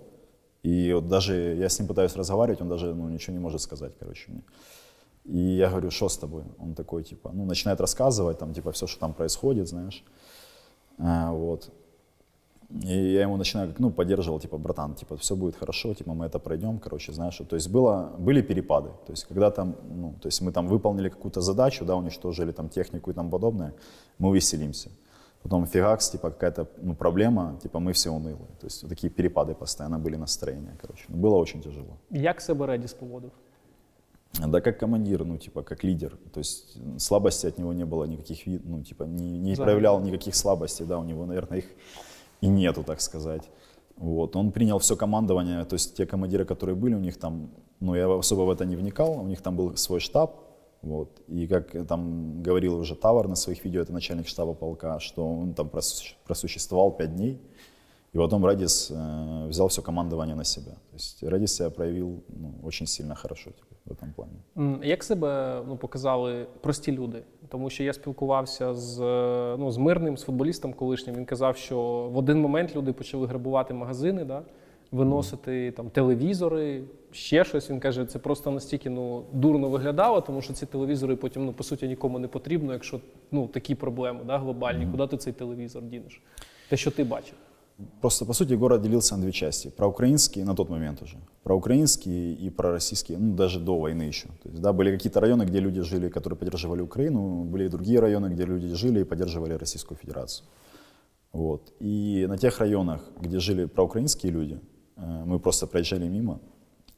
И 0.63 0.93
вот 0.93 1.09
даже 1.09 1.55
я 1.55 1.69
с 1.69 1.79
ним 1.79 1.89
пытаюсь 1.89 2.17
разговаривать, 2.17 2.61
он 2.61 2.69
даже, 2.69 2.95
ну, 2.95 3.09
ничего 3.09 3.33
не 3.33 3.41
может 3.41 3.61
сказать, 3.61 3.93
короче, 3.99 4.31
мне. 4.31 4.43
И 5.25 5.39
я 5.39 5.69
говорю, 5.69 5.91
что 5.91 6.09
с 6.09 6.17
тобой? 6.17 6.43
Он 6.59 6.75
такой, 6.75 7.05
типа, 7.05 7.31
ну, 7.33 7.45
начинает 7.45 7.81
рассказывать, 7.81 8.39
там, 8.39 8.55
типа, 8.55 8.73
все, 8.73 8.87
что 8.87 9.01
там 9.01 9.13
происходит, 9.13 9.69
знаешь. 9.69 10.03
А, 10.99 11.33
вот. 11.33 11.71
И 12.71 13.13
я 13.13 13.23
ему 13.23 13.37
начинаю, 13.37 13.75
ну, 13.79 13.91
поддерживал, 13.91 14.41
типа, 14.41 14.59
братан, 14.59 14.95
типа, 14.95 15.17
все 15.17 15.37
будет 15.37 15.57
хорошо, 15.57 15.95
типа, 15.95 16.13
мы 16.13 16.27
это 16.27 16.39
пройдем, 16.39 16.79
короче, 16.79 17.13
знаешь. 17.13 17.41
То 17.49 17.57
есть 17.57 17.71
было, 17.71 18.15
были 18.19 18.43
перепады. 18.43 18.91
То 19.07 19.13
есть 19.13 19.25
когда 19.25 19.51
там, 19.51 19.77
ну, 19.91 20.15
то 20.21 20.29
есть 20.29 20.43
мы 20.43 20.53
там 20.53 20.69
выполнили 20.69 21.09
какую-то 21.09 21.41
задачу, 21.41 21.85
да, 21.85 21.97
уничтожили 21.97 22.53
там 22.53 22.69
технику 22.69 23.11
и 23.11 23.15
там 23.15 23.31
подобное, 23.31 23.73
мы 24.19 24.35
веселимся. 24.35 24.91
Потом 25.43 25.67
фигакс, 25.67 26.11
типа, 26.11 26.31
какая-то, 26.31 26.67
ну, 26.83 26.95
проблема, 26.95 27.57
типа, 27.63 27.79
мы 27.79 27.93
все 27.93 28.11
унылые. 28.11 28.49
То 28.61 28.67
есть 28.67 28.83
вот 28.83 28.89
такие 28.91 29.11
перепады 29.11 29.55
постоянно 29.55 29.99
были 29.99 30.17
настроения, 30.17 30.77
короче. 30.81 31.05
Ну, 31.09 31.17
Было 31.17 31.37
очень 31.37 31.61
тяжело. 31.61 31.97
Як 32.11 32.41
себе 32.41 32.67
Редіс 32.67 32.93
поводив? 32.93 33.31
Да, 34.49 34.61
как 34.61 34.79
командир, 34.79 35.25
ну, 35.25 35.39
типа, 35.39 35.63
как 35.63 35.85
лидер. 35.85 36.17
То 36.33 36.41
есть 36.41 36.77
слабости 36.99 37.47
от 37.49 37.59
него 37.59 37.73
не 37.73 37.85
было 37.85 38.05
никаких, 38.07 38.47
вид- 38.49 38.63
ну, 38.67 38.83
типа, 38.83 39.05
не, 39.07 39.39
не 39.39 39.55
Да. 39.55 39.63
проявлял 39.65 40.01
никаких 40.01 40.35
слабостей, 40.35 40.87
да, 40.87 40.99
у 40.99 41.05
него, 41.05 41.27
наверное, 41.27 41.59
их 41.59 41.65
и 42.43 42.49
нету, 42.49 42.83
так 42.83 43.01
сказать. 43.01 43.51
Вот, 43.97 44.37
он 44.37 44.51
принял 44.53 44.79
все 44.79 44.97
командование, 44.97 45.65
то 45.65 45.75
есть 45.75 45.97
те 45.97 46.07
командиры, 46.07 46.45
которые 46.45 46.77
были 46.77 46.95
у 46.95 47.01
них 47.01 47.17
там, 47.17 47.49
ну, 47.81 47.95
я 47.97 48.07
особо 48.19 48.43
в 48.45 48.51
это 48.51 48.65
не 48.67 48.77
вникал, 48.77 49.11
у 49.21 49.27
них 49.27 49.41
там 49.41 49.57
был 49.57 49.77
свой 49.77 50.01
штаб, 50.01 50.31
вот, 50.82 51.22
и 51.28 51.48
как 51.48 51.76
э, 51.76 51.84
там 51.86 52.44
говорил 52.44 52.76
уже 52.80 52.96
Тавар 52.96 53.28
на 53.28 53.36
своих 53.36 53.64
видео, 53.66 53.82
это 53.82 53.94
начальник 53.94 54.28
штаба 54.28 54.54
полка, 54.54 55.00
что 55.00 55.26
он 55.26 55.54
там 55.54 55.68
прос- 55.68 56.16
просуществовал 56.26 56.92
пять 56.92 57.16
дней, 57.16 57.40
и 58.16 58.18
потом 58.18 58.46
Радис 58.46 58.92
э, 58.92 59.48
взял 59.48 59.68
все 59.68 59.82
командование 59.82 60.36
на 60.36 60.44
себя. 60.44 60.72
То 60.72 60.96
есть 60.96 61.24
Радис 61.24 61.56
себя 61.56 61.70
проявил 61.70 62.24
ну, 62.30 62.54
очень 62.64 62.88
сильно 62.88 63.16
хорошо 63.16 63.52
типа, 63.52 63.76
в 63.86 63.92
этом 63.92 64.14
плане. 64.14 64.32
М, 64.58 64.82
Як 64.84 65.04
себе 65.04 65.62
ну, 65.68 65.78
показали 65.78 66.46
прості 66.62 66.92
люди? 66.92 67.24
Тому 67.50 67.70
що 67.70 67.84
я 67.84 67.94
спілкувався 67.94 68.74
з, 68.74 69.02
е, 69.02 69.56
ну, 69.60 69.72
з 69.72 69.78
мирним, 69.78 70.18
з 70.18 70.22
футболістом 70.24 70.74
колишнім. 70.74 71.16
Він 71.16 71.26
казав, 71.26 71.58
що 71.58 72.10
в 72.14 72.18
один 72.18 72.42
момент 72.42 72.76
люди 72.76 72.94
почали 72.94 73.28
грабувати 73.28 73.74
магазини, 73.74 74.26
да? 74.26 74.44
виносити 74.92 75.72
там, 75.72 75.90
телевізори, 75.90 76.84
ще 77.12 77.44
щось. 77.44 77.70
Він 77.70 77.80
каже, 77.80 78.06
це 78.06 78.20
просто 78.20 78.52
настільки 78.52 78.90
ну, 78.90 79.24
дурно 79.34 79.70
виглядало, 79.70 80.22
тому 80.22 80.42
що 80.42 80.54
ці 80.54 80.66
телевізори 80.66 81.16
потім 81.16 81.46
ну, 81.46 81.54
по 81.54 81.64
суті 81.64 81.88
нікому 81.88 82.20
не 82.20 82.28
потрібно, 82.28 82.74
якщо 82.74 83.00
ну, 83.32 83.48
такі 83.48 83.76
проблеми 83.76 84.20
да, 84.28 84.38
глобальні. 84.38 84.88
Куди 84.92 85.08
ти 85.08 85.18
цей 85.18 85.34
телевізор 85.34 85.84
дінеш? 85.84 86.22
Те, 86.70 86.78
що 86.78 86.92
ти 86.92 87.04
бачив. 87.04 87.36
Просто, 88.02 88.26
по 88.26 88.34
сути, 88.34 88.56
город 88.56 88.82
делился 88.82 89.16
на 89.16 89.22
две 89.22 89.32
части. 89.32 89.70
Проукраинский 89.70 90.44
на 90.44 90.56
тот 90.56 90.70
момент 90.70 91.02
уже. 91.02 91.18
Проукраинский 91.44 92.34
и 92.34 92.50
пророссийский, 92.50 93.16
ну, 93.18 93.34
даже 93.36 93.60
до 93.60 93.80
войны 93.80 94.04
еще. 94.04 94.28
То 94.44 94.50
есть, 94.50 94.62
да, 94.62 94.74
были 94.74 94.92
какие-то 94.92 95.20
районы, 95.20 95.46
где 95.46 95.60
люди 95.60 95.82
жили, 95.82 96.10
которые 96.10 96.38
поддерживали 96.38 96.82
Украину, 96.82 97.44
были 97.44 97.66
и 97.66 97.70
другие 97.70 98.00
районы, 98.00 98.30
где 98.30 98.46
люди 98.46 98.68
жили 98.76 99.02
и 99.02 99.04
поддерживали 99.04 99.54
Российскую 99.54 99.98
Федерацию. 99.98 100.48
Вот. 101.32 101.74
И 101.80 102.26
на 102.30 102.38
тех 102.38 102.60
районах, 102.60 103.02
где 103.20 103.40
жили 103.40 103.66
проукраинские 103.66 104.32
люди, 104.32 104.54
э, 104.54 104.77
мы 104.99 105.39
просто 105.39 105.67
проезжали 105.67 106.09
мимо, 106.09 106.41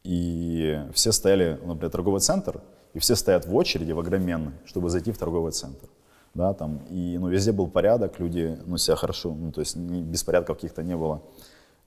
и 0.04 0.80
все 0.92 1.12
стояли, 1.12 1.58
ну, 1.62 1.74
например, 1.74 1.90
торговый 1.90 2.20
центр, 2.20 2.60
и 2.94 2.98
все 2.98 3.14
стоят 3.14 3.46
в 3.46 3.54
очереди, 3.54 3.92
в 3.92 4.00
огроменной, 4.00 4.52
чтобы 4.64 4.90
зайти 4.90 5.12
в 5.12 5.18
торговый 5.18 5.52
центр. 5.52 5.88
Да, 6.34 6.54
там, 6.54 6.80
и 6.90 7.18
ну, 7.18 7.28
везде 7.28 7.52
был 7.52 7.66
порядок, 7.68 8.20
люди 8.20 8.56
ну, 8.64 8.78
себя 8.78 8.96
хорошо, 8.96 9.34
ну, 9.34 9.50
то 9.52 9.60
есть 9.60 9.76
беспорядков 9.76 10.56
каких-то 10.56 10.82
не 10.82 10.96
было, 10.96 11.22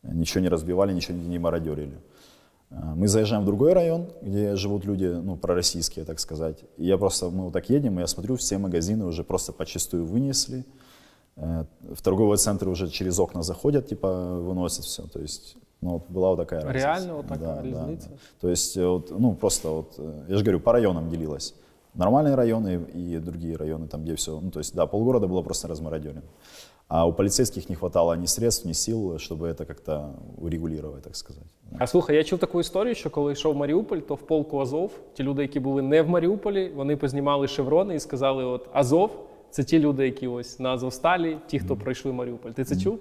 ничего 0.04 0.42
не 0.42 0.50
разбивали, 0.50 0.94
ничего 0.94 1.18
не 1.18 1.40
мародерили. 1.40 1.98
А, 2.70 2.94
Мы 2.96 3.08
заезжаем 3.08 3.44
в 3.44 3.46
другой 3.46 3.74
район, 3.74 4.10
где 4.22 4.56
живут 4.56 4.86
люди, 4.86 5.06
ну, 5.06 5.38
пророссийские, 5.38 6.06
так 6.06 6.20
сказать. 6.20 6.66
И 6.78 6.86
я 6.86 6.98
просто, 6.98 7.30
мы 7.30 7.46
вот 7.46 7.54
так 7.54 7.70
едем, 7.70 7.98
и 7.98 8.02
я 8.02 8.08
смотрю, 8.08 8.36
все 8.36 8.58
магазины 8.58 9.06
уже 9.06 9.24
просто 9.24 9.54
почистую 9.54 10.06
вынесли. 10.06 10.66
Э, 11.38 11.66
В 11.82 12.02
торговые 12.02 12.38
центры 12.38 12.70
уже 12.70 12.90
через 12.90 13.20
окна 13.20 13.44
заходят, 13.44 13.88
типа, 13.88 14.40
выносят 14.40 14.86
все. 14.86 15.04
То 15.04 15.20
есть, 15.20 15.56
ну, 15.83 15.91
вот 15.91 16.11
была 16.11 16.31
вот 16.31 16.37
такая 16.37 16.61
разница. 16.65 16.87
Реально 16.87 17.15
вот 17.15 17.27
такая 17.27 17.63
Да, 17.63 17.63
да, 17.63 17.79
разница? 17.81 18.09
да. 18.09 18.17
То 18.41 18.49
есть, 18.49 18.77
э, 18.77 18.87
вот, 18.87 19.11
ну, 19.19 19.35
просто 19.35 19.71
вот, 19.71 19.95
э, 19.99 20.25
я 20.29 20.37
же 20.37 20.45
говорю, 20.45 20.61
по 20.61 20.73
районам 20.73 21.09
делилось. 21.11 21.55
Нормальные 21.95 22.35
районы 22.35 22.85
и 22.95 23.19
другие 23.19 23.57
районы, 23.57 23.89
там, 23.89 24.03
где 24.03 24.15
все, 24.15 24.41
ну, 24.41 24.51
то 24.51 24.61
есть, 24.61 24.75
да, 24.75 24.87
полгорода 24.87 25.27
было 25.27 25.43
просто 25.43 25.69
размародерено. 25.69 26.23
А 26.89 27.07
у 27.07 27.13
полицейских 27.13 27.69
не 27.69 27.75
хватало 27.77 28.15
ни 28.17 28.27
средств, 28.27 28.65
ни 28.65 28.73
сил, 28.73 29.19
чтобы 29.19 29.47
это 29.47 29.67
как-то 29.67 30.15
урегулировать, 30.39 31.03
так 31.03 31.17
сказать. 31.17 31.45
А 31.79 31.87
слухай, 31.87 32.17
я 32.17 32.25
чув 32.25 32.39
таку 32.39 32.61
історію, 32.61 32.95
що 32.95 33.11
коли 33.11 33.33
йшов 33.33 33.57
Маріуполь, 33.57 33.99
то 33.99 34.15
в 34.15 34.19
полку 34.23 34.59
Азов, 34.61 34.91
ті 35.15 35.23
люди, 35.23 35.43
які 35.43 35.61
були 35.61 35.83
не 35.83 36.03
в 36.03 36.09
Маріуполі, 36.09 36.73
вони 36.77 36.97
познімали 36.97 37.49
шеврони 37.49 37.95
і 37.95 38.01
сказали: 38.01 38.45
от 38.45 38.69
Азов 38.73 39.11
це 39.51 39.65
ті 39.65 39.79
люди, 39.79 40.05
які 40.05 40.29
ось 40.29 40.59
на 40.59 40.69
Азовсталі, 40.75 41.39
ті, 41.47 41.59
хто 41.59 41.77
пройшли 41.77 42.13
Маріуполь. 42.13 42.51
Ти 42.51 42.65
це 42.65 42.77
чув? 42.77 42.99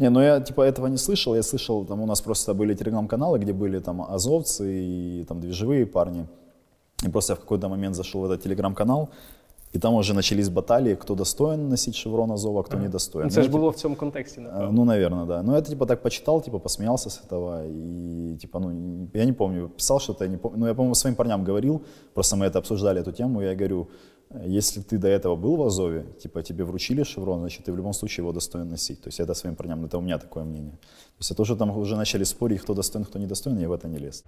Не, 0.00 0.10
ну 0.10 0.20
я 0.20 0.40
типа 0.40 0.62
этого 0.62 0.88
не 0.88 0.96
слышал. 0.96 1.34
Я 1.34 1.42
слышал, 1.42 1.84
там 1.84 2.00
у 2.00 2.06
нас 2.06 2.20
просто 2.20 2.54
были 2.54 2.74
телеграм-каналы, 2.74 3.38
где 3.38 3.52
были 3.52 3.80
там 3.80 4.00
азовцы 4.00 4.64
и 4.64 5.24
там 5.28 5.40
движевые 5.40 5.86
парни. 5.86 6.26
И 7.06 7.08
просто 7.10 7.32
я 7.32 7.36
в 7.36 7.40
какой-то 7.40 7.68
момент 7.68 7.94
зашел 7.94 8.20
в 8.20 8.24
этот 8.24 8.42
телеграм-канал, 8.42 9.08
и 9.72 9.78
там 9.78 9.94
уже 9.94 10.14
начались 10.14 10.48
баталии, 10.48 10.94
кто 10.94 11.14
достоин 11.14 11.68
носить 11.68 11.94
шеврон 11.96 12.32
Азова, 12.32 12.60
а 12.60 12.62
кто 12.62 12.76
недостоин. 12.78 13.24
Ну, 13.24 13.30
це 13.30 13.40
Ну, 13.40 13.44
ж 13.44 13.50
було 13.50 13.70
в 13.70 13.74
цьому 13.74 13.96
контексті, 13.96 14.36
типа, 14.36 14.48
напевно. 14.52 14.72
Ну, 14.72 14.84
наверное, 14.84 15.26
да. 15.26 15.42
Ну, 15.42 15.54
я 15.54 15.60
типа 15.60 15.86
так 15.86 16.02
почитал, 16.02 16.42
типа 16.42 16.58
посмеялся 16.58 17.10
с 17.10 17.20
этого, 17.26 17.64
и 17.66 18.36
типа, 18.40 18.58
ну, 18.58 18.70
я 19.14 19.24
не 19.24 19.32
помню, 19.32 19.68
писал 19.68 20.00
что-то, 20.00 20.24
я 20.24 20.30
не 20.30 20.36
помню. 20.36 20.58
Ну, 20.58 20.66
я, 20.66 20.74
по-моему, 20.74 20.94
своим 20.94 21.14
парням 21.16 21.44
говорил, 21.44 21.80
просто 22.14 22.36
мы 22.36 22.46
это 22.46 22.58
обсуждали, 22.58 23.00
эту 23.00 23.12
тему, 23.12 23.42
я 23.42 23.54
говорю, 23.54 23.86
если 24.43 24.81
ты 24.81 24.97
до 24.97 25.07
этого 25.07 25.35
был 25.35 25.55
в 25.55 25.63
Азове, 25.63 26.05
типа 26.21 26.41
тебе 26.41 26.63
вручили 26.63 27.03
шеврон, 27.03 27.39
значит, 27.39 27.65
ты 27.65 27.71
в 27.71 27.77
любом 27.77 27.93
случае 27.93 28.23
его 28.23 28.33
достоин 28.33 28.69
носить. 28.69 29.01
То 29.01 29.09
есть 29.09 29.19
это 29.19 29.33
своим 29.33 29.55
парням, 29.55 29.85
это 29.85 29.97
у 29.97 30.01
меня 30.01 30.17
такое 30.17 30.43
мнение. 30.43 30.73
То 30.73 31.19
есть 31.19 31.31
это 31.31 31.41
уже 31.41 31.55
там 31.55 31.77
уже 31.77 31.95
начали 31.95 32.23
спорить, 32.23 32.61
кто 32.61 32.73
достоин, 32.73 33.05
кто 33.05 33.19
недостоин, 33.19 33.59
я 33.59 33.69
в 33.69 33.73
это 33.73 33.87
не 33.87 33.97
лез. 33.99 34.23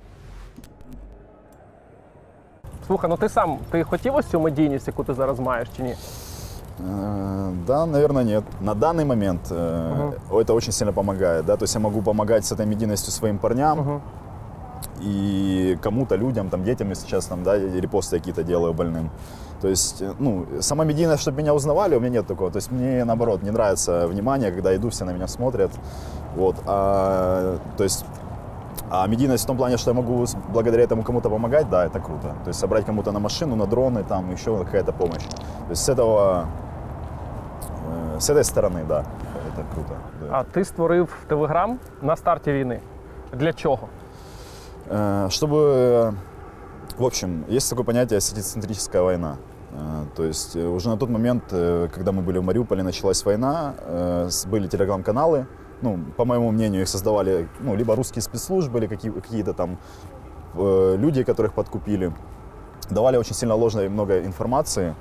Слухай, 2.88 3.10
ну 3.10 3.18
ти 3.18 3.30
сам 3.30 3.60
ти 3.72 3.84
хотів 3.84 4.16
ось 4.16 4.26
цю 4.26 4.40
медійність, 4.40 4.88
яку 4.88 5.04
ти 5.04 5.14
зараз 5.14 5.40
маєш, 5.40 5.68
чи 5.78 5.84
ні? 5.84 5.96
Э, 6.80 7.66
Да, 7.66 7.86
наверное, 7.86 8.24
нет. 8.24 8.44
На 8.62 8.76
данный 8.76 9.06
момент 9.06 9.42
э, 9.50 10.12
это 10.32 10.54
очень 10.54 10.72
сильно 10.72 10.94
помогает. 10.94 11.46
Да? 11.46 11.58
То 11.58 11.64
есть 11.64 11.76
я 11.76 11.82
могу 11.82 12.02
помогать 12.02 12.46
с 12.46 12.52
этой 12.52 12.66
медийностью 12.66 13.12
своим 13.12 13.40
парням 13.40 14.02
и 15.02 15.78
кому-то, 15.82 16.18
людям, 16.18 16.50
там, 16.50 16.64
детям, 16.64 16.90
если 16.90 17.08
сейчас 17.08 17.26
там, 17.26 17.44
да, 17.44 17.56
я 17.56 17.82
репосты 17.82 18.20
какие-то 18.20 18.44
делаю 18.44 18.74
больным. 18.74 19.10
То 19.63 19.69
есть, 19.69 20.03
э, 20.03 20.13
ну, 20.19 20.47
сама 20.61 20.85
медийность, 20.85 21.23
чтобы 21.23 21.39
меня 21.43 21.55
узнавали, 21.55 21.97
у 21.97 22.01
меня 22.01 22.11
нет 22.11 22.27
такого. 22.27 22.51
То 22.51 22.59
есть 22.59 22.73
мне, 22.73 23.05
наоборот, 23.05 23.43
не 23.43 23.51
нравится 23.51 24.07
внимание, 24.09 24.51
когда 24.53 24.75
иду, 24.77 24.89
все 24.89 25.05
на 25.05 25.13
меня 25.13 25.29
смотрят. 25.29 25.71
Вот. 26.37 26.57
А, 26.67 27.59
то 27.77 27.85
есть 27.85 28.05
А 28.91 29.07
медийность 29.07 29.45
в 29.45 29.47
том 29.47 29.57
плане, 29.57 29.77
что 29.79 29.91
я 29.91 29.95
могу 29.95 30.27
благодаря 30.53 30.83
этому 30.85 31.03
кому-то 31.03 31.31
помогать, 31.31 31.71
да, 31.71 31.87
это 31.87 32.01
круто. 32.01 32.35
То 32.45 32.49
есть 32.49 32.61
собрать 32.61 32.85
кому-то 32.85 33.13
на 33.13 33.21
машину, 33.21 33.57
на 33.57 33.67
дроны, 33.67 34.03
там 34.05 34.31
еще 34.33 34.59
какая-то 34.65 34.93
помощь. 34.93 35.23
То 35.67 35.71
есть 35.71 35.83
с 35.85 35.89
этого, 35.89 36.47
э, 38.17 38.21
с 38.21 38.31
этой 38.31 38.45
стороны, 38.45 38.85
да, 38.89 39.05
это 39.49 39.65
круто. 39.75 39.95
да. 40.21 40.27
А 40.39 40.45
ти 40.45 40.65
створив 40.65 41.09
Телеграм 41.29 41.79
на 42.03 42.17
старті 42.17 42.53
війни. 42.53 42.81
Для 43.33 43.53
чого? 43.53 43.89
Э, 44.91 45.29
Чтобы, 45.29 46.15
в 46.99 47.05
общем, 47.05 47.45
есть 47.49 47.71
такое 47.71 47.85
понятие 47.85 48.21
сетицентрическая 48.21 49.03
война. 49.03 49.37
Э, 49.73 50.05
То 50.17 50.25
есть 50.25 50.57
э, 50.57 50.67
уже 50.67 50.89
на 50.89 50.97
тот 50.97 51.09
момент, 51.11 51.45
э, 51.51 51.89
когда 51.95 52.13
мы 52.13 52.23
были 52.23 52.39
в 52.39 52.45
Мариуполе, 52.45 52.83
началась 52.83 53.25
война, 53.25 53.75
э, 53.79 54.29
были 54.47 54.69
телеграм-каналы. 54.69 55.47
Ну, 55.83 55.99
по 56.17 56.25
моему 56.25 56.51
мнению, 56.53 56.83
их 56.83 56.89
создавали 56.89 57.49
ну, 57.61 57.75
либо 57.75 57.97
русские 57.97 58.23
спецслужбы, 58.23 58.79
или 58.79 58.87
какие- 58.87 59.13
какие-то 59.13 59.53
там 59.53 59.79
люди, 60.55 61.25
которых 61.25 61.55
подкупили. 61.55 62.13
Давали 62.91 63.17
очень 63.17 63.35
сильно 63.35 63.55
ложной 63.55 63.89
много 63.89 64.21
информации 64.21 64.95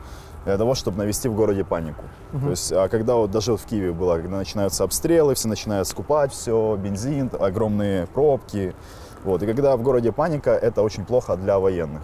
для 0.46 0.58
того, 0.58 0.76
чтобы 0.76 0.98
навести 0.98 1.28
в 1.30 1.36
городе 1.36 1.64
панику. 1.66 2.04
Мгм. 2.32 2.44
То 2.44 2.50
есть, 2.52 2.72
а 2.72 2.88
когда 2.88 3.16
вот 3.16 3.32
даже 3.32 3.52
вот 3.52 3.60
в 3.62 3.66
Киеве 3.66 3.92
было, 3.92 4.16
когда 4.16 4.38
начинаются 4.38 4.84
обстрелы, 4.86 5.36
все 5.36 5.48
начинают 5.50 5.88
скупать 5.88 6.32
все, 6.32 6.78
бензин, 6.78 7.30
огромные 7.40 8.08
пробки. 8.08 8.74
Вот. 9.24 9.44
И 9.44 9.46
когда 9.46 9.76
в 9.76 9.82
городе 9.84 10.12
паника, 10.12 10.52
это 10.52 10.82
очень 10.82 11.06
плохо 11.06 11.36
для 11.36 11.60
военных. 11.60 12.02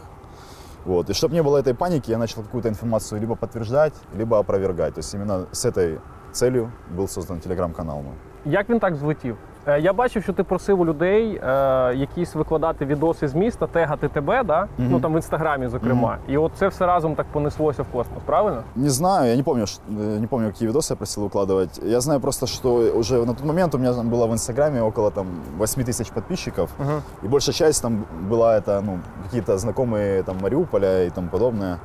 Вот. 0.87 1.09
И 1.09 1.13
чтобы 1.13 1.35
не 1.35 1.43
было 1.43 1.57
этой 1.57 1.73
паники, 1.73 2.11
я 2.11 2.17
начал 2.17 2.43
какую-то 2.43 2.69
информацию 2.69 3.19
либо 3.19 3.35
подтверждать, 3.35 3.93
либо 4.15 4.39
опровергать. 4.39 4.93
То 4.93 4.99
есть 4.99 5.13
именно 5.13 5.45
с 5.51 5.65
этой 5.65 5.99
целью 6.31 6.71
был 6.97 7.07
создан 7.07 7.39
телеграм-канал 7.39 8.01
мой. 8.01 8.13
Як 8.45 8.69
він 8.69 8.79
так 8.79 8.95
злетів? 8.95 9.37
Е, 9.66 9.80
Я 9.80 9.92
бачив, 9.92 10.22
що 10.22 10.32
ти 10.32 10.42
просив 10.44 10.80
у 10.80 10.86
людей 10.86 11.40
е, 11.44 11.94
якісь 11.94 12.34
викладати 12.34 12.84
відоси 12.86 13.28
з 13.28 13.34
міста, 13.34 13.66
тегати 13.66 14.08
тебе, 14.08 14.42
да? 14.44 14.60
Мгм. 14.78 14.88
ну 14.90 15.00
там 15.00 15.12
в 15.12 15.16
інстаграмі, 15.16 15.68
зокрема. 15.68 16.16
І 16.28 16.36
от 16.36 16.52
це 16.56 16.68
все 16.68 16.86
разом 16.86 17.14
так 17.14 17.26
понеслося 17.32 17.82
в 17.82 17.86
космос, 17.86 18.18
правильно? 18.26 18.62
Не 18.76 18.90
знаю, 18.90 19.30
я 19.30 19.36
не 19.36 19.42
помню, 19.42 19.66
ш- 19.66 19.80
э, 19.90 20.20
не 20.20 20.26
помню, 20.26 20.46
какие 20.48 20.68
видосы 20.68 20.92
я 20.92 20.96
просил 20.96 21.24
выкладывать. 21.26 21.86
Я 21.86 22.00
знаю 22.00 22.20
просто, 22.20 22.46
что 22.46 22.74
уже 22.74 23.18
на 23.26 23.34
тот 23.34 23.44
момент 23.44 23.74
у 23.74 23.78
меня 23.78 23.92
там 23.94 24.10
было 24.10 24.26
в 24.26 24.32
Инстаграме 24.32 24.82
около 24.82 25.10
там 25.10 25.26
8 25.58 25.82
тысяч 25.84 26.12
подписчиков. 26.12 26.68
Мгм. 26.78 27.02
И 27.24 27.28
большая 27.28 27.54
часть 27.54 27.82
там 27.82 28.04
была 28.30 28.56
это, 28.58 28.80
ну, 28.86 28.98
какие-то 29.24 29.58
знакомые 29.58 30.22
там 30.22 30.36
Мариуполя 30.42 31.04
и 31.06 31.10
тому 31.10 31.28
подобное. 31.28 31.78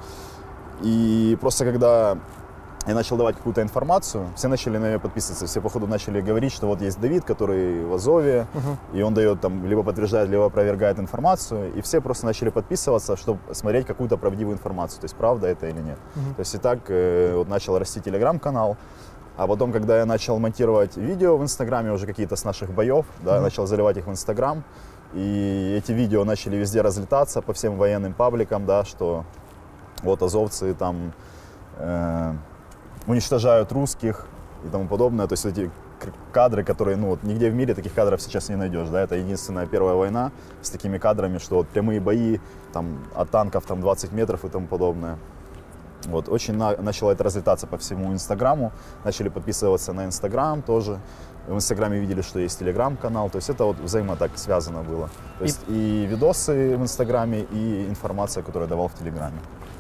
И 0.84 1.38
просто 1.42 1.66
когда 1.66 2.18
я 2.87 2.95
начал 2.95 3.17
давать 3.17 3.37
какую-то 3.37 3.63
информацию, 3.63 4.27
все 4.35 4.49
начали 4.49 4.77
на 4.79 4.87
нее 4.89 4.99
подписываться, 4.99 5.47
все 5.47 5.61
походу 5.61 5.87
начали 5.87 6.21
говорить, 6.21 6.53
что 6.53 6.67
вот 6.67 6.81
есть 6.81 7.01
Давид, 7.01 7.25
который 7.25 7.85
в 7.85 7.95
Азове, 7.95 8.47
и 8.93 9.03
он 9.03 9.15
дает 9.15 9.41
там, 9.41 9.65
либо 9.67 9.83
подтверждает, 9.85 10.29
либо 10.29 10.47
опровергает 10.47 10.99
информацию, 10.99 11.73
и 11.75 11.81
все 11.81 12.01
просто 12.01 12.27
начали 12.27 12.49
подписываться, 12.51 13.17
чтобы 13.17 13.39
смотреть 13.55 13.87
какую-то 13.87 14.17
правдивую 14.17 14.55
информацию, 14.57 15.01
то 15.01 15.05
есть 15.05 15.15
правда 15.15 15.47
это 15.47 15.69
или 15.69 15.81
нет. 15.81 15.99
Мгм. 16.17 16.35
То 16.35 16.41
есть 16.41 16.55
и 16.55 16.59
так 16.59 16.79
э, 16.89 17.35
вот 17.37 17.49
начал 17.49 17.79
расти 17.79 18.01
телеграм-канал, 18.01 18.77
а 19.37 19.47
потом, 19.47 19.73
когда 19.73 19.99
я 19.99 20.05
начал 20.05 20.39
монтировать 20.41 20.97
видео 20.97 21.37
в 21.39 21.43
Инстаграме, 21.43 21.93
уже 21.93 22.07
какие-то 22.07 22.35
с 22.37 22.45
наших 22.45 22.71
боев, 22.75 23.07
да, 23.23 23.35
Мгм. 23.35 23.43
начал 23.45 23.67
заливать 23.67 23.97
их 23.97 24.07
в 24.07 24.11
Инстаграм, 24.11 24.65
и 25.15 25.77
эти 25.79 25.93
видео 25.93 26.25
начали 26.25 26.57
везде 26.57 26.81
разлетаться 26.83 27.43
по 27.43 27.53
всем 27.53 27.77
военным 27.77 28.13
пабликам, 28.13 28.67
да, 28.67 28.85
что 28.85 29.25
вот 30.03 30.21
азовцы 30.23 30.75
там 30.75 31.13
э, 31.77 32.33
уничтожают 33.07 33.73
русских 33.73 34.27
и 34.65 34.69
тому 34.69 34.87
подобное. 34.89 35.27
То 35.27 35.35
есть 35.35 35.45
эти 35.47 35.71
кадры, 36.33 36.65
которые, 36.65 36.97
ну 36.97 37.09
вот 37.09 37.23
нигде 37.23 37.51
в 37.51 37.55
мире 37.55 37.75
таких 37.75 37.95
кадров 37.95 38.21
сейчас 38.21 38.49
не 38.49 38.57
найдешь, 38.57 38.89
да, 38.89 39.01
это 39.03 39.15
единственная 39.17 39.67
первая 39.67 39.95
война 39.95 40.33
с 40.61 40.71
такими 40.71 40.99
кадрами, 40.99 41.39
что 41.39 41.57
вот 41.57 41.69
прямые 41.69 42.01
бои, 42.01 42.39
там, 42.73 42.99
от 43.15 43.31
танков 43.31 43.65
там 43.67 43.81
20 43.81 44.13
метров 44.13 44.45
и 44.45 44.49
тому 44.49 44.67
подобное. 44.67 45.19
Вот, 46.07 46.29
очень 46.29 46.55
на- 46.57 46.77
начало 46.79 47.13
это 47.13 47.23
разлетаться 47.23 47.69
по 47.69 47.77
всему 47.79 48.13
Инстаграму, 48.13 48.73
начали 49.05 49.29
подписываться 49.29 49.93
на 49.93 50.05
Инстаграм 50.07 50.61
тоже. 50.63 50.99
В 51.47 51.55
Инстаграме 51.55 52.01
видели, 52.01 52.23
что 52.23 52.41
есть 52.41 52.59
Телеграм-канал, 52.59 53.31
то 53.31 53.37
есть 53.37 53.51
это 53.51 53.65
вот 53.65 53.79
взаимо 53.79 54.17
так 54.17 54.31
связано 54.37 54.83
было. 54.83 55.09
То 55.39 55.45
И- 55.45 55.47
есть 55.47 55.61
и 55.69 56.07
видосы 56.11 56.77
в 56.77 56.83
Инстаграме, 56.83 57.47
и 57.53 57.87
информация, 57.89 58.43
которую 58.43 58.67
я 58.67 58.71
давал 58.71 58.89
в 58.89 58.95
Телеграме. 58.95 59.39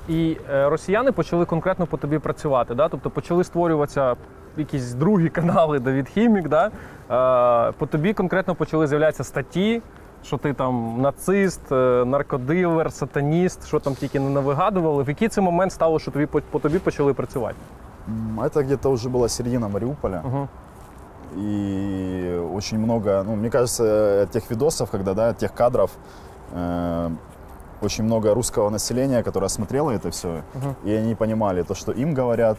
І 0.09 0.37
е, 0.51 0.69
росіяни 0.69 1.11
почали 1.11 1.45
конкретно 1.45 1.85
по 1.85 1.97
тобі 1.97 2.19
працювати. 2.19 2.75
Да? 2.75 2.89
Тобто 2.89 3.09
почали 3.09 3.43
створюватися 3.43 4.15
якісь 4.57 4.93
другі 4.93 5.29
канали 5.29 5.79
Давід 5.79 6.09
Хімік. 6.09 6.47
Да? 6.49 6.65
Е, 7.69 7.71
по 7.77 7.85
тобі 7.85 8.13
конкретно 8.13 8.55
почали 8.55 8.87
з'являтися 8.87 9.23
статті, 9.23 9.81
що 10.23 10.37
ти 10.37 10.53
там 10.53 10.95
нацист, 11.01 11.71
е, 11.71 12.05
наркодилер, 12.05 12.91
сатаніст, 12.91 13.67
що 13.67 13.79
там 13.79 13.95
тільки 13.95 14.19
не 14.19 14.29
навигадували. 14.29 15.03
В 15.03 15.09
який 15.09 15.27
це 15.27 15.41
момент 15.41 15.71
стало, 15.71 15.99
що 15.99 16.11
тобі 16.11 16.25
по, 16.25 16.41
по 16.51 16.59
тобі 16.59 16.79
почали 16.79 17.13
працювати? 17.13 17.55
М, 18.07 18.39
Это 18.39 18.63
где-то 18.63 18.91
уже 18.91 19.09
была 19.09 19.29
середина 19.29 19.67
Мариуполя. 19.67 20.21
И 21.37 22.41
очень 22.55 22.79
много, 22.79 23.23
ну, 23.27 23.35
мне 23.35 23.49
кажется, 23.49 24.25
тех 24.31 24.49
видосов, 24.49 24.89
когда, 24.91 25.13
да, 25.13 25.33
тех 25.33 25.53
кадров, 25.53 25.91
э, 26.55 27.11
очень 27.84 28.04
много 28.04 28.34
русского 28.34 28.70
населения, 28.70 29.22
которое 29.22 29.48
смотрело 29.48 29.90
это 29.90 30.10
все, 30.10 30.42
Мгм. 30.54 30.74
и 30.84 30.92
они 30.92 31.14
понимали 31.14 31.62
то, 31.62 31.74
что 31.74 31.92
им 31.92 32.14
говорят 32.14 32.58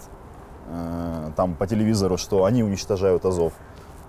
э, 0.69 1.31
там 1.35 1.55
по 1.55 1.67
телевизору, 1.67 2.17
что 2.17 2.45
они 2.45 2.63
уничтожают 2.63 3.25
Азов, 3.25 3.51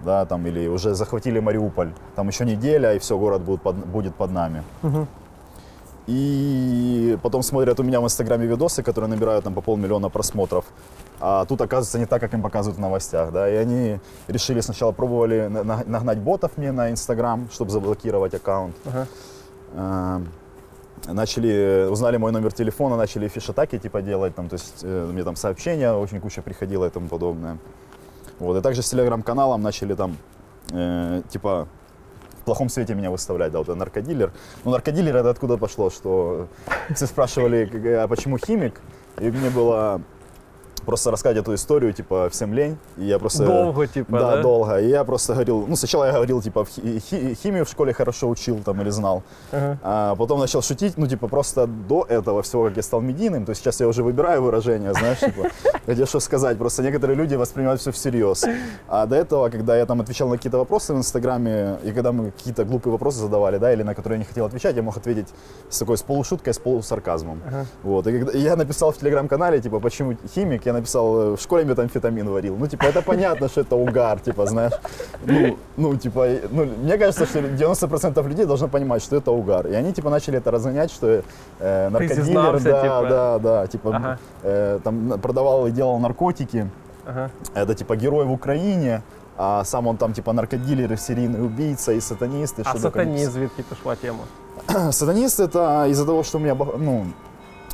да, 0.05 0.25
там, 0.25 0.47
или 0.47 0.69
уже 0.69 0.95
захватили 0.95 1.41
Мариуполь, 1.41 1.93
там 2.15 2.29
еще 2.29 2.45
неделя, 2.45 2.95
и 2.95 2.99
все, 2.99 3.19
город 3.19 3.43
будет 3.43 3.63
под, 3.63 3.77
будет 3.77 4.15
под 4.15 4.31
нами. 4.31 4.63
И 6.07 7.19
потом 7.23 7.43
смотрят 7.43 7.81
у 7.81 7.83
меня 7.83 8.01
в 8.01 8.05
Инстаграме 8.05 8.47
видосы, 8.47 8.83
которые 8.83 9.09
набирают 9.09 9.45
там 9.45 9.55
по 9.55 9.63
полмиллиона 9.63 10.11
просмотров. 10.11 10.65
А 11.21 11.45
тут 11.47 11.61
оказывается 11.63 11.99
не 11.99 12.05
так, 12.07 12.21
как 12.21 12.35
им 12.35 12.43
показывают 12.43 12.77
в 12.77 12.81
новостях. 12.81 13.33
Да? 13.33 13.49
И 13.49 13.57
они 13.57 13.99
решили 14.29 14.61
сначала 14.61 14.93
пробовали 14.93 15.47
на- 15.49 15.65
на- 15.65 15.83
нагнать 15.87 16.19
ботов 16.19 16.51
мне 16.57 16.73
на 16.73 16.91
Инстаграм, 16.91 17.49
чтобы 17.51 17.71
заблокировать 17.71 18.35
аккаунт. 18.35 18.77
А, 19.77 20.21
Начали, 21.07 21.87
узнали 21.91 22.17
мой 22.17 22.33
номер 22.33 22.53
телефона, 22.53 22.97
начали 22.97 23.29
фиш-атаки 23.29 23.79
типа 23.79 24.01
делать, 24.01 24.35
там, 24.35 24.49
то 24.49 24.55
есть 24.55 24.81
э, 24.83 25.07
мне 25.13 25.23
там 25.23 25.37
сообщения 25.37 25.93
очень 25.93 26.21
куча 26.21 26.41
приходило 26.41 26.87
и 26.87 26.91
тому 26.91 27.09
подобное. 27.09 27.59
Вот, 28.39 28.57
и 28.57 28.63
также 28.63 28.83
с 28.83 28.89
телеграм-каналом 28.89 29.61
начали 29.61 29.95
там, 29.95 30.17
э, 30.73 31.23
типа, 31.29 31.69
в 32.41 32.45
плохом 32.45 32.71
свете 32.71 32.95
меня 32.95 33.11
выставлять, 33.11 33.53
да, 33.53 33.59
вот 33.59 33.69
я 33.69 33.75
наркодилер. 33.75 34.33
Ну, 34.65 34.71
наркодилер 34.71 35.17
это 35.17 35.31
откуда 35.31 35.59
пошло, 35.59 35.91
что 35.91 36.49
все 36.95 37.07
спрашивали, 37.07 37.67
как, 37.67 37.85
а 37.85 38.09
почему 38.09 38.39
химик, 38.39 38.81
и 39.19 39.31
мне 39.31 39.51
было 39.51 40.01
просто 40.85 41.11
рассказать 41.11 41.39
эту 41.39 41.55
историю, 41.55 41.93
типа, 41.93 42.29
всем 42.31 42.55
лень, 42.55 42.77
и 42.97 43.05
я 43.05 43.19
просто... 43.19 43.45
Долго, 43.45 43.87
типа, 43.87 44.19
да? 44.19 44.37
да? 44.37 44.43
долго, 44.43 44.81
и 44.81 44.89
я 44.89 45.05
просто 45.05 45.33
говорил, 45.33 45.67
ну, 45.67 45.77
сначала 45.77 46.05
я 46.05 46.13
говорил, 46.13 46.43
типа, 46.43 46.65
в 46.65 46.69
хи- 46.69 46.99
хи- 47.01 47.35
химию 47.35 47.65
в 47.65 47.69
школе 47.69 47.93
хорошо 47.93 48.29
учил, 48.29 48.59
там, 48.65 48.81
или 48.81 48.91
знал, 48.91 49.23
Ага. 49.53 49.79
а 49.83 50.15
потом 50.17 50.41
начал 50.41 50.63
шутить, 50.63 50.97
ну, 50.99 51.07
типа, 51.07 51.29
просто 51.29 51.67
до 51.67 52.05
этого 52.09 52.43
всего, 52.43 52.65
как 52.65 52.77
я 52.77 52.83
стал 52.83 53.01
медийным, 53.01 53.45
то 53.45 53.51
есть 53.51 53.63
сейчас 53.63 53.81
я 53.81 53.89
уже 53.89 54.03
выбираю 54.03 54.43
выражения, 54.43 54.93
знаешь, 54.93 55.19
типа, 55.19 55.49
где 55.87 56.07
что 56.07 56.21
сказать. 56.21 56.59
Просто 56.59 56.83
некоторые 56.83 57.17
люди 57.17 57.35
воспринимают 57.35 57.81
все 57.81 57.91
всерьез. 57.91 58.45
А 58.89 59.07
до 59.07 59.17
этого, 59.17 59.49
когда 59.49 59.77
я 59.77 59.87
там 59.87 60.01
отвечал 60.01 60.29
на 60.29 60.37
какие-то 60.37 60.59
вопросы 60.59 60.93
в 60.95 60.99
Инстаграме, 60.99 61.79
и 61.83 61.93
когда 61.93 62.13
мы 62.13 62.31
какие-то 62.31 62.65
глупые 62.65 62.93
вопросы 62.93 63.19
задавали, 63.19 63.59
да, 63.59 63.73
или 63.73 63.83
на 63.83 63.95
которые 63.95 64.17
я 64.17 64.19
не 64.19 64.25
хотел 64.25 64.45
отвечать, 64.47 64.77
я 64.77 64.83
мог 64.83 64.97
ответить 64.97 65.29
с 65.71 65.79
такой, 65.79 65.97
с 65.97 66.03
полушуткой, 66.03 66.53
с 66.53 66.59
полусарказмом. 66.59 67.41
Ага. 67.47 67.67
Вот. 67.83 68.07
И, 68.07 68.13
когда, 68.13 68.33
и 68.33 68.41
я 68.41 68.57
написал 68.57 68.93
в 68.93 68.99
Телеграм-канале, 68.99 69.61
типа, 69.61 69.81
почему 69.81 70.17
химик, 70.35 70.67
я 70.67 70.73
написал, 70.74 71.22
э, 71.22 71.36
в 71.36 71.42
школе 71.42 71.66
метамфетамин 71.66 72.30
варил. 72.30 72.56
Ну, 72.60 72.68
типа, 72.68 72.84
это 72.86 73.02
понятно, 73.02 73.48
что 73.50 73.62
это 73.62 73.76
угар, 73.76 74.20
типа, 74.20 74.46
знаешь. 74.46 74.74
Ну, 75.26 75.58
ну, 75.78 75.96
типа, 75.98 76.28
и- 76.30 76.42
ну, 76.52 76.66
мне 76.84 76.98
кажется, 76.98 77.26
что 77.26 77.40
90% 77.40 78.28
людей 78.28 78.46
должно 78.46 78.68
понимать, 78.68 79.02
что 79.04 79.16
это 79.16 79.32
угар. 79.32 79.68
И 79.68 79.74
они, 79.74 79.92
типа, 79.94 80.10
начали 80.10 80.38
это 80.38 80.52
разгонять, 80.52 80.92
что 80.92 81.08
э, 81.60 81.90
наркодилер, 81.90 82.24
признался, 82.26 82.64
да, 82.64 82.82
типа. 82.82 83.06
да, 83.10 83.40
да, 83.40 83.68
типа, 83.68 83.90
Ага. 83.96 84.18
э, 84.44 84.80
там 84.84 85.08
на- 85.08 85.18
продавал 85.18 85.68
и 85.68 85.72
делал 85.72 86.00
наркотики. 86.00 86.68
Ага. 87.06 87.30
Это, 87.56 87.76
типа, 87.76 87.96
герой 87.96 88.26
в 88.26 88.32
Украине, 88.32 89.02
а 89.38 89.64
сам 89.64 89.88
он 89.88 89.98
там, 89.98 90.14
типа, 90.14 90.34
наркодилер, 90.34 90.92
и 90.94 90.98
серийный 90.98 91.42
убийца, 91.46 91.92
и 91.94 92.02
сатанист, 92.02 92.60
и 92.60 92.62
А 92.66 92.70
что 92.70 92.80
только 92.82 93.00
не 93.00 93.06
сатаніст 93.06 93.32
звідки 93.32 93.64
пішла 93.70 93.96
тема? 93.96 94.20
Сатанист 94.92 95.40
это 95.40 95.90
из-за 95.90 96.06
того, 96.06 96.24
что 96.24 96.38
у 96.38 96.42
меня, 96.42 96.54
бах- 96.54 96.78
ну, 96.80 97.06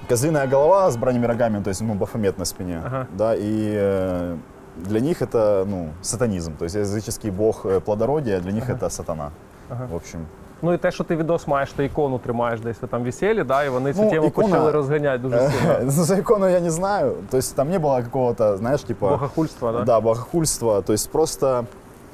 козлиная 0.10 0.48
голова 0.48 0.88
с 0.92 0.98
бранными 0.98 1.26
рогами, 1.28 1.64
то 1.64 1.70
есть, 1.70 1.82
ну, 1.82 1.94
бафомет 1.94 2.38
на 2.40 2.46
спине, 2.46 2.82
Ага. 2.86 3.08
да, 3.18 3.36
и 3.36 3.74
э, 3.76 4.36
для 4.78 5.00
них 5.00 5.22
это, 5.22 5.66
ну, 5.66 5.90
сатанизм, 6.02 6.54
то 6.58 6.66
есть 6.66 6.76
языческий 6.76 7.32
бог 7.32 7.66
э, 7.66 7.80
плодородия, 7.80 8.40
для 8.40 8.52
них 8.52 8.64
Ага. 8.70 8.74
это 8.74 8.90
сатана, 8.90 9.32
Ага. 9.70 9.88
в 9.92 9.96
общем. 9.96 10.20
Ну 10.62 10.74
і 10.74 10.78
те, 10.78 10.92
що 10.92 11.04
ти 11.04 11.16
відос 11.16 11.48
маєш, 11.48 11.72
ти 11.72 11.86
ікону 11.86 12.20
тримаєш 12.20 12.60
десь 12.60 12.82
ви 12.82 12.88
там 12.88 13.04
веселі, 13.04 13.44
да, 13.44 13.64
і 13.64 13.70
вони 13.70 13.94
цю 13.94 14.02
Ну, 14.04 14.10
тему 14.10 14.28
ікона- 14.28 14.48
почали 14.48 14.72
розганяти 14.72 15.18
дуже 15.18 15.36
Э, 15.38 15.50
сильно. 15.52 15.80
ну, 15.84 15.92
За 15.92 16.16
икону 16.18 16.50
я 16.50 16.60
не 16.60 16.72
знаю, 16.72 17.16
то 17.30 17.38
есть 17.38 17.56
там 17.56 17.70
не 17.70 17.80
было 17.80 18.04
какого-то, 18.04 18.58
знаешь, 18.58 18.82
типа... 18.84 19.10
Богохульства, 19.10 19.72
да? 19.72 19.84
Да, 19.84 20.00
богохульства, 20.00 20.82
то 20.82 20.94
есть 20.94 21.10
просто 21.12 21.66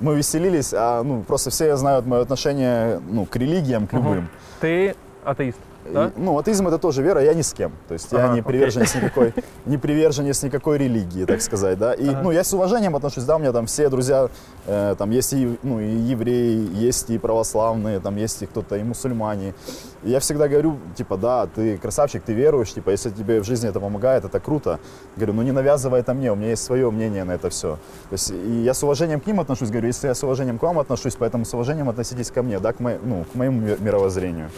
мы 0.02 0.16
веселились, 0.16 0.74
а 0.74 1.04
ну, 1.04 1.22
просто 1.28 1.50
все 1.50 1.78
знают 1.78 2.06
мое 2.08 2.22
отношение 2.22 3.00
ну, 3.12 3.26
к 3.26 3.36
религиям, 3.40 3.88
к 3.88 3.94
любым. 3.98 4.24
Ти 4.60 4.96
атеїст. 5.24 5.58
Да? 5.93 6.07
И, 6.09 6.11
ну, 6.21 6.39
атеизм 6.39 6.67
это 6.69 6.79
тоже 6.79 7.03
вера, 7.03 7.21
я 7.23 7.35
ни 7.35 7.43
с 7.43 7.53
кем. 7.53 7.73
То 7.89 7.95
есть 7.95 8.11
я 8.13 8.19
Ага, 8.25 8.35
не 8.35 8.41
окей. 8.41 8.43
приверженец 8.53 8.95
никакой, 8.97 9.35
не 9.67 9.79
приверженец 9.79 10.43
никакой 10.43 10.79
религии, 10.79 11.25
так 11.25 11.41
сказать, 11.43 11.79
да. 11.79 11.95
И, 11.95 12.09
Ага. 12.09 12.21
ну, 12.23 12.31
я 12.31 12.45
с 12.45 12.53
уважением 12.53 12.97
отношусь, 12.97 13.25
да, 13.25 13.37
у 13.37 13.39
меня 13.39 13.53
там 13.53 13.67
все 13.67 13.89
друзья, 13.89 14.29
э, 14.67 14.95
там 14.99 15.11
есть 15.11 15.33
и, 15.33 15.59
ну, 15.63 15.81
и 15.81 15.87
евреи, 15.89 16.69
есть 16.75 17.11
и 17.11 17.19
православные, 17.19 18.01
там 18.01 18.17
есть 18.17 18.43
и 18.43 18.47
кто-то, 18.47 18.77
и 18.77 18.83
мусульмане. 18.83 19.55
И 20.03 20.11
я 20.11 20.21
всегда 20.21 20.47
говорю, 20.49 20.79
типа, 20.97 21.17
да, 21.17 21.47
ты 21.47 21.79
красавчик, 21.79 22.23
ты 22.23 22.33
веруешь, 22.33 22.73
типа, 22.73 22.91
если 22.91 23.11
тебе 23.11 23.41
в 23.41 23.45
жизни 23.45 23.69
это 23.69 23.81
помогает, 23.81 24.25
это 24.25 24.39
круто. 24.41 24.79
Говорю, 25.17 25.33
ну 25.35 25.43
не 25.43 25.53
навязывай 25.53 26.01
это 26.01 26.15
мне, 26.15 26.31
у 26.33 26.37
меня 26.37 26.51
есть 26.51 26.63
свое 26.63 26.91
мнение 26.91 27.25
на 27.25 27.33
это 27.33 27.49
все. 27.51 27.77
То 28.11 28.13
есть 28.13 28.31
и 28.31 28.63
я 28.63 28.75
с 28.75 28.83
уважением 28.83 29.21
к 29.21 29.27
ним 29.27 29.41
отношусь, 29.41 29.71
говорю, 29.71 29.89
если 29.89 30.09
я 30.09 30.15
с 30.15 30.23
уважением 30.23 30.59
к 30.59 30.63
вам 30.63 30.79
отношусь, 30.79 31.17
поэтому 31.19 31.45
с 31.45 31.55
уважением 31.55 31.89
относитесь 31.89 32.31
ко 32.31 32.43
мне, 32.43 32.59
да, 32.61 32.73
к, 32.73 32.81
мо- 32.81 32.99
ну, 33.03 33.25
к 33.33 33.35
моему 33.35 33.61
ми- 33.61 33.77
мировоззрению. 33.81 34.51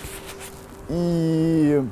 И 0.89 1.83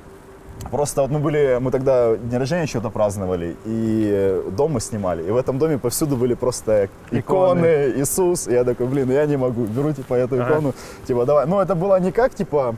просто 0.71 1.03
вот 1.03 1.11
мы 1.11 1.19
были, 1.19 1.59
мы 1.61 1.71
тогда 1.71 2.17
день 2.17 2.39
рождения 2.39 2.67
что-то 2.67 2.91
праздновали, 2.91 3.57
и 3.67 4.43
дом 4.57 4.73
мы 4.73 4.81
снимали, 4.81 5.23
и 5.23 5.31
в 5.31 5.37
этом 5.37 5.59
доме 5.59 5.79
повсюду 5.79 6.17
были 6.17 6.35
просто 6.35 6.89
иконы, 7.11 7.19
Иконы. 7.61 7.93
Иисус, 7.97 8.49
и 8.49 8.53
я 8.53 8.65
такой, 8.65 8.87
блин, 8.87 9.11
я 9.13 9.27
не 9.27 9.37
могу, 9.37 9.65
беру 9.65 9.93
типа 9.93 10.15
эту 10.15 10.35
Ага. 10.37 10.45
икону, 10.53 10.73
типа 11.07 11.25
давай, 11.27 11.47
ну 11.47 11.61
это 11.61 11.75
было 11.75 12.01
не 12.01 12.11
как 12.11 12.35
типа 12.35 12.75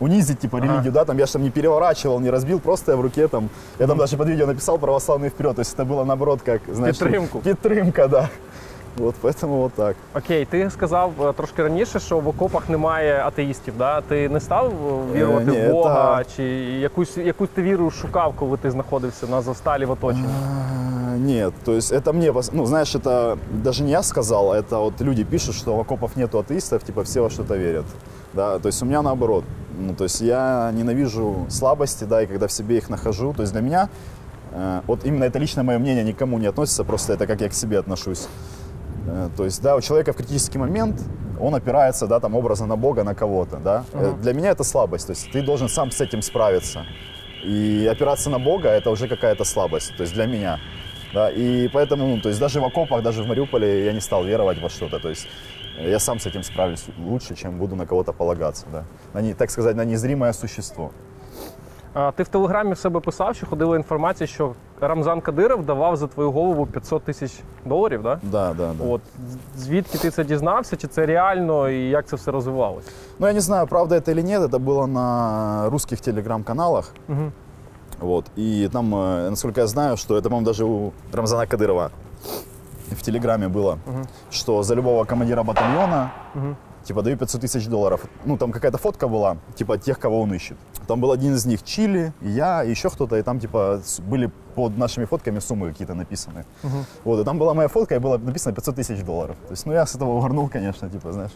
унизить 0.00 0.40
типа 0.40 0.58
Ага. 0.58 0.66
религию, 0.66 0.92
да, 0.92 1.04
там 1.04 1.18
я 1.18 1.26
же 1.26 1.32
там 1.32 1.42
не 1.42 1.50
переворачивал, 1.50 2.20
не 2.20 2.30
разбил, 2.30 2.58
просто 2.60 2.92
я 2.92 2.96
в 2.96 3.00
руке 3.00 3.28
там, 3.28 3.48
я 3.78 3.86
там 3.86 3.98
даже 3.98 4.16
под 4.16 4.28
видео 4.28 4.46
написал 4.46 4.78
православный 4.78 5.28
вперед, 5.28 5.54
то 5.56 5.60
есть 5.60 5.74
это 5.74 5.84
было 5.84 6.04
наоборот 6.04 6.40
как, 6.44 6.60
знаешь, 6.72 6.98
Підтримку. 6.98 7.38
Підтримка, 7.38 8.08
да. 8.08 8.28
Вот 8.97 9.15
поэтому 9.21 9.47
вот 9.61 9.73
так. 9.73 9.95
Окей, 10.15 10.45
ти 10.45 10.69
сказав 10.69 11.11
е, 11.21 11.33
трошки 11.33 11.63
раніше, 11.63 11.99
що 11.99 12.19
в 12.19 12.27
окопах 12.27 12.69
немає 12.69 13.23
атеїстів. 13.25 13.73
Да? 13.77 14.01
Ти 14.01 14.29
не 14.29 14.39
став 14.39 14.65
е, 15.13 15.17
вірувати 15.17 15.51
Е, 15.51 15.61
ні, 15.61 15.67
в 15.67 15.71
Бога, 15.71 16.17
та- 16.17 16.23
чи 16.35 16.43
якусь, 16.79 17.17
якусь 17.17 17.49
ти 17.53 17.61
віру 17.61 17.91
шукав, 17.91 18.33
коли 18.39 18.57
ти 18.57 18.71
знаходився 18.71 19.27
на 19.27 19.41
Засталі 19.41 19.85
в 19.85 19.91
оточенні? 19.91 20.27
А, 20.27 21.17
Нет, 21.17 21.53
то 21.65 21.73
есть 21.73 21.93
это 21.93 22.13
мне, 22.13 22.31
пос- 22.31 22.49
ну 22.53 22.65
знаешь, 22.65 22.95
это 22.95 23.37
даже 23.63 23.83
не 23.83 23.91
я 23.91 24.03
сказал, 24.03 24.53
это 24.53 24.79
вот 24.79 25.01
люди 25.01 25.23
пишут, 25.25 25.55
что 25.55 25.75
в 25.75 25.79
окопах 25.79 26.17
нету 26.17 26.39
атеистов, 26.39 26.83
типа 26.83 27.01
все 27.01 27.21
во 27.21 27.29
что-то 27.29 27.57
верят. 27.57 27.85
Да, 28.33 28.59
то 28.59 28.67
есть 28.67 28.83
у 28.83 28.85
меня 28.85 29.01
наоборот. 29.01 29.43
Ну, 29.79 29.93
то 29.93 30.03
есть 30.03 30.21
я 30.21 30.71
ненавижу 30.73 31.45
слабости, 31.49 32.05
да, 32.05 32.21
и 32.21 32.25
когда 32.27 32.45
в 32.47 32.51
себе 32.51 32.77
их 32.77 32.89
нахожу, 32.89 33.33
то 33.33 33.41
есть 33.43 33.53
для 33.53 33.61
меня, 33.61 33.89
э, 34.53 34.81
вот 34.87 35.05
именно 35.05 35.25
это 35.25 35.39
личное 35.39 35.63
мое 35.63 35.79
мнение 35.79 36.03
никому 36.03 36.39
не 36.39 36.47
относится, 36.47 36.83
просто 36.83 37.13
это 37.13 37.27
как 37.27 37.41
я 37.41 37.49
к 37.49 37.53
себе 37.53 37.79
отношусь. 37.79 38.27
Э, 39.06 39.28
То 39.36 39.44
есть, 39.44 39.62
да, 39.62 39.76
у 39.76 39.80
человека 39.80 40.12
в 40.12 40.16
критический 40.16 40.58
момент 40.58 41.00
он 41.40 41.54
опирается, 41.54 42.06
да, 42.06 42.20
там 42.20 42.34
образно 42.34 42.66
на 42.66 42.76
Бога, 42.76 43.04
на 43.04 43.14
кого-то, 43.14 43.56
да. 43.56 43.84
Э, 43.92 44.14
Для 44.22 44.32
меня 44.32 44.50
это 44.50 44.64
слабость, 44.64 45.06
то 45.06 45.12
есть 45.12 45.30
ты 45.32 45.42
должен 45.42 45.68
сам 45.68 45.90
с 45.90 46.00
этим 46.00 46.22
справиться. 46.22 46.84
И 47.44 47.88
опираться 47.90 48.30
на 48.30 48.38
Бога 48.38 48.68
это 48.68 48.90
уже 48.90 49.08
какая-то 49.08 49.44
слабость, 49.44 49.96
то 49.96 50.02
есть 50.02 50.14
для 50.14 50.26
меня. 50.26 50.58
Да, 51.12 51.30
и 51.30 51.68
поэтому, 51.68 52.06
ну, 52.06 52.20
то 52.20 52.28
есть 52.28 52.40
даже 52.40 52.60
в 52.60 52.64
окопах, 52.64 53.02
даже 53.02 53.22
в 53.22 53.26
Мариуполе 53.26 53.84
я 53.84 53.92
не 53.92 54.00
стал 54.00 54.24
веровать 54.24 54.62
во 54.62 54.70
что-то, 54.70 54.98
то 54.98 55.10
есть 55.10 55.26
я 55.78 55.98
сам 55.98 56.18
с 56.18 56.26
этим 56.26 56.42
справлюсь 56.42 56.84
лучше, 56.98 57.34
чем 57.34 57.58
буду 57.58 57.76
на 57.76 57.86
кого-то 57.86 58.12
полагаться, 58.12 58.66
да. 58.72 58.84
На, 59.12 59.20
не, 59.20 59.34
так 59.34 59.50
сказать, 59.50 59.76
на 59.76 59.84
незримое 59.84 60.32
существо. 60.32 60.92
А, 61.93 62.11
Ти 62.11 62.23
в 62.23 62.27
телеграмі 62.27 62.73
в 62.73 62.77
себе 62.77 62.99
писав, 62.99 63.35
що 63.35 63.45
ходила 63.47 63.75
інформація, 63.77 64.27
що 64.27 64.53
Рамзан 64.81 65.21
Кадиров 65.21 65.65
давав 65.65 65.97
за 65.97 66.07
твою 66.07 66.31
голову 66.31 66.65
500 66.65 67.03
тисяч 67.03 67.31
доларів, 67.65 68.03
да? 68.03 68.19
Да, 68.23 68.53
да, 68.53 68.71
да. 68.79 68.83
От 68.89 69.01
з- 69.57 69.61
звідки 69.63 69.97
ти 69.97 70.09
це 70.11 70.23
дізнався, 70.23 70.75
чи 70.75 70.87
це 70.87 71.05
реально 71.05 71.69
і 71.69 71.89
як 71.89 72.05
це 72.05 72.15
все 72.15 72.31
розвивалося? 72.31 72.91
Ну, 73.19 73.27
я 73.27 73.33
не 73.33 73.41
знаю, 73.41 73.67
правда 73.67 73.95
это 73.95 74.11
или 74.11 74.23
нет, 74.23 74.41
это 74.41 74.59
было 74.65 74.87
на 74.87 75.69
русских 75.69 76.01
телеграм-каналах. 76.01 76.93
Мгм. 77.07 77.31
Вот. 77.99 78.25
И 78.37 78.69
там, 78.73 78.95
э, 78.95 79.29
насколько 79.29 79.59
я 79.61 79.67
знаю, 79.67 79.97
что 79.97 80.15
это, 80.15 80.23
по-моему, 80.23 80.45
даже 80.45 80.65
у 80.65 80.91
Рамзана 81.13 81.45
Кадырова 81.45 81.89
в 82.91 83.01
Телеграме 83.01 83.47
было, 83.47 83.77
что 84.31 84.63
за 84.63 84.75
любого 84.75 85.05
командира 85.05 85.43
батальона 85.43 86.11
Мгм. 86.35 86.55
Типа 86.84 87.02
даю 87.02 87.16
500 87.16 87.40
тысяч 87.40 87.66
долларов. 87.66 88.00
Ну, 88.24 88.36
там 88.36 88.52
какая-то 88.52 88.78
фотка 88.78 89.08
была, 89.08 89.36
типа 89.54 89.78
тех, 89.78 89.98
кого 89.98 90.20
он 90.20 90.34
ищет. 90.34 90.56
Там 90.86 91.00
был 91.00 91.12
один 91.12 91.34
из 91.34 91.46
них 91.46 91.62
Чили, 91.62 92.12
я, 92.20 92.62
еще 92.62 92.90
кто-то, 92.90 93.16
и 93.16 93.22
там 93.22 93.40
типа 93.40 93.80
были 94.10 94.30
под 94.54 94.78
нашими 94.78 95.06
фотками 95.06 95.40
суммы 95.40 95.70
какие-то 95.70 95.94
написаны. 95.94 96.44
Мгм. 96.62 96.84
Вот, 97.04 97.20
и 97.20 97.24
там 97.24 97.38
была 97.38 97.54
моя 97.54 97.68
фотка, 97.68 97.94
и 97.94 97.98
было 97.98 98.18
написано 98.18 98.54
500 98.54 98.76
тысяч 98.76 99.04
долларов. 99.04 99.36
То 99.48 99.52
есть, 99.52 99.66
ну, 99.66 99.72
я 99.72 99.86
с 99.86 99.94
этого 99.94 100.10
угорнул, 100.10 100.48
конечно, 100.48 100.90
типа, 100.90 101.12
знаешь. 101.12 101.32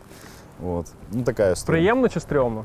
Вот. 0.60 0.86
Ну, 1.12 1.22
такая 1.22 1.52
история. 1.52 1.78
Приємно 1.78 2.08
чи 2.08 2.20
стрьомно? 2.20 2.64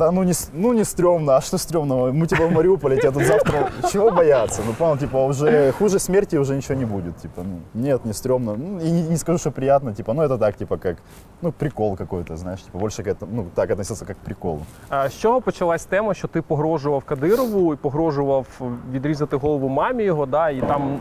Да 0.00 0.10
ну 0.10 0.24
не, 0.24 0.32
с- 0.32 0.50
ну 0.52 0.74
не 0.74 0.84
стрёмно, 0.84 1.36
а 1.36 1.40
что 1.40 1.56
стрёмного? 1.56 2.12
Мы 2.12 2.26
типа 2.26 2.46
в 2.46 2.52
Мариуполе, 2.52 2.96
тебя 2.96 3.12
тут 3.12 3.24
завтра... 3.24 3.70
Чего 3.90 4.10
бояться? 4.10 4.60
Ну, 4.66 4.74
понял, 4.74 4.98
типа 4.98 5.16
уже 5.24 5.72
хуже 5.72 5.98
смерти 5.98 6.36
уже 6.36 6.54
ничего 6.54 6.74
не 6.74 6.84
будет, 6.84 7.16
типа, 7.16 7.42
ну, 7.42 7.60
нет, 7.82 8.04
не 8.04 8.12
стрёмно. 8.12 8.56
Ну, 8.56 8.78
и 8.80 8.90
не, 8.90 9.02
не 9.08 9.16
скажу, 9.16 9.38
что 9.38 9.50
приятно, 9.50 9.94
типа, 9.94 10.12
ну 10.12 10.22
это 10.22 10.38
так, 10.38 10.56
типа, 10.56 10.76
как, 10.76 10.96
ну, 11.42 11.50
прикол 11.52 11.96
какой-то, 11.96 12.36
знаешь, 12.36 12.62
типа, 12.62 12.78
больше 12.78 13.02
к 13.02 13.06
этому, 13.06 13.28
ну, 13.32 13.46
так 13.54 13.70
относился 13.70 14.04
как 14.04 14.16
к 14.16 14.20
приколу. 14.20 14.60
А 14.90 15.08
з 15.08 15.14
чого 15.14 15.40
почалась 15.40 15.84
тема, 15.84 16.14
що 16.14 16.28
ти 16.28 16.42
погрожував 16.42 17.04
Кадирову 17.04 17.72
і 17.74 17.76
погрожував 17.76 18.46
відрізати 18.92 19.36
голову 19.36 19.68
мамі 19.68 20.04
його, 20.04 20.26
да, 20.26 20.50
і 20.50 20.60
там 20.60 21.00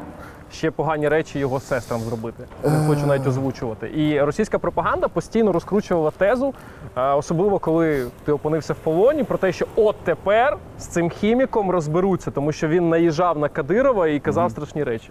ще 0.52 0.72
погані 0.72 1.08
речі 1.10 1.40
його 1.40 1.60
сестрам 1.60 2.02
зробити. 2.02 2.44
Не 2.64 2.88
хочу 2.88 3.06
навіть 3.06 3.28
озвучувати. 3.28 3.92
І 3.96 4.22
російська 4.22 4.60
пропаганда 4.60 5.08
постійно 5.08 5.52
розкручувала 5.52 6.12
тезу, 6.12 6.54
а, 6.94 7.16
особливо 7.16 7.60
коли 7.60 8.08
ти 8.26 8.32
опинився 8.32 8.74
в 8.74 8.76
полоні, 8.78 9.24
про 9.24 9.38
те, 9.38 9.52
що 9.52 9.68
от 9.76 9.96
тепер 10.04 10.58
з 10.80 10.86
цим 10.86 11.10
хіміком 11.10 11.72
розберуться, 11.72 12.32
тому 12.32 12.52
що 12.52 12.68
він 12.68 12.90
наїжджав 12.90 13.40
на 13.40 13.50
Кадирова 13.50 14.08
і 14.08 14.20
казав 14.20 14.52
страшні 14.52 14.84
речі. 14.84 15.10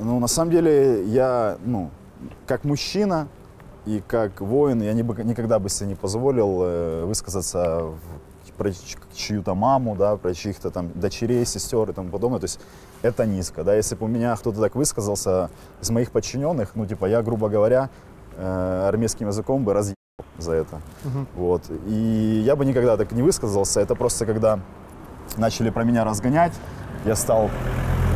Ну, 0.00 0.20
на 0.20 0.28
самом 0.28 0.50
деле, 0.54 1.02
я, 1.06 1.54
ну, 1.66 1.88
как 2.46 2.64
мужчина 2.64 3.26
и 3.86 4.02
как 4.06 4.40
воин, 4.40 4.82
я 4.82 4.92
не 4.94 5.02
бы, 5.02 5.24
никогда 5.24 5.58
бы 5.58 5.68
себе 5.68 5.90
не 5.90 5.94
позволил 5.96 6.62
э, 6.62 7.04
высказаться 7.06 7.82
в- 7.82 7.98
про 8.59 8.71
чью-то 9.15 9.55
маму, 9.55 9.95
да, 9.95 10.17
про 10.17 10.33
чьих-то 10.33 10.69
там 10.69 10.91
дочерей, 10.93 11.45
сестер 11.45 11.89
и 11.89 11.93
тому 11.93 12.09
подобное. 12.09 12.39
То 12.39 12.45
есть 12.45 12.59
это 13.01 13.25
низко, 13.25 13.63
да. 13.63 13.73
Если 13.73 13.95
бы 13.95 14.05
у 14.05 14.09
меня 14.09 14.35
кто-то 14.35 14.59
так 14.61 14.75
высказался 14.75 15.49
из 15.81 15.89
моих 15.89 16.11
подчиненных, 16.11 16.75
ну, 16.75 16.85
типа, 16.85 17.05
я, 17.05 17.21
грубо 17.21 17.47
говоря, 17.49 17.89
э, 18.37 18.87
армейским 18.87 19.27
языком 19.27 19.63
бы 19.63 19.73
разъебал 19.73 19.95
за 20.37 20.53
это. 20.53 20.81
Вот. 21.35 21.63
И 21.87 22.41
я 22.45 22.55
бы 22.55 22.65
никогда 22.65 22.97
так 22.97 23.11
не 23.13 23.21
высказался. 23.21 23.79
Это 23.79 23.95
просто 23.95 24.25
когда 24.25 24.59
начали 25.37 25.69
про 25.69 25.83
меня 25.83 26.03
разгонять, 26.03 26.53
я 27.05 27.15
стал 27.15 27.49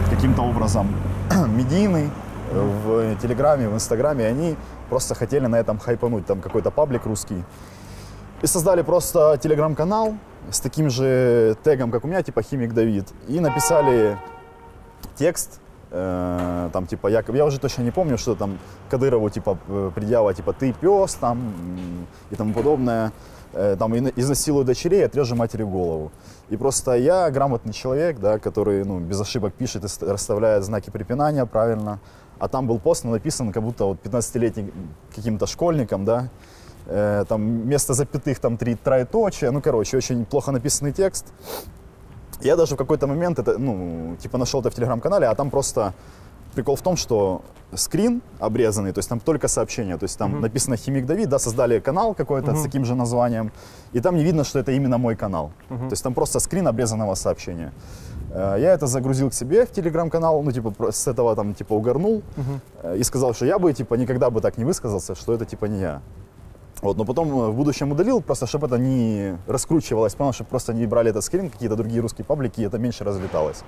каким-то 0.10 0.41
образом 0.41 0.94
медийный 1.48 2.10
в 2.52 3.15
Телеграме, 3.22 3.70
в 3.70 3.74
Инстаграме, 3.74 4.26
и 4.26 4.28
они 4.28 4.56
просто 4.90 5.15
хотели 5.15 5.48
на 5.48 5.56
этом 5.56 5.80
хайпануть, 5.80 6.26
там 6.26 6.41
какой-то 6.41 6.70
паблик 6.70 7.06
русский. 7.06 7.44
И 8.41 8.48
создали 8.48 8.82
просто 8.82 9.40
телеграм-канал 9.41 10.15
с 10.52 10.60
таким 10.60 10.90
же 10.90 11.56
тегом, 11.64 11.91
как 11.91 12.03
у 12.06 12.07
меня, 12.07 12.22
типа 12.22 12.41
Химик 12.41 12.74
Давид, 12.74 13.07
и 13.28 13.40
написали 13.40 14.18
текст, 15.15 15.60
э, 15.91 16.70
там 16.72 16.88
типа, 16.88 17.07
я, 17.07 17.24
я 17.28 17.45
уже 17.45 17.60
точно 17.60 17.84
не 17.84 17.91
помню, 17.91 18.18
что 18.18 18.36
там 18.36 18.57
Кадырову 18.90 19.30
типа 19.30 19.57
э, 19.68 19.91
предъява, 19.94 20.34
типа 20.34 20.53
ты 20.53 20.74
пес 20.74 21.15
там 21.15 21.53
и 22.32 22.36
тому 22.36 22.53
подобное, 22.53 23.11
Э, 23.53 23.76
там 23.78 23.95
изнасилую 23.95 24.65
дочерей, 24.65 25.06
отрежу 25.06 25.36
матери 25.36 25.64
голову. 25.64 26.11
И 26.49 26.57
просто 26.57 26.95
я 26.95 27.30
грамотный 27.30 27.72
человек, 27.72 28.20
да, 28.20 28.40
который 28.40 28.84
ну, 28.84 28.99
без 28.99 29.22
ошибок 29.22 29.53
пишет 29.53 29.84
и 29.84 29.88
ст- 29.88 30.02
расставляет 30.02 30.64
знаки 30.64 30.90
препинания 30.90 31.45
правильно, 31.45 31.99
а 32.40 32.48
там 32.48 32.65
был 32.65 32.80
пост 32.80 33.03
написан 33.03 33.52
как 33.52 33.61
будто 33.61 33.86
вот 33.86 33.99
15-летним 34.03 34.72
каким-то 35.15 35.45
школьником, 35.45 36.03
да, 36.03 36.30
Э, 36.85 37.26
там 37.27 37.61
вместо 37.61 37.93
запятых 37.93 38.39
там 38.39 38.57
три 38.57 38.76
троеточия, 38.76 39.51
ну, 39.51 39.61
короче, 39.61 39.97
очень 39.97 40.26
плохо 40.26 40.51
написанный 40.51 40.91
текст. 40.91 41.26
Я 42.41 42.55
даже 42.55 42.76
в 42.76 42.77
какой-то 42.77 43.07
момент 43.07 43.39
это, 43.39 43.57
ну, 43.57 44.15
типа 44.22 44.38
нашел 44.38 44.60
это 44.60 44.69
в 44.69 44.73
телеграм-канале, 44.76 45.27
а 45.27 45.35
там 45.35 45.49
просто 45.49 45.93
прикол 46.55 46.76
в 46.76 46.81
том, 46.81 46.97
что 46.97 47.41
скрин 47.73 48.22
обрезанный, 48.39 48.91
то 48.91 48.99
есть 48.99 49.10
там 49.10 49.19
только 49.19 49.47
сообщение, 49.47 49.97
то 49.97 50.03
есть 50.03 50.18
там 50.19 50.31
Мгм. 50.31 50.41
написано 50.41 50.76
Химик 50.77 51.05
Давид, 51.05 51.30
да, 51.30 51.39
создали 51.39 51.80
канал 51.80 52.14
какой-то 52.14 52.51
Мгм. 52.51 52.60
с 52.60 52.64
таким 52.64 52.85
же 52.85 52.95
названием, 52.95 53.51
и 53.93 53.99
там 54.01 54.15
не 54.15 54.23
видно, 54.23 54.43
что 54.43 54.60
это 54.60 54.72
именно 54.72 54.97
мой 54.97 55.15
канал. 55.15 55.51
Мгм. 55.69 55.88
То 55.89 55.93
есть 55.93 56.03
там 56.03 56.14
просто 56.14 56.39
скрин 56.39 56.68
обрезанного 56.68 57.15
сообщения. 57.15 57.72
Э, 58.31 58.57
Я 58.60 58.73
это 58.73 58.88
загрузил 58.88 59.30
к 59.30 59.34
себе 59.34 59.65
в 59.65 59.72
телеграм-канал, 59.72 60.43
ну, 60.43 60.51
типа, 60.51 60.91
с 60.91 61.07
этого 61.07 61.35
там, 61.35 61.53
типа, 61.53 61.73
угорнул 61.73 62.22
э, 62.84 62.97
и 62.97 63.03
сказал, 63.03 63.34
что 63.34 63.45
я 63.45 63.57
бы, 63.57 63.73
типа, 63.73 63.95
никогда 63.95 64.30
бы 64.30 64.41
так 64.41 64.57
не 64.57 64.65
высказался, 64.65 65.15
что 65.15 65.34
это, 65.34 65.45
типа, 65.45 65.65
не 65.65 65.80
я. 65.80 66.01
Вот, 66.84 66.97
но 66.97 67.05
потом 67.05 67.30
э, 67.30 67.47
в 67.47 67.55
будущем 67.55 67.91
удалил, 67.91 68.22
просто 68.22 68.45
чтобы 68.45 68.68
это 68.68 68.77
не 68.77 69.38
раскручивалось, 69.47 70.15
понял, 70.15 70.34
чтобы 70.34 70.49
просто 70.49 70.73
не 70.73 70.85
брали 70.85 71.11
этот 71.11 71.23
скрин, 71.23 71.49
какие-то 71.49 71.77
другие 71.77 72.01
русские 72.01 72.26
паблики, 72.26 72.60
и 72.60 72.65
это 72.65 72.77
меньше 72.77 73.05
разлеталось. 73.05 73.64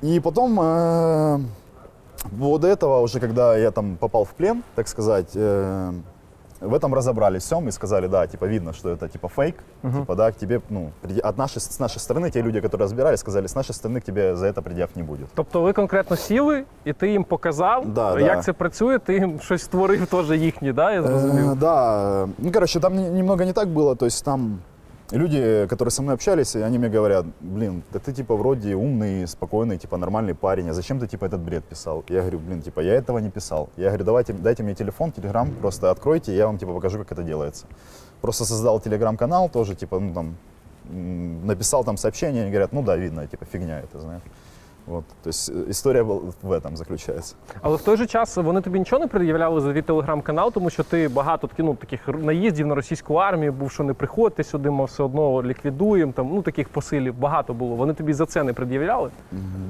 И 0.00 0.18
потом, 0.20 0.58
э, 0.60 1.38
По 2.22 2.28
поводу 2.28 2.66
этого, 2.68 3.00
уже 3.00 3.20
когда 3.20 3.56
я 3.56 3.70
там 3.72 3.96
попал 3.96 4.24
в 4.24 4.30
плен, 4.30 4.62
так 4.76 4.88
сказать, 4.88 5.30
э, 5.34 5.92
в 6.61 6.73
этом 6.73 6.93
разобрались 6.95 7.43
всем 7.43 7.67
и 7.67 7.71
сказали, 7.71 8.07
да, 8.07 8.27
типа 8.27 8.45
видно, 8.47 8.73
что 8.73 8.89
это 8.89 9.07
типа 9.07 9.27
фейк, 9.27 9.55
Мгм. 9.83 9.99
типа 9.99 10.15
да, 10.15 10.31
к 10.31 10.35
тебе, 10.37 10.59
ну, 10.69 10.89
преди- 11.01 11.19
от 11.19 11.37
нашей, 11.37 11.59
с 11.61 11.79
нашей 11.79 11.99
стороны, 11.99 12.31
те 12.31 12.41
люди, 12.41 12.59
которые 12.61 12.85
разбирались, 12.85 13.19
сказали, 13.19 13.45
с 13.45 13.55
нашей 13.55 13.73
стороны 13.75 13.99
к 13.99 14.05
тебе 14.05 14.35
за 14.35 14.47
это 14.47 14.61
предъяв 14.61 14.89
не 14.95 15.03
будет. 15.03 15.27
Тобто 15.35 15.61
ви 15.61 15.73
конкретно 15.73 16.15
сіли, 16.15 16.63
і 16.85 16.93
ти 16.93 17.11
їм 17.11 17.23
показав, 17.23 17.85
Да, 17.93 18.19
як 18.19 18.35
да. 18.37 18.41
це 18.43 18.53
працює, 18.53 18.99
ти 18.99 19.13
їм 19.13 19.39
щось 19.39 19.61
створив 19.63 20.05
теж 20.07 20.31
їхнє, 20.31 20.73
да, 20.73 20.91
я 20.93 21.03
зрозумів? 21.03 21.45
Э, 21.51 21.55
да, 21.55 22.27
ну, 22.37 22.51
короче, 22.51 22.79
там 22.79 22.95
не- 22.95 23.09
немного 23.11 23.45
не 23.45 23.53
так 23.53 23.67
было, 23.67 23.95
то 23.95 24.05
есть 24.05 24.25
там 24.25 24.57
люди, 25.18 25.66
которые 25.68 25.92
со 25.92 26.02
мной 26.02 26.14
общались, 26.14 26.56
они 26.56 26.78
мне 26.78 26.88
говорят, 26.88 27.26
блин, 27.40 27.82
да 27.92 27.98
ты 27.98 28.12
типа 28.12 28.36
вроде 28.36 28.74
умный, 28.74 29.26
спокойный, 29.26 29.78
типа 29.78 29.96
нормальный 29.96 30.34
парень, 30.34 30.68
а 30.68 30.74
зачем 30.74 30.98
ты 30.98 31.06
типа 31.06 31.26
этот 31.26 31.40
бред 31.40 31.64
писал? 31.64 32.04
Я 32.08 32.20
говорю, 32.20 32.38
блин, 32.38 32.62
типа 32.62 32.80
я 32.80 32.94
этого 32.94 33.18
не 33.18 33.30
писал. 33.30 33.70
Я 33.76 33.88
говорю, 33.88 34.04
давайте, 34.04 34.32
дайте 34.32 34.62
мне 34.62 34.74
телефон, 34.74 35.12
телеграм, 35.12 35.50
просто 35.60 35.90
откройте, 35.90 36.34
я 36.34 36.46
вам 36.46 36.58
типа 36.58 36.72
покажу, 36.74 36.98
как 36.98 37.12
это 37.12 37.22
делается. 37.22 37.66
Просто 38.20 38.44
создал 38.44 38.80
телеграм-канал, 38.80 39.48
тоже 39.48 39.74
типа, 39.74 39.98
ну 39.98 40.14
там, 40.14 40.36
написал 40.88 41.84
там 41.84 41.96
сообщение, 41.96 42.42
они 42.42 42.50
говорят, 42.50 42.72
ну 42.72 42.82
да, 42.82 42.96
видно, 42.96 43.26
типа 43.26 43.44
фигня 43.44 43.80
это, 43.80 44.00
знаешь. 44.00 44.22
Вот, 44.87 45.03
то 45.23 45.29
есть 45.29 45.49
э, 45.51 45.69
история 45.69 46.03
был- 46.03 46.33
в 46.41 46.51
этом 46.51 46.75
заключается. 46.75 47.35
Але 47.61 47.75
в 47.77 47.81
той 47.81 47.97
же 47.97 48.05
час 48.07 48.37
вони 48.37 48.61
тобі 48.61 48.79
нічого 48.79 48.99
не 48.99 49.07
пред'являли 49.07 49.61
за 49.61 49.71
твій 49.73 49.81
телеграм-канал, 49.81 50.51
тому 50.53 50.69
що 50.69 50.83
ти 50.83 51.07
багато 51.07 51.49
ну, 51.57 51.75
таких 51.75 52.09
р- 52.09 52.17
наїздів 52.17 52.67
на 52.67 52.75
російську 52.75 53.13
армію 53.15 53.53
був, 53.53 53.71
що 53.71 53.83
не 53.83 53.93
приходьте 53.93 54.43
сюди, 54.43 54.69
ми 54.69 54.85
все 54.85 55.03
одно 55.03 55.43
ліквідуємо. 55.43 56.11
Там 56.11 56.29
ну 56.29 56.41
таких 56.41 56.69
посилів 56.69 57.15
багато 57.19 57.53
було. 57.53 57.75
Вони 57.75 57.93
тобі 57.93 58.13
за 58.13 58.25
це 58.25 58.43
не 58.43 58.53
пред'являли? 58.53 59.09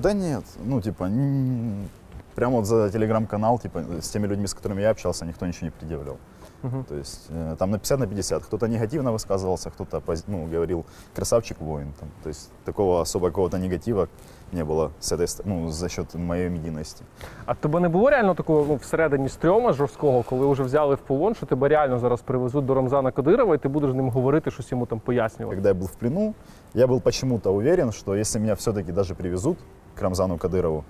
Да 0.02 0.14
нет, 0.14 0.44
ну 0.66 0.82
типа, 0.82 1.06
н- 1.06 1.88
прямо 2.36 2.56
вот 2.58 2.66
за 2.66 2.90
телеграм-канал, 2.90 3.60
типа, 3.60 3.80
с 4.00 4.10
теми 4.10 4.28
людьми, 4.28 4.46
с 4.48 4.56
которыми 4.56 4.82
я 4.82 4.92
общался, 4.92 5.26
никто 5.26 5.46
ничего 5.46 5.66
не 5.66 5.72
предъявлял. 5.72 6.18
Мгм. 6.64 6.84
То 6.84 6.96
есть 6.96 7.30
э, 7.32 7.56
там 7.56 7.72
на 7.72 7.78
50 7.78 8.00
на 8.00 8.08
50. 8.08 8.44
Кто-то 8.44 8.68
негативно 8.68 9.12
высказывался, 9.12 9.70
кто-то 9.72 9.98
пози- 10.00 10.24
ну, 10.28 10.46
говорил 10.54 10.86
красавчик 11.16 11.62
воин. 11.62 11.94
Там. 12.00 12.10
То 12.24 12.30
есть 12.30 12.52
такого 12.66 13.00
особо 13.02 13.28
какого-то 13.28 13.58
негатива 13.58 14.08
не 14.54 14.64
было 14.64 14.92
с 15.00 15.12
этой, 15.12 15.28
ст- 15.28 15.42
ну, 15.46 15.70
за 15.70 15.90
счет 15.90 16.16
моей 16.16 16.50
медийности. 16.50 17.04
А 17.46 17.56
тебе 17.56 17.80
не 17.80 17.90
було 17.90 18.10
реально 18.10 18.34
такого 18.34 18.66
ну, 18.68 18.76
всередині 18.76 19.30
стрьома 19.30 19.74
жорсткого, 19.74 20.24
коли 20.24 20.48
вже 20.48 20.64
взяли 20.64 20.96
в 20.96 21.00
полон, 21.00 21.36
що 21.36 21.46
тебе 21.46 21.68
реально 21.68 22.00
зараз 22.00 22.22
привезуть 22.22 22.66
до 22.66 22.74
Рамзана 22.74 23.12
Кадирова, 23.12 23.56
і 23.56 23.58
ти 23.58 23.68
будеш 23.68 23.92
з 23.92 23.96
ним 23.96 24.10
говорити, 24.10 24.52
щось 24.52 24.72
йому 24.72 24.86
там 24.86 25.00
пояснювати? 25.00 25.56
Когда 25.56 25.70
я 25.70 25.76
был 25.76 25.88
в 25.88 25.96
плену, 25.96 26.34
я 26.74 26.86
был 26.88 27.02
почему-то 27.02 27.54
уверен, 27.54 27.92
что 27.92 28.16
если 28.16 28.40
меня 28.40 28.54
все-таки 28.56 28.92
даже 28.92 29.16
привезут 29.16 29.58
к 29.96 30.02
Рамзану 30.02 30.38
Кадырову, 30.38 30.84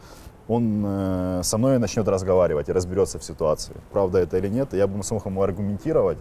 он 0.47 0.85
э, 0.85 1.43
со 1.43 1.57
мной 1.57 1.77
начнет 1.79 2.07
разговаривать 2.07 2.69
и 2.69 2.73
разберется 2.73 3.17
в 3.19 3.23
ситуации. 3.23 3.75
Правда 3.91 4.19
это 4.19 4.37
или 4.37 4.47
нет, 4.49 4.73
и 4.73 4.77
я 4.77 4.87
бы 4.87 5.03
смог 5.03 5.25
ему 5.25 5.41
аргументировать 5.41 6.17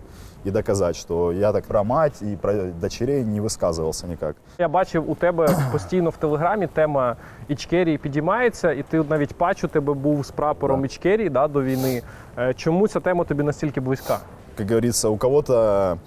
и 0.47 0.51
доказать, 0.51 0.97
что 0.97 1.32
я 1.32 1.52
так 1.52 1.64
про 1.64 1.85
мать 1.85 2.23
и 2.23 2.36
про 2.36 2.52
дочерей 2.81 3.24
не 3.24 3.40
высказывался 3.40 4.06
никак. 4.06 4.36
Я 4.59 4.68
бачив 4.68 5.10
у 5.10 5.14
тебе 5.14 5.48
постійно 5.73 6.10
в 6.10 6.16
телеграмі 6.16 6.66
тема 6.66 7.16
Ічкерії 7.48 7.98
підіймається, 7.98 8.73
і 8.73 8.82
ти 8.82 8.98
от 8.98 9.10
навіть 9.10 9.35
патч 9.35 9.64
у 9.64 9.68
тебе 9.68 9.93
був 9.93 10.27
з 10.27 10.31
прапором 10.31 10.85
Ічкерії 10.85 11.31
да, 11.31 11.48
до 11.48 11.62
війни. 11.62 12.02
Е, 12.39 12.55
Чому 12.55 12.89
ця 12.89 13.01
тема 13.01 13.24
тобі 13.24 13.43
настільки 13.43 13.81
близька? 13.81 14.18
Как 14.56 14.68
говорится, 14.68 15.09
у 15.09 15.16
кого-то, 15.16 15.98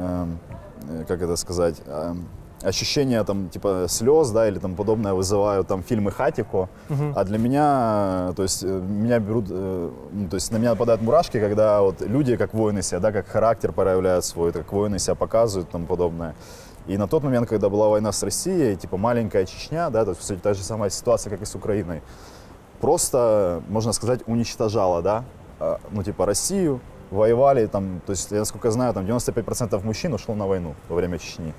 эм, 0.00 0.38
э, 0.90 1.04
как 1.08 1.20
это 1.22 1.36
сказать, 1.36 1.82
эм, 1.90 2.16
ощущения 2.63 3.23
там 3.23 3.49
типа 3.49 3.85
слез, 3.87 4.31
да, 4.31 4.47
или 4.47 4.59
там 4.59 4.75
подобное 4.75 5.13
вызывают 5.13 5.67
там 5.67 5.83
фильмы 5.83 6.11
Хатико, 6.11 6.69
Мгм. 6.89 7.13
а 7.15 7.23
для 7.23 7.37
меня, 7.37 8.33
то 8.35 8.43
есть 8.43 8.63
э, 8.63 8.67
меня 8.67 9.19
берут, 9.19 9.45
э, 9.49 9.91
ну, 10.11 10.27
то 10.29 10.35
есть 10.35 10.51
на 10.51 10.57
меня 10.57 10.71
нападают 10.71 11.01
мурашки, 11.01 11.39
когда 11.39 11.81
вот 11.81 12.01
люди 12.01 12.35
как 12.37 12.53
воины 12.53 12.81
себя, 12.81 12.99
да, 12.99 13.11
как 13.11 13.27
характер 13.27 13.71
проявляют 13.71 14.25
свой, 14.25 14.51
как 14.51 14.71
воины 14.73 14.99
себя 14.99 15.15
показывают 15.15 15.69
тому 15.69 15.85
подобное. 15.85 16.33
И 16.87 16.97
на 16.97 17.07
тот 17.07 17.23
момент, 17.23 17.49
когда 17.49 17.69
была 17.69 17.89
война 17.89 18.11
с 18.11 18.23
Россией, 18.23 18.75
типа 18.75 18.97
маленькая 18.97 19.45
Чечня, 19.45 19.89
да, 19.89 20.03
то 20.05 20.11
есть 20.11 20.21
кстати, 20.21 20.39
та 20.39 20.53
же 20.53 20.63
самая 20.63 20.89
ситуация, 20.89 21.29
как 21.29 21.41
и 21.41 21.45
с 21.45 21.53
Украиной, 21.55 22.01
просто, 22.81 23.61
можно 23.69 23.91
сказать, 23.93 24.21
уничтожала, 24.27 25.01
да, 25.01 25.23
а, 25.59 25.79
ну, 25.91 26.03
типа, 26.03 26.25
Россию, 26.25 26.79
воевали, 27.11 27.65
там, 27.67 28.01
то 28.05 28.11
есть, 28.11 28.31
я, 28.31 28.39
насколько 28.39 28.69
знаю, 28.71 28.93
там 28.93 29.05
95% 29.05 29.83
мужчин 29.85 30.13
ушло 30.13 30.35
на 30.35 30.45
войну 30.47 30.75
во 30.89 30.95
время 30.95 31.17
Чечни. 31.17 31.53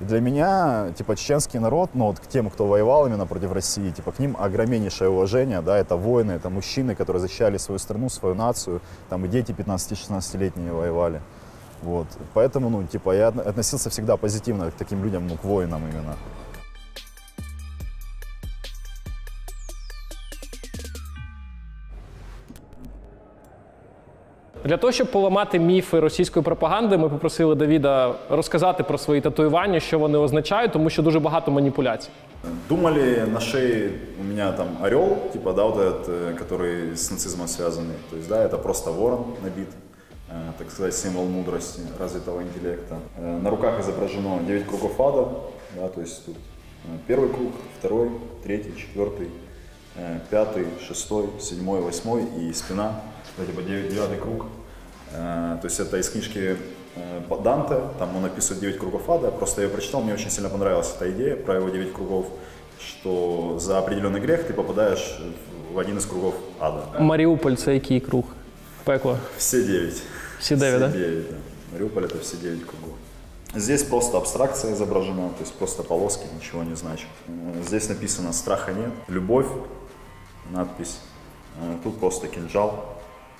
И 0.00 0.04
для 0.04 0.20
меня, 0.20 0.92
типа, 0.96 1.16
чеченский 1.16 1.58
народ, 1.58 1.90
ну, 1.94 2.06
вот 2.06 2.20
к 2.20 2.26
тем, 2.26 2.50
кто 2.50 2.66
воевал 2.66 3.06
именно 3.06 3.26
против 3.26 3.52
России, 3.52 3.90
типа, 3.90 4.12
к 4.12 4.18
ним 4.18 4.36
огромнейшее 4.38 5.08
уважение, 5.08 5.62
да, 5.62 5.78
это 5.78 5.96
воины, 5.96 6.32
это 6.32 6.50
мужчины, 6.50 6.94
которые 6.94 7.20
защищали 7.20 7.56
свою 7.56 7.78
страну, 7.78 8.08
свою 8.10 8.34
нацию, 8.34 8.80
там 9.08 9.24
и 9.24 9.28
дети 9.28 9.52
15-16-летние 9.52 10.72
воевали. 10.72 11.20
Вот, 11.82 12.06
поэтому, 12.34 12.68
ну, 12.70 12.84
типа, 12.84 13.14
я 13.14 13.28
отно- 13.28 13.42
относился 13.42 13.90
всегда 13.90 14.16
позитивно 14.16 14.70
к 14.70 14.74
таким 14.74 15.02
людям, 15.02 15.28
ну, 15.28 15.36
к 15.36 15.44
воинам 15.44 15.82
именно. 15.88 16.16
Для 24.65 24.77
того, 24.77 24.91
щоб 24.93 25.11
поламати 25.11 25.59
міфи 25.59 25.99
російської 25.99 26.43
пропаганди, 26.45 26.97
ми 26.97 27.09
попросили 27.09 27.55
Давіда 27.55 28.15
розказати 28.29 28.83
про 28.83 28.97
свої 28.97 29.21
татуювання, 29.21 29.79
що 29.79 29.99
вони 29.99 30.17
означають, 30.17 30.71
тому 30.71 30.89
що 30.89 31.01
дуже 31.01 31.19
багато 31.19 31.51
маніпуляцій. 31.51 32.09
Думали, 32.69 33.27
на 33.33 33.39
шее 33.39 33.89
у 34.19 34.23
меня 34.23 34.51
там 34.51 34.67
орел, 34.83 35.17
типа, 35.33 35.53
да, 35.53 35.63
вот 35.65 35.77
этот, 35.77 36.09
э, 36.09 36.33
который 36.35 36.93
с 36.93 37.11
нацизмом 37.11 37.47
связанный. 37.47 37.95
То 38.09 38.17
есть, 38.17 38.29
да, 38.29 38.43
это 38.45 38.57
просто 38.57 38.91
ворон 38.91 39.25
набит, 39.43 39.67
э, 40.31 40.33
так 40.57 40.71
сказать, 40.71 40.95
символ 40.95 41.25
мудрости, 41.25 41.81
развитого 41.99 42.41
интеллекта. 42.41 42.95
Э, 43.19 43.39
На 43.43 43.49
руках 43.49 43.79
изображено 43.79 44.39
9 44.47 44.65
кругов 44.67 44.99
ада, 45.01 45.27
да, 45.75 45.87
то 45.87 46.01
есть 46.01 46.25
тут 46.25 46.35
э, 46.35 46.97
первый 47.07 47.29
круг, 47.29 47.51
второй, 47.79 48.09
третий, 48.43 48.73
четвертый, 48.75 49.27
э, 49.97 50.19
пятый, 50.31 50.65
шестой, 50.87 51.25
седьмой, 51.39 51.81
восьмой 51.81 52.23
и 52.39 52.53
спина, 52.53 52.91
это 53.36 53.46
типа 53.46 53.62
девять- 53.62 53.90
девятый 53.90 54.18
круг. 54.18 54.46
Э, 55.12 55.58
То 55.60 55.66
есть 55.66 55.80
это 55.80 55.96
из 55.98 56.08
книжки 56.10 56.56
э, 56.96 57.20
Данте, 57.44 57.80
там 57.98 58.16
он 58.16 58.24
описывает 58.24 58.60
9 58.60 58.78
кругов 58.78 59.08
ада. 59.10 59.30
Просто 59.30 59.60
я 59.60 59.66
ее 59.68 59.72
прочитал, 59.72 60.02
мне 60.02 60.14
очень 60.14 60.30
сильно 60.30 60.48
понравилась 60.48 60.92
эта 60.96 61.10
идея 61.10 61.36
про 61.36 61.54
его 61.56 61.68
9 61.68 61.92
кругов, 61.92 62.26
что 62.78 63.58
за 63.58 63.78
определенный 63.78 64.20
грех 64.20 64.46
ты 64.46 64.52
попадаешь 64.52 65.18
в 65.72 65.78
один 65.78 65.98
из 65.98 66.06
кругов 66.06 66.34
ада. 66.60 66.82
Маріуполь 67.00 67.54
це 67.54 67.74
який 67.74 68.00
круг? 68.00 68.24
Пекло. 68.84 69.18
Все 69.38 69.62
9. 69.62 70.02
Все 70.40 70.56
девять, 70.56 70.80
да? 70.80 70.88
9, 70.88 71.30
да. 71.30 71.36
Мариуполь 71.72 72.02
это 72.04 72.18
все 72.20 72.36
9 72.36 72.60
кругов. 72.64 72.94
Здесь 73.54 73.82
просто 73.82 74.18
абстракция 74.18 74.72
изображена, 74.72 75.28
то 75.28 75.42
есть 75.44 75.54
просто 75.54 75.82
полоски, 75.82 76.26
ничего 76.36 76.62
не 76.64 76.76
значит. 76.76 77.06
Э, 77.28 77.62
Здесь 77.66 77.88
написано 77.88 78.32
«страха 78.32 78.72
нет», 78.72 78.90
«любовь», 79.08 79.46
надпись. 80.52 80.98
Тут 81.82 82.00
просто 82.00 82.26
кинжал. 82.28 82.95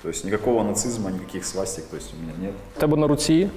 То 0.06 0.10
есть 0.10 0.26
никакого 0.26 0.64
нацизма, 0.64 1.12
никаких 1.12 1.46
свастик, 1.46 1.84
то 1.86 1.98
есть 1.98 2.14
у 2.14 2.22
меня 2.22 2.34
нет. 2.42 2.54
У 2.78 2.80
тебе 2.80 2.98
на 2.98 3.08
руці 3.08 3.50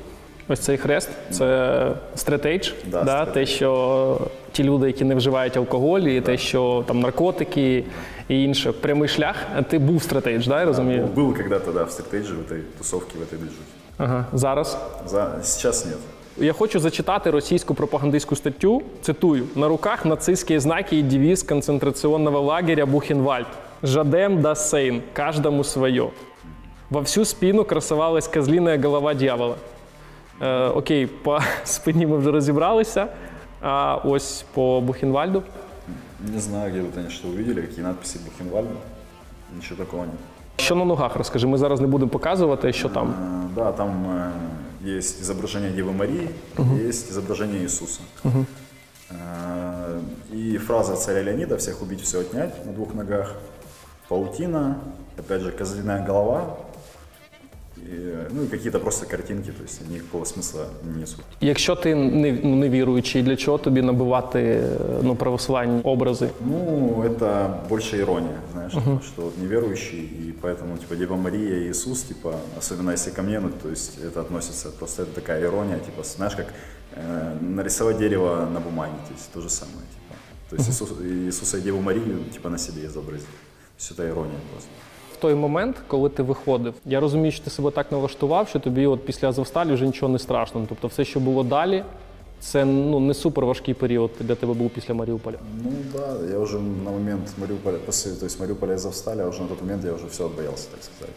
ось 0.48 0.60
цей 0.60 0.76
хрест 0.76 1.10
це 1.30 1.92
стретейдж, 2.16 2.70
Да, 2.86 3.02
да, 3.04 3.22
стретейдж. 3.22 3.48
те, 3.48 3.54
що 3.56 4.20
ті 4.52 4.64
люди, 4.64 4.86
які 4.86 5.04
не 5.04 5.14
вживають 5.14 5.56
алкоголь, 5.56 6.00
і 6.00 6.20
те, 6.20 6.38
що 6.38 6.84
там 6.86 7.00
наркотики 7.00 7.84
і 8.28 8.42
інше, 8.44 8.72
прямий 8.72 9.08
шлях. 9.08 9.36
А 9.56 9.62
Ти 9.62 9.78
був 9.78 10.02
стретейдж, 10.02 10.46
да, 10.46 10.60
я 10.60 10.66
розумію? 10.66 11.08
Был 11.16 11.36
когда-то, 11.36 11.72
да, 11.72 11.84
в 11.84 11.90
стратегии, 11.90 12.32
в 12.32 12.52
этой 12.52 12.60
тусовке, 12.78 13.18
в 13.18 13.22
этой 13.22 13.38
движухе. 13.38 13.62
Ага. 13.98 14.26
Зараз 14.32 14.78
За... 15.06 15.38
Сейчас 15.42 15.86
нет. 15.86 15.96
Я 16.36 16.52
хочу 16.52 16.80
зачитати 16.80 17.30
російську 17.30 17.74
пропагандистську 17.74 18.36
статтю. 18.36 18.82
Цитую: 19.02 19.44
на 19.54 19.68
руках 19.68 20.04
нацистські 20.04 20.58
знаки 20.58 20.98
і 20.98 21.02
девіз 21.02 21.42
концентрационного 21.42 22.40
лагеря 22.40 22.86
Бухенвальд. 22.86 23.46
Жадем 23.82 24.40
да 24.40 24.54
сейн, 24.54 25.02
каждому 25.12 25.64
свое. 25.64 26.08
Во 26.90 27.00
всю 27.00 27.24
спину 27.24 27.64
красовалась 27.64 28.28
козлиная 28.28 28.78
голова 28.78 29.14
дьявола. 29.14 29.56
Е, 30.42 30.66
окей, 30.68 31.06
по 31.06 31.38
спині 31.64 32.06
ми 32.06 32.16
вже 32.16 32.30
розібралися. 32.30 33.06
А 33.62 33.96
ось 34.04 34.44
по 34.54 34.80
Бухенвальду. 34.80 35.42
Не 36.34 36.40
знаю, 36.40 36.70
где 36.70 36.80
вы, 36.80 36.90
конечно, 36.94 37.30
увидели, 37.30 37.60
какие 37.62 37.84
надписи 37.84 38.18
Бухенвальда. 38.24 38.74
Ничего 39.56 39.84
такого 39.84 40.02
нет. 40.02 40.14
Що 40.56 40.74
на 40.74 40.84
ногах 40.84 41.16
розкажи, 41.16 41.46
ми 41.46 41.58
зараз 41.58 41.80
не 41.80 41.86
будемо 41.86 42.10
показувати, 42.10 42.72
що 42.72 42.88
там. 42.88 43.08
Э, 43.08 43.54
Да, 43.54 43.72
там 43.72 43.90
э, 44.86 44.96
есть 44.96 45.20
изображение 45.22 45.70
Девы 45.70 45.92
Марии, 45.92 46.28
Мгм. 46.58 46.88
есть 46.88 47.10
изображение 47.10 47.62
Иисуса. 47.62 48.00
Мгм. 48.24 48.46
Э, 49.10 50.00
И 50.34 50.58
фраза 50.58 50.96
царя 50.96 51.22
Леонида 51.22 51.54
«всех 51.56 51.82
убить, 51.82 52.00
все 52.02 52.20
отнять» 52.20 52.66
на 52.66 52.72
двух 52.72 52.94
ногах. 52.94 53.34
Паутина, 54.08 54.76
опять 55.18 55.40
же, 55.40 55.50
козлиная 55.52 56.06
голова. 56.06 56.46
э, 57.88 58.28
ну 58.30 58.42
и 58.42 58.46
какие-то 58.46 58.80
просто 58.80 59.06
картинки, 59.06 59.50
то 59.50 59.62
есть 59.62 59.80
никакого 59.90 60.24
смысла 60.24 60.66
не 60.82 61.00
несут. 61.00 61.20
Якщо 61.40 61.76
ти 61.76 61.94
не, 61.94 62.32
ну, 62.42 62.56
не 62.56 62.68
віруючий, 62.68 63.22
для 63.22 63.36
чого 63.36 63.58
тобі 63.58 63.82
набивати 63.82 64.40
е, 64.40 64.78
ну, 65.02 65.16
православні 65.16 65.80
образи? 65.82 66.30
Ну, 66.40 67.02
это 67.04 67.54
больше 67.68 67.98
ирония, 67.98 68.40
знаешь, 68.52 68.72
типа, 68.72 69.00
что 69.06 69.22
вот 69.22 69.38
неверующий, 69.38 70.00
и 70.00 70.34
поэтому, 70.42 70.78
типа, 70.78 70.96
Дева 70.96 71.16
Мария 71.16 71.58
и 71.58 71.68
Иисус, 71.68 72.02
типа, 72.02 72.34
особенно 72.58 72.92
если 72.92 73.10
ко 73.10 73.22
мне, 73.22 73.40
ну, 73.40 73.50
то 73.62 73.68
есть 73.70 73.98
это 73.98 74.20
относится, 74.20 74.68
просто 74.70 75.02
это 75.02 75.14
такая 75.14 75.42
ирония, 75.42 75.78
типа, 75.78 76.02
знаешь, 76.04 76.36
как 76.36 76.46
э, 76.96 77.36
нарисовать 77.40 77.98
дерево 77.98 78.48
на 78.54 78.60
бумаге, 78.60 78.94
то 79.08 79.14
есть 79.14 79.32
то 79.32 79.40
же 79.40 79.48
самое, 79.50 79.86
типа. 79.94 80.14
То 80.50 80.56
есть 80.56 80.68
Иисус, 80.68 80.90
Иисуса 81.02 81.58
и 81.58 81.60
Деву 81.60 81.80
Марию, 81.80 82.24
типа, 82.32 82.50
на 82.50 82.58
себе 82.58 82.86
изобразить. 82.86 83.26
То 83.26 83.80
есть 83.80 83.90
это 83.90 84.08
ирония 84.08 84.38
просто. 84.52 84.70
В 85.18 85.18
той 85.18 85.34
момент, 85.34 85.76
коли 85.86 86.08
ти 86.08 86.22
виходив, 86.22 86.74
я 86.86 87.00
розумію, 87.00 87.32
що 87.32 87.44
ти 87.44 87.50
себе 87.50 87.70
так 87.70 87.92
налаштував, 87.92 88.48
що 88.48 88.58
тобі 88.58 88.86
от 88.86 89.06
після 89.06 89.28
Азовсталі 89.28 89.72
вже 89.72 89.86
нічого 89.86 90.12
не 90.12 90.18
страшно. 90.18 90.66
Тобто 90.68 90.88
все, 90.88 91.04
що 91.04 91.20
було 91.20 91.42
далі, 91.42 91.84
це 92.40 92.64
ну, 92.64 93.00
не 93.00 93.14
супер 93.14 93.44
важкий 93.44 93.74
період 93.74 94.10
для 94.20 94.34
тебе 94.34 94.54
був 94.54 94.70
після 94.70 94.94
Маріуполя. 94.94 95.36
Ну 95.64 95.70
да, 95.92 96.32
я 96.32 96.38
уже 96.38 96.58
на 96.58 96.90
момент 96.90 97.30
Мариуполя, 97.38 97.78
после, 97.86 98.12
то 98.12 98.26
есть 98.26 98.40
Мариуполя 98.40 98.72
и 98.72 98.78
Завстали, 98.78 99.24
уже 99.24 99.42
на 99.42 99.48
тот 99.48 99.62
момент 99.62 99.84
я 99.84 99.92
уже 99.92 100.06
все 100.06 100.26
отбоялся, 100.26 100.68
так 100.70 100.82
сказать. 100.82 101.14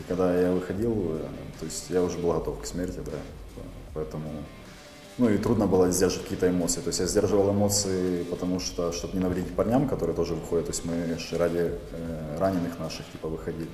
И 0.00 0.08
когда 0.08 0.40
я 0.40 0.52
выходил, 0.52 0.92
э, 0.92 1.18
то 1.60 1.66
есть 1.66 1.90
я 1.90 2.02
уже 2.02 2.18
был 2.18 2.32
готов 2.32 2.60
к 2.60 2.66
смерти, 2.66 3.00
да, 3.04 3.12
поэтому, 3.94 4.28
ну 5.17 5.29
и 5.29 5.37
трудно 5.37 5.67
было 5.67 5.91
сдерживать 5.91 6.23
какие-то 6.23 6.49
эмоции. 6.49 6.81
То 6.81 6.87
есть 6.87 6.99
я 6.99 7.05
сдерживал 7.05 7.51
эмоции, 7.51 8.23
потому 8.23 8.59
что, 8.59 8.91
чтобы 8.91 9.15
не 9.17 9.23
навредить 9.23 9.55
парням, 9.55 9.87
которые 9.87 10.15
тоже 10.15 10.33
выходят, 10.33 10.65
то 10.65 10.71
есть 10.71 10.85
мы 10.85 11.17
ради 11.37 11.71
э, 11.91 12.37
раненых 12.39 12.79
наших, 12.79 13.05
типа, 13.11 13.27
выходили. 13.27 13.69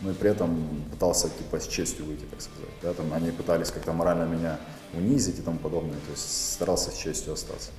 Ну 0.00 0.10
и 0.10 0.14
при 0.14 0.30
этом 0.30 0.84
пытался, 0.90 1.28
типа, 1.28 1.60
с 1.60 1.68
честью 1.68 2.06
выйти, 2.06 2.24
так 2.24 2.40
сказать. 2.40 2.70
Да, 2.82 2.92
там 2.92 3.12
они 3.12 3.30
пытались 3.30 3.70
как-то 3.70 3.92
морально 3.92 4.24
меня 4.24 4.58
унизить 4.94 5.38
и 5.38 5.42
тому 5.42 5.58
подобное, 5.58 5.94
то 5.94 6.10
есть 6.10 6.52
старался 6.54 6.90
с 6.90 6.96
честью 6.96 7.34
остаться. 7.34 7.70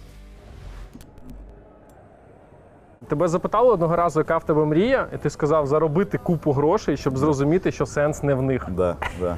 Тебе 3.11 3.29
запитали 3.29 3.69
одного 3.69 3.97
разу, 3.97 4.21
яка 4.21 4.39
в 4.39 4.45
тебе 4.45 4.65
мрія, 4.65 5.07
і 5.15 5.17
ти 5.17 5.31
сказав 5.31 5.67
заробити 5.67 6.19
купу 6.19 6.53
грошей, 6.53 6.97
щоб 6.97 7.19
зрозуміти, 7.19 7.73
що 7.73 7.87
сенс 7.87 8.23
не 8.23 8.35
в 8.35 8.43
них. 8.43 8.67
Да, 8.71 8.97
да. 9.21 9.37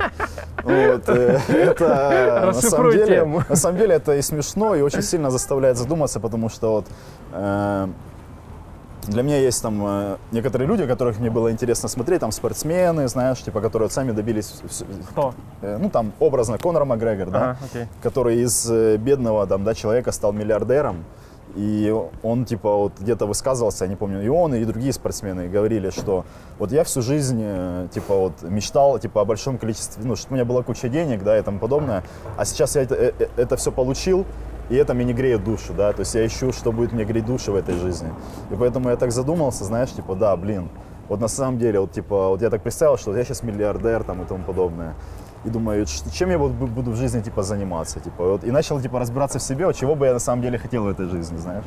Вот, 0.65 1.09
э, 1.09 1.41
это 1.51 1.89
на 1.89 2.41
самом, 2.41 2.47
Расшифруй 2.47 2.93
деле, 2.93 3.07
тему. 3.17 3.43
на 3.49 3.57
самом 3.57 3.79
деле 3.79 3.95
это 3.97 4.13
и 4.19 4.23
смешно, 4.23 4.75
и 4.77 4.83
очень 4.83 5.03
сильно 5.03 5.31
заставляет 5.31 5.77
задуматься, 5.77 6.21
потому 6.21 6.49
что 6.49 6.71
вот 6.73 6.85
э, 7.35 7.87
для 9.09 9.23
меня 9.23 9.37
есть 9.37 9.63
там 9.63 9.87
э, 9.87 10.17
некоторые 10.33 10.67
люди, 10.69 10.87
которых 10.87 11.21
мне 11.21 11.31
было 11.31 11.51
интересно 11.51 11.89
смотреть, 11.89 12.21
там 12.21 12.33
спортсмены, 12.33 13.09
знаешь, 13.09 13.39
типа, 13.43 13.61
которые 13.61 13.87
вот 13.87 13.93
сами 13.93 14.13
добились, 14.13 14.63
вс- 14.65 14.85
Хто? 15.11 15.33
э, 15.63 15.79
ну 15.83 15.91
там 15.91 16.13
образно 16.19 16.59
Конор 16.59 16.85
Макгрегор, 16.85 17.31
да, 17.31 17.39
Ага, 17.39 17.57
окей. 17.71 17.87
который 18.03 18.41
из 18.43 18.71
э, 18.71 18.97
бедного 18.97 19.47
там, 19.47 19.65
да, 19.65 19.75
человека 19.75 20.13
стал 20.13 20.33
миллиардером. 20.33 20.97
И 21.56 21.94
он, 22.22 22.46
типа, 22.46 22.76
вот 22.76 22.94
где-то 23.00 23.26
высказывался, 23.26 23.86
я 23.86 23.90
не 23.90 23.96
помню, 23.96 24.22
и 24.24 24.28
он, 24.28 24.54
и 24.54 24.66
другие 24.66 24.92
спортсмены 24.92 25.48
говорили, 25.48 25.90
что 25.90 26.26
вот 26.60 26.72
я 26.72 26.84
всю 26.84 27.02
жизнь, 27.02 27.40
э, 27.42 27.88
типа, 27.94 28.14
вот 28.14 28.44
мечтал, 28.44 29.00
типа, 29.00 29.22
о 29.22 29.26
большом 29.26 29.58
количестве, 29.58 30.04
ну, 30.04 30.18
что 30.18 30.32
у 30.32 30.34
меня 30.34 30.44
была 30.44 30.64
куча 30.64 30.90
денег, 30.90 31.24
да, 31.24 31.38
и 31.38 31.42
тому 31.42 31.60
подобное, 31.60 32.04
а 32.38 32.44
сейчас 32.44 32.76
я 32.76 32.82
это, 32.82 32.96
э, 32.96 33.14
э, 33.20 33.28
это 33.38 33.56
все 33.56 33.72
получил, 33.72 34.26
и 34.70 34.76
это 34.76 34.94
мне 34.94 35.06
не 35.06 35.14
греет 35.14 35.46
душу, 35.46 35.74
да, 35.74 35.94
то 35.94 36.02
есть 36.02 36.14
я 36.16 36.26
ищу, 36.26 36.52
что 36.52 36.74
будет 36.74 36.92
мне 36.92 37.06
греть 37.06 37.26
душу 37.26 37.54
в 37.54 37.56
этой 37.56 37.76
жизни. 37.76 38.10
И 38.52 38.56
поэтому 38.56 38.90
я 38.90 38.98
так 38.98 39.12
задумался, 39.12 39.64
знаешь, 39.64 39.92
типа, 39.92 40.16
да, 40.16 40.36
блин, 40.36 40.70
вот 41.08 41.22
на 41.22 41.28
самом 41.28 41.58
деле, 41.58 41.80
вот, 41.80 41.92
типа, 41.92 42.30
вот 42.30 42.42
я 42.42 42.50
так 42.50 42.64
представил, 42.64 42.98
что 42.98 43.16
я 43.16 43.24
сейчас 43.24 43.44
миллиардер, 43.44 44.04
там, 44.04 44.24
и 44.24 44.26
тому 44.26 44.44
подобное. 44.44 44.96
И 45.47 45.51
думаю, 45.51 45.87
ш- 45.87 46.11
чем 46.13 46.31
я 46.31 46.39
вот 46.39 46.53
бу- 46.53 46.67
буду 46.67 46.91
в 46.91 46.97
жизни, 46.97 47.21
типа, 47.23 47.43
заниматься, 47.43 48.01
типа, 48.01 48.25
вот, 48.25 48.45
и 48.45 48.51
начал, 48.53 48.81
типа, 48.81 48.99
разбираться 48.99 49.39
в 49.39 49.43
себе, 49.43 49.67
вот, 49.67 49.77
чего 49.77 49.95
бы 49.95 50.07
я 50.07 50.13
на 50.13 50.19
самом 50.21 50.43
деле 50.43 50.59
хотел 50.59 50.83
в 50.85 50.89
этой 50.89 51.07
жизни, 51.09 51.39
знаешь. 51.39 51.65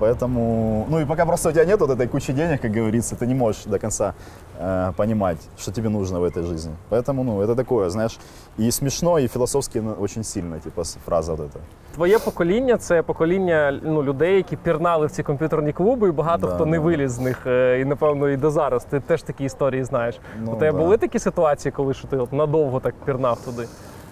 Поэтому, 0.00 0.86
ну, 0.90 1.00
и 1.00 1.04
пока 1.04 1.26
просто 1.26 1.48
у 1.48 1.52
тебя 1.52 1.64
нет 1.64 1.80
вот 1.80 1.90
этой 1.90 2.06
кучи 2.06 2.32
денег, 2.32 2.60
как 2.60 2.70
говорится, 2.72 3.16
ты 3.16 3.26
не 3.26 3.34
можешь 3.34 3.64
до 3.64 3.78
конца 3.78 4.14
э, 4.60 4.92
понимать, 4.96 5.36
что 5.58 5.72
тебе 5.72 5.88
нужно 5.88 6.20
в 6.20 6.24
этой 6.24 6.42
жизни. 6.42 6.72
Поэтому, 6.90 7.24
ну, 7.24 7.42
это 7.42 7.54
такое, 7.54 7.90
знаешь, 7.90 8.18
и 8.60 8.70
смешно, 8.70 9.18
и 9.18 9.28
философски 9.28 9.78
ну, 9.80 9.94
очень 10.00 10.24
сильно, 10.24 10.58
типа, 10.58 10.80
с- 10.84 10.98
фраза 11.04 11.32
вот 11.34 11.40
эта. 11.40 11.58
Твоє 11.94 12.18
покоління 12.18 12.76
це 12.76 13.02
покоління 13.02 13.80
ну, 13.82 14.02
людей, 14.02 14.36
які 14.36 14.56
пірнали 14.56 15.06
в 15.06 15.10
ці 15.10 15.22
комп'ютерні 15.22 15.72
клуби, 15.72 16.08
і 16.08 16.12
багато 16.12 16.46
Да, 16.46 16.54
хто 16.54 16.66
не 16.66 16.76
да. 16.78 16.82
виліз 16.84 17.12
з 17.12 17.18
них. 17.18 17.46
е, 17.46 17.80
І 17.80 17.84
напевно 17.84 18.28
і 18.28 18.36
до 18.36 18.50
зараз. 18.50 18.84
Ти 18.84 19.00
теж 19.00 19.22
такі 19.22 19.44
історії 19.44 19.84
знаєш. 19.84 20.20
Ну, 20.44 20.52
У 20.52 20.56
тебе 20.56 20.72
да. 20.72 20.78
були 20.84 20.96
такі 20.96 21.18
ситуації, 21.18 21.72
коли 21.72 21.94
що 21.94 22.08
ти 22.08 22.16
от 22.16 22.32
надовго 22.32 22.80
так 22.80 22.94
пірнав 23.04 23.16
туди? 23.44 23.68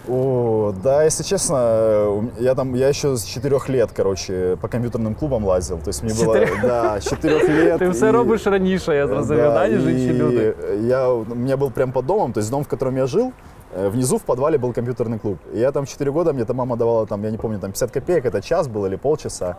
О, 0.07 0.71
да, 0.83 1.03
если 1.03 1.23
честно, 1.23 1.55
э, 1.57 2.07
у 2.07 2.19
м- 2.19 2.31
я 2.39 2.53
там, 2.53 2.75
я 2.75 2.89
еще 2.89 3.15
с 3.17 3.23
четырех 3.23 3.69
лет, 3.69 3.89
короче, 3.91 4.55
по 4.61 4.67
компьютерным 4.67 5.15
клубам 5.15 5.43
лазил. 5.45 5.79
То 5.79 5.87
есть 5.89 6.03
мне 6.03 6.13
было, 6.13 6.35
Четырех? 6.39 6.61
да, 6.61 6.99
с 7.01 7.03
четырех 7.07 7.49
лет. 7.49 7.79
Ти 7.79 7.89
все 7.89 8.07
и- 8.07 8.11
робиш 8.11 8.45
раніше, 8.47 8.95
я 8.95 9.07
зрозумів, 9.07 9.43
да, 9.43 9.67
ніж 9.67 9.87
інші 9.87 10.05
и 10.09 10.13
люди. 10.13 10.53
Я, 10.81 11.09
у 11.09 11.25
меня 11.35 11.55
был 11.57 11.71
прям 11.71 11.91
под 11.91 12.05
домом, 12.05 12.33
то 12.33 12.39
есть 12.39 12.51
дом, 12.51 12.63
в 12.63 12.67
котором 12.67 12.97
я 12.97 13.07
жил, 13.07 13.31
э, 13.79 13.89
внизу 13.89 14.17
в 14.17 14.21
подвале 14.21 14.57
был 14.57 14.73
компьютерный 14.73 15.19
клуб. 15.19 15.37
И 15.55 15.59
я 15.59 15.71
там 15.71 15.85
4 15.85 16.11
года, 16.11 16.33
мне 16.33 16.45
там 16.45 16.55
мама 16.57 16.75
давала, 16.77 17.05
там, 17.07 17.23
я 17.23 17.31
не 17.31 17.37
помню, 17.37 17.59
там 17.59 17.71
50 17.71 17.91
копеек, 17.91 18.25
это 18.25 18.41
час 18.41 18.67
был 18.67 18.85
или 18.85 18.97
полчаса. 18.97 19.55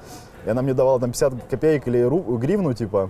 И 0.47 0.51
она 0.51 0.63
мне 0.63 0.75
давала 0.75 1.01
там 1.01 1.11
50 1.11 1.33
копеек 1.51 1.89
или 1.89 2.05
ру- 2.09 2.39
гривну, 2.39 2.75
типа. 2.75 3.09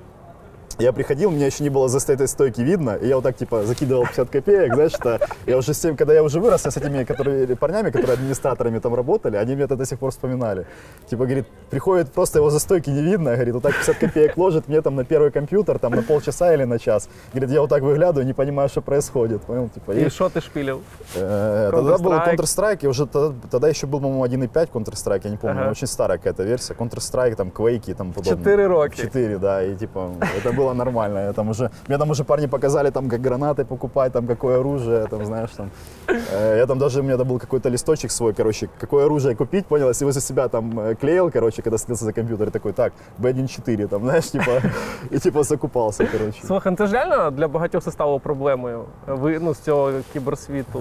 Я 0.80 0.92
приходил, 0.94 1.32
меня 1.32 1.46
еще 1.46 1.64
не 1.64 1.70
было 1.70 1.90
за 1.90 2.14
этой 2.14 2.28
стойки 2.28 2.62
видно, 2.62 2.98
и 3.02 3.08
я 3.08 3.16
вот 3.16 3.24
так, 3.24 3.36
типа, 3.36 3.64
закидывал 3.64 4.04
50 4.06 4.30
копеек, 4.30 4.74
знаешь, 4.74 4.92
что 4.92 5.20
я 5.48 5.58
уже 5.58 5.74
с 5.74 5.80
тем, 5.80 5.96
когда 5.96 6.14
я 6.14 6.24
уже 6.24 6.40
вырос, 6.40 6.66
я 6.66 6.72
с 6.72 6.78
этими 6.78 7.04
которые, 7.04 7.56
парнями, 7.56 7.92
которые 7.92 8.14
администраторами 8.14 8.80
там 8.80 8.96
работали, 8.96 9.38
они 9.38 9.56
мне 9.56 9.64
это 9.66 9.76
до 9.76 9.86
сих 9.86 10.00
пор 10.00 10.12
вспоминали. 10.12 10.66
Типа, 11.10 11.26
говорит, 11.26 11.46
приходит, 11.70 12.12
просто 12.12 12.40
его 12.40 12.50
за 12.50 12.60
стойки 12.60 12.90
не 12.90 13.02
видно, 13.02 13.34
говорит, 13.34 13.54
вот 13.54 13.64
так 13.64 13.74
50 13.74 13.98
копеек 13.98 14.38
ложит 14.38 14.68
мне 14.68 14.82
там 14.82 14.96
на 14.96 15.04
первый 15.04 15.32
компьютер, 15.32 15.80
там 15.80 15.94
на 15.94 16.02
полчаса 16.02 16.54
или 16.54 16.66
на 16.66 16.80
час. 16.80 17.10
Говорит, 17.34 17.52
я 17.52 17.62
вот 17.62 17.70
так 17.70 17.84
выглядываю, 17.84 18.26
не 18.26 18.34
понимаю, 18.34 18.70
что 18.70 18.82
происходит, 18.82 19.42
понял, 19.42 19.70
типа. 19.70 19.94
І 19.94 20.10
що 20.10 20.30
ти 20.30 20.42
шпілив? 20.42 20.80
Э, 21.20 21.72
Тогда 21.72 21.98
был 21.98 22.12
Counter-Strike. 22.12 22.86
И 22.86 22.88
уже 22.88 23.06
тогда, 23.06 23.70
еще 23.70 23.88
был, 23.88 24.02
по-моему, 24.02 24.26
1.5 24.26 24.72
Counter-Strike, 24.72 25.22
я 25.24 25.32
не 25.32 25.38
помню, 25.38 25.72
очень 25.72 25.88
старая 25.88 26.18
какая-то 26.18 26.44
версия. 26.44 26.74
Counter-Strike, 26.74 27.36
там, 27.36 27.50
Quake 27.50 27.92
и 27.92 27.94
там 27.94 28.14
подобное. 28.14 28.38
Четыре 28.38 28.68
роки. 28.68 29.02
Четыре, 29.02 29.38
да, 29.38 29.64
и 29.64 29.76
типа, 29.76 30.12
это 30.38 30.54
было 30.61 30.75
нормально. 30.75 31.19
Я 31.19 31.33
там 31.33 31.49
уже, 31.49 31.71
мне 31.89 31.99
там 31.99 32.11
уже 32.11 32.25
парни 32.25 32.47
показали, 32.47 32.91
там, 32.91 33.09
как 33.09 33.21
гранаты 33.21 33.65
покупать, 33.65 34.13
там, 34.13 34.27
какое 34.27 34.59
оружие, 34.61 35.07
там, 35.11 35.25
знаешь, 35.25 35.51
там. 35.57 35.71
Э, 36.09 36.57
Я 36.59 36.67
там 36.67 36.79
даже, 36.79 37.01
у 37.01 37.03
меня 37.03 37.17
там 37.17 37.29
был 37.29 37.39
какой-то 37.39 37.69
листочек 37.71 38.11
свой, 38.11 38.33
короче, 38.35 38.69
какое 38.81 39.05
оружие 39.07 39.35
купить, 39.35 39.67
понял, 39.67 39.89
если 39.89 40.07
вы 40.07 40.13
за 40.13 40.21
себя 40.21 40.49
там 40.49 40.81
э, 40.81 40.95
клеил, 40.95 41.31
короче, 41.31 41.63
когда 41.63 41.79
садился 41.79 42.05
за 42.05 42.13
компьютер, 42.13 42.49
и 42.49 42.51
такой, 42.51 42.73
так, 42.73 42.93
B1.4, 43.19 43.89
там, 43.89 44.03
знаешь, 44.03 44.31
типа, 44.31 44.63
и 45.11 45.19
типа 45.19 45.43
закупался, 45.43 46.07
короче. 46.13 46.47
Слухай, 46.47 46.71
ну 46.73 46.77
це 46.77 46.87
ж 46.87 46.93
реально 46.93 47.31
для 47.31 47.49
багатьох 47.49 47.83
це 47.85 47.91
стало 47.91 48.21
проблемою. 48.21 48.85
Ви 49.07 49.39
ну 49.39 49.55
з 49.55 49.59
цього 49.59 49.93
кіберсвіту 50.13 50.81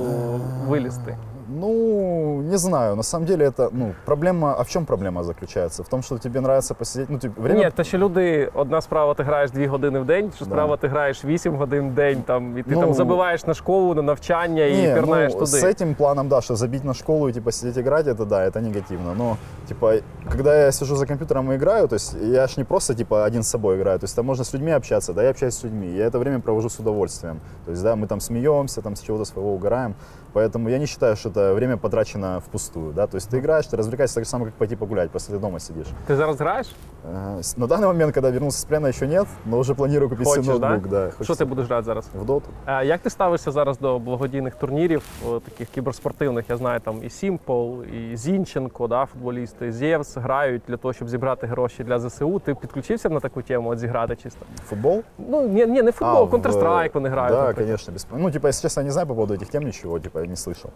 вилізти. 0.68 1.18
Ну, 1.50 2.42
не 2.42 2.58
знаю, 2.58 2.96
на 2.96 3.04
самом 3.04 3.28
деле 3.28 3.46
это, 3.46 3.70
ну, 3.72 3.94
проблема, 4.06 4.56
а 4.60 4.64
в 4.64 4.70
чем 4.70 4.86
проблема 4.86 5.24
заключается? 5.24 5.84
В 5.84 5.88
том, 5.88 6.02
что 6.02 6.18
тебе 6.18 6.40
нравится 6.40 6.74
посидеть, 6.74 7.10
ну, 7.10 7.20
типа, 7.20 7.42
время... 7.42 7.60
Ні, 7.60 7.72
те, 7.76 7.84
що 7.84 7.98
люди, 7.98 8.52
одна 8.54 8.82
справа, 8.82 9.14
ти 9.14 9.24
граєш 9.24 9.52
2 9.52 9.68
години 9.68 10.00
в 10.00 10.06
день, 10.06 10.32
що 10.36 10.46
справа 10.46 10.78
ти 10.78 10.88
граєш 10.88 11.26
8 11.26 11.56
годин 11.56 11.90
в 11.90 11.94
день, 11.94 12.24
там, 12.26 12.58
і 12.58 12.64
ти 12.64 12.72
Ну, 12.76 12.82
там 12.82 12.94
забиваєш 12.94 13.46
на 13.46 13.54
школу, 13.54 13.94
на 13.94 14.02
навчання 14.02 14.66
і 14.66 14.88
Не, 14.88 14.94
пірнаєш 14.94 15.34
ну, 15.34 15.40
туди. 15.40 15.52
с 15.52 15.64
этим 15.64 15.96
планом, 15.96 16.28
да, 16.28 16.42
что 16.42 16.56
забить 16.56 16.84
на 16.84 16.94
школу 16.94 17.30
и 17.30 17.34
типа 17.34 17.52
сидеть 17.52 17.78
играть, 17.78 18.08
это 18.08 18.26
да, 18.26 18.48
это 18.48 18.62
негативно. 18.62 19.14
Но 19.18 19.38
типа, 19.68 19.94
когда 20.32 20.56
я 20.56 20.72
сижу 20.72 20.96
за 20.96 21.06
компьютером 21.06 21.52
и 21.52 21.56
играю, 21.56 21.88
то 21.88 21.96
есть 21.96 22.16
я 22.22 22.48
ж 22.48 22.58
не 22.58 22.64
просто 22.64 22.94
типа 22.94 23.26
один 23.26 23.44
с 23.44 23.50
собой 23.50 23.76
играю, 23.76 24.00
то 24.00 24.06
есть 24.06 24.16
там 24.16 24.26
можно 24.26 24.44
с 24.44 24.54
людьми 24.54 24.72
общаться, 24.72 25.14
да, 25.14 25.24
я 25.24 25.30
общаюсь 25.30 25.56
с 25.56 25.64
людьми, 25.64 25.88
я 25.88 26.08
это 26.08 26.20
время 26.20 26.40
провожу 26.40 26.70
с 26.70 26.80
удовольствием. 26.80 27.40
То 27.66 27.72
есть, 27.72 27.84
да, 27.84 27.96
мы 27.96 28.08
там 28.08 28.20
смеемся, 28.20 28.82
там 28.82 28.96
с 28.96 29.02
чего-то 29.02 29.26
своего 29.26 29.54
угораем. 29.54 29.96
Поэтому 30.33 30.69
я 30.69 30.79
не 30.79 30.87
считаю, 30.87 31.17
что 31.17 31.29
это 31.29 31.55
время 31.55 31.77
потрачено 31.77 32.41
впустую, 32.41 32.93
да, 32.93 33.07
то 33.07 33.17
есть 33.17 33.29
ты 33.29 33.39
играешь, 33.39 33.67
ты 33.67 33.77
развлекаешься 33.77 34.15
так 34.17 34.25
же 34.25 34.31
самое, 34.31 34.51
как 34.51 34.59
пойти 34.59 34.77
погулять, 34.77 35.11
просто 35.11 35.33
ты 35.33 35.39
дома 35.39 35.61
сидишь. 35.61 35.87
Ти 36.07 36.17
зараз 36.17 36.37
граєш? 36.37 36.67
Э, 37.14 37.40
с- 37.40 37.58
На 37.58 37.68
данный 37.68 37.86
момент, 37.88 38.14
когда 38.14 38.32
вернулся 38.32 38.58
с 38.60 38.66
плена, 38.66 38.88
еще 38.88 39.08
нет, 39.08 39.28
но 39.46 39.58
уже 39.58 39.76
планирую 39.76 40.10
купить 40.10 40.28
себе 40.28 40.44
Хочеш, 40.44 40.60
ноутбук, 40.62 40.88
да. 40.92 41.08
Що 41.10 41.18
Хочется 41.18 41.36
ти 41.44 41.46
будеш 41.46 41.68
грати 41.68 41.86
зараз? 41.86 42.10
В 42.22 42.26
доту. 42.26 42.50
А 42.66 42.84
як 42.84 43.02
ти 43.02 43.10
ставишся 43.10 43.52
зараз 43.52 43.80
до 43.80 44.00
благодійних 44.00 44.56
турнірів, 44.56 45.04
о, 45.30 45.40
таких 45.40 45.70
кіберспортивних? 45.70 46.50
Я 46.50 46.58
знаю, 46.58 46.80
там 46.80 47.04
і 47.04 47.10
Сімпл, 47.10 47.84
і 47.84 48.18
Зінченко, 48.18 48.88
да, 48.88 49.06
футболісти, 49.06 49.72
Зєвс 49.72 50.18
грають 50.18 50.62
для 50.68 50.78
того, 50.78 50.94
щоб 50.94 51.10
зібрати 51.10 51.48
гроші 51.48 51.84
для 51.84 52.00
ЗСУ. 52.00 52.40
Ти 52.40 52.56
підключився 52.56 53.10
на 53.10 53.20
таку 53.20 53.42
тему, 53.42 53.70
от 53.70 53.80
зіграти 53.80 54.16
чисто? 54.16 54.46
Футбол? 54.66 55.04
Ну, 55.30 55.48
ні, 55.48 55.66
ні 55.66 55.82
не 55.82 55.92
футбол, 55.92 56.26
в- 56.28 56.34
Counter-Strike 56.34 56.94
вони 56.94 57.10
грають. 57.10 57.32
Да, 57.32 57.40
наприклад. 57.40 57.66
конечно. 57.66 57.94
Без... 57.94 58.08
Ну, 58.18 58.32
типа, 58.32 58.48
если 58.48 58.62
честно, 58.62 58.82
я 58.82 58.86
не 58.86 58.92
знаю 58.92 59.08
по 59.08 59.16
поводу 59.16 59.34
этих 59.34 59.50
тем 59.52 59.64
ничего, 59.64 60.00
типа, 60.00 60.20
я 60.22 60.26
не 60.28 60.36
слышал. 60.36 60.70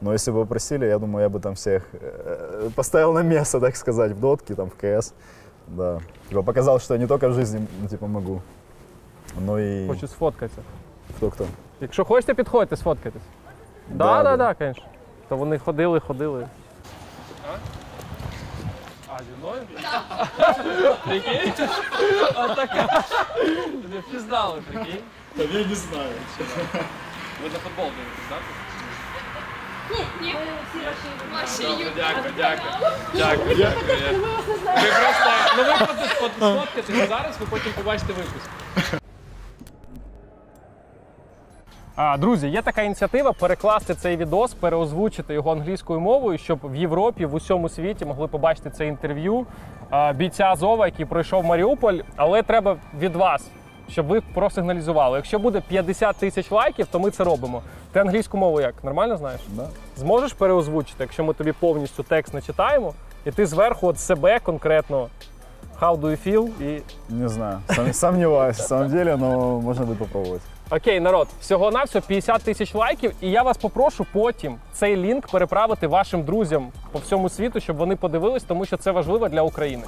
Но 0.00 0.12
если 0.12 0.32
бы 0.32 0.40
попросили, 0.40 0.86
я 0.86 0.98
думаю, 0.98 1.22
я 1.22 1.28
бы 1.28 1.40
там 1.40 1.54
всех 1.54 1.82
э, 1.94 2.70
поставил 2.74 3.12
на 3.12 3.22
место, 3.22 3.60
так 3.60 3.76
сказать, 3.76 4.12
в 4.12 4.20
дотке, 4.20 4.54
там, 4.54 4.68
в 4.68 4.74
КС. 4.98 5.12
Да. 5.72 6.00
Типа, 6.28 6.42
показал, 6.42 6.78
что 6.80 6.94
я 6.94 7.00
не 7.00 7.06
только 7.06 7.28
в 7.28 7.34
жизни, 7.34 7.66
ну, 7.82 7.88
типа, 7.88 8.06
могу, 8.06 8.42
но 9.40 9.58
и... 9.58 9.88
Хочу 9.88 10.08
сфоткатися. 10.08 10.62
Кто-кто? 11.16 11.46
Якщо 11.80 12.04
хочете, 12.04 12.34
підходьте, 12.34 12.76
сфоткайтесь. 12.76 13.22
Да, 13.88 14.04
Да, 14.04 14.22
да, 14.22 14.36
да. 14.36 14.54
да, 14.54 14.66
звісно. 14.66 14.84
То 15.28 15.36
вони 15.36 15.58
ходили, 15.58 16.00
ходили. 16.00 16.48
А, 19.08 19.18
зі 19.18 19.24
мною? 19.38 19.62
Прикинь? 21.04 21.52
Отака. 22.36 23.04
Не 23.92 24.00
впізнали, 24.00 24.62
прикинь. 24.72 25.02
Да 25.36 25.42
я 25.42 25.66
не 25.66 25.74
знаю. 25.74 26.10
Ви 27.42 27.48
на 27.48 27.58
футбол 27.58 27.84
дивитесь, 27.84 28.28
так? 28.30 28.38
Ні, 30.21 30.35
Дякую, 31.95 32.33
дякую. 32.37 32.71
Дякую, 33.13 33.55
дякую. 33.57 34.21
Ви 34.75 34.89
просто, 34.89 35.31
ну 35.57 35.63
ви 35.63 35.85
просто 35.85 36.17
от 36.25 37.07
зараз, 37.09 37.37
ви 37.39 37.45
потім 37.49 37.71
побачите 37.77 38.13
випуск. 38.13 38.49
А, 41.95 42.17
друзі, 42.17 42.47
є 42.49 42.61
така 42.61 42.81
ініціатива 42.81 43.33
перекласти 43.33 43.95
цей 43.95 44.17
відос, 44.17 44.53
переозвучити 44.53 45.33
його 45.33 45.51
англійською 45.51 45.99
мовою, 45.99 46.37
щоб 46.37 46.59
в 46.63 46.75
Європі, 46.75 47.25
в 47.25 47.33
усьому 47.35 47.69
світі 47.69 48.05
могли 48.05 48.27
побачити 48.27 48.69
це 48.69 48.87
інтерв'ю 48.87 49.45
а, 49.89 50.13
бійця 50.13 50.45
Азова, 50.45 50.85
який 50.85 51.05
пройшов 51.05 51.45
Маріуполь. 51.45 51.99
Але 52.15 52.41
треба 52.43 52.77
від 52.99 53.15
вас, 53.15 53.49
щоб 53.89 54.07
ви 54.07 54.21
просигналізували. 54.21 55.17
Якщо 55.17 55.39
буде 55.39 55.61
50 55.67 56.15
тисяч 56.15 56.51
лайків, 56.51 56.87
то 56.91 56.99
ми 56.99 57.11
це 57.11 57.23
робимо. 57.23 57.61
Ти 57.91 57.99
англійську 57.99 58.37
мову 58.37 58.61
як? 58.61 58.83
Нормально 58.83 59.17
знаєш? 59.17 59.41
Да. 59.49 59.67
Зможеш 59.97 60.33
переозвучити, 60.33 60.95
якщо 61.03 61.23
ми 61.23 61.33
тобі 61.33 61.51
повністю 61.51 62.03
текст 62.03 62.33
не 62.33 62.41
читаємо, 62.41 62.93
і 63.25 63.31
ти 63.31 63.45
зверху 63.45 63.87
от 63.87 63.99
себе 63.99 64.39
конкретно 64.39 65.07
How 65.81 65.97
do 65.99 66.05
you 66.05 66.27
feel? 66.27 66.49
І 66.63 66.81
Не 67.09 67.29
знаю, 67.29 67.59
сом- 67.69 67.93
сомневаюсь, 67.93 68.59
на 68.59 68.65
самом 68.65 68.89
деле, 68.89 69.17
но 69.17 69.59
можно 69.61 69.85
будет 69.85 69.99
попробовать. 69.99 70.41
Окей, 70.71 70.99
народ, 70.99 71.27
всього 71.41 71.71
на 71.71 71.83
всього 71.83 72.05
50 72.07 72.43
тисяч 72.43 72.75
лайків, 72.75 73.11
і 73.21 73.31
я 73.31 73.43
вас 73.43 73.57
попрошу 73.57 74.05
потім 74.13 74.55
цей 74.73 74.95
лінк 74.97 75.27
переправити 75.27 75.87
вашим 75.87 76.23
друзям 76.23 76.67
по 76.91 76.99
всьому 76.99 77.29
світу, 77.29 77.59
щоб 77.59 77.77
вони 77.77 77.95
подивились, 77.95 78.43
тому 78.43 78.65
що 78.65 78.77
це 78.77 78.91
важливо 78.91 79.29
для 79.29 79.41
України. 79.41 79.83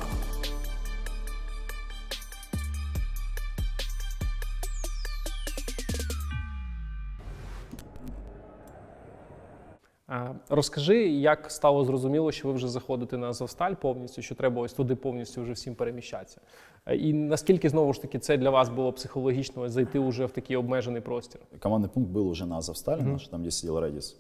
Розкажи, 10.48 11.08
як 11.08 11.50
стало 11.50 11.84
зрозуміло, 11.84 12.32
що 12.32 12.48
ви 12.48 12.54
вже 12.54 12.68
заходите 12.68 13.18
на 13.18 13.28
Азовсталь 13.28 13.74
повністю, 13.74 14.22
що 14.22 14.34
треба 14.34 14.62
ось 14.62 14.72
туди 14.72 14.96
повністю 14.96 15.42
вже 15.42 15.52
всім 15.52 15.74
переміщатися. 15.74 16.40
Е, 16.86 16.96
І 16.96 17.12
наскільки 17.12 17.68
знову 17.68 17.92
ж 17.92 18.02
таки 18.02 18.18
це 18.18 18.36
для 18.36 18.50
вас 18.50 18.68
було 18.68 18.92
психологічно 18.92 19.62
ось 19.62 19.72
зайти 19.72 19.98
уже 19.98 20.26
в 20.26 20.30
такий 20.30 20.56
обмежений 20.56 21.00
простір? 21.00 21.40
Командный 21.58 21.88
пункт 21.88 22.10
был 22.10 22.28
уже 22.28 22.46
на 22.46 22.56
Азовстале 22.56 23.02
наш, 23.02 23.28
там, 23.28 23.40
где 23.40 23.50
сидел 23.50 23.78
Редис. 23.78 24.16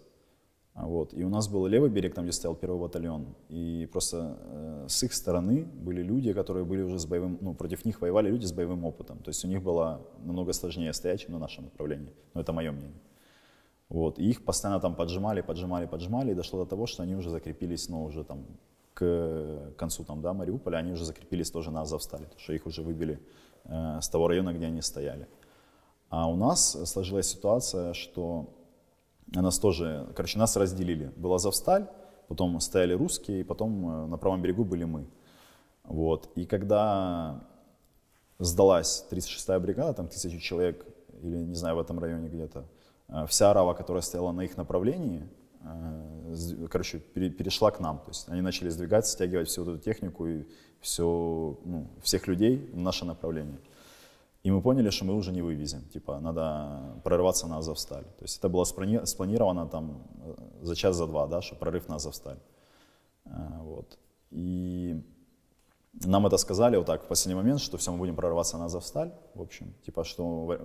А 0.74 0.86
Вот. 0.86 1.14
И 1.14 1.24
у 1.24 1.28
нас 1.28 1.48
был 1.48 1.66
левый 1.66 1.90
берег, 1.90 2.14
там, 2.14 2.24
где 2.24 2.32
стоял 2.32 2.56
первый 2.56 2.78
батальон. 2.78 3.26
И 3.48 3.88
просто 3.92 4.16
э, 4.16 4.84
с 4.88 5.02
их 5.02 5.12
стороны 5.12 5.64
были 5.64 6.02
люди, 6.02 6.32
которые 6.32 6.64
были 6.64 6.82
уже 6.82 6.98
с 6.98 7.06
боевым, 7.06 7.38
ну, 7.40 7.54
против 7.54 7.84
них 7.84 8.00
воевали 8.00 8.30
люди 8.30 8.46
с 8.46 8.52
боевым 8.52 8.84
опытом. 8.84 9.18
То 9.18 9.30
есть 9.30 9.44
у 9.44 9.48
них 9.48 9.62
было 9.62 10.00
намного 10.24 10.52
сложнее 10.52 10.92
стоять, 10.92 11.20
чем 11.20 11.32
на 11.32 11.38
нашем 11.38 11.64
направлении. 11.64 12.12
Но 12.34 12.40
это 12.40 12.52
мое 12.52 12.70
мнение. 12.70 13.00
Вот. 13.89 14.19
И 14.19 14.29
их 14.29 14.43
постоянно 14.43 14.81
там 14.81 14.95
поджимали, 14.95 15.41
поджимали, 15.41 15.85
поджимали, 15.85 16.31
и 16.31 16.35
дошло 16.35 16.63
до 16.63 16.69
того, 16.69 16.87
что 16.87 17.03
они 17.03 17.15
уже 17.15 17.29
закрепились, 17.29 17.89
ну, 17.89 18.03
уже 18.03 18.23
там 18.23 18.45
к 18.93 19.73
концу 19.77 20.03
там, 20.03 20.21
да, 20.21 20.33
Мариуполя, 20.33 20.77
они 20.77 20.93
уже 20.93 21.05
закрепились 21.05 21.51
тоже 21.51 21.69
на 21.69 21.81
Азовстале, 21.81 22.23
потому 22.23 22.39
что 22.39 22.53
их 22.53 22.65
уже 22.65 22.81
выбили 22.81 23.19
э, 23.65 23.99
с 24.01 24.09
того 24.09 24.27
района, 24.27 24.53
где 24.53 24.67
они 24.67 24.81
стояли. 24.81 25.27
А 26.09 26.29
у 26.29 26.35
нас 26.35 26.77
сложилась 26.85 27.27
ситуация, 27.27 27.93
что 27.93 28.53
нас 29.27 29.59
тоже, 29.59 30.07
короче, 30.15 30.39
нас 30.39 30.55
разделили. 30.55 31.11
Была 31.17 31.35
Азовсталь, 31.35 31.87
потом 32.27 32.59
стояли 32.61 32.93
русские, 32.93 33.41
и 33.41 33.43
потом 33.43 33.89
э, 33.89 34.05
на 34.07 34.17
правом 34.17 34.41
берегу 34.41 34.63
были 34.63 34.85
мы. 34.85 35.07
Вот. 35.83 36.29
И 36.35 36.45
когда 36.45 37.43
сдалась 38.39 39.05
36-я 39.11 39.59
бригада, 39.59 39.93
там 39.93 40.07
тысячу 40.07 40.39
человек, 40.39 40.85
или 41.21 41.37
не 41.37 41.55
знаю, 41.55 41.75
в 41.75 41.79
этом 41.79 41.99
районе 41.99 42.29
где-то, 42.29 42.65
вся 43.27 43.51
арава, 43.51 43.73
которая 43.73 44.01
стояла 44.01 44.31
на 44.31 44.41
их 44.41 44.57
направлении, 44.57 45.27
э, 45.61 46.67
короче, 46.69 46.99
пере- 46.99 47.29
перешла 47.29 47.71
к 47.71 47.79
нам. 47.79 47.99
То 47.99 48.09
есть 48.09 48.29
они 48.29 48.41
начали 48.41 48.69
сдвигать, 48.69 49.07
стягивать 49.07 49.47
всю 49.47 49.61
эту 49.63 49.77
технику 49.77 50.27
и 50.27 50.43
все, 50.81 51.03
ну, 51.65 51.87
всех 52.01 52.27
людей 52.27 52.69
в 52.73 52.79
наше 52.79 53.05
направление. 53.05 53.59
И 54.43 54.51
мы 54.51 54.61
поняли, 54.61 54.91
что 54.91 55.05
мы 55.05 55.15
уже 55.15 55.31
не 55.31 55.41
вывезем. 55.41 55.81
Типа, 55.93 56.19
надо 56.19 57.01
прорываться 57.03 57.47
на 57.47 57.57
Азовсталь. 57.57 58.03
То 58.03 58.23
есть 58.23 58.37
это 58.37 58.49
было 58.49 58.63
сплани- 58.63 59.05
спланировано 59.05 59.67
там 59.67 60.03
э, 60.23 60.35
за 60.61 60.75
час, 60.75 60.95
за 60.95 61.07
два, 61.07 61.27
да, 61.27 61.41
что 61.41 61.55
прорыв 61.55 61.87
на 61.87 61.95
Азовсталь. 61.95 62.37
Вот. 63.25 63.97
И 64.29 65.01
нам 66.05 66.27
это 66.27 66.37
сказали 66.37 66.77
вот 66.77 66.85
так 66.85 67.03
в 67.03 67.07
последний 67.07 67.35
момент, 67.35 67.61
что 67.61 67.77
все, 67.77 67.91
мы 67.91 67.97
будем 67.97 68.15
прорываться 68.15 68.57
на 68.57 68.65
Азовсталь, 68.65 69.11
в 69.33 69.41
общем, 69.41 69.73
типа, 69.85 70.03
что 70.03 70.57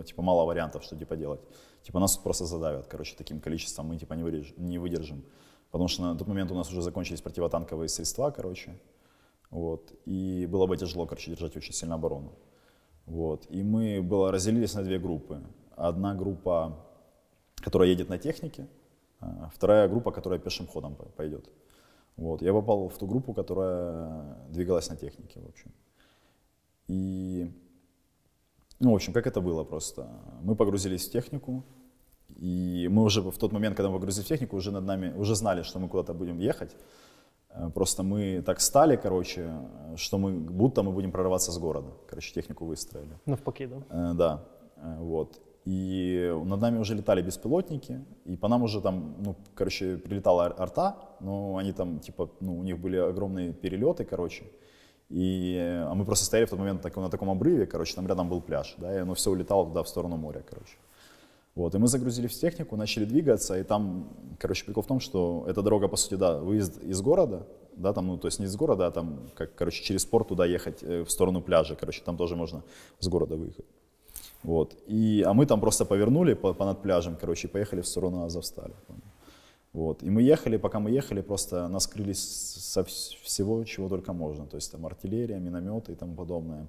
э, 0.00 0.02
типа 0.06 0.22
мало 0.22 0.44
вариантов, 0.44 0.82
что 0.82 0.96
типа 0.96 1.16
делать. 1.16 1.40
Типа 1.88 2.00
нас 2.00 2.16
тут 2.16 2.22
просто 2.22 2.44
задавят, 2.44 2.86
короче, 2.86 3.14
таким 3.16 3.40
количеством 3.40 3.86
мы 3.86 3.96
типа 3.96 4.12
не, 4.12 4.22
вырежем, 4.22 4.54
не 4.58 4.78
выдержим. 4.78 5.24
Потому 5.70 5.88
что 5.88 6.02
на 6.02 6.18
тот 6.18 6.28
момент 6.28 6.50
у 6.50 6.54
нас 6.54 6.68
уже 6.68 6.82
закончились 6.82 7.22
противотанковые 7.22 7.88
средства, 7.88 8.30
короче. 8.30 8.78
Вот. 9.50 9.94
И 10.04 10.46
было 10.50 10.66
бы 10.66 10.76
тяжело, 10.76 11.06
короче, 11.06 11.30
держать 11.30 11.56
очень 11.56 11.72
сильно 11.72 11.94
оборону. 11.94 12.32
Вот. 13.06 13.46
И 13.48 13.62
мы 13.62 14.02
было, 14.02 14.30
разделились 14.30 14.74
на 14.74 14.82
две 14.82 14.98
группы. 14.98 15.40
Одна 15.76 16.14
группа, 16.14 16.76
которая 17.54 17.88
едет 17.88 18.10
на 18.10 18.18
технике, 18.18 18.68
а 19.20 19.48
вторая 19.54 19.88
группа, 19.88 20.10
которая 20.10 20.38
пешим 20.38 20.66
ходом 20.66 20.94
по- 20.94 21.06
пойдет. 21.06 21.48
Вот. 22.18 22.42
Я 22.42 22.52
попал 22.52 22.90
в 22.90 22.98
ту 22.98 23.06
группу, 23.06 23.32
которая 23.32 24.36
двигалась 24.50 24.90
на 24.90 24.96
технике, 24.96 25.40
в 25.40 25.48
общем. 25.48 25.72
И, 26.86 27.50
ну, 28.78 28.92
в 28.92 28.94
общем, 28.94 29.14
как 29.14 29.26
это 29.26 29.40
было 29.40 29.64
просто? 29.64 30.06
Мы 30.42 30.54
погрузились 30.54 31.08
в 31.08 31.12
технику, 31.12 31.64
и 32.36 32.88
мы 32.90 33.02
уже 33.02 33.20
в 33.22 33.38
тот 33.38 33.52
момент, 33.52 33.76
когда 33.76 33.88
мы 33.90 33.96
погрузились 33.96 34.26
в 34.26 34.28
технику, 34.28 34.56
уже 34.56 34.70
над 34.70 34.84
нами, 34.84 35.12
уже 35.16 35.34
знали, 35.34 35.62
что 35.62 35.78
мы 35.78 35.88
куда-то 35.88 36.14
будем 36.14 36.38
ехать. 36.38 36.76
Э, 37.50 37.70
Просто 37.74 38.02
мы 38.02 38.42
так 38.42 38.60
стали, 38.60 38.96
короче, 38.96 39.40
э, 39.40 39.96
что 39.96 40.18
мы, 40.18 40.32
будто 40.32 40.82
мы 40.82 40.92
будем 40.92 41.10
прорываться 41.10 41.50
с 41.52 41.58
города. 41.58 41.88
Короче, 42.08 42.32
технику 42.34 42.64
выстроили. 42.66 43.10
Навпаки, 43.26 43.66
да? 43.66 43.76
Э, 43.90 44.14
Да, 44.14 44.44
э, 44.76 44.96
вот. 45.00 45.40
И 45.68 46.32
над 46.44 46.60
нами 46.60 46.78
уже 46.78 46.94
летали 46.94 47.22
беспилотники, 47.22 48.00
и 48.24 48.36
по 48.36 48.48
нам 48.48 48.62
уже 48.62 48.80
там, 48.80 49.14
ну, 49.24 49.34
короче, 49.54 49.96
прилетала 49.96 50.44
ар- 50.44 50.54
арта, 50.58 50.94
но 51.20 51.56
они 51.58 51.72
там, 51.72 51.98
типа, 51.98 52.28
ну, 52.40 52.58
у 52.58 52.62
них 52.62 52.78
были 52.78 52.96
огромные 52.96 53.52
перелеты, 53.52 54.04
короче. 54.04 54.44
И, 55.10 55.56
а 55.90 55.94
мы 55.94 56.04
просто 56.04 56.24
стояли 56.24 56.46
в 56.46 56.50
тот 56.50 56.58
момент 56.58 56.80
так- 56.82 56.96
на 56.96 57.08
таком 57.10 57.28
обрыве, 57.28 57.66
короче, 57.66 57.94
там 57.94 58.06
рядом 58.06 58.28
был 58.28 58.40
пляж, 58.40 58.74
да, 58.78 58.94
и 58.94 58.98
оно 58.98 59.12
все 59.14 59.30
улетало 59.30 59.66
туда, 59.66 59.82
в 59.82 59.88
сторону 59.88 60.16
моря, 60.16 60.42
короче. 60.48 60.76
Вот, 61.58 61.74
и 61.74 61.78
мы 61.78 61.88
загрузились 61.88 62.30
в 62.30 62.40
технику, 62.40 62.76
начали 62.76 63.04
двигаться, 63.04 63.58
и 63.58 63.64
там, 63.64 64.06
короче, 64.38 64.64
прикол 64.64 64.84
в 64.84 64.86
том, 64.86 65.00
что 65.00 65.44
эта 65.48 65.60
дорога, 65.60 65.88
по 65.88 65.96
сути, 65.96 66.14
да, 66.14 66.38
выезд 66.38 66.80
из 66.84 67.00
города, 67.00 67.48
да, 67.76 67.92
там, 67.92 68.06
ну, 68.06 68.16
то 68.16 68.28
есть 68.28 68.38
не 68.38 68.46
из 68.46 68.54
города, 68.56 68.86
а 68.86 68.90
там, 68.92 69.28
как, 69.34 69.56
короче, 69.56 69.82
через 69.82 70.04
порт 70.04 70.28
туда 70.28 70.46
ехать 70.46 70.84
э, 70.84 71.02
в 71.02 71.10
сторону 71.10 71.42
пляжа, 71.42 71.74
короче, 71.74 72.00
там 72.04 72.16
тоже 72.16 72.36
можно 72.36 72.62
с 73.00 73.08
города 73.08 73.34
выехать. 73.34 73.66
Вот, 74.44 74.76
и, 74.86 75.24
а 75.26 75.32
мы 75.34 75.46
там 75.46 75.60
просто 75.60 75.84
повернули 75.84 76.34
по, 76.34 76.54
понад 76.54 76.80
пляжем, 76.80 77.16
короче, 77.20 77.48
и 77.48 77.50
поехали 77.50 77.80
в 77.80 77.86
сторону 77.88 78.22
Азовстали. 78.22 78.74
Вот, 79.72 80.04
и 80.04 80.10
мы 80.10 80.22
ехали, 80.22 80.58
пока 80.58 80.78
мы 80.78 80.92
ехали, 80.92 81.22
просто 81.22 81.66
нас 81.68 81.88
крыли 81.88 82.12
с- 82.12 82.72
со 82.72 82.82
вс- 82.82 83.16
всего, 83.24 83.64
чего 83.64 83.88
только 83.88 84.12
можно, 84.12 84.46
то 84.46 84.56
есть 84.56 84.70
там 84.70 84.86
артиллерия, 84.86 85.40
минометы 85.40 85.90
и 85.90 85.96
тому 85.96 86.14
подобное. 86.14 86.68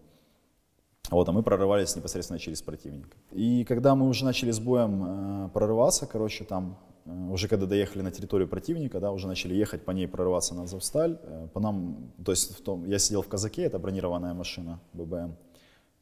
Вот, 1.11 1.27
а 1.27 1.31
мы 1.31 1.41
прорывались 1.43 1.95
непосредственно 1.95 2.39
через 2.39 2.61
противника. 2.61 3.17
И 3.31 3.63
когда 3.63 3.95
мы 3.95 4.07
уже 4.07 4.25
начали 4.25 4.51
с 4.51 4.59
боем 4.59 5.03
э, 5.03 5.49
прорываться, 5.49 6.05
короче, 6.05 6.43
там, 6.43 6.77
э, 7.05 7.31
уже 7.31 7.47
когда 7.47 7.65
доехали 7.65 8.03
на 8.03 8.11
территорию 8.11 8.47
противника, 8.47 8.99
да, 8.99 9.11
уже 9.11 9.27
начали 9.27 9.55
ехать 9.55 9.83
по 9.85 9.91
ней 9.91 10.07
прорываться 10.07 10.53
на 10.53 10.63
Азовсталь, 10.63 11.17
э, 11.23 11.47
по 11.53 11.59
нам, 11.59 12.11
то 12.23 12.31
есть 12.31 12.55
в 12.55 12.61
том, 12.61 12.85
я 12.85 12.99
сидел 12.99 13.21
в 13.21 13.27
казаке, 13.27 13.63
это 13.63 13.79
бронированная 13.79 14.33
машина 14.33 14.79
ББМ, 14.93 15.35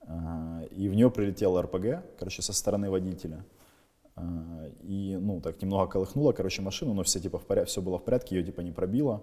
э, 0.02 0.68
и 0.72 0.90
в 0.90 0.96
нее 0.96 1.10
прилетел 1.10 1.62
РПГ, 1.62 2.04
короче, 2.20 2.42
со 2.42 2.54
стороны 2.54 2.90
водителя. 2.90 3.46
Э, 4.18 4.72
И, 4.84 5.18
ну, 5.22 5.40
так 5.42 5.62
немного 5.62 5.88
колыхнуло, 5.88 6.34
короче, 6.34 6.62
машину, 6.62 6.94
но 6.94 7.04
все, 7.04 7.20
типа, 7.20 7.38
в 7.38 7.46
порядке, 7.46 7.70
все 7.70 7.82
было 7.82 7.98
в 7.98 8.04
порядке, 8.04 8.36
ее, 8.36 8.44
типа, 8.44 8.62
не 8.62 8.72
пробило. 8.72 9.22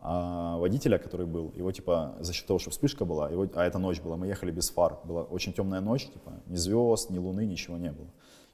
А 0.00 0.56
водителя, 0.58 0.98
который 0.98 1.26
был, 1.26 1.52
его, 1.56 1.72
типа, 1.72 2.16
за 2.20 2.32
счет 2.32 2.46
того, 2.46 2.58
что 2.58 2.70
вспышка 2.70 3.04
была, 3.04 3.30
его, 3.30 3.48
а 3.54 3.64
это 3.64 3.78
ночь 3.78 4.00
была, 4.00 4.16
мы 4.16 4.26
ехали 4.26 4.50
без 4.50 4.70
фар. 4.70 4.98
Была 5.04 5.22
очень 5.22 5.52
темная 5.52 5.80
ночь, 5.80 6.06
типа, 6.06 6.32
ни 6.46 6.56
звезд, 6.56 7.10
ни 7.10 7.18
луны, 7.18 7.46
ничего 7.46 7.76
не 7.76 7.90
было. 7.90 8.08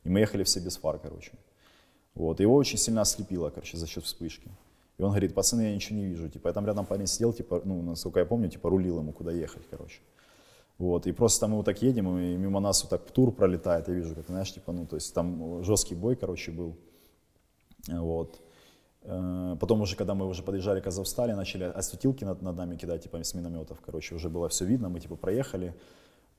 И 0.05 0.09
мы 0.09 0.20
ехали 0.20 0.44
все 0.44 0.60
без 0.60 0.77
фар, 0.77 0.98
короче. 0.98 1.32
Вот, 2.14 2.40
его 2.40 2.55
очень 2.55 2.78
сильно 2.78 3.02
ослепило, 3.02 3.51
короче, 3.51 3.77
за 3.77 3.86
счет 3.86 4.05
вспышки. 4.05 4.48
И 4.98 5.02
он 5.02 5.10
говорит, 5.10 5.35
пацаны, 5.35 5.62
я 5.62 5.74
ничего 5.74 5.98
не 5.98 6.05
вижу. 6.05 6.28
Типа, 6.28 6.48
я 6.48 6.55
там 6.55 6.66
рядом 6.66 6.86
парень 6.86 7.06
сидел, 7.06 7.32
типа, 7.32 7.62
ну, 7.64 7.82
насколько 7.82 8.20
я 8.20 8.27
помню, 8.27 8.48
типа, 8.48 8.70
рулил 8.70 8.98
ему, 8.98 9.12
куда 9.12 9.32
ехать, 9.32 9.62
короче. 9.70 10.01
Вот, 10.78 11.06
и 11.06 11.12
просто 11.12 11.48
мы 11.48 11.56
вот 11.56 11.66
так 11.66 11.82
едем, 11.82 12.19
и 12.19 12.36
мимо 12.36 12.60
нас 12.60 12.82
вот 12.82 12.90
так 12.90 13.10
тур 13.10 13.31
пролетает, 13.32 13.89
я 13.89 13.94
вижу, 13.94 14.14
как, 14.14 14.27
знаешь, 14.27 14.52
типа, 14.52 14.73
ну, 14.73 14.86
то 14.86 14.97
есть 14.97 15.14
там 15.14 15.62
жесткий 15.64 15.94
бой, 15.94 16.16
короче, 16.16 16.51
был. 16.51 16.77
Вот. 17.89 18.40
Э, 19.04 19.56
Потом 19.60 19.80
уже, 19.80 19.96
когда 19.96 20.14
мы 20.14 20.26
уже 20.26 20.42
подъезжали 20.42 20.80
к 20.80 20.86
Азовстали, 20.86 21.32
начали 21.32 21.64
осветилки 21.64 22.24
над, 22.24 22.42
над 22.42 22.56
нами 22.56 22.76
кидать, 22.76 23.02
типа, 23.02 23.22
с 23.22 23.34
минометов, 23.34 23.80
короче, 23.80 24.14
уже 24.14 24.28
было 24.28 24.48
все 24.48 24.64
видно, 24.64 24.88
мы, 24.88 25.00
типа, 25.00 25.16
проехали. 25.16 25.74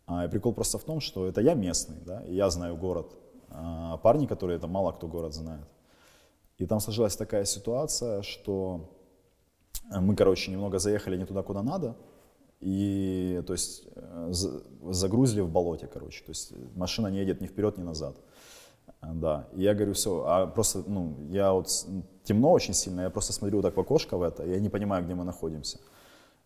А, 0.06 0.26
и 0.26 0.30
прикол 0.30 0.54
просто 0.54 0.78
в 0.78 0.84
том, 0.84 1.00
что 1.00 1.28
это 1.28 1.42
я 1.42 1.54
местный, 1.54 1.98
да, 2.06 2.22
и 2.24 2.36
я 2.36 2.50
знаю 2.50 2.76
город, 2.76 3.14
а 3.50 3.98
парни, 3.98 4.26
которые, 4.28 4.58
это 4.58 4.68
мало 4.68 4.92
кто 4.92 5.08
город 5.08 5.34
знает. 5.34 5.66
И 6.58 6.66
там 6.66 6.80
сложилась 6.80 7.16
такая 7.16 7.46
ситуация, 7.46 8.22
что 8.22 8.90
мы, 9.90 10.16
короче, 10.16 10.52
немного 10.52 10.80
заехали 10.80 11.18
не 11.18 11.26
туда, 11.26 11.42
куда 11.42 11.64
надо, 11.64 11.96
и, 12.60 13.42
то 13.48 13.54
есть, 13.54 13.88
э, 13.96 14.28
за- 14.32 14.62
загрузили 14.92 15.42
в 15.42 15.50
болоте, 15.50 15.88
короче, 15.88 16.24
то 16.24 16.32
есть 16.32 16.54
машина 16.76 17.08
не 17.08 17.20
едет 17.20 17.42
ни 17.42 17.48
вперед, 17.48 17.78
ни 17.78 17.84
назад. 17.84 18.16
Да, 19.02 19.48
и 19.54 19.62
я 19.62 19.74
говорю, 19.74 19.94
все, 19.94 20.24
а 20.26 20.48
просто, 20.48 20.84
ну, 20.88 21.16
я 21.30 21.52
вот, 21.52 21.68
темно 22.24 22.52
очень 22.52 22.74
сильно, 22.74 23.02
я 23.02 23.10
просто 23.10 23.34
смотрю 23.34 23.62
так 23.62 23.76
в 23.76 23.80
окошко 23.80 24.18
в 24.18 24.22
это, 24.22 24.46
я 24.46 24.60
не 24.60 24.70
понимаю, 24.70 25.04
где 25.04 25.16
мы 25.16 25.24
находимся. 25.24 25.80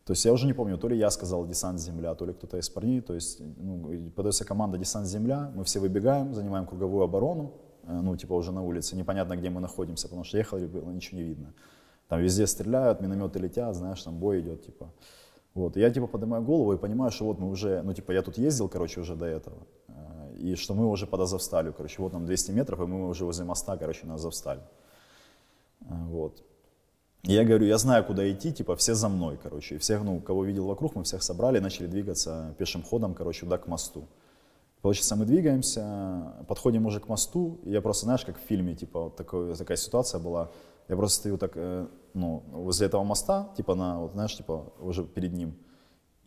То 0.07 0.13
есть 0.13 0.23
я 0.23 0.31
уже 0.31 0.45
не 0.45 0.53
помню, 0.53 0.77
то 0.77 0.87
ли 0.87 0.97
я 0.97 1.09
сказал 1.09 1.45
десант 1.45 1.79
земля, 1.81 2.15
то 2.15 2.25
ли 2.25 2.33
кто-то 2.33 2.57
из 2.57 2.69
парней, 2.69 3.01
то 3.01 3.13
есть 3.13 3.41
ну, 3.57 4.09
подается 4.15 4.45
команда 4.45 4.77
десант 4.77 5.05
земля, 5.05 5.51
мы 5.53 5.65
все 5.65 5.79
выбегаем, 5.79 6.33
занимаем 6.33 6.65
круговую 6.65 7.03
оборону, 7.03 7.51
э, 7.83 7.99
ну 8.01 8.15
типа 8.15 8.33
уже 8.33 8.53
на 8.53 8.63
улице, 8.63 8.95
непонятно, 8.95 9.35
где 9.35 9.49
мы 9.49 9.59
находимся, 9.59 10.07
потому 10.07 10.23
что 10.23 10.37
ехали, 10.37 10.65
было 10.65 10.89
ничего 10.91 11.17
не 11.17 11.23
видно. 11.23 11.53
Там 12.07 12.21
везде 12.21 12.47
стреляют, 12.47 13.01
минометы 13.01 13.39
летят, 13.39 13.75
знаешь, 13.75 14.01
там 14.01 14.17
бой 14.17 14.39
идет, 14.39 14.65
типа. 14.65 14.89
Вот, 15.53 15.75
и 15.75 15.81
я 15.81 15.89
типа 15.89 16.07
поднимаю 16.07 16.41
голову 16.41 16.71
и 16.71 16.77
понимаю, 16.77 17.11
что 17.11 17.25
вот 17.25 17.39
мы 17.39 17.49
уже, 17.49 17.81
ну 17.81 17.93
типа 17.93 18.13
я 18.13 18.21
тут 18.21 18.37
ездил, 18.37 18.69
короче, 18.69 19.01
уже 19.01 19.15
до 19.15 19.25
этого, 19.25 19.57
э, 19.89 20.37
и 20.37 20.55
что 20.55 20.73
мы 20.73 20.87
уже 20.87 21.05
под 21.05 21.19
Азовсталью, 21.19 21.73
короче, 21.73 22.01
вот 22.01 22.13
нам 22.13 22.25
200 22.25 22.51
метров, 22.51 22.79
и 22.79 22.83
мы 22.83 23.09
уже 23.09 23.25
возле 23.25 23.43
моста, 23.43 23.75
короче, 23.75 24.07
на 24.07 24.13
Азовсталь. 24.13 24.61
Э, 25.89 26.05
Вот. 26.05 26.43
Я 27.23 27.43
говорю, 27.43 27.65
я 27.65 27.77
знаю, 27.77 28.05
куда 28.05 28.29
идти, 28.31 28.53
типа, 28.53 28.75
все 28.75 28.93
за 28.95 29.09
мной, 29.09 29.37
короче. 29.41 29.75
И 29.75 29.77
всех, 29.77 30.03
ну, 30.03 30.21
кого 30.21 30.45
видел 30.45 30.65
вокруг, 30.65 30.95
мы 30.95 31.03
всех 31.03 31.23
собрали 31.23 31.59
начали 31.59 31.87
двигаться 31.87 32.55
пешим 32.57 32.83
ходом, 32.83 33.13
короче, 33.13 33.41
туда 33.41 33.57
к 33.57 33.67
мосту. 33.67 34.07
Получается, 34.81 35.15
мы 35.15 35.25
двигаемся, 35.25 36.33
подходим 36.47 36.85
уже 36.85 36.99
к 36.99 37.09
мосту, 37.09 37.59
и 37.63 37.71
я 37.71 37.81
просто, 37.81 38.05
знаешь, 38.05 38.23
как 38.23 38.37
в 38.37 38.41
фильме, 38.41 38.75
типа, 38.75 39.05
вот 39.05 39.15
такой, 39.15 39.55
такая 39.55 39.77
ситуация 39.77 40.21
была. 40.21 40.51
Я 40.87 40.95
просто 40.95 41.19
стою 41.19 41.37
так, 41.37 41.51
э, 41.55 41.87
ну, 42.13 42.43
возле 42.51 42.87
этого 42.87 43.03
моста, 43.03 43.49
типа, 43.57 43.75
на, 43.75 43.99
вот, 43.99 44.13
знаешь, 44.13 44.37
типа, 44.37 44.71
уже 44.79 45.03
перед 45.03 45.33
ним, 45.33 45.57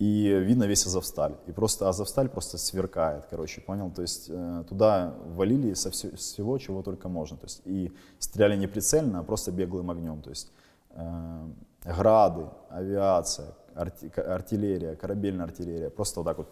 и 0.00 0.40
видно 0.40 0.64
весь 0.64 0.86
Азовсталь. 0.86 1.34
И 1.46 1.52
просто 1.52 1.86
Азовсталь 1.86 2.30
просто 2.30 2.56
сверкает, 2.56 3.26
короче, 3.28 3.60
понял? 3.60 3.90
То 3.90 4.00
есть 4.00 4.30
э, 4.30 4.64
туда 4.66 5.12
валили 5.26 5.74
со 5.74 5.90
всего, 5.90 6.56
чего 6.56 6.82
только 6.82 7.10
можно. 7.10 7.36
То 7.36 7.44
есть 7.44 7.60
и 7.66 7.92
стреляли 8.18 8.56
не 8.56 8.66
прицельно, 8.66 9.18
а 9.18 9.22
просто 9.22 9.52
беглым 9.52 9.90
огнем. 9.90 10.22
То 10.22 10.30
есть 10.30 10.50
э, 10.92 11.48
грады, 11.84 12.46
авиация, 12.70 13.54
артиллерия, 13.74 14.96
корабельная 14.96 15.44
артиллерия. 15.44 15.90
Просто 15.90 16.20
вот 16.20 16.24
так 16.24 16.38
вот 16.38 16.48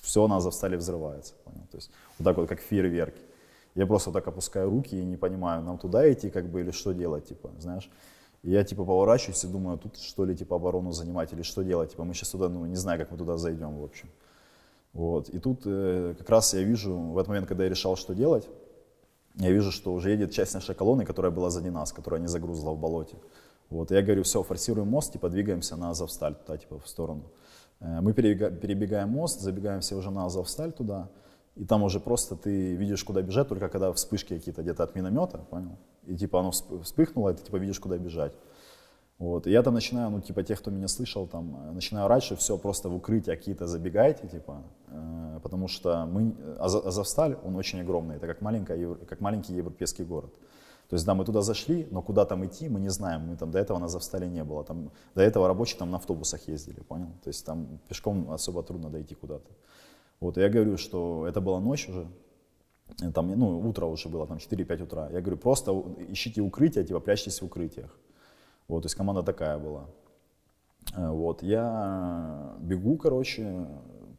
все 0.00 0.26
на 0.26 0.38
Азовстале 0.38 0.78
взрывается, 0.78 1.34
понял? 1.44 1.66
То 1.70 1.76
есть 1.76 1.90
вот 2.18 2.24
так 2.24 2.38
вот, 2.38 2.48
как 2.48 2.60
фейерверки. 2.60 3.20
Я 3.74 3.86
просто 3.86 4.12
так 4.12 4.26
опускаю 4.28 4.70
руки 4.70 4.98
и 4.98 5.04
не 5.04 5.18
понимаю, 5.18 5.62
нам 5.62 5.76
туда 5.76 6.10
идти 6.10 6.30
как 6.30 6.46
бы 6.46 6.62
или 6.62 6.70
что 6.70 6.94
делать, 6.94 7.26
типа, 7.28 7.50
знаешь. 7.58 7.90
И 8.42 8.50
я 8.50 8.64
типа 8.64 8.84
поворачиваюсь 8.84 9.44
и 9.44 9.48
думаю, 9.48 9.78
тут 9.78 9.96
что 9.98 10.24
ли 10.24 10.36
типа 10.36 10.56
оборону 10.56 10.92
занимать 10.92 11.32
или 11.32 11.42
что 11.42 11.62
делать, 11.62 11.90
типа 11.90 12.04
мы 12.04 12.14
сейчас 12.14 12.30
туда, 12.30 12.48
ну 12.48 12.64
не 12.66 12.76
знаю, 12.76 12.98
как 12.98 13.10
мы 13.10 13.18
туда 13.18 13.36
зайдем, 13.38 13.78
в 13.78 13.84
общем. 13.84 14.08
Вот. 14.92 15.28
И 15.28 15.38
тут 15.38 15.62
э, 15.66 16.14
как 16.18 16.30
раз 16.30 16.54
я 16.54 16.62
вижу, 16.62 16.96
в 16.96 17.18
этот 17.18 17.28
момент, 17.28 17.48
когда 17.48 17.64
я 17.64 17.70
решал, 17.70 17.96
что 17.96 18.14
делать, 18.14 18.48
я 19.34 19.50
вижу, 19.50 19.70
что 19.70 19.92
уже 19.92 20.10
едет 20.10 20.30
часть 20.32 20.54
нашей 20.54 20.74
колонны, 20.74 21.04
которая 21.04 21.30
была 21.30 21.50
сзади 21.50 21.68
нас, 21.68 21.92
которая 21.92 22.20
не 22.20 22.28
загрузла 22.28 22.72
в 22.72 22.78
болоте. 22.78 23.16
Вот. 23.68 23.90
Я 23.90 24.00
говорю, 24.00 24.22
все, 24.22 24.42
форсируем 24.42 24.88
мост, 24.88 25.12
типа 25.12 25.28
двигаемся 25.28 25.76
на 25.76 25.90
Азовсталь, 25.90 26.34
туда, 26.34 26.56
типа 26.56 26.78
в 26.78 26.88
сторону. 26.88 27.24
Э, 27.80 28.00
Мы 28.00 28.12
перебега- 28.12 28.50
перебегаем 28.56 29.10
мост, 29.10 29.40
забегаем 29.40 29.80
все 29.80 29.96
уже 29.96 30.10
на 30.10 30.24
Азовсталь 30.24 30.72
туда, 30.72 31.08
и 31.56 31.64
там 31.64 31.82
уже 31.82 32.00
просто 32.00 32.36
ты 32.36 32.74
видишь, 32.76 33.04
куда 33.04 33.22
бежать, 33.22 33.48
только 33.48 33.68
когда 33.68 33.92
вспышки 33.92 34.34
какие-то 34.34 34.62
где-то 34.62 34.84
от 34.84 34.94
миномета, 34.94 35.38
понял? 35.38 35.76
И 36.06 36.16
типа 36.16 36.40
оно 36.40 36.50
всп- 36.50 36.82
вспыхнуло, 36.82 37.30
и 37.30 37.34
ты 37.34 37.42
типа 37.42 37.56
видишь, 37.56 37.80
куда 37.80 37.98
бежать. 37.98 38.32
Вот. 39.18 39.46
И 39.46 39.50
я 39.50 39.62
там 39.62 39.72
начинаю, 39.72 40.10
ну, 40.10 40.20
типа, 40.20 40.42
тех, 40.42 40.58
кто 40.58 40.70
меня 40.70 40.88
слышал, 40.88 41.26
там, 41.26 41.56
э, 41.56 41.72
начинаю 41.72 42.20
что 42.20 42.36
все, 42.36 42.58
просто 42.58 42.90
в 42.90 42.94
укрытие 42.94 43.34
какие-то 43.36 43.66
забегайте, 43.66 44.28
типа, 44.28 44.62
э, 44.88 45.40
потому 45.42 45.68
что 45.68 46.04
мы, 46.04 46.34
Азо- 46.58 46.86
Азовсталь, 46.86 47.38
он 47.42 47.56
очень 47.56 47.80
огромный, 47.80 48.16
это 48.16 48.26
как, 48.26 48.42
маленькая, 48.42 48.94
как 48.94 49.20
маленький 49.20 49.54
европейский 49.54 50.04
город. 50.04 50.34
То 50.90 50.94
есть, 50.96 51.06
да, 51.06 51.14
мы 51.14 51.24
туда 51.24 51.40
зашли, 51.40 51.88
но 51.90 52.02
куда 52.02 52.26
там 52.26 52.44
идти, 52.44 52.68
мы 52.68 52.78
не 52.78 52.90
знаем, 52.90 53.22
мы 53.22 53.36
там 53.36 53.50
до 53.50 53.58
этого 53.58 53.78
на 53.78 53.86
Азовстале 53.86 54.28
не 54.28 54.44
было, 54.44 54.64
там, 54.64 54.90
до 55.14 55.22
этого 55.22 55.48
рабочие 55.48 55.78
там 55.78 55.90
на 55.90 55.96
автобусах 55.96 56.46
ездили, 56.46 56.80
понял? 56.80 57.08
То 57.24 57.28
есть, 57.28 57.44
там 57.46 57.80
пешком 57.88 58.30
особо 58.30 58.62
трудно 58.62 58.90
дойти 58.90 59.14
куда-то. 59.14 59.50
Вот, 60.20 60.36
и 60.36 60.42
я 60.42 60.50
говорю, 60.50 60.76
что 60.76 61.26
это 61.26 61.40
была 61.40 61.58
ночь 61.60 61.88
уже, 61.88 62.02
э, 62.02 62.06
там, 63.14 63.28
ну, 63.38 63.68
утро 63.68 63.86
уже 63.86 64.08
было, 64.08 64.26
там 64.26 64.38
4-5 64.38 64.82
утра. 64.82 65.08
Я 65.10 65.20
говорю, 65.20 65.36
просто 65.36 65.72
ищите 66.08 66.40
укрытие, 66.40 66.84
типа, 66.84 67.00
прячьтесь 67.00 67.42
в 67.42 67.44
укрытиях. 67.44 67.98
Вот, 68.68 68.82
то 68.82 68.86
есть 68.86 68.94
команда 68.96 69.22
такая 69.22 69.58
была. 69.58 69.86
Э, 70.96 71.10
Вот, 71.10 71.42
я 71.42 72.56
бегу, 72.60 72.96
короче, 72.96 73.66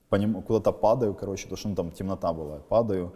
куда-то 0.09 0.71
падаю, 0.71 1.13
короче, 1.13 1.43
потому 1.43 1.57
что 1.57 1.69
ну, 1.69 1.75
там 1.75 1.91
темнота 1.91 2.33
была, 2.33 2.59
падаю, 2.59 3.13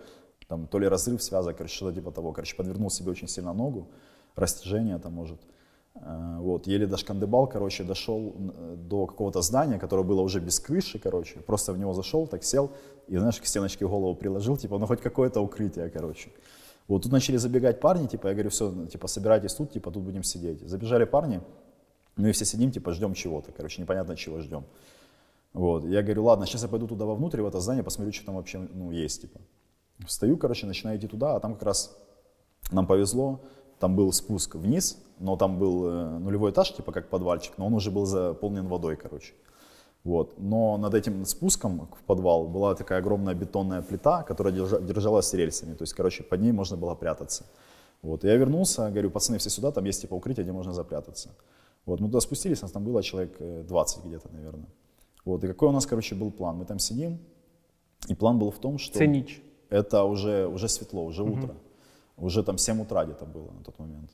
там 0.47 0.67
то 0.67 0.79
ли 0.79 0.87
разрыв 0.87 1.21
связок, 1.23 1.57
короче, 1.57 1.75
что-то 1.75 1.95
типа 1.95 2.11
того, 2.11 2.33
короче, 2.33 2.55
подвернул 2.55 2.89
себе 2.89 3.11
очень 3.11 3.27
сильно 3.27 3.53
ногу, 3.53 3.87
растяжение 4.35 4.97
там 4.99 5.13
может. 5.13 5.39
Э, 5.95 6.37
Вот, 6.39 6.67
еле 6.67 6.87
дошкандыбал, 6.87 7.47
короче, 7.47 7.83
дошел 7.83 8.33
э, 8.35 8.75
до 8.77 9.05
какого-то 9.05 9.41
здания, 9.41 9.79
которое 9.79 10.03
было 10.03 10.21
уже 10.21 10.39
без 10.39 10.59
крыши, 10.59 10.99
короче, 10.99 11.39
просто 11.39 11.73
в 11.73 11.77
него 11.77 11.93
зашел, 11.93 12.27
так 12.27 12.43
сел 12.43 12.71
и, 13.07 13.17
знаешь, 13.17 13.39
к 13.41 13.45
стеночке 13.45 13.85
голову 13.85 14.15
приложил, 14.15 14.57
типа, 14.57 14.77
ну 14.77 14.87
хоть 14.87 15.01
какое-то 15.01 15.41
укрытие, 15.41 15.89
короче. 15.89 16.31
Вот 16.87 17.03
тут 17.03 17.11
начали 17.11 17.37
забегать 17.37 17.79
парни, 17.79 18.07
типа, 18.07 18.27
я 18.27 18.33
говорю, 18.33 18.49
все, 18.49 18.85
типа, 18.87 19.07
собирайтесь 19.07 19.53
тут, 19.53 19.71
типа, 19.71 19.91
тут 19.91 20.03
будем 20.03 20.23
сидеть. 20.23 20.61
Забежали 20.67 21.05
парни, 21.05 21.41
ну 22.17 22.27
и 22.27 22.31
все 22.31 22.45
сидим, 22.45 22.71
типа, 22.71 22.91
ждем 22.93 23.13
чего-то, 23.13 23.51
короче, 23.51 23.81
непонятно 23.81 24.15
чего 24.15 24.39
ждем. 24.39 24.63
Вот, 25.53 25.83
я 25.85 26.01
говорю, 26.01 26.23
ладно, 26.23 26.45
сейчас 26.45 26.63
я 26.63 26.69
пойду 26.69 26.87
туда 26.87 27.05
вовнутрь, 27.05 27.41
в 27.41 27.45
это 27.45 27.59
здание, 27.59 27.83
посмотрю, 27.83 28.13
что 28.13 28.25
там 28.25 28.35
вообще, 28.35 28.59
ну, 28.59 28.91
есть, 28.91 29.21
типа. 29.21 29.39
Встаю, 30.07 30.37
короче, 30.37 30.65
начинаю 30.65 30.97
идти 30.97 31.07
туда, 31.07 31.35
а 31.35 31.39
там 31.39 31.53
как 31.53 31.63
раз 31.63 31.95
нам 32.71 32.87
повезло, 32.87 33.41
там 33.81 33.95
был 33.95 34.13
спуск 34.13 34.55
вниз, 34.55 34.97
но 35.19 35.35
там 35.35 35.59
был 35.59 35.85
э, 35.85 36.19
нулевой 36.19 36.51
этаж, 36.51 36.71
типа 36.73 36.91
как 36.91 37.09
подвальчик, 37.09 37.53
но 37.57 37.65
он 37.65 37.73
уже 37.73 37.91
был 37.91 38.05
заполнен 38.05 38.67
водой, 38.67 38.95
короче. 38.95 39.33
Вот. 40.03 40.39
Но 40.39 40.77
над 40.77 40.93
этим 40.93 41.25
спуском 41.25 41.87
в 41.99 42.03
подвал 42.05 42.47
была 42.47 42.75
такая 42.75 42.99
огромная 42.99 43.35
бетонная 43.35 43.81
плита, 43.81 44.23
которая 44.23 44.53
держа- 44.53 44.81
держалась 44.85 45.33
рельсами. 45.33 45.73
То 45.75 45.83
есть, 45.83 45.93
короче, 45.93 46.23
под 46.23 46.41
ней 46.41 46.51
можно 46.53 46.77
было 46.77 46.95
прятаться. 46.95 47.43
Вот. 48.01 48.23
Я 48.23 48.35
вернулся, 48.37 48.89
говорю, 48.89 49.11
пацаны, 49.11 49.37
все 49.37 49.49
сюда, 49.49 49.71
там 49.71 49.85
есть 49.85 50.01
типа 50.01 50.15
укрытие, 50.15 50.43
где 50.43 50.51
можно 50.53 50.73
запрятаться. 50.73 51.29
Вот. 51.85 51.99
Мы 51.99 52.07
туда 52.07 52.19
спустились, 52.19 52.61
нас 52.61 52.71
там 52.71 52.83
было 52.83 53.03
человек 53.03 53.35
э, 53.39 53.63
20 53.67 54.05
где-то, 54.05 54.29
наверное. 54.33 54.67
Вот. 55.25 55.43
И 55.43 55.47
какой 55.47 55.69
у 55.69 55.71
нас, 55.71 55.85
короче, 55.85 56.15
был 56.15 56.31
план? 56.31 56.57
Мы 56.57 56.65
там 56.65 56.79
сидим, 56.79 57.17
и 58.09 58.15
план 58.15 58.39
был 58.39 58.49
в 58.49 58.57
том, 58.59 58.77
что... 58.79 58.99
Це 58.99 59.07
ніч. 59.07 59.41
Это 59.69 60.03
уже, 60.03 60.47
уже 60.47 60.67
светло, 60.67 61.03
уже 61.05 61.23
Мгм. 61.23 61.33
утро. 61.43 61.55
Уже 62.17 62.43
там 62.43 62.57
7 62.57 62.81
утра 62.81 63.05
где-то 63.05 63.25
было 63.25 63.51
на 63.51 63.63
тот 63.63 63.79
момент. 63.79 64.11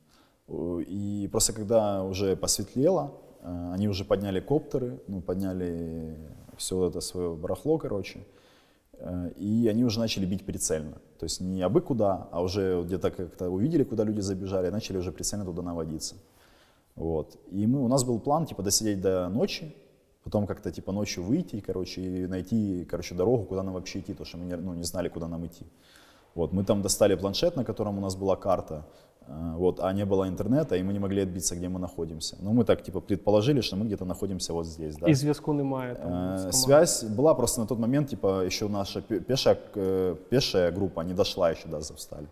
И 0.87 1.27
просто 1.31 1.53
когда 1.53 2.03
уже 2.03 2.35
посветлело, 2.35 3.11
э, 3.41 3.71
они 3.73 3.89
уже 3.89 4.05
подняли 4.05 4.39
коптеры, 4.39 5.01
ну, 5.07 5.21
подняли 5.21 6.15
все 6.57 6.87
это 6.87 7.01
свое 7.01 7.35
барахло, 7.35 7.77
короче, 7.77 8.25
э, 8.93 9.31
и 9.35 9.67
они 9.67 9.83
уже 9.83 9.99
начали 9.99 10.25
бить 10.25 10.45
прицельно. 10.45 10.97
То 11.19 11.25
есть 11.25 11.41
не 11.41 11.61
абы 11.61 11.81
куда, 11.81 12.29
а 12.31 12.41
уже 12.41 12.81
где-то 12.83 13.11
как-то 13.11 13.49
увидели, 13.49 13.83
куда 13.83 14.05
люди 14.05 14.21
забежали, 14.21 14.67
и 14.67 14.71
начали 14.71 14.97
уже 14.97 15.11
прицельно 15.11 15.43
туда 15.43 15.61
наводиться. 15.61 16.15
Вот. 16.95 17.37
И 17.51 17.67
мы, 17.67 17.83
у 17.83 17.87
нас 17.87 18.03
был 18.03 18.19
план, 18.19 18.45
типа, 18.45 18.63
досидеть 18.63 19.01
до 19.01 19.27
ночи, 19.29 19.75
потом 20.23 20.47
как-то, 20.47 20.71
типа, 20.71 20.91
ночью 20.91 21.23
выйти, 21.23 21.59
короче, 21.59 22.01
и 22.01 22.27
найти, 22.27 22.85
короче, 22.89 23.15
дорогу, 23.15 23.45
куда 23.45 23.63
нам 23.63 23.73
вообще 23.73 23.99
идти, 23.99 24.13
потому 24.13 24.25
что 24.25 24.37
мы 24.37 24.45
не, 24.45 24.55
ну, 24.55 24.73
не 24.73 24.83
знали, 24.83 25.09
куда 25.09 25.27
нам 25.27 25.45
идти. 25.45 25.65
Вот, 26.37 26.53
мы 26.53 26.63
там 26.63 26.81
достали 26.81 27.15
планшет, 27.15 27.55
на 27.55 27.63
котором 27.63 27.97
у 27.97 28.01
нас 28.01 28.15
была 28.15 28.35
карта, 28.35 28.83
э, 29.27 29.55
вот, 29.55 29.79
а 29.79 29.93
не 29.93 30.05
было 30.05 30.27
интернета, 30.27 30.75
и 30.75 30.83
мы 30.83 30.93
не 30.93 30.99
могли 30.99 31.21
отбиться, 31.21 31.55
где 31.55 31.67
мы 31.67 31.79
находимся. 31.79 32.37
Ну, 32.41 32.53
мы 32.53 32.63
так, 32.63 32.83
типа, 32.83 33.01
предположили, 33.01 33.61
что 33.61 33.75
мы 33.75 33.85
где-то 33.85 34.05
находимся 34.05 34.53
вот 34.53 34.65
здесь, 34.65 34.97
да. 34.97 35.07
І 35.07 35.15
зв'язку 35.15 35.53
немає 35.53 35.95
там. 35.95 36.11
Э. 36.11 36.51
Связь 36.51 37.03
была 37.03 37.35
просто 37.35 37.61
на 37.61 37.67
тот 37.67 37.79
момент, 37.79 38.09
типа, 38.09 38.45
еще 38.45 38.69
наша 38.69 39.01
пе- 39.01 39.19
пешая, 39.19 39.57
э, 39.75 40.15
пешая 40.29 40.71
группа 40.71 41.03
не 41.03 41.13
дошла 41.13 41.51
еще 41.51 41.67
до 41.67 41.77
Азовстали. 41.77 42.27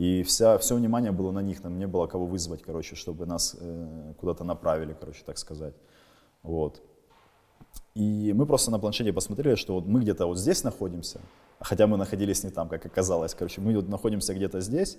И 0.00 0.22
вся, 0.22 0.56
все 0.56 0.74
внимание 0.74 1.12
было 1.12 1.32
на 1.32 1.42
них, 1.42 1.64
нам 1.64 1.78
не 1.78 1.86
было 1.86 2.06
кого 2.06 2.26
вызвать, 2.26 2.62
короче, 2.62 2.96
чтобы 2.96 3.26
нас 3.26 3.56
э, 3.60 4.12
куда-то 4.20 4.44
направили, 4.44 4.94
короче, 5.00 5.22
так 5.24 5.38
сказать. 5.38 5.74
Вот. 6.42 6.82
И 7.96 8.34
мы 8.34 8.46
просто 8.46 8.70
на 8.70 8.78
планшете 8.78 9.12
посмотрели, 9.12 9.56
что 9.56 9.74
вот 9.74 9.86
мы 9.86 10.00
где-то 10.00 10.26
вот 10.26 10.38
здесь 10.38 10.64
находимся, 10.64 11.20
хотя 11.60 11.86
мы 11.86 11.96
находились 11.96 12.44
не 12.44 12.50
там, 12.50 12.68
как 12.68 12.86
оказалось. 12.86 13.34
Короче, 13.34 13.60
мы 13.60 13.74
вот 13.74 13.88
находимся 13.88 14.34
где-то 14.34 14.60
здесь, 14.60 14.98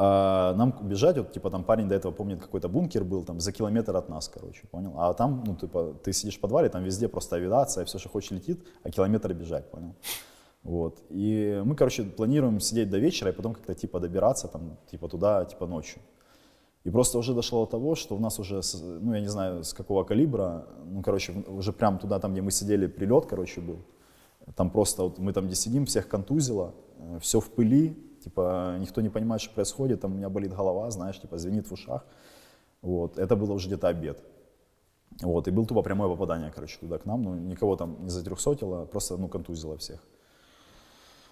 а 0.00 0.54
нам 0.54 0.74
бежать, 0.82 1.18
вот, 1.18 1.32
типа, 1.32 1.50
там 1.50 1.64
парень 1.64 1.88
до 1.88 1.94
этого 1.96 2.12
помнит, 2.12 2.40
какой-то 2.40 2.68
бункер 2.68 3.04
был, 3.04 3.24
там, 3.24 3.40
за 3.40 3.50
километр 3.50 3.96
от 3.96 4.08
нас, 4.08 4.28
короче, 4.28 4.66
понял? 4.70 4.94
А 4.96 5.12
там, 5.12 5.42
ну, 5.44 5.56
типа, 5.56 5.96
ты 6.04 6.12
сидишь 6.12 6.36
в 6.38 6.40
подвале, 6.40 6.68
там 6.68 6.84
везде 6.84 7.08
просто 7.08 7.36
авиация, 7.36 7.84
все, 7.84 7.98
что 7.98 8.08
хочешь, 8.08 8.30
летит, 8.30 8.64
а 8.84 8.90
километр 8.90 9.34
бежать, 9.34 9.70
понял? 9.70 9.94
Вот. 10.62 11.02
И 11.10 11.60
мы, 11.64 11.74
короче, 11.74 12.04
планируем 12.04 12.60
сидеть 12.60 12.90
до 12.90 12.98
вечера 12.98 13.30
и 13.30 13.34
потом 13.34 13.54
как-то, 13.54 13.74
типа, 13.74 13.98
добираться, 13.98 14.46
там, 14.46 14.76
типа, 14.88 15.08
туда, 15.08 15.44
типа, 15.44 15.66
ночью. 15.66 16.00
И 16.84 16.90
просто 16.90 17.18
уже 17.18 17.34
дошло 17.34 17.64
до 17.64 17.70
того, 17.72 17.96
что 17.96 18.14
у 18.14 18.20
нас 18.20 18.38
уже, 18.38 18.60
ну, 19.00 19.14
я 19.14 19.20
не 19.20 19.28
знаю, 19.28 19.64
с 19.64 19.74
какого 19.74 20.04
калибра, 20.04 20.64
ну, 20.84 21.02
короче, 21.02 21.32
уже 21.48 21.72
прям 21.72 21.98
туда, 21.98 22.20
там, 22.20 22.32
где 22.32 22.40
мы 22.40 22.52
сидели, 22.52 22.86
прилет, 22.86 23.26
короче, 23.26 23.60
был. 23.60 23.78
Там 24.56 24.70
просто, 24.70 25.02
вот 25.02 25.18
мы 25.18 25.32
там, 25.32 25.46
где 25.46 25.54
сидим, 25.54 25.86
всех 25.86 26.08
контузило, 26.08 26.74
все 27.20 27.40
в 27.40 27.50
пыли, 27.50 27.96
типа, 28.22 28.76
никто 28.78 29.00
не 29.00 29.08
понимает, 29.08 29.42
что 29.42 29.54
происходит, 29.54 30.00
там 30.00 30.12
у 30.12 30.16
меня 30.16 30.28
болит 30.28 30.52
голова, 30.52 30.90
знаешь, 30.90 31.20
типа, 31.20 31.38
звенит 31.38 31.68
в 31.68 31.72
ушах. 31.72 32.04
Вот, 32.82 33.18
это 33.18 33.36
было 33.36 33.52
уже 33.52 33.68
где-то 33.68 33.88
обед. 33.88 34.22
Вот, 35.22 35.48
и 35.48 35.50
был 35.50 35.66
тупо 35.66 35.82
прямое 35.82 36.08
попадание, 36.08 36.52
короче, 36.54 36.78
туда 36.78 36.98
к 36.98 37.06
нам, 37.06 37.22
ну, 37.22 37.34
никого 37.34 37.76
там 37.76 38.04
не 38.04 38.10
затрехсотило, 38.10 38.84
просто, 38.84 39.16
ну, 39.16 39.28
контузило 39.28 39.76
всех. 39.76 40.00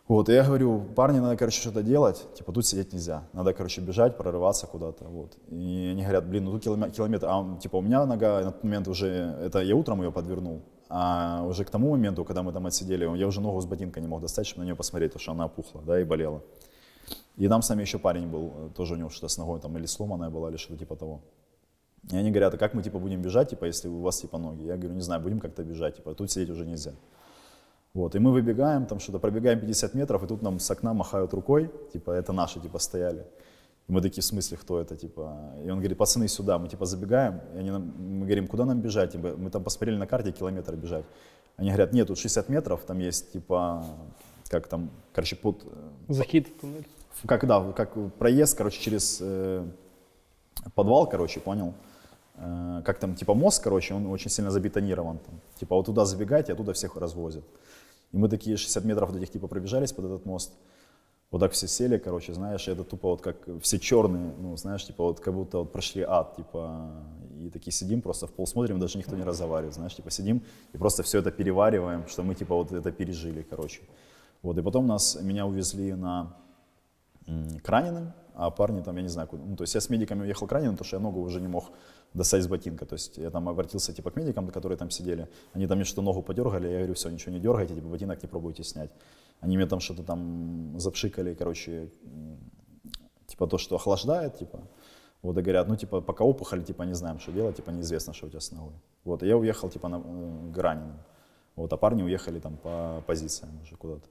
Вот, 0.09 0.28
и 0.28 0.32
я 0.32 0.44
говорю, 0.44 0.80
парни, 0.94 1.18
надо, 1.18 1.36
короче, 1.36 1.60
что-то 1.60 1.82
делать, 1.82 2.26
типа, 2.34 2.52
тут 2.52 2.66
сидеть 2.66 2.93
нельзя, 2.93 3.28
надо, 3.32 3.52
короче, 3.52 3.80
бежать, 3.80 4.16
прорываться 4.16 4.66
куда-то, 4.66 5.05
вот. 5.05 5.36
И 5.48 5.88
они 5.93 6.02
говорят, 6.02 6.28
блин, 6.28 6.44
ну 6.44 6.52
тут 6.52 6.62
километр, 6.62 7.26
а, 7.28 7.59
типа, 7.60 7.76
у 7.76 7.80
меня 7.80 8.06
нога 8.06 8.40
на 8.40 8.52
тот 8.52 8.64
момент 8.64 8.88
уже, 8.88 9.09
это 9.09 9.60
я 9.60 9.76
утром 9.76 10.02
ее 10.02 10.10
подвернул, 10.10 10.62
а 10.88 11.44
уже 11.44 11.64
к 11.64 11.70
тому 11.70 11.90
моменту, 11.90 12.24
когда 12.24 12.42
мы 12.42 12.52
там 12.52 12.66
отсидели, 12.66 13.04
я 13.16 13.26
уже 13.26 13.40
ногу 13.40 13.60
с 13.60 13.66
ботинка 13.66 14.00
не 14.00 14.06
мог 14.06 14.20
достать, 14.20 14.46
чтобы 14.46 14.62
на 14.62 14.64
нее 14.66 14.76
посмотреть, 14.76 15.12
потому 15.12 15.22
что 15.22 15.32
она 15.32 15.44
опухла, 15.44 15.82
да, 15.82 16.00
и 16.00 16.04
болела. 16.04 16.42
И 17.36 17.48
там 17.48 17.62
с 17.62 17.68
нами 17.68 17.82
еще 17.82 17.98
парень 17.98 18.28
был, 18.28 18.70
тоже 18.74 18.94
у 18.94 18.96
него 18.96 19.10
что-то 19.10 19.28
с 19.28 19.38
ногой 19.38 19.60
там 19.60 19.76
или 19.76 19.86
сломанная 19.86 20.30
была, 20.30 20.50
или 20.50 20.56
что-то 20.56 20.78
типа 20.78 20.96
того. 20.96 21.20
И 22.10 22.16
они 22.16 22.30
говорят, 22.30 22.54
а 22.54 22.58
как 22.58 22.74
мы 22.74 22.82
типа 22.82 22.98
будем 22.98 23.20
бежать, 23.20 23.50
типа, 23.50 23.64
если 23.64 23.88
у 23.88 24.00
вас 24.00 24.20
типа 24.20 24.38
ноги? 24.38 24.62
Я 24.62 24.76
говорю, 24.76 24.94
не 24.94 25.02
знаю, 25.02 25.20
будем 25.20 25.40
как-то 25.40 25.64
бежать, 25.64 25.96
типа, 25.96 26.14
тут 26.14 26.30
сидеть 26.30 26.50
уже 26.50 26.64
нельзя. 26.64 26.92
Вот, 27.94 28.14
и 28.14 28.18
мы 28.18 28.30
выбегаем, 28.30 28.86
там 28.86 29.00
что-то 29.00 29.18
пробегаем 29.18 29.58
50 29.58 29.94
метров, 29.94 30.22
и 30.22 30.26
тут 30.26 30.42
нам 30.42 30.58
с 30.58 30.70
окна 30.70 30.94
махают 30.94 31.34
рукой, 31.34 31.70
типа, 31.92 32.10
это 32.10 32.32
наши, 32.32 32.60
типа, 32.60 32.78
стояли. 32.78 33.26
И 33.88 33.92
мы 33.92 34.00
такие, 34.00 34.22
в 34.22 34.24
смысле, 34.24 34.56
кто 34.56 34.80
это, 34.80 34.96
типа? 34.96 35.54
И 35.64 35.70
он 35.70 35.78
говорит, 35.78 35.96
пацаны, 35.96 36.28
сюда. 36.28 36.58
Мы, 36.58 36.68
типа, 36.68 36.86
забегаем, 36.86 37.40
и 37.54 37.58
они 37.58 37.70
нам, 37.70 37.94
мы 37.98 38.26
говорим, 38.26 38.48
куда 38.48 38.64
нам 38.64 38.80
бежать? 38.80 39.12
Типа, 39.12 39.34
мы 39.36 39.50
там 39.50 39.62
посмотрели 39.62 39.96
на 39.96 40.06
карте, 40.06 40.32
километр 40.32 40.74
бежать. 40.74 41.04
Они 41.56 41.68
говорят, 41.68 41.92
нет, 41.92 42.08
тут 42.08 42.18
60 42.18 42.48
метров, 42.48 42.82
там 42.84 42.98
есть, 42.98 43.32
типа, 43.32 43.84
как 44.48 44.66
там, 44.66 44.90
короче, 45.12 45.36
под... 45.36 45.64
Захід 46.08 46.48
в 46.48 46.60
туннель. 46.60 46.86
Как, 47.26 47.46
да, 47.46 47.72
как 47.72 47.96
проезд, 48.18 48.58
короче, 48.58 48.80
через 48.80 49.18
э, 49.22 49.64
подвал, 50.74 51.08
короче, 51.08 51.40
понял? 51.40 51.72
Э, 52.34 52.82
как 52.84 52.98
там, 52.98 53.14
типа, 53.14 53.34
мост, 53.34 53.62
короче, 53.62 53.94
он 53.94 54.06
очень 54.06 54.30
сильно 54.30 54.50
забетонирован. 54.50 55.18
Там. 55.18 55.40
Типа, 55.54 55.76
вот 55.76 55.86
туда 55.86 56.04
забегайте, 56.04 56.52
оттуда 56.52 56.72
всех 56.72 56.96
развозят. 56.96 57.44
И 58.12 58.18
мы 58.18 58.28
такие 58.28 58.56
60 58.56 58.84
метров 58.84 59.12
до 59.12 59.18
этих, 59.18 59.30
типа, 59.30 59.46
пробежались 59.46 59.92
под 59.92 60.04
этот 60.04 60.26
мост. 60.26 60.52
Вот 61.31 61.40
так 61.40 61.53
все 61.53 61.66
сели, 61.66 61.98
короче, 61.98 62.35
знаешь, 62.35 62.69
это 62.69 62.85
тупо 62.85 63.09
вот 63.09 63.20
как 63.20 63.36
все 63.61 63.78
черные, 63.78 64.32
ну, 64.39 64.57
знаешь, 64.57 64.86
типа 64.86 65.03
вот 65.03 65.20
как 65.20 65.35
будто 65.35 65.59
вот 65.59 65.73
прошли 65.73 66.03
ад, 66.03 66.36
типа, 66.36 66.90
и 67.40 67.51
такие 67.51 67.73
сидим, 67.73 68.01
просто 68.01 68.27
в 68.27 68.32
пол 68.32 68.47
смотрим, 68.47 68.78
даже 68.78 68.97
никто 68.97 69.16
не 69.16 69.24
разговаривает, 69.24 69.74
знаешь, 69.74 69.94
типа 69.94 70.11
сидим 70.11 70.43
и 70.73 70.78
просто 70.78 71.03
все 71.03 71.19
это 71.19 71.32
перевариваем, 71.32 72.07
что 72.07 72.23
мы, 72.23 72.36
типа, 72.36 72.55
вот 72.55 72.70
это 72.70 72.93
пережили, 72.93 73.43
короче. 73.43 73.82
Вот, 74.43 74.57
и 74.57 74.62
потом 74.62 74.86
нас, 74.86 75.19
меня 75.20 75.47
увезли 75.47 75.94
на 75.94 76.36
к 77.62 78.15
а 78.39 78.51
парни 78.51 78.82
там, 78.82 78.97
я 78.97 79.03
не 79.03 79.09
знаю, 79.09 79.28
куда. 79.28 79.43
Ну, 79.44 79.57
то 79.57 79.62
есть 79.62 79.74
я 79.74 79.81
с 79.81 79.89
медиками 79.89 80.23
уехал 80.23 80.47
к 80.47 80.51
потому 80.51 80.85
что 80.85 80.97
я 80.97 81.01
ногу 81.01 81.20
уже 81.20 81.40
не 81.40 81.48
мог 81.48 81.70
достать 82.12 82.43
с 82.43 82.47
ботинка. 82.47 82.85
То 82.85 82.94
есть 82.94 83.16
я 83.16 83.31
там 83.31 83.48
обратился 83.48 83.94
типа 83.94 84.11
к 84.11 84.16
медикам, 84.16 84.48
которые 84.51 84.77
там 84.77 84.90
сидели. 84.90 85.27
Они 85.55 85.66
там 85.66 85.78
мне 85.78 85.85
что 85.86 86.03
ногу 86.03 86.23
подергали, 86.23 86.69
я 86.69 86.77
говорю, 86.78 86.94
все, 86.94 87.09
ничего 87.09 87.32
не 87.32 87.40
дергайте, 87.40 87.74
типа 87.74 87.89
ботинок 87.89 88.23
не 88.23 88.28
пробуйте 88.28 88.62
снять. 88.62 88.90
Они 89.39 89.57
мне 89.57 89.65
там 89.65 89.80
что-то 89.80 90.03
там 90.03 90.80
запшикали, 90.80 91.34
короче, 91.34 91.89
типа 93.27 93.47
то, 93.47 93.57
что 93.57 93.76
охлаждает, 93.76 94.38
типа. 94.38 94.59
Вот 95.22 95.38
и 95.38 95.41
говорят, 95.41 95.68
ну 95.68 95.76
типа 95.76 96.01
пока 96.01 96.23
опухоль, 96.23 96.63
типа 96.63 96.84
не 96.84 96.95
знаем, 96.95 97.19
что 97.19 97.31
делать, 97.31 97.55
типа 97.55 97.72
неизвестно, 97.72 98.13
что 98.13 98.27
у 98.27 98.30
тебя 98.30 98.39
с 98.39 98.51
ногой. 98.51 98.73
Вот, 99.03 99.23
и 99.23 99.27
я 99.27 99.38
уехал 99.38 99.69
типа 99.69 99.88
на, 99.88 99.97
э, 99.97 100.53
к 100.53 100.57
раненым. 100.57 100.97
Вот, 101.55 101.73
а 101.73 101.77
парни 101.77 102.03
уехали 102.03 102.39
там 102.39 102.57
по 102.57 103.03
позициям 103.05 103.51
уже 103.63 103.76
куда-то. 103.76 104.07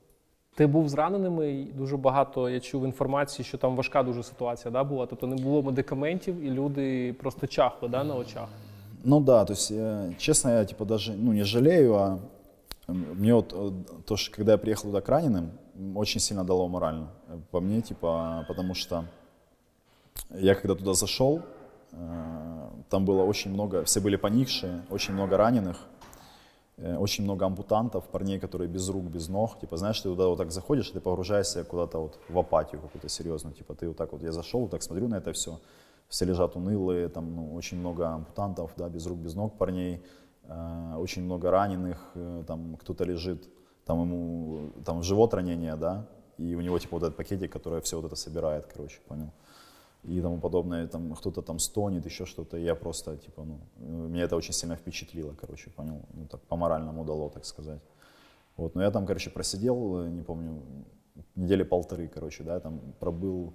Ти 0.55 0.67
був 0.67 0.89
зраненими, 0.89 1.53
і 1.53 1.65
дуже 1.65 1.97
багато 1.97 2.51
я 2.51 2.61
чув 2.61 2.85
інформації, 2.85 3.47
що 3.47 3.59
там 3.59 3.77
важка 3.77 4.03
дуже 4.03 4.23
ситуація 4.23 4.73
да, 4.73 4.85
була. 4.85 5.07
Тобто 5.07 5.27
не 5.27 5.37
було 5.37 5.63
медикаментів, 5.63 6.41
і 6.41 6.51
люди 6.51 7.13
просто 7.13 7.47
чахли 7.47 7.89
да, 7.89 8.05
на 8.05 8.15
очах. 8.15 8.49
Ну 9.05 9.21
да, 9.21 9.45
то 9.45 9.53
есть, 9.53 9.71
я, 9.71 10.13
честно, 10.19 10.51
я 10.51 10.65
типа 10.65 10.85
даже 10.85 11.15
ну, 11.17 11.33
не 11.33 11.45
жалею, 11.45 11.95
а 11.95 12.19
мне 12.88 13.34
вот 13.34 13.54
э, 13.54 13.72
то, 14.06 14.16
что 14.16 14.36
когда 14.36 14.54
я 14.54 14.58
приехал 14.58 14.90
туда 14.90 15.02
к 15.02 15.10
раненым, 15.10 15.52
очень 15.96 16.20
сильно 16.20 16.44
дало 16.44 16.68
морально 16.68 17.10
э, 17.28 17.40
по 17.52 17.60
мне, 17.60 17.82
типа, 17.82 18.46
потому 18.48 18.76
что 18.76 19.06
я 20.30 20.56
когда 20.56 20.76
туда 20.76 20.94
зашел, 20.94 21.42
э, 21.92 22.70
там 22.90 23.06
было 23.06 23.24
очень 23.24 23.52
много, 23.52 23.84
все 23.86 24.00
были 24.02 24.16
поникшие, 24.16 24.84
очень 24.90 25.14
много 25.14 25.38
раненых, 25.38 25.78
очень 26.78 27.24
много 27.24 27.46
ампутантов, 27.46 28.04
парней, 28.10 28.38
которые 28.38 28.68
без 28.68 28.90
рук, 28.90 29.06
без 29.06 29.30
ног. 29.30 29.58
Типа, 29.62 29.78
знаешь, 29.78 29.98
ты 30.02 30.10
туда 30.10 30.28
вот 30.28 30.38
так 30.38 30.52
заходишь, 30.52 30.90
ты 30.90 31.00
погружаешься 31.00 31.64
куда-то 31.64 32.00
вот 32.00 32.20
в 32.28 32.38
апатию 32.38 32.82
какую-то 32.82 33.08
серьезную. 33.08 33.56
Типа, 33.56 33.76
ты 33.76 33.88
вот 33.88 33.96
так 33.96 34.12
вот, 34.12 34.22
я 34.22 34.34
зашел, 34.34 34.60
вот 34.60 34.72
так 34.72 34.84
смотрю 34.84 35.08
на 35.08 35.16
это 35.16 35.32
все, 35.32 35.62
все 36.10 36.26
лежат 36.26 36.58
унылые, 36.58 37.08
там, 37.08 37.34
ну, 37.34 37.56
очень 37.56 37.80
много 37.80 38.10
ампутантов, 38.10 38.74
да, 38.76 38.90
без 38.90 39.06
рук, 39.06 39.20
без 39.20 39.36
ног 39.36 39.58
парней, 39.58 40.04
очень 40.48 41.24
много 41.24 41.52
раненых, 41.52 42.12
э, 42.16 42.44
там, 42.48 42.78
кто-то 42.78 43.04
лежит, 43.04 43.50
там 43.86 44.02
ему, 44.02 44.72
там, 44.86 45.04
живот 45.04 45.34
ранение, 45.34 45.76
да, 45.76 46.08
и 46.38 46.56
у 46.56 46.62
него, 46.62 46.80
типа, 46.80 46.98
вот 46.98 47.04
этот 47.04 47.18
пакетик, 47.18 47.52
который 47.52 47.82
все 47.82 47.96
вот 47.96 48.06
это 48.06 48.16
собирает, 48.16 48.66
короче, 48.66 49.00
понял. 49.08 49.32
И 50.04 50.22
тому 50.22 50.40
подобное, 50.40 50.88
там 50.88 51.14
кто-то 51.16 51.42
там 51.42 51.60
стонет, 51.60 52.06
еще 52.06 52.26
что-то, 52.26 52.58
я 52.58 52.76
просто, 52.76 53.18
типа, 53.18 53.44
ну, 53.44 53.60
меня 54.08 54.24
это 54.24 54.36
очень 54.36 54.54
сильно 54.54 54.76
впечатлило, 54.76 55.34
короче, 55.34 55.70
понял, 55.72 56.02
ну, 56.14 56.26
так 56.28 56.42
по-моральному 56.42 57.06
дало, 57.06 57.30
так 57.30 57.46
сказать. 57.46 57.82
Вот, 58.58 58.76
но 58.76 58.84
я 58.84 58.92
там, 58.92 59.06
короче, 59.06 59.30
просидел, 59.30 60.06
не 60.08 60.22
помню, 60.22 60.62
недели 61.36 61.64
полторы, 61.64 62.08
короче, 62.08 62.44
да, 62.44 62.60
там 62.60 62.80
пробыл, 63.00 63.54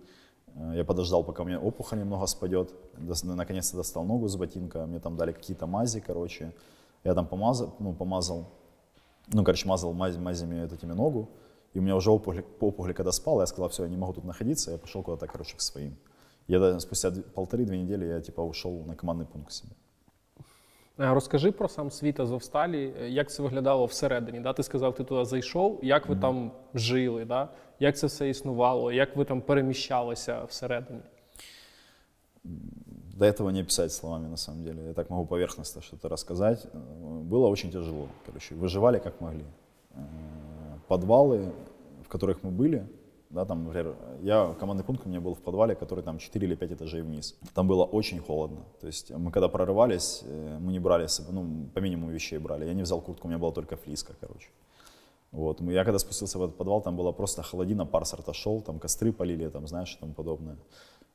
э, 0.54 0.72
я 0.76 0.84
подождал, 0.84 1.24
пока 1.24 1.42
у 1.42 1.46
меня 1.46 1.60
опухоль 1.60 2.00
немного 2.00 2.26
спадет, 2.26 2.74
наконец-то 3.22 3.76
достал 3.76 4.04
ногу 4.04 4.28
с 4.28 4.36
ботинка, 4.36 4.86
мне 4.86 4.98
там 4.98 5.16
дали 5.16 5.32
какие-то 5.32 5.66
мази, 5.66 6.00
короче, 6.00 6.52
я 7.04 7.14
там 7.14 7.26
помазал, 7.26 7.76
ну, 7.78 7.92
помазал, 7.94 8.52
ну, 9.32 9.44
короче, 9.44 9.68
мазал 9.68 9.92
маз, 9.92 10.16
мазями 10.16 10.66
этими 10.66 10.92
ногу, 10.92 11.30
и 11.72 11.78
у 11.78 11.82
меня 11.82 11.96
уже 11.96 12.10
опухоль, 12.10 12.44
опухоль 12.60 12.94
когда 12.94 13.12
спал, 13.12 13.40
я 13.40 13.46
сказал, 13.46 13.68
все, 13.68 13.84
я 13.84 13.88
не 13.88 13.96
могу 13.96 14.12
тут 14.12 14.24
находиться, 14.24 14.70
я 14.70 14.78
пошел 14.78 15.02
куда-то, 15.02 15.26
короче, 15.26 15.56
к 15.56 15.60
своим. 15.60 15.96
Я 16.48 16.80
спустя 16.80 17.12
полторы-дві 17.34 17.78
недели 17.78 18.06
я 18.06 18.20
типа 18.20 18.42
ушел 18.42 18.84
на 18.86 18.94
командний 18.94 19.26
пункт 19.32 19.52
себе. 19.52 19.72
Розкажи 20.96 21.52
про 21.52 21.68
сам 21.68 21.90
світ 21.90 22.20
Азовсталі, 22.20 22.94
як 23.08 23.30
це 23.30 23.42
виглядало 23.42 23.86
всередині. 23.86 24.40
Да? 24.40 24.52
Ти 24.52 24.62
сказав, 24.62 24.94
ти 24.94 25.04
туди 25.04 25.24
зайшов, 25.24 25.80
як 25.82 26.08
ви 26.08 26.14
mm-hmm. 26.14 26.20
там 26.20 26.52
жили, 26.74 27.24
да? 27.24 27.48
як 27.78 27.96
це 27.96 28.06
все 28.06 28.28
існувало, 28.28 28.92
як 28.92 29.16
ви 29.16 29.24
там 29.24 29.40
переміщалися 29.42 30.44
всередині? 30.44 31.00
До 33.20 33.26
этого 33.26 33.50
не 33.50 33.60
описать 33.60 33.92
словами, 33.92 34.28
на 34.28 34.38
самом 34.38 34.64
деле. 34.64 34.86
Я 34.86 34.94
так 34.94 35.10
могу 35.10 35.26
поверхностно 35.26 35.82
что-то 35.82 36.08
рассказать. 36.08 36.66
Было 36.72 37.48
очень 37.48 37.70
тяжело. 37.70 38.08
Короче, 38.24 38.54
выживали 38.54 38.98
как 38.98 39.20
могли. 39.20 39.44
Подвалы, 40.88 41.52
в 42.02 42.08
которых 42.08 42.42
мы 42.42 42.50
были, 42.50 42.88
да, 43.28 43.44
там, 43.44 43.64
например, 43.64 43.94
я, 44.22 44.56
командный 44.58 44.86
пункт 44.86 45.04
у 45.04 45.10
меня 45.10 45.20
был 45.20 45.34
в 45.34 45.40
подвале, 45.40 45.74
который 45.74 46.02
там 46.02 46.16
4 46.16 46.46
или 46.46 46.54
5 46.54 46.72
этажей 46.72 47.02
вниз. 47.02 47.36
Там 47.54 47.68
было 47.68 47.84
очень 47.84 48.20
холодно. 48.20 48.64
То 48.80 48.86
есть 48.86 49.10
мы 49.10 49.30
когда 49.30 49.48
прорывались, 49.48 50.22
э, 50.24 50.58
мы 50.58 50.72
не 50.72 50.78
брали, 50.78 51.06
ну, 51.28 51.68
по 51.74 51.80
минимуму 51.80 52.10
вещей 52.10 52.38
брали. 52.38 52.64
Я 52.64 52.72
не 52.72 52.82
взял 52.82 53.02
куртку, 53.02 53.28
у 53.28 53.30
меня 53.30 53.38
была 53.38 53.52
только 53.52 53.76
флиска, 53.76 54.14
короче. 54.18 54.48
Вот. 55.30 55.60
Я 55.60 55.84
когда 55.84 55.98
спустился 55.98 56.38
в 56.38 56.42
этот 56.42 56.56
подвал, 56.56 56.80
там 56.80 56.96
была 56.96 57.12
просто 57.12 57.42
холодина, 57.42 57.84
пар 57.84 58.04
шел, 58.32 58.62
там 58.62 58.78
костры 58.78 59.12
полили, 59.12 59.46
там, 59.50 59.66
знаешь, 59.66 59.94
и 59.94 60.00
тому 60.00 60.14
подобное. 60.14 60.56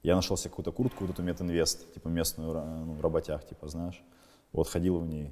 Я 0.05 0.15
нашел 0.15 0.37
себе 0.37 0.49
какую-то 0.49 0.71
куртку, 0.71 1.05
вот 1.05 1.13
эту 1.13 1.23
Метинвест, 1.23 1.93
типа 1.93 2.09
местную, 2.09 2.53
ну, 2.85 3.01
работяг, 3.01 3.43
типа, 3.47 3.67
знаешь. 3.67 4.03
Вот, 4.53 4.67
ходил 4.67 4.99
в 4.99 5.07
ней. 5.07 5.31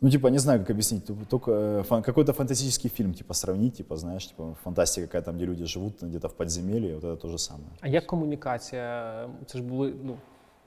Ну, 0.00 0.10
типа, 0.10 0.28
не 0.28 0.38
знаю, 0.38 0.60
как 0.60 0.70
объяснить, 0.70 1.04
только 1.28 1.50
э, 1.50 1.82
фан, 1.82 2.02
какой-то 2.02 2.32
фантастический 2.32 2.90
фильм, 2.90 3.14
типа, 3.14 3.34
сравнить, 3.34 3.76
типа, 3.76 3.96
знаешь, 3.96 4.26
типа, 4.26 4.56
фантастика 4.64 5.06
какая 5.06 5.22
там, 5.22 5.36
где 5.36 5.46
люди 5.46 5.64
живут 5.64 6.02
где-то 6.02 6.28
в 6.28 6.34
подземелье, 6.34 6.94
вот 6.94 7.04
это 7.04 7.16
то 7.16 7.28
же 7.28 7.38
самое. 7.38 7.70
А 7.80 7.88
як 7.88 8.06
комунікація? 8.06 9.28
Це 9.46 9.58
ж 9.58 9.64
були, 9.64 9.94
ну, 10.04 10.16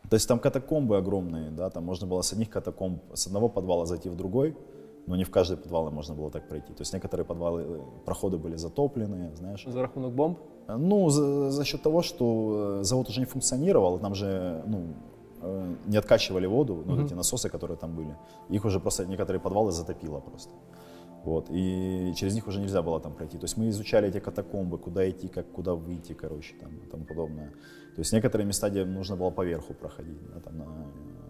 То 0.10 0.16
есть 0.16 0.28
там 0.28 0.40
катакомбы 0.40 0.98
огромные, 0.98 1.52
да, 1.52 1.70
там 1.70 1.84
можно 1.84 2.08
было 2.08 2.22
с 2.22 2.34
одних 2.34 2.50
катакомб, 2.50 3.02
с 3.14 3.28
одного 3.28 3.50
подвала 3.50 3.86
зайти 3.86 4.10
в 4.10 4.16
другой, 4.16 4.56
но 5.08 5.16
не 5.16 5.24
в 5.24 5.30
каждый 5.32 5.58
подвал 5.58 5.92
можно 5.92 6.16
было 6.16 6.32
так 6.32 6.48
пройти. 6.48 6.74
То 6.74 6.82
есть 6.82 6.94
некоторые 6.94 7.26
подвалы, 7.26 7.62
э, 7.62 7.82
проходы 8.06 8.38
были 8.38 8.56
затоплены, 8.58 9.36
знаешь. 9.36 9.66
За 9.68 9.82
рахунок 9.82 10.14
бомб? 10.14 10.40
Ну, 10.68 11.10
за, 11.10 11.52
за 11.52 11.66
счет 11.66 11.82
того, 11.82 12.02
что 12.02 12.80
э, 12.80 12.84
завод 12.84 13.10
уже 13.10 13.20
не 13.20 13.26
функционировал, 13.26 14.00
там 14.00 14.16
же, 14.16 14.64
ну, 14.68 14.94
э, 15.42 15.76
не 15.88 15.98
откачивали 15.98 16.48
воду, 16.48 16.84
ну, 16.86 16.94
Мгм. 16.94 17.06
эти 17.06 17.14
насосы, 17.16 17.50
которые 17.50 17.78
там 17.78 17.96
были. 17.96 18.16
Их 18.50 18.66
уже 18.66 18.80
просто 18.80 19.06
некоторые 19.06 19.42
подвалы 19.42 19.72
затопило 19.72 20.20
просто. 20.22 20.54
Вот, 21.26 21.48
и 21.50 22.14
через 22.16 22.36
них 22.36 22.48
уже 22.48 22.60
нельзя 22.60 22.82
было 22.82 23.00
там 23.00 23.14
пройти. 23.14 23.38
То 23.38 23.46
есть 23.46 23.58
мы 23.58 23.70
изучали 23.70 24.08
эти 24.10 24.20
катакомбы, 24.20 24.78
куда 24.78 25.10
идти, 25.10 25.28
как, 25.28 25.46
куда 25.52 25.74
выйти, 25.74 26.14
короче, 26.14 26.54
там, 26.60 26.70
и 26.78 26.86
тому 26.92 27.06
подобное. 27.06 27.50
То 27.96 28.02
есть 28.02 28.14
некоторые 28.14 28.46
места, 28.46 28.70
где 28.70 28.86
нужно 28.86 29.16
было 29.16 29.32
поверху 29.32 29.74
проходить, 29.74 30.20
да, 30.34 30.40
там, 30.42 30.58
на, 30.58 30.66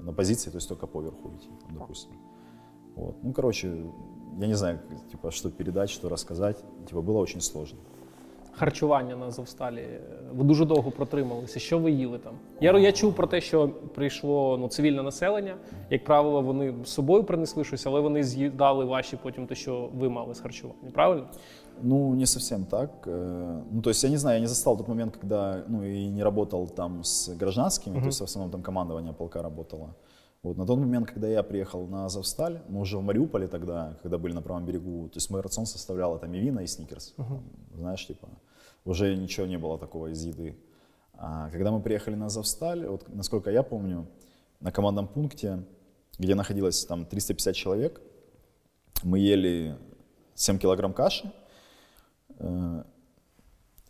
на 0.01 0.13
позиции, 0.13 0.49
то 0.49 0.57
есть 0.57 0.69
только 0.69 0.87
поверху 0.87 1.29
идти, 1.35 1.49
там, 1.61 1.77
допустим. 1.77 2.11
Вот. 2.95 3.15
Ну, 3.23 3.33
короче, 3.33 3.67
я 4.39 4.47
не 4.47 4.55
знаю, 4.55 4.79
типа, 5.11 5.31
что 5.31 5.49
передать, 5.49 5.89
что 5.89 6.09
рассказать. 6.09 6.63
Типа, 6.87 7.01
было 7.01 7.17
очень 7.19 7.41
сложно. 7.41 7.79
Харчування 8.55 9.15
на 9.15 9.31
Завсталі. 9.31 9.87
Ви 10.35 10.43
дуже 10.43 10.65
довго 10.65 10.91
протрималися. 10.91 11.59
Що 11.59 11.79
ви 11.79 11.91
їли 11.91 12.17
там? 12.17 12.33
Я, 12.61 12.79
я 12.79 12.91
чув 12.91 13.15
про 13.15 13.27
те, 13.27 13.41
що 13.41 13.69
прийшло 13.69 14.57
ну, 14.59 14.67
цивільне 14.67 15.03
населення. 15.03 15.55
Як 15.89 16.03
правило, 16.05 16.41
вони 16.41 16.73
з 16.85 16.89
собою 16.89 17.23
принесли 17.23 17.63
щось, 17.63 17.85
але 17.85 17.99
вони 17.99 18.23
з'їдали 18.23 18.85
ваші 18.85 19.17
потім 19.23 19.47
те, 19.47 19.55
що 19.55 19.89
ви 19.95 20.09
мали 20.09 20.33
з 20.35 20.39
харчування. 20.39 20.91
Правильно? 20.93 21.27
Ну, 21.81 22.13
не 22.15 22.25
совсем 22.25 22.65
так. 22.65 22.89
Э, 23.07 23.61
Ну, 23.71 23.81
то 23.81 23.89
есть, 23.89 24.03
я 24.03 24.09
не 24.09 24.17
знаю, 24.17 24.35
я 24.35 24.41
не 24.41 24.47
застал 24.47 24.77
тот 24.77 24.87
момент, 24.87 25.17
когда, 25.17 25.63
ну, 25.67 25.83
и 25.83 26.09
не 26.09 26.23
работал 26.23 26.67
там 26.67 27.03
с 27.03 27.29
гражданскими, 27.39 27.95
Мгм. 27.95 28.03
то 28.03 28.07
есть, 28.09 28.21
в 28.21 28.23
основном 28.23 28.51
там 28.51 28.61
командование 28.61 29.13
полка 29.13 29.41
работало. 29.41 29.89
Вот, 30.43 30.57
на 30.57 30.65
тот 30.65 30.77
момент, 30.77 31.07
когда 31.07 31.29
я 31.29 31.41
приехал 31.41 31.87
на 31.87 32.05
Азовсталь, 32.05 32.61
мы 32.67 32.81
уже 32.81 32.97
в 32.97 33.01
Мариуполе 33.01 33.47
тогда, 33.47 33.97
когда 34.01 34.17
были 34.17 34.33
на 34.33 34.41
правом 34.41 34.65
берегу, 34.65 35.07
то 35.07 35.17
есть 35.17 35.29
мой 35.29 35.39
рацион 35.39 35.65
составлял 35.65 36.19
там 36.19 36.33
и 36.33 36.39
вина, 36.39 36.61
и 36.61 36.67
сникерс. 36.67 37.13
Мгм. 37.15 37.27
Там, 37.69 37.79
знаешь, 37.79 38.05
типа, 38.05 38.27
уже 38.83 39.15
ничего 39.15 39.45
не 39.45 39.57
было 39.57 39.79
такого 39.79 40.07
из 40.07 40.21
еды. 40.21 40.57
А 41.13 41.49
когда 41.49 41.71
мы 41.71 41.81
приехали 41.81 42.15
на 42.15 42.25
Азовсталь, 42.25 42.85
вот, 42.85 43.07
насколько 43.07 43.51
я 43.51 43.63
помню, 43.63 44.05
на 44.59 44.71
командном 44.71 45.07
пункте, 45.07 45.63
где 46.19 46.35
находилось 46.35 46.85
там 46.85 47.05
350 47.05 47.55
человек, 47.55 48.01
мы 49.01 49.19
ели 49.19 49.77
7 50.35 50.57
килограмм 50.57 50.93
каши, 50.93 51.31
э, 52.39 52.83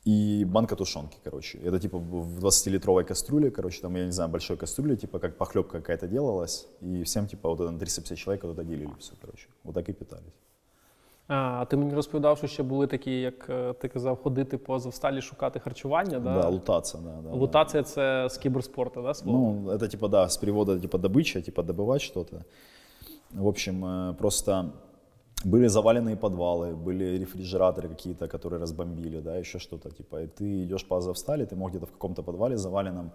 и 0.09 0.45
банка 0.45 0.77
тушенки, 0.77 1.19
короче. 1.25 1.59
Это 1.59 1.79
типа 1.79 1.99
в 1.99 2.39
20-литровой 2.39 3.05
кастрюле, 3.05 3.51
короче, 3.51 3.81
там, 3.81 3.97
я 3.97 4.07
не 4.07 4.13
знаю, 4.13 4.31
большой 4.31 4.57
кастрюле, 4.57 4.97
типа 4.97 5.19
как 5.19 5.37
похлебка 5.37 5.79
какая-то 5.79 6.07
делалась, 6.07 6.67
и 6.81 7.03
всем 7.03 7.27
типа 7.27 7.49
вот 7.49 7.61
это 7.61 7.71
на 7.71 7.79
350 7.79 8.19
человек 8.19 8.45
вот 8.45 8.59
это 8.59 8.65
делили 8.65 8.95
все, 8.99 9.13
короче. 9.21 9.49
Вот 9.65 9.75
так 9.75 9.89
и 9.89 9.93
питались. 9.93 10.33
А 11.27 11.65
ти 11.65 11.77
мені 11.77 11.95
розповідав, 11.95 12.39
що 12.39 12.47
ще 12.47 12.63
були 12.63 12.87
такі, 12.87 13.21
як 13.21 13.51
е, 13.51 13.73
ти 13.73 13.89
казав, 13.89 14.17
ходити 14.23 14.59
по 14.59 14.79
Завсталі 14.79 15.21
шукати 15.21 15.61
харчування. 15.61 16.19
Да? 16.21 16.43
Да, 16.43 16.49
лутаться, 16.49 16.99
да, 16.99 17.11
да. 17.11 17.29
да. 17.29 17.37
Лутація 17.37 17.83
це 17.83 18.29
з 18.29 18.39
кіберспорту, 18.39 19.03
да, 19.03 19.15
слово? 19.15 19.39
Ну, 19.39 19.71
это 19.71 19.89
типа, 19.89 20.09
да, 20.09 20.25
с 20.25 20.37
перевода 20.37 20.79
типа 20.79 20.99
добыча, 20.99 21.43
типа 21.43 21.63
добывать 21.63 22.01
что-то. 22.01 22.37
В 23.31 23.47
общем, 23.47 23.85
э, 23.85 24.15
просто 24.15 24.73
были 25.44 25.68
заваленные 25.68 26.16
подвалы, 26.16 26.76
были 26.76 27.18
рефрижераторы 27.18 27.90
какие-то, 27.90 28.28
которые 28.28 28.62
разбомбили, 28.62 29.20
да, 29.20 29.38
еще 29.38 29.60
что-то, 29.60 29.90
типа, 29.90 30.24
и 30.24 30.28
ты 30.28 30.64
идешь 30.64 30.86
по 30.86 30.98
Азовстали, 30.98 31.46
ты 31.46 31.56
мог 31.56 31.70
где-то 31.70 31.86
в 31.86 31.92
каком-то 31.92 32.24
подвале 32.24 32.58
заваленном 32.58 33.12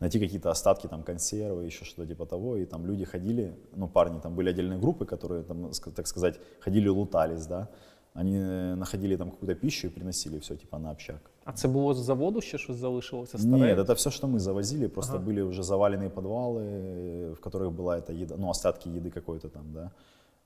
найти 0.00 0.20
какие-то 0.20 0.50
остатки, 0.50 0.86
там, 0.86 1.02
консервы, 1.02 1.64
еще 1.64 1.84
что-то 1.84 2.06
типа 2.06 2.26
того, 2.26 2.56
и 2.56 2.64
там 2.64 2.86
люди 2.86 3.04
ходили, 3.04 3.56
ну, 3.76 3.88
парни, 3.88 4.20
там 4.20 4.34
были 4.34 4.50
отдельные 4.50 4.78
группы, 4.78 5.06
которые, 5.06 5.42
там, 5.42 5.70
так 5.94 6.06
сказать, 6.06 6.40
ходили 6.60 6.88
лутались, 6.88 7.46
да, 7.46 7.68
они 8.14 8.36
э, 8.36 8.74
находили 8.74 9.16
там 9.16 9.30
какую-то 9.30 9.54
пищу 9.54 9.86
и 9.86 9.90
приносили 9.90 10.38
все, 10.38 10.56
типа, 10.56 10.78
на 10.78 10.90
общак. 10.90 11.30
А 11.44 11.52
це 11.52 11.68
було 11.68 11.94
з 11.94 11.96
заводу 11.96 12.40
ще 12.40 12.58
щось 12.58 12.76
залишилося 12.76 13.38
старе? 13.38 13.56
Нет, 13.56 13.78
это 13.78 13.94
все, 13.94 14.10
что 14.10 14.26
мы 14.26 14.38
завозили, 14.38 14.88
просто 14.88 15.16
Ага. 15.16 15.24
были 15.26 15.40
уже 15.42 15.62
заваленные 15.62 16.10
подвалы, 16.10 16.62
э, 16.62 17.32
в 17.32 17.40
которых 17.40 17.72
была 17.72 17.98
эта 17.98 18.12
еда, 18.12 18.34
ну, 18.38 18.48
остатки 18.50 18.88
еды 18.88 19.10
какой-то 19.10 19.48
там, 19.48 19.72
да, 19.72 19.90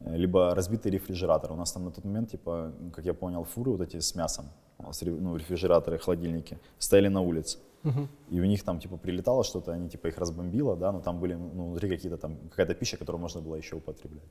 либо 0.06 0.54
разбитый 0.54 0.92
рефрижератор. 0.92 1.52
У 1.52 1.56
нас 1.56 1.72
там 1.72 1.84
на 1.84 1.90
тот 1.90 2.04
момент, 2.04 2.30
типа, 2.30 2.72
как 2.94 3.04
я 3.04 3.14
понял, 3.14 3.44
фуры 3.44 3.70
вот 3.70 3.80
эти 3.80 4.00
с 4.00 4.14
мясом, 4.16 4.44
ре- 5.02 5.20
ну, 5.20 5.36
рефрижераторы, 5.36 5.98
холодильники, 5.98 6.58
стояли 6.78 7.08
на 7.08 7.20
улице. 7.20 7.58
И 8.30 8.40
у 8.40 8.44
них 8.44 8.62
там, 8.62 8.78
типа, 8.78 8.96
прилетало 8.96 9.42
что-то, 9.44 9.72
они, 9.72 9.88
типа, 9.88 10.08
их 10.08 10.18
разбомбило, 10.18 10.76
да, 10.76 10.92
но 10.92 11.00
там 11.00 11.18
были, 11.20 11.34
ну, 11.34 11.64
внутри 11.70 11.88
какие-то 11.88 12.16
там, 12.16 12.36
какая-то 12.50 12.74
пища, 12.74 12.96
которую 12.96 13.20
можно 13.20 13.40
было 13.40 13.56
еще 13.58 13.76
употреблять. 13.76 14.22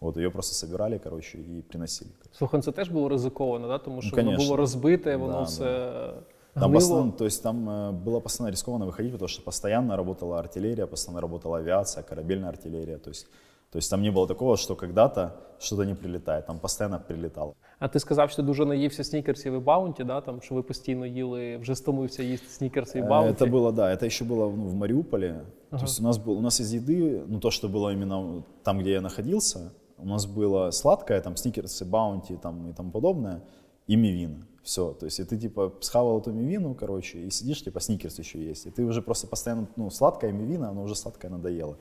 Вот, 0.00 0.16
ее 0.16 0.30
просто 0.30 0.54
собирали, 0.54 0.98
короче, 0.98 1.38
и 1.38 1.62
приносили. 1.62 2.10
Слухай, 2.32 2.58
ну 2.58 2.62
це 2.62 2.72
теж 2.72 2.88
було 2.90 3.08
ризиковано, 3.08 3.68
да? 3.68 3.78
тому 3.78 4.02
що 4.02 4.16
Ну, 4.16 4.24
воно 4.24 4.36
було 4.36 4.56
розбите, 4.56 5.16
воно 5.16 5.32
Да, 5.32 5.42
все 5.42 5.64
Там, 6.54 6.62
гнило. 6.62 6.72
постоянно, 6.74 7.12
то 7.12 7.24
есть 7.24 7.42
там 7.42 7.68
э, 7.70 7.92
было 8.04 8.20
постоянно 8.20 8.50
рискованно 8.50 8.86
выходить, 8.86 9.12
потому 9.12 9.28
что 9.28 9.42
постоянно 9.44 9.96
работала 9.96 10.38
артиллерия, 10.38 10.86
постоянно 10.86 11.20
работала 11.20 11.58
авиация, 11.58 12.02
корабельная 12.04 12.48
артиллерия. 12.48 12.98
То 12.98 13.10
есть, 13.10 13.26
то 13.71 13.77
есть 13.77 13.89
там 13.89 14.01
не 14.01 14.11
было 14.11 14.27
такого, 14.27 14.57
что 14.57 14.75
когда-то 14.75 15.31
что-то 15.59 15.85
не 15.85 15.95
прилетает, 15.95 16.45
там 16.45 16.59
постоянно 16.59 16.99
прилетало. 17.07 17.55
А 17.79 17.87
ти 17.87 17.99
сказав, 17.99 18.29
що 18.29 18.35
ти 18.35 18.41
дуже 18.41 18.65
наївся 18.65 19.03
снікерсів 19.03 19.53
і 19.53 19.59
баунті, 19.59 20.03
да? 20.03 20.21
там, 20.21 20.41
що 20.41 20.55
ви 20.55 20.63
постійно 20.63 21.05
їли, 21.05 21.57
вже 21.57 21.75
стомився 21.75 22.23
їсти 22.23 22.47
снікерси 22.47 22.99
і 22.99 23.01
Э, 23.01 23.07
баунті. 23.07 23.43
Это 23.43 23.51
было, 23.51 23.71
да, 23.71 23.93
это 23.93 24.05
еще 24.05 24.25
было 24.25 24.55
ну, 24.55 24.67
в 24.67 24.75
Мариуполе. 24.75 25.41
Ага. 25.71 25.79
То 25.79 25.85
есть 25.85 25.99
у 25.99 26.03
нас, 26.03 26.17
был, 26.17 26.37
у 26.37 26.41
нас 26.41 26.61
из 26.61 26.73
еды, 26.73 27.23
ну 27.27 27.39
то, 27.39 27.51
что 27.51 27.69
было 27.69 27.93
именно 27.93 28.43
там, 28.63 28.79
где 28.79 28.91
я 28.91 29.01
находился, 29.01 29.71
у 29.97 30.05
нас 30.05 30.25
было 30.25 30.71
сладкое, 30.71 31.21
там 31.21 31.35
сникерсы, 31.35 31.85
баунти 31.85 32.37
там, 32.41 32.69
и 32.69 32.73
тому 32.73 32.91
подобное, 32.91 33.41
и 33.87 33.95
мивина. 33.97 34.47
Все, 34.63 34.93
то 34.93 35.05
есть 35.05 35.19
и 35.19 35.23
ты 35.23 35.37
типа 35.37 35.73
схавал 35.81 36.19
эту 36.19 36.31
мивину, 36.31 36.73
короче, 36.73 37.19
и 37.19 37.29
сидишь, 37.29 37.63
типа 37.63 37.79
сникерс 37.79 38.19
еще 38.19 38.39
есть. 38.49 38.65
И 38.65 38.71
ты 38.71 38.83
уже 38.83 39.01
просто 39.01 39.27
постоянно, 39.27 39.67
ну, 39.75 39.91
сладкая 39.91 40.31
мивина, 40.31 40.69
она 40.69 40.81
уже 40.81 40.95
сладкая 40.95 41.31
надоела. 41.31 41.77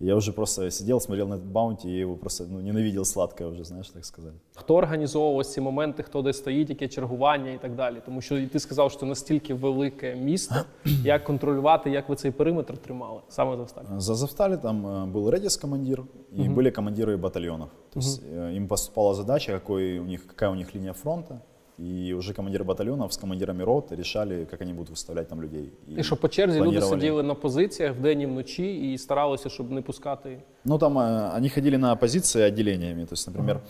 И 0.00 0.06
я 0.06 0.16
уже 0.16 0.32
просто 0.32 0.70
сидел, 0.70 1.00
смотрел 1.00 1.28
на 1.28 1.34
этот 1.34 1.46
баунти, 1.46 1.88
и 1.88 2.00
его 2.00 2.16
просто 2.16 2.44
ну, 2.50 2.60
ненавидел 2.60 3.04
сладкое 3.04 3.46
уже, 3.48 3.64
знаешь, 3.64 3.88
так 3.90 4.04
сказать. 4.04 4.32
Хто 4.54 4.74
організовував 4.74 5.36
ось 5.36 5.52
ці 5.52 5.60
моменти, 5.60 6.02
хто 6.02 6.22
де 6.22 6.32
стоїть, 6.32 6.70
яке 6.70 6.88
чергування 6.88 7.50
і 7.50 7.58
так 7.58 7.74
далі? 7.74 7.96
Тому 8.04 8.20
що 8.20 8.38
і 8.38 8.46
ти 8.46 8.58
сказав, 8.58 8.90
що 8.90 9.00
це 9.00 9.06
настільки 9.06 9.54
велике 9.54 10.14
місто, 10.14 10.54
як 11.04 11.24
контролювати, 11.24 11.90
як 11.90 12.08
ви 12.08 12.16
цей 12.16 12.30
периметр 12.30 12.78
тримали 12.78 13.20
саме 13.28 13.56
за 13.56 13.62
останнє. 13.62 14.00
За 14.00 14.14
Завстали 14.14 14.56
там 14.56 14.86
э, 14.86 15.12
был 15.12 15.30
Редис 15.30 15.56
командир 15.56 16.02
и 16.38 16.42
Мгм. 16.42 16.54
были 16.54 16.70
командиры 16.70 17.16
батальонов. 17.16 17.68
То 17.92 18.00
есть 18.00 18.22
э, 18.32 18.56
им 18.56 18.66
поступала 18.68 19.14
задача, 19.14 19.52
какой 19.52 19.98
у 19.98 20.04
них, 20.04 20.26
какая 20.26 20.50
у 20.50 20.54
них 20.54 20.74
линия 20.74 20.92
фронта, 20.92 21.40
и 21.80 22.12
уже 22.14 22.32
командиры 22.34 22.64
батальонов 22.64 23.12
с 23.12 23.16
командирами 23.16 23.64
рот 23.64 23.92
решали, 23.92 24.44
как 24.44 24.60
они 24.62 24.72
будут 24.72 24.90
выставлять 24.90 25.28
там 25.28 25.42
людей. 25.42 25.70
І 25.96 26.02
що 26.02 26.16
по 26.16 26.28
черзі 26.28 26.58
люди 26.58 26.64
планировали. 26.70 27.00
сиділи 27.00 27.22
на 27.22 27.34
позиціях 27.34 27.96
вдень 27.96 28.20
і 28.20 28.26
вночі 28.26 28.92
і 28.92 28.98
старалися, 28.98 29.48
щоб 29.48 29.70
не 29.70 29.82
пускати. 29.82 30.42
Ну 30.64 30.78
там 30.78 30.98
э, 30.98 31.36
они 31.36 31.48
ходили 31.48 31.78
на 31.78 31.96
позиции 31.96 32.48
отделениями, 32.48 33.04
то 33.06 33.12
есть, 33.14 33.26
например, 33.28 33.60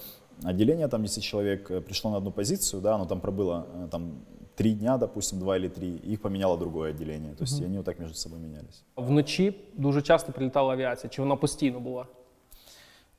отделение 0.44 0.88
там 0.88 1.02
10 1.02 1.24
человек 1.24 1.70
э, 1.70 1.80
пришло 1.80 2.10
на 2.10 2.16
одну 2.16 2.30
позицию, 2.32 2.82
да, 2.82 2.94
оно 2.94 3.06
там 3.06 3.20
пробыло 3.20 3.64
э, 3.84 3.88
там 3.90 4.12
три 4.54 4.72
дня, 4.72 4.98
допустим, 4.98 5.38
два 5.38 5.56
или 5.56 5.68
три, 5.68 5.88
и 6.06 6.12
их 6.12 6.20
поменяло 6.20 6.58
другое 6.58 6.90
отделение, 6.90 7.34
то 7.34 7.44
есть 7.44 7.54
Мгм. 7.54 7.62
и 7.64 7.66
они 7.66 7.76
вот 7.76 7.86
так 7.86 7.98
между 8.00 8.14
собой 8.14 8.38
менялись. 8.38 8.84
Вночі 8.96 9.54
дуже 9.76 10.02
часто 10.02 10.32
прилітала 10.32 10.72
авіація, 10.72 11.10
чи 11.10 11.22
вона 11.22 11.36
постійно 11.36 11.80
була? 11.80 12.06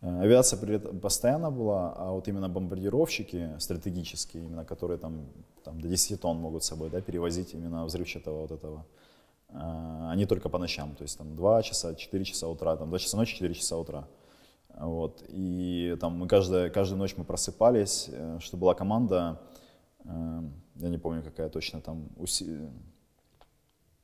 Э, 0.02 0.20
Авиация 0.22 0.78
постоянно 0.78 1.50
была, 1.50 1.92
а 1.96 2.12
вот 2.12 2.28
именно 2.28 2.48
бомбардировщики 2.48 3.50
стратегические, 3.58 4.44
именно 4.44 4.64
которые 4.64 4.98
там, 4.98 5.26
там 5.64 5.80
до 5.80 5.88
10 5.88 6.20
тонн 6.20 6.38
могут 6.38 6.64
с 6.64 6.68
собой 6.68 6.90
да, 6.90 7.00
перевозить 7.00 7.54
именно 7.54 7.84
взрывчатого 7.84 8.42
вот 8.42 8.50
этого, 8.50 8.86
э, 9.48 10.08
они 10.10 10.26
только 10.26 10.48
по 10.48 10.58
ночам, 10.58 10.94
то 10.94 11.02
есть 11.02 11.18
там 11.18 11.36
2 11.36 11.62
часа, 11.62 11.94
4 11.94 12.24
часа 12.24 12.48
утра, 12.48 12.76
там 12.76 12.88
2 12.88 12.98
часа 12.98 13.16
ночи, 13.16 13.36
4 13.36 13.54
часа 13.54 13.76
утра. 13.76 14.08
Вот. 14.78 15.22
И 15.28 15.96
там 16.00 16.16
мы 16.16 16.28
каждая, 16.28 16.70
каждую 16.70 16.98
ночь 16.98 17.14
мы 17.16 17.24
просыпались, 17.24 18.08
э, 18.10 18.38
что 18.40 18.56
была 18.56 18.74
команда, 18.74 19.40
я 20.04 20.88
не 20.88 20.96
помню 20.96 21.22
какая 21.22 21.50
точно, 21.50 21.82
там 21.82 22.08
уси- 22.16 22.70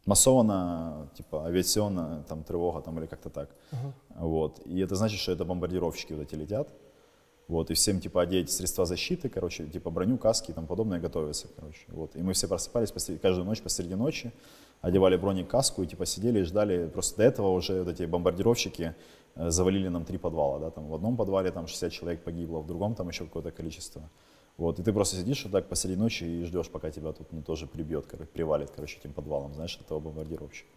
массована, 0.07 1.09
типа 1.15 1.47
авиационная 1.47 2.23
там 2.23 2.43
тревога 2.45 2.81
там 2.81 2.99
или 2.99 3.07
как-то 3.07 3.29
так. 3.31 3.51
Вот. 4.17 4.61
И 4.65 4.81
это 4.81 4.95
значит, 4.97 5.21
что 5.21 5.33
это 5.33 5.45
бомбардировщики 5.45 6.13
вот 6.15 6.23
эти 6.23 6.35
летят. 6.35 6.69
Вот, 7.49 7.71
и 7.71 7.75
всем 7.75 8.01
типа 8.01 8.23
одеть 8.23 8.51
средства 8.51 8.87
защиты, 8.87 9.29
короче, 9.29 9.67
типа 9.69 9.91
броню, 9.91 10.19
каски 10.19 10.51
и 10.51 10.55
тому 10.55 10.67
подобное 10.67 10.99
готовятся, 10.99 11.47
короче. 11.57 11.85
Вот. 11.89 12.17
И 12.17 12.23
мы 12.23 12.33
все 12.33 12.49
просыпались 12.49 12.91
посреди- 12.91 13.21
каждую 13.21 13.45
ночь 13.45 13.63
посреди 13.63 13.95
ночи, 13.95 14.33
одевали 14.81 15.17
броник, 15.17 15.47
каску 15.49 15.83
и 15.83 15.87
типа 15.87 16.07
сидели 16.07 16.41
и 16.41 16.43
ждали. 16.43 16.89
Просто 16.89 17.19
до 17.19 17.23
этого 17.23 17.51
уже 17.51 17.85
вот 17.85 17.93
эти 17.93 18.03
бомбардировщики 18.05 18.97
э, 19.37 19.51
завалили 19.51 19.87
нам 19.89 20.05
три 20.05 20.19
подвала, 20.19 20.59
да, 20.59 20.71
там 20.71 20.89
в 20.89 20.95
одном 20.95 21.17
подвале 21.17 21.53
там 21.53 21.69
60 21.69 21.93
человек 21.93 22.25
погибло, 22.25 22.59
в 22.59 22.67
другом 22.67 22.95
там 22.97 23.09
еще 23.09 23.25
какое-то 23.25 23.53
количество. 23.53 24.03
Вот, 24.58 24.80
и 24.80 24.84
ты 24.84 24.94
просто 24.94 25.16
сидишь 25.16 25.44
вот 25.44 25.54
так 25.54 25.68
посреди 25.68 25.96
ночи 25.96 26.24
и 26.24 26.44
ждешь, 26.44 26.70
пока 26.70 26.92
тебя 26.92 27.14
тут 27.14 27.32
ну, 27.32 27.42
тоже 27.42 27.66
прибьет, 27.66 28.06
короче, 28.06 28.30
привалит, 28.32 28.70
короче, 28.70 29.00
этим 29.00 29.14
подвалом, 29.14 29.54
знаешь, 29.54 29.80
этого 29.84 30.00
бомбардировщика. 30.00 30.70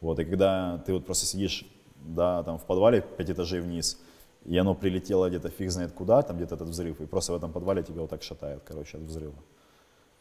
Вот, 0.00 0.18
и 0.18 0.24
когда 0.24 0.78
ты 0.86 0.94
вот 0.94 1.04
просто 1.04 1.26
сидишь, 1.26 1.66
да, 1.96 2.42
там 2.42 2.58
в 2.58 2.64
подвале 2.64 3.02
пять 3.02 3.30
этажей 3.30 3.60
вниз, 3.60 4.00
и 4.46 4.56
оно 4.56 4.74
прилетело 4.74 5.28
где-то 5.28 5.50
фиг 5.50 5.70
знает 5.70 5.92
куда, 5.92 6.22
там 6.22 6.36
где-то 6.36 6.54
этот 6.54 6.68
взрыв, 6.68 7.00
и 7.00 7.06
просто 7.06 7.32
в 7.32 7.36
этом 7.36 7.52
подвале 7.52 7.82
тебя 7.82 8.00
вот 8.00 8.10
так 8.10 8.22
шатает, 8.22 8.62
короче, 8.64 8.96
от 8.96 9.04
взрыва. 9.04 9.34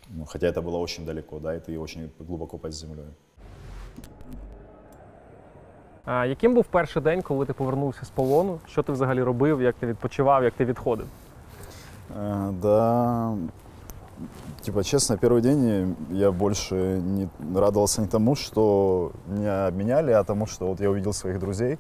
Ну, 0.10 0.26
хотя 0.26 0.48
это 0.48 0.62
было 0.62 0.78
очень 0.78 1.06
далеко, 1.06 1.40
да, 1.40 1.56
и 1.56 1.60
ты 1.60 1.80
очень 1.80 2.12
глубоко 2.20 2.58
под 2.58 2.74
землей. 2.74 3.06
А 6.06 6.26
яким 6.26 6.54
був 6.54 6.66
перший 6.66 7.02
день, 7.02 7.22
коли 7.22 7.46
ти 7.46 7.54
повернувся 7.54 8.06
з 8.06 8.10
полону? 8.10 8.60
Що 8.68 8.84
ти 8.84 8.92
взагалі 8.92 9.24
робив, 9.24 9.62
як 9.62 9.76
ти 9.76 9.88
відпочивав, 9.88 10.44
як 10.44 10.54
ти 10.54 10.66
відходив? 10.66 11.08
Э, 12.11 12.51
Да, 12.63 13.37
типа, 14.63 14.85
честно, 14.85 15.17
первый 15.19 15.43
день 15.43 15.97
я 16.11 16.33
больше 16.33 17.01
не 17.03 17.29
радовался 17.55 18.01
не 18.03 18.09
тому, 18.09 18.35
что 18.35 19.13
меня 19.27 19.67
обменяли, 19.67 20.13
а 20.13 20.25
тому, 20.25 20.47
что 20.47 20.67
вот 20.69 20.81
я 20.81 20.91
увидел 20.91 21.13
своих 21.13 21.39
друзей. 21.39 21.79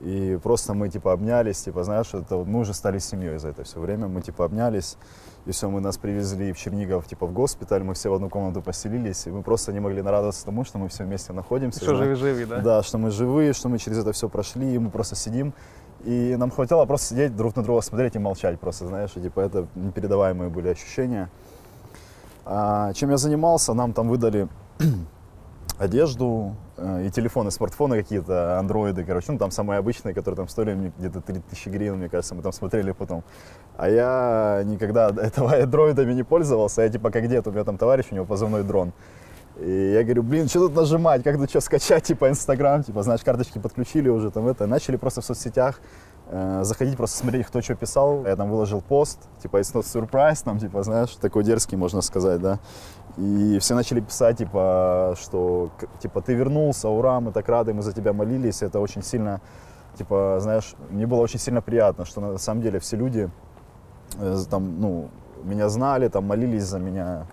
И 0.00 0.38
просто 0.42 0.74
мы, 0.74 0.90
типа, 0.90 1.12
обнялись, 1.12 1.62
типа, 1.62 1.82
знаешь, 1.82 2.12
это, 2.12 2.36
мы 2.36 2.60
уже 2.60 2.74
стали 2.74 2.98
семьей 2.98 3.38
за 3.38 3.48
это 3.48 3.64
все 3.64 3.80
время, 3.80 4.06
мы, 4.06 4.20
типа, 4.20 4.44
обнялись, 4.44 4.98
и 5.46 5.50
все, 5.52 5.70
мы 5.70 5.80
нас 5.80 5.96
привезли 5.96 6.52
в 6.52 6.58
Чернигов, 6.58 7.06
типа, 7.06 7.26
в 7.26 7.32
госпиталь, 7.32 7.82
мы 7.82 7.94
все 7.94 8.10
в 8.10 8.14
одну 8.14 8.28
комнату 8.28 8.60
поселились, 8.60 9.26
и 9.26 9.30
мы 9.30 9.42
просто 9.42 9.72
не 9.72 9.80
могли 9.80 10.02
нарадоваться 10.02 10.44
тому, 10.44 10.64
что 10.64 10.78
мы 10.78 10.88
все 10.88 11.04
вместе 11.04 11.32
находимся. 11.32 11.80
Что 11.82 11.96
живы-живы, 11.96 12.44
да? 12.44 12.60
Да, 12.60 12.82
что 12.82 12.98
мы 12.98 13.10
живые, 13.10 13.54
что 13.54 13.70
мы 13.70 13.78
через 13.78 13.96
это 13.96 14.12
все 14.12 14.28
прошли, 14.28 14.74
и 14.74 14.78
мы 14.78 14.90
просто 14.90 15.16
сидим, 15.16 15.54
и 16.04 16.36
нам 16.36 16.50
хватило 16.50 16.84
просто 16.84 17.08
сидеть 17.08 17.36
друг 17.36 17.56
на 17.56 17.62
друга, 17.62 17.80
смотреть 17.80 18.16
и 18.16 18.18
молчать 18.18 18.58
просто, 18.60 18.86
знаешь, 18.86 19.10
и, 19.16 19.20
типа, 19.20 19.40
это 19.40 19.66
непередаваемые 19.74 20.50
были 20.50 20.68
ощущения. 20.68 21.30
А, 22.44 22.92
чем 22.92 23.10
я 23.10 23.16
занимался, 23.16 23.72
нам 23.72 23.92
там 23.92 24.08
выдали 24.08 24.48
одежду 25.78 26.56
э, 26.76 27.06
и 27.06 27.10
телефоны, 27.10 27.50
смартфоны 27.50 27.96
какие-то, 27.96 28.58
андроиды, 28.58 29.04
короче, 29.04 29.32
ну 29.32 29.38
там 29.38 29.50
самые 29.50 29.78
обычные, 29.78 30.14
которые 30.14 30.36
там 30.36 30.48
стоили 30.48 30.74
мне 30.74 30.92
где-то 30.98 31.20
3000 31.20 31.68
гривен, 31.70 31.96
мне 31.96 32.08
кажется, 32.08 32.34
мы 32.34 32.42
там 32.42 32.52
смотрели 32.52 32.92
потом. 32.92 33.24
А 33.76 33.88
я 33.88 34.62
никогда 34.64 35.08
этого 35.16 35.54
андроидами 35.54 36.12
не 36.12 36.22
пользовался, 36.22 36.82
я 36.82 36.88
типа 36.88 37.10
как 37.10 37.28
дед, 37.28 37.46
у 37.46 37.52
меня 37.52 37.64
там 37.64 37.78
товарищ, 37.78 38.06
у 38.10 38.14
него 38.14 38.26
позывной 38.26 38.62
дрон. 38.62 38.92
И 39.60 39.92
я 39.92 40.02
говорю, 40.02 40.24
блин, 40.24 40.48
что 40.48 40.66
тут 40.66 40.74
нажимать, 40.74 41.22
как 41.22 41.36
тут 41.36 41.48
что 41.48 41.60
скачать, 41.60 42.02
типа 42.02 42.28
Инстаграм, 42.28 42.82
типа, 42.82 43.02
знаешь, 43.02 43.22
карточки 43.22 43.58
подключили 43.58 44.08
уже, 44.08 44.30
там 44.30 44.48
это. 44.48 44.66
Начали 44.66 44.96
просто 44.96 45.20
в 45.20 45.24
соцсетях 45.24 45.80
э, 46.26 46.64
заходить, 46.64 46.96
просто 46.96 47.18
смотреть, 47.18 47.46
кто 47.46 47.62
что 47.62 47.76
писал. 47.76 48.26
Я 48.26 48.34
там 48.34 48.50
выложил 48.50 48.80
пост, 48.80 49.20
типа, 49.40 49.58
it's 49.58 49.72
not 49.72 49.84
surprise, 49.84 50.42
там, 50.44 50.58
типа, 50.58 50.82
знаешь, 50.82 51.10
такой 51.20 51.44
дерзкий, 51.44 51.76
можно 51.76 52.00
сказать, 52.00 52.40
да. 52.40 52.58
И 53.16 53.58
все 53.60 53.76
начали 53.76 54.00
писать, 54.00 54.38
типа, 54.38 55.14
что, 55.20 55.70
типа, 56.00 56.20
ты 56.20 56.34
вернулся, 56.34 56.88
ура, 56.88 57.20
мы 57.20 57.30
так 57.30 57.48
рады, 57.48 57.72
мы 57.72 57.82
за 57.82 57.92
тебя 57.92 58.12
молились. 58.12 58.60
Это 58.60 58.80
очень 58.80 59.04
сильно, 59.04 59.40
типа, 59.96 60.38
знаешь, 60.40 60.74
мне 60.90 61.06
было 61.06 61.20
очень 61.20 61.38
сильно 61.38 61.62
приятно, 61.62 62.04
что 62.04 62.20
на 62.20 62.38
самом 62.38 62.60
деле 62.60 62.80
все 62.80 62.96
люди 62.96 63.30
э, 64.18 64.36
там, 64.50 64.80
ну, 64.80 65.10
меня 65.44 65.68
знали, 65.68 66.08
там, 66.08 66.24
молились 66.24 66.64
за 66.64 66.80
меня. 66.80 67.26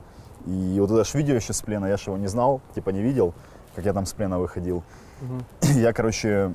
И 0.45 0.77
вот 0.79 0.91
это 0.91 1.03
ж 1.03 1.13
видео 1.13 1.35
еще 1.35 1.53
с 1.53 1.61
плена, 1.61 1.85
я 1.85 1.97
же 1.97 2.05
его 2.07 2.17
не 2.17 2.27
знал, 2.27 2.61
типа 2.75 2.89
не 2.89 3.01
видел, 3.01 3.33
как 3.75 3.85
я 3.85 3.93
там 3.93 4.05
с 4.05 4.13
плена 4.13 4.39
выходил. 4.39 4.83
Я, 5.75 5.93
короче, 5.93 6.53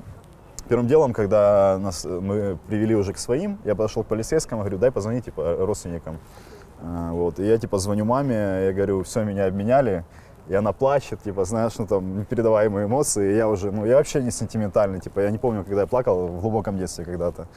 первым 0.67 0.87
делом, 0.87 1.13
когда 1.13 1.77
нас, 1.79 2.05
мы 2.05 2.57
привели 2.67 2.95
уже 2.95 3.13
к 3.13 3.17
своим, 3.17 3.59
я 3.63 3.75
подошел 3.75 4.03
к 4.03 4.07
полицейскому, 4.07 4.61
говорю, 4.61 4.77
дай 4.77 4.91
позвони, 4.91 5.21
типа, 5.21 5.55
родственникам. 5.59 6.17
А, 6.81 7.11
Вот, 7.11 7.39
и 7.39 7.45
я, 7.45 7.57
типа, 7.57 7.79
звоню 7.79 8.05
маме, 8.05 8.65
я 8.65 8.73
говорю, 8.73 9.03
все, 9.03 9.23
меня 9.23 9.45
обменяли. 9.45 10.03
И 10.49 10.53
она 10.53 10.71
плачет, 10.71 11.21
типа, 11.23 11.43
знаешь, 11.43 11.77
ну 11.77 11.85
там 11.87 12.19
непередаваемые 12.19 12.85
эмоции. 12.85 13.33
И 13.33 13.35
я 13.35 13.49
уже, 13.49 13.71
ну 13.71 13.85
я 13.85 13.97
вообще 13.97 14.21
не 14.21 14.31
сентиментальный, 14.31 14.99
типа, 14.99 15.19
я 15.19 15.31
не 15.31 15.37
помню, 15.37 15.63
когда 15.63 15.81
я 15.81 15.87
плакал 15.87 16.27
в 16.27 16.41
глубоком 16.41 16.77
детстве 16.77 17.03
когда-то. 17.03 17.47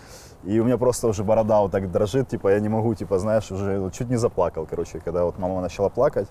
И 0.45 0.59
у 0.59 0.65
меня 0.65 0.79
просто 0.79 1.07
уже 1.07 1.23
борода 1.23 1.61
вот 1.61 1.73
так 1.73 1.91
дрожит, 1.91 2.29
типа, 2.29 2.49
я 2.49 2.61
не 2.61 2.69
могу, 2.69 2.95
типа, 2.95 3.19
знаешь, 3.19 3.51
уже 3.51 3.91
чуть 3.93 4.09
не 4.09 4.17
заплакал, 4.17 4.67
короче, 4.67 5.01
когда 5.01 5.25
вот 5.25 5.39
мама 5.39 5.61
начала 5.61 5.89
плакать. 5.91 6.29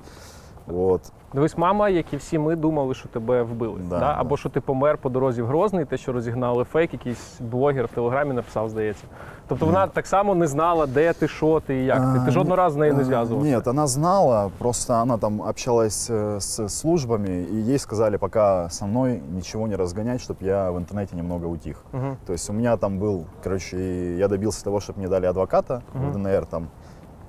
Вот. 0.68 1.12
Дивись, 1.34 1.58
мама, 1.58 1.88
як 1.88 2.12
і 2.12 2.16
всі 2.16 2.38
ми 2.38 2.56
думали, 2.56 2.94
що 2.94 3.08
тебе 3.08 3.42
вбили. 3.42 3.78
Да, 3.78 3.88
Да, 3.88 3.98
да. 3.98 4.14
Або 4.18 4.36
що 4.36 4.48
ти 4.48 4.60
помер 4.60 4.98
по 4.98 5.08
дорозі 5.08 5.42
в 5.42 5.46
Грозний, 5.46 5.84
те, 5.84 5.96
що 5.96 6.12
розігнали 6.12 6.64
фейк, 6.64 6.92
якийсь 6.92 7.40
блогер 7.40 7.84
в 7.86 7.88
телеграмі 7.88 8.32
написав, 8.32 8.68
здається. 8.68 9.04
Тобто 9.48 9.66
вона 9.66 9.86
так 9.86 10.06
само 10.06 10.34
не 10.34 10.46
знала, 10.46 10.86
де 10.86 11.12
ти, 11.12 11.28
що 11.28 11.60
ти 11.66 11.76
і 11.76 11.84
як 11.84 11.98
ти. 11.98 12.18
Ти 12.20 12.24
А, 12.28 12.30
жодного 12.30 12.56
разу 12.56 12.74
з 12.74 12.78
нею 12.78 12.94
не 12.94 13.00
а, 13.00 13.04
зв'язувався. 13.04 13.50
Нет, 13.50 13.66
она 13.68 13.86
знала, 13.86 14.50
просто 14.58 14.92
она 14.94 15.18
там 15.18 15.42
общалась 15.42 16.10
э, 16.10 16.40
с 16.40 16.68
службами, 16.68 17.46
и 17.52 17.56
ей 17.56 17.78
сказали 17.78 18.16
пока 18.16 18.70
со 18.70 18.86
мной 18.86 19.20
ничего 19.34 19.66
не 19.68 19.76
разгонять, 19.76 20.20
чтобы 20.20 20.44
я 20.44 20.70
в 20.70 20.78
интернете 20.78 21.16
немного 21.16 21.46
утих. 21.46 21.84
Мгм. 21.92 22.16
То 22.26 22.32
есть 22.32 22.50
у 22.50 22.52
меня 22.52 22.76
там 22.76 22.98
был, 22.98 23.24
короче, 23.42 23.76
и 23.76 24.16
я 24.18 24.28
добился 24.28 24.64
того, 24.64 24.78
чтобы 24.80 24.98
мне 24.98 25.08
дали 25.08 25.26
адвоката 25.26 25.82
Мгм. 25.94 26.10
в 26.10 26.12
ДНР 26.12 26.46
там. 26.46 26.68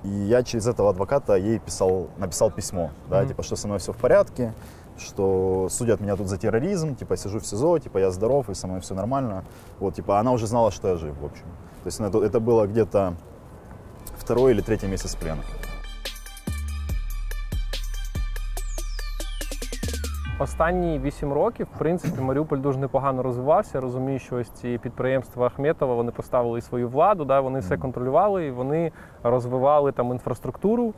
И 0.03 0.09
я 0.09 0.43
через 0.43 0.67
этого 0.67 0.89
адвоката 0.89 1.35
ей 1.35 1.59
писал, 1.59 2.07
написал 2.17 2.49
письмо, 2.51 2.89
да, 3.09 3.19
Мгм. 3.19 3.27
типа, 3.29 3.43
что 3.43 3.55
со 3.55 3.67
мной 3.67 3.79
все 3.79 3.93
в 3.93 3.97
порядке, 3.97 4.53
что 4.97 5.67
судят 5.69 5.99
меня 5.99 6.15
тут 6.15 6.27
за 6.27 6.37
терроризм, 6.37 6.95
типа, 6.95 7.17
сижу 7.17 7.39
в 7.39 7.45
СИЗО, 7.45 7.79
типа, 7.79 7.99
я 7.99 8.11
здоров, 8.11 8.49
и 8.49 8.53
со 8.55 8.67
мной 8.67 8.81
все 8.81 8.95
нормально. 8.95 9.43
Вот, 9.79 9.95
типа, 9.95 10.19
она 10.19 10.31
уже 10.31 10.47
знала, 10.47 10.71
что 10.71 10.87
я 10.89 10.95
жив, 10.95 11.15
в 11.19 11.25
общем. 11.25 11.45
То 11.83 11.87
есть 11.87 11.99
это, 11.99 12.23
это 12.23 12.39
было 12.39 12.67
где-то 12.67 13.15
второй 14.17 14.51
или 14.51 14.61
третий 14.61 14.87
месяц 14.87 15.15
плена. 15.15 15.41
Останні 20.41 20.99
вісім 20.99 21.33
років, 21.33 21.67
в 21.75 21.79
принципі, 21.79 22.21
Маріуполь 22.21 22.57
дуже 22.57 22.79
непогано 22.79 23.23
розвивався. 23.23 23.81
Розумію, 23.81 24.19
що 24.19 24.35
ось 24.35 24.49
ці 24.49 24.77
підприємства 24.77 25.45
Ахметова 25.47 25.95
вони 25.95 26.11
поставили 26.11 26.59
і 26.59 26.61
свою 26.61 26.89
владу, 26.89 27.25
да, 27.25 27.39
вони 27.39 27.59
все 27.59 27.77
контролювали 27.77 28.45
і 28.45 28.51
вони 28.51 28.91
розвивали 29.23 29.91
там 29.91 30.11
інфраструктуру. 30.11 30.87
Е, 30.87 30.93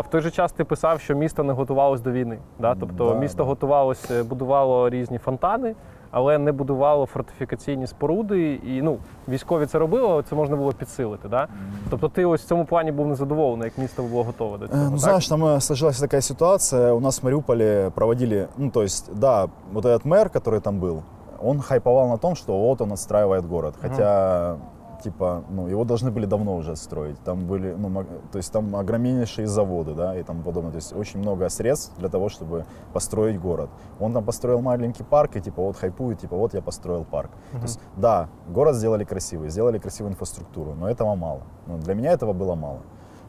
В 0.00 0.04
той 0.10 0.20
же 0.20 0.30
час 0.30 0.52
ти 0.52 0.64
писав, 0.64 1.00
що 1.00 1.14
місто 1.14 1.42
не 1.42 1.52
готувалось 1.52 2.00
до 2.00 2.12
війни. 2.12 2.38
Да? 2.58 2.74
Тобто 2.80 3.14
місто 3.14 3.44
готувалося, 3.44 4.24
будувало 4.24 4.90
різні 4.90 5.18
фонтани, 5.18 5.74
але 6.15 6.37
не 6.37 6.51
будувало 6.51 7.05
фортифікаційні 7.05 7.87
споруди. 7.87 8.53
І 8.53 8.81
ну, 8.81 8.97
військові 9.27 9.65
це 9.65 9.79
робили, 9.79 10.07
але 10.09 10.23
це 10.23 10.35
можна 10.35 10.55
було 10.55 10.71
підсилити. 10.73 11.27
Да? 11.27 11.47
Тобто 11.89 12.09
ти 12.09 12.25
ось 12.25 12.41
в 12.41 12.47
цьому 12.47 12.65
плані 12.65 12.91
був 12.91 13.07
незадоволений, 13.07 13.65
як 13.65 13.77
місто 13.77 14.03
було 14.03 14.23
готове 14.23 14.57
до 14.57 14.67
цього. 14.67 14.79
Э, 14.79 14.85
Ну, 14.85 14.91
так? 14.91 14.99
знаешь, 14.99 15.27
там 15.27 15.43
э, 15.45 15.59
сложилась 15.61 15.99
такая 15.99 16.21
ситуация. 16.21 16.91
У 16.93 16.99
нас 16.99 17.21
в 17.21 17.25
Мариуполе 17.25 17.91
проводили, 17.95 18.47
ну, 18.57 18.69
то 18.69 18.81
есть, 18.83 19.09
да, 19.15 19.47
вот 19.73 19.85
этот 19.85 20.05
мэр, 20.05 20.29
который 20.29 20.59
там 20.61 20.79
был, 20.79 21.01
он 21.43 21.59
хайповал 21.61 22.09
на 22.09 22.17
том, 22.17 22.35
что 22.35 22.57
вот 22.57 22.81
он 22.81 22.91
отстраивает 22.91 23.45
город. 23.45 23.75
Хотя, 23.81 24.57
Типа, 25.06 25.44
ну, 25.50 25.68
его 25.68 25.84
должны 25.84 26.10
были 26.10 26.26
давно 26.26 26.56
уже 26.56 26.74
строить. 26.74 27.18
Там 27.24 27.46
были, 27.46 27.74
ну, 27.78 28.04
то 28.32 28.38
есть 28.38 28.52
там 28.52 28.74
огромнейшие 28.74 29.46
заводы, 29.46 29.94
да, 29.94 30.18
и 30.18 30.22
тому 30.22 30.42
подобное. 30.42 30.72
То 30.72 30.78
есть 30.78 30.92
очень 30.92 31.20
много 31.20 31.48
средств 31.48 31.96
для 31.98 32.08
того, 32.08 32.28
чтобы 32.28 32.64
построить 32.92 33.40
город. 33.40 33.70
Он 34.00 34.12
там 34.12 34.24
построил 34.24 34.60
маленький 34.60 35.04
парк, 35.04 35.36
и 35.36 35.40
типа 35.40 35.62
вот 35.62 35.76
хайпует, 35.76 36.18
типа 36.18 36.36
вот 36.36 36.54
я 36.54 36.62
построил 36.62 37.04
парк. 37.04 37.30
То 37.52 37.62
есть, 37.62 37.80
да, 37.96 38.28
город 38.48 38.74
сделали 38.74 39.04
красивый, 39.04 39.48
сделали 39.50 39.78
красивую 39.78 40.12
инфраструктуру, 40.12 40.74
но 40.74 40.90
этого 40.90 41.14
мало. 41.14 41.42
Ну, 41.66 41.78
для 41.78 41.94
меня 41.94 42.12
этого 42.12 42.32
было 42.32 42.56
мало. 42.56 42.80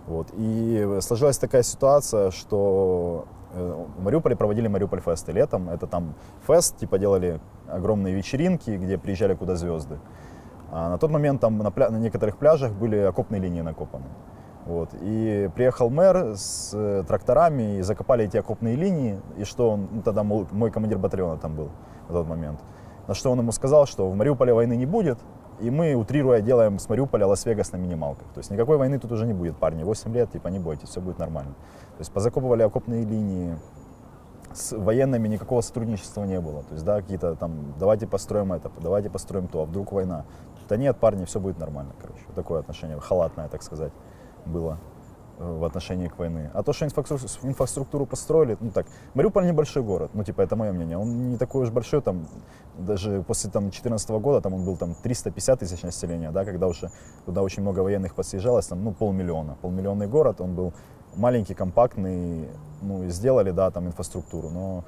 Вот. 0.07 0.27
И 0.33 0.97
сложилась 1.01 1.37
такая 1.37 1.63
ситуация, 1.63 2.31
что 2.31 3.25
э, 3.53 3.85
в 3.97 4.03
Мариуполе 4.03 4.35
проводили 4.35 4.67
Мариуполь 4.67 5.01
фесты 5.01 5.31
летом. 5.31 5.69
Это 5.69 5.85
там 5.85 6.15
фест, 6.47 6.77
типа 6.77 6.97
делали 6.97 7.39
огромные 7.67 8.15
вечеринки, 8.15 8.71
где 8.71 8.97
приезжали 8.97 9.35
куда 9.35 9.55
звезды. 9.55 9.99
А 10.71 10.89
на 10.89 10.97
тот 10.97 11.11
момент 11.11 11.41
там 11.41 11.57
на, 11.57 11.69
пля- 11.69 11.89
на 11.89 11.97
некоторых 11.97 12.37
пляжах 12.37 12.73
были 12.73 12.97
окопные 12.97 13.41
линии 13.41 13.61
накопаны. 13.61 14.05
Вот. 14.65 14.89
И 15.01 15.49
приехал 15.55 15.89
мэр 15.89 16.35
с 16.35 16.71
э, 16.73 17.03
тракторами 17.07 17.77
и 17.77 17.81
закопали 17.81 18.25
эти 18.25 18.35
окопные 18.37 18.75
линии. 18.75 19.21
И 19.37 19.45
что 19.45 19.71
он, 19.71 19.87
ну, 19.91 20.01
тогда 20.01 20.23
мол- 20.23 20.47
мой 20.51 20.71
командир 20.71 20.97
батальона 20.97 21.37
там 21.37 21.55
был 21.55 21.69
в 22.09 22.13
тот 22.13 22.27
момент. 22.27 22.59
На 23.07 23.13
что 23.13 23.31
он 23.31 23.39
ему 23.39 23.53
сказал, 23.53 23.85
что 23.85 24.09
в 24.09 24.15
Мариуполе 24.15 24.53
войны 24.53 24.75
не 24.75 24.85
будет, 24.85 25.19
и 25.61 25.71
мы, 25.71 25.95
утрируя, 25.95 26.41
делаем 26.41 26.79
с 26.79 26.89
Мариуполя 26.89 27.25
Лас-Вегас 27.27 27.71
на 27.71 27.77
минималках. 27.77 28.27
То 28.33 28.39
есть 28.39 28.51
никакой 28.51 28.77
войны 28.77 28.99
тут 28.99 29.11
уже 29.13 29.25
не 29.25 29.33
будет, 29.33 29.57
парни. 29.57 29.83
8 29.83 30.13
лет, 30.13 30.31
типа, 30.31 30.49
не 30.49 30.59
бойтесь, 30.59 30.89
все 30.89 30.99
будет 30.99 31.17
нормально. 31.17 31.53
То 31.97 31.99
есть 31.99 32.11
позакопывали 32.11 32.61
окопные 32.61 33.05
линии, 33.05 33.57
с 34.53 34.75
военными 34.75 35.27
никакого 35.27 35.61
сотрудничества 35.61 36.23
не 36.25 36.39
было. 36.39 36.63
То 36.63 36.73
есть, 36.73 36.85
да, 36.85 37.01
какие-то 37.01 37.35
там, 37.35 37.73
давайте 37.79 38.07
построим 38.07 38.53
это, 38.53 38.71
давайте 38.81 39.09
построим 39.09 39.47
то, 39.47 39.61
а 39.61 39.65
вдруг 39.65 39.91
война. 39.91 40.25
Да 40.67 40.77
нет, 40.77 40.97
парни, 40.97 41.25
все 41.25 41.39
будет 41.39 41.57
нормально, 41.59 41.93
короче. 41.99 42.21
Такое 42.35 42.59
отношение, 42.59 42.99
халатное, 42.99 43.47
так 43.47 43.63
сказать, 43.63 43.91
было 44.45 44.77
э, 45.39 45.57
в 45.59 45.63
отношении 45.63 46.07
к 46.07 46.17
войне. 46.19 46.51
А 46.53 46.63
то, 46.63 46.73
что 46.73 46.85
инфраструктуру, 46.85 48.05
построили, 48.05 48.57
ну 48.59 48.71
так, 48.71 48.85
Мариуполь 49.13 49.45
небольшой 49.45 49.83
город, 49.83 50.11
ну 50.13 50.23
типа 50.23 50.41
это 50.41 50.55
мое 50.55 50.71
мнение, 50.73 50.97
он 50.97 51.29
не 51.29 51.37
такой 51.37 51.63
уж 51.63 51.69
большой, 51.69 52.01
там 52.01 52.27
даже 52.77 53.23
после 53.27 53.49
там 53.49 53.63
2014 53.63 54.09
года 54.09 54.41
там 54.41 54.53
он 54.53 54.65
был 54.65 54.77
там 54.77 54.95
350 54.95 55.59
тысяч 55.59 55.83
населения, 55.83 56.31
да, 56.31 56.45
когда 56.45 56.67
уже 56.67 56.91
туда 57.25 57.41
очень 57.41 57.63
много 57.63 57.79
военных 57.79 58.13
подсъезжалось, 58.13 58.67
там 58.67 58.83
ну 58.83 58.91
полмиллиона, 58.91 59.57
полмиллионный 59.61 60.07
город, 60.07 60.41
он 60.41 60.55
был 60.55 60.73
маленький, 61.15 61.53
компактный, 61.53 62.49
ну 62.81 63.03
и 63.03 63.09
сделали, 63.09 63.51
да, 63.51 63.71
там 63.71 63.87
инфраструктуру, 63.87 64.49
но 64.49 64.83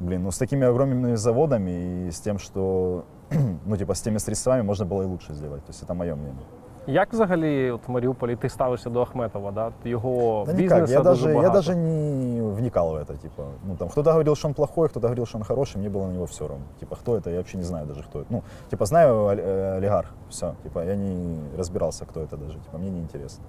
Блин, 0.00 0.22
ну 0.22 0.30
с 0.30 0.38
такими 0.38 0.66
огромными 0.66 1.14
заводами 1.16 2.06
и 2.06 2.10
с 2.10 2.20
тем, 2.20 2.38
что, 2.38 3.04
ну 3.66 3.76
типа 3.76 3.94
с 3.94 4.00
теми 4.02 4.18
средствами 4.18 4.62
можно 4.62 4.84
было 4.86 5.02
и 5.02 5.06
лучше 5.06 5.34
сделать. 5.34 5.64
То 5.64 5.70
есть 5.72 5.82
это 5.82 5.94
мое 5.94 6.14
мнение. 6.14 6.42
Як 6.86 7.12
взагалі 7.12 7.70
от 7.70 7.88
в 7.88 7.90
Маріуполі 7.90 8.36
ти 8.36 8.48
ставишся 8.48 8.90
до 8.90 9.02
Ахметова? 9.02 9.52
Да? 9.52 9.72
Його 9.84 10.44
Да 10.46 10.52
бізнесу 10.52 10.74
никак, 10.74 10.90
я 10.90 10.98
дуже 10.98 11.10
даже, 11.10 11.28
я 11.28 11.34
багато. 11.34 11.54
даже 11.54 11.74
не 11.76 12.42
вникал 12.42 12.90
в 12.92 12.94
это, 12.96 13.16
типа, 13.16 13.42
ну 13.68 13.76
там, 13.76 13.88
кто-то 13.88 14.10
говорил, 14.10 14.34
что 14.36 14.48
он 14.48 14.54
плохой, 14.54 14.88
кто-то 14.88 15.06
говорил, 15.06 15.26
что 15.26 15.38
он 15.38 15.44
хороший, 15.44 15.78
мне 15.80 15.88
было 15.88 16.06
на 16.06 16.12
него 16.12 16.24
все 16.24 16.46
равно. 16.48 16.64
Типа, 16.80 16.96
кто 16.96 17.16
это, 17.16 17.30
я 17.30 17.36
вообще 17.36 17.56
не 17.58 17.64
знаю 17.64 17.86
даже, 17.86 18.02
кто 18.02 18.18
это. 18.20 18.26
Ну, 18.30 18.42
типа, 18.70 18.84
знаю 18.86 19.14
оль- 19.14 19.40
э, 19.40 19.76
олигарх, 19.78 20.10
все, 20.28 20.54
типа, 20.62 20.84
я 20.84 20.96
не 20.96 21.38
разбирался, 21.58 22.04
кто 22.04 22.20
это 22.20 22.36
даже, 22.36 22.58
типа, 22.58 22.78
мне 22.78 22.90
не 22.90 23.00
интересно. 23.00 23.44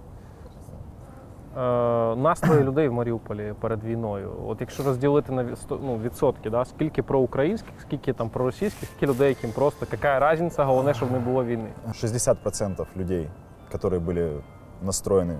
Е, 1.57 2.15
настрої 2.15 2.63
людей 2.63 2.87
в 2.87 2.93
Маріуполі 2.93 3.53
перед 3.61 3.83
війною. 3.83 4.31
От 4.47 4.61
якщо 4.61 4.83
розділити 4.83 5.31
на 5.31 5.43
ві- 5.43 5.55
сто- 5.55 5.79
ну, 5.83 5.97
відсотки, 5.97 6.49
да? 6.49 6.65
скільки 6.65 7.03
проукраїнських, 7.03 7.73
скільки 7.81 8.13
там 8.13 8.29
проросійських, 8.29 8.89
скільки 8.89 9.13
людей, 9.13 9.29
яким 9.29 9.51
просто 9.51 9.85
яка 9.91 10.33
різниця, 10.33 10.63
головне, 10.63 10.93
щоб 10.93 11.11
не 11.11 11.19
було 11.19 11.45
війни. 11.45 11.69
60% 11.93 12.85
людей, 12.97 13.29
которые 13.73 14.05
были 14.05 14.41
настроены 14.85 15.37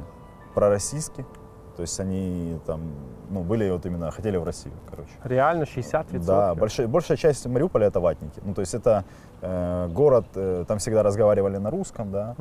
пророссийски, 0.54 1.26
то 1.77 1.83
есть 1.83 1.99
они 2.01 2.59
там, 2.67 2.81
ну, 3.31 3.43
были 3.43 3.71
вот 3.71 3.87
именно, 3.87 4.11
хотели 4.11 4.37
в 4.37 4.45
Россию, 4.45 4.75
короче. 4.89 5.11
Реально 5.25 5.65
60%. 5.65 6.25
Да, 6.27 6.55
большая, 6.55 6.89
большая 6.89 7.17
часть 7.17 7.47
Мариуполя 7.47 7.87
это 7.87 8.01
ватники. 8.01 8.41
Ну, 8.45 8.55
то 8.55 8.61
есть 8.61 8.75
это 8.75 9.05
э, 9.41 9.89
город, 9.89 10.27
э, 10.35 10.65
там 10.67 10.79
всегда 10.79 11.03
разговаривали 11.03 11.59
на 11.59 11.71
русском, 11.71 12.11
да. 12.11 12.35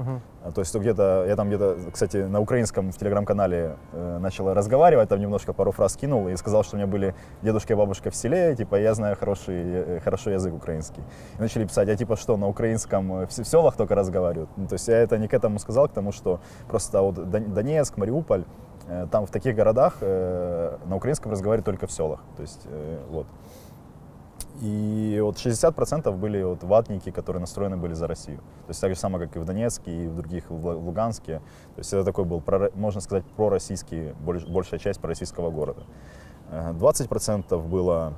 А, 0.44 0.52
То 0.52 0.62
есть 0.62 0.74
то 0.74 0.80
где-то, 0.80 1.26
я 1.28 1.36
там 1.36 1.48
где-то, 1.48 1.78
кстати, 1.92 2.18
на 2.18 2.40
украинском 2.40 2.92
в 2.92 2.98
телеграм-канале 2.98 3.76
э, 3.94 4.18
начал 4.20 4.54
разговаривать, 4.54 5.10
там 5.10 5.20
немножко 5.20 5.54
пару 5.54 5.72
фраз 5.72 5.96
кинул 5.96 6.28
и 6.28 6.36
сказал, 6.36 6.64
что 6.64 6.76
у 6.76 6.80
меня 6.80 6.88
были 6.88 7.14
дедушка 7.42 7.74
и 7.74 7.76
бабушка 7.76 8.10
в 8.10 8.16
селе, 8.16 8.56
типа, 8.56 8.76
я 8.76 8.94
знаю 8.94 9.16
хороший, 9.16 9.62
э, 9.64 10.00
хорошо 10.04 10.32
язык 10.32 10.54
украинский. 10.54 11.04
И 11.38 11.42
начали 11.42 11.66
писать, 11.66 11.88
я 11.88 11.96
типа 11.96 12.16
что, 12.16 12.38
на 12.38 12.48
украинском 12.48 13.22
э, 13.22 13.26
в, 13.28 13.32
селах 13.32 13.76
только 13.76 13.96
разговаривают. 13.96 14.50
Ну, 14.58 14.68
то 14.68 14.74
есть 14.74 14.88
я 14.88 14.98
это 14.98 15.18
не 15.18 15.28
к 15.28 15.34
этому 15.34 15.60
сказал, 15.60 15.88
к 15.88 15.94
тому, 15.94 16.12
что 16.12 16.40
просто 16.68 17.02
вот 17.02 17.16
Дон- 17.16 17.54
Донецк, 17.54 17.98
Мариуполь, 17.98 18.44
там 19.12 19.26
в 19.26 19.32
таких 19.32 19.56
городах 19.56 19.98
э, 20.02 20.78
на 20.86 20.96
украинском 20.96 21.32
разговаривают 21.32 21.66
только 21.66 21.88
в 21.88 21.92
селах. 21.92 22.22
То 22.36 22.42
есть 22.42 22.62
э, 22.66 23.00
вот. 23.10 23.28
И 24.62 25.20
вот 25.22 25.38
60% 25.38 26.12
были 26.18 26.44
вот 26.44 26.64
ватники, 26.64 27.12
которые 27.12 27.40
настроены 27.40 27.78
были 27.78 27.94
за 27.94 28.08
Россию. 28.08 28.40
То 28.66 28.70
есть 28.70 28.82
так 28.82 28.90
же 28.90 29.00
самое, 29.00 29.28
как 29.28 29.38
и 29.38 29.40
в 29.40 29.46
Донецке, 29.46 30.06
и 30.06 30.08
в 30.08 30.16
других, 30.16 30.50
в 30.50 30.72
Луганске. 30.72 31.40
То 31.76 31.80
есть 31.80 31.94
это 31.94 32.04
такой 32.04 32.26
был, 32.26 32.44
можно 32.76 33.00
сказать, 33.00 33.24
пророссийский, 33.38 34.14
больш- 34.26 34.52
большая 34.52 34.80
часть 34.80 35.00
пророссийского 35.00 35.52
города. 35.52 35.84
Э, 36.52 36.72
20% 36.74 37.62
было 37.68 38.14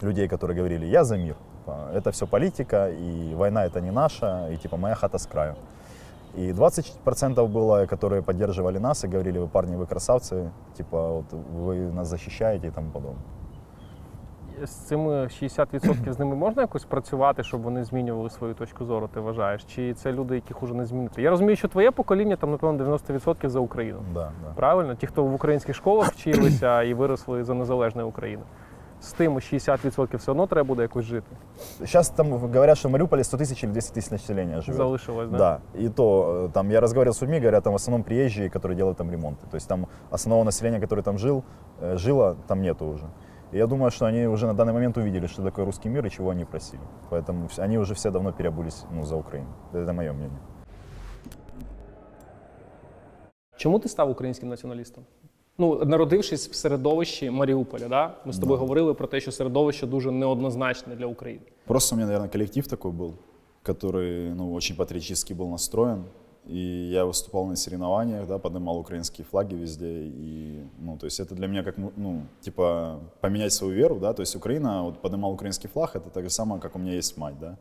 людей, 0.00 0.28
которые 0.28 0.56
говорили, 0.56 0.86
я 0.86 1.04
за 1.04 1.16
мир. 1.16 1.36
Это 1.92 2.10
все 2.10 2.26
политика, 2.26 2.90
и 2.90 3.34
война 3.34 3.64
это 3.64 3.80
не 3.80 3.90
наша, 3.90 4.48
и 4.50 4.56
типа 4.56 4.76
моя 4.76 4.94
хата 4.94 5.18
с 5.18 5.26
краю. 5.26 5.56
И 6.37 6.51
20% 6.51 7.47
было, 7.47 7.85
которые 7.85 8.21
поддерживали 8.21 8.77
нас 8.77 9.03
и 9.05 9.07
говорили, 9.07 9.39
вы 9.39 9.47
парни, 9.47 9.77
вы 9.77 9.85
красавцы, 9.85 10.51
типа 10.77 11.07
вот 11.07 11.25
вы 11.31 11.91
нас 11.93 12.07
защищаете 12.09 12.67
и 12.67 12.71
тому 12.71 12.91
подобное. 12.91 13.23
З 14.63 14.69
цими 14.69 15.11
60% 15.11 16.11
з 16.11 16.19
ними 16.19 16.35
можна 16.35 16.61
якось 16.61 16.85
працювати, 16.85 17.43
щоб 17.43 17.61
вони 17.61 17.83
змінювали 17.83 18.29
свою 18.29 18.53
точку 18.53 18.85
зору, 18.85 19.09
ти 19.13 19.19
вважаєш? 19.19 19.63
Чи 19.63 19.93
це 19.93 20.11
люди, 20.11 20.35
яких 20.35 20.63
уже 20.63 20.73
не 20.73 20.85
змінити? 20.85 21.21
Я 21.21 21.29
розумію, 21.29 21.55
що 21.55 21.67
твоє 21.67 21.91
покоління 21.91 22.35
там, 22.35 22.51
напевно, 22.51 22.83
90% 22.83 23.49
за 23.49 23.59
Україну. 23.59 23.99
Да, 24.13 24.31
да. 24.43 24.53
Правильно? 24.55 24.95
Ті, 24.95 25.07
хто 25.07 25.23
в 25.23 25.33
українських 25.33 25.75
школах 25.75 26.11
вчилися 26.11 26.83
і 26.83 26.93
виросли 26.93 27.43
за 27.43 27.53
незалежну 27.53 28.07
Україну. 28.07 28.43
З 29.01 29.13
тим 29.13 29.35
60% 29.35 30.17
все 30.17 30.31
одно 30.31 30.47
треба 30.47 30.67
буде 30.67 30.81
якось 30.81 31.05
жити. 31.05 31.27
Сейчас 31.79 32.09
там 32.09 32.31
говорят, 32.31 32.77
что 32.77 32.89
в 32.89 32.91
Мариуполе 32.91 33.23
100 33.23 33.37
тысяч 33.37 33.63
или 33.63 33.71
200 33.71 33.93
тысяч 33.99 34.11
населения 34.11 34.61
живет. 34.61 34.77
Залишилось, 34.77 35.29
да? 35.29 35.37
Да. 35.37 35.61
И 35.79 35.89
то, 35.89 36.45
э, 36.45 36.53
там, 36.53 36.71
я 36.71 36.81
разговаривал 36.81 37.13
с 37.13 37.21
людьми, 37.21 37.39
говорят, 37.39 37.63
там 37.63 37.73
в 37.73 37.75
основном 37.75 38.03
приезжие, 38.03 38.49
которые 38.49 38.77
делают 38.77 38.97
там 38.97 39.11
ремонты. 39.11 39.47
То 39.51 39.55
есть 39.57 39.67
там 39.67 39.87
основного 40.11 40.43
населения, 40.45 40.79
которое 40.79 41.01
там 41.03 41.17
жил, 41.17 41.43
э, 41.81 41.97
жило, 41.97 42.35
там 42.47 42.61
нету 42.61 42.85
уже. 42.85 43.05
И 43.53 43.57
я 43.57 43.67
думаю, 43.67 43.91
что 43.91 44.05
они 44.05 44.27
уже 44.27 44.47
на 44.47 44.53
данный 44.53 44.73
момент 44.73 44.97
увидели, 44.97 45.27
что 45.27 45.43
такое 45.43 45.65
русский 45.65 45.89
мир 45.89 46.05
и 46.05 46.09
чего 46.09 46.29
они 46.29 46.45
просили. 46.45 46.81
Поэтому 47.09 47.45
вс- 47.47 47.63
они 47.63 47.77
уже 47.77 47.93
все 47.93 48.11
давно 48.11 48.31
переобулись 48.31 48.85
ну, 48.91 49.03
за 49.03 49.15
Украину. 49.15 49.49
Это 49.73 49.93
мое 49.93 50.13
мнение. 50.13 50.39
Чому 53.57 53.79
ти 53.79 53.89
став 53.89 54.09
українським 54.09 54.49
націоналістом? 54.49 55.03
Ну, 55.59 55.85
народившись 55.85 56.49
в 56.49 56.55
середовищі 56.55 57.29
Маріуполя, 57.29 57.87
да? 57.87 58.15
ми 58.25 58.33
з 58.33 58.39
тобою 58.39 58.57
Да. 58.57 58.61
говорили 58.61 58.93
про 58.93 59.07
те, 59.07 59.19
що 59.19 59.31
середовище 59.31 59.87
дуже 59.87 60.11
неоднозначне 60.11 60.95
для 60.95 61.05
України. 61.05 61.41
Просто 61.65 61.95
у 61.95 61.97
меня, 61.97 62.05
наверное, 62.05 62.29
коллектив 62.29 62.67
такой 62.67 62.91
был, 62.91 63.11
который 63.63 64.35
ну, 64.35 64.53
очень 64.53 64.75
патриотически 64.75 65.33
был 65.33 65.49
настроен. 65.49 66.03
И 66.51 66.89
я 66.91 67.05
выступал 67.05 67.47
на 67.47 67.55
соревнованиях, 67.55 68.27
да, 68.27 68.37
поднимал 68.37 68.77
украинские 68.79 69.25
флаги 69.31 69.55
везде. 69.55 69.87
И, 69.87 70.59
ну, 70.79 70.97
то 70.97 71.07
есть 71.07 71.19
это 71.19 71.33
для 71.35 71.47
меня 71.47 71.63
как, 71.63 71.77
ну, 71.77 71.91
ну, 71.97 72.21
типа, 72.41 72.99
поменять 73.21 73.53
свою 73.53 73.73
веру, 73.73 73.95
да. 73.95 74.13
То 74.13 74.21
есть 74.21 74.35
Украина, 74.35 74.83
вот 74.83 75.01
поднимал 75.01 75.31
украинский 75.31 75.69
флаг, 75.69 75.95
это 75.95 76.09
так 76.13 76.23
же 76.23 76.29
самое, 76.29 76.61
как 76.61 76.75
у 76.75 76.79
меня 76.79 76.93
есть 76.93 77.17
мать, 77.17 77.35
да. 77.39 77.57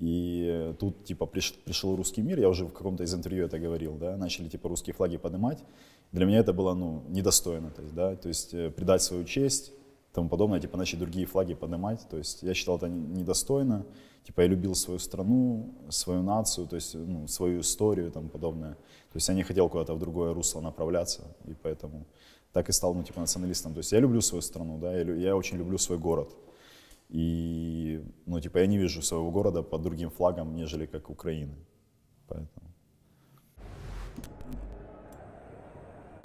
И 0.00 0.74
тут, 0.78 1.04
типа, 1.04 1.24
приш- 1.24 1.54
пришел 1.64 1.96
русский 1.96 2.22
мир, 2.22 2.38
я 2.38 2.48
уже 2.48 2.66
в 2.66 2.72
каком-то 2.72 3.02
из 3.02 3.14
интервью 3.14 3.46
это 3.46 3.58
говорил, 3.58 3.96
да, 3.96 4.16
начали, 4.16 4.48
типа, 4.48 4.68
русские 4.68 4.94
флаги 4.94 5.16
поднимать. 5.16 5.64
Для 6.12 6.26
меня 6.26 6.38
это 6.38 6.52
было, 6.52 6.74
ну, 6.74 7.02
недостойно, 7.08 7.70
то 7.70 7.82
есть, 7.82 7.94
да, 7.94 8.14
то 8.16 8.28
есть 8.28 8.54
э, 8.54 8.70
предать 8.70 9.02
свою 9.02 9.24
честь, 9.24 9.72
тому 10.12 10.28
подобное, 10.28 10.60
типа, 10.60 10.76
начать 10.76 11.00
другие 11.00 11.26
флаги 11.26 11.54
поднимать, 11.54 12.06
то 12.10 12.18
есть 12.18 12.42
я 12.42 12.54
считал 12.54 12.76
это 12.76 12.88
не- 12.88 13.20
недостойно, 13.20 13.86
типа, 14.24 14.42
я 14.42 14.48
любил 14.48 14.74
свою 14.74 14.98
страну, 14.98 15.74
свою 15.88 16.22
нацию, 16.22 16.66
то 16.66 16.76
есть, 16.76 16.94
ну, 16.94 17.26
свою 17.26 17.60
историю 17.60 18.08
и 18.08 18.10
тому 18.10 18.28
подобное, 18.28 18.74
то 18.74 19.16
есть 19.16 19.28
я 19.28 19.34
не 19.34 19.42
хотел 19.42 19.68
куда-то 19.68 19.94
в 19.94 19.98
другое 19.98 20.34
русло 20.34 20.60
направляться, 20.60 21.22
и 21.46 21.54
поэтому 21.62 22.04
так 22.52 22.68
и 22.68 22.72
стал, 22.72 22.94
ну, 22.94 23.02
типа, 23.02 23.20
националистом, 23.20 23.72
то 23.72 23.78
есть 23.78 23.92
я 23.92 24.00
люблю 24.00 24.20
свою 24.20 24.42
страну, 24.42 24.78
да, 24.78 24.94
я, 24.94 25.14
я 25.14 25.36
очень 25.36 25.58
люблю 25.58 25.78
свой 25.78 25.98
город, 25.98 26.30
и, 27.13 27.99
ну, 28.25 28.39
типа, 28.41 28.59
я 28.59 28.67
не 28.67 28.77
вижу 28.77 29.01
своего 29.01 29.31
города 29.31 29.63
под 29.63 29.81
другим 29.81 30.09
флагом, 30.09 30.55
нежели 30.55 30.85
как 30.85 31.09
Украины, 31.09 31.55
поэтому... 32.29 32.67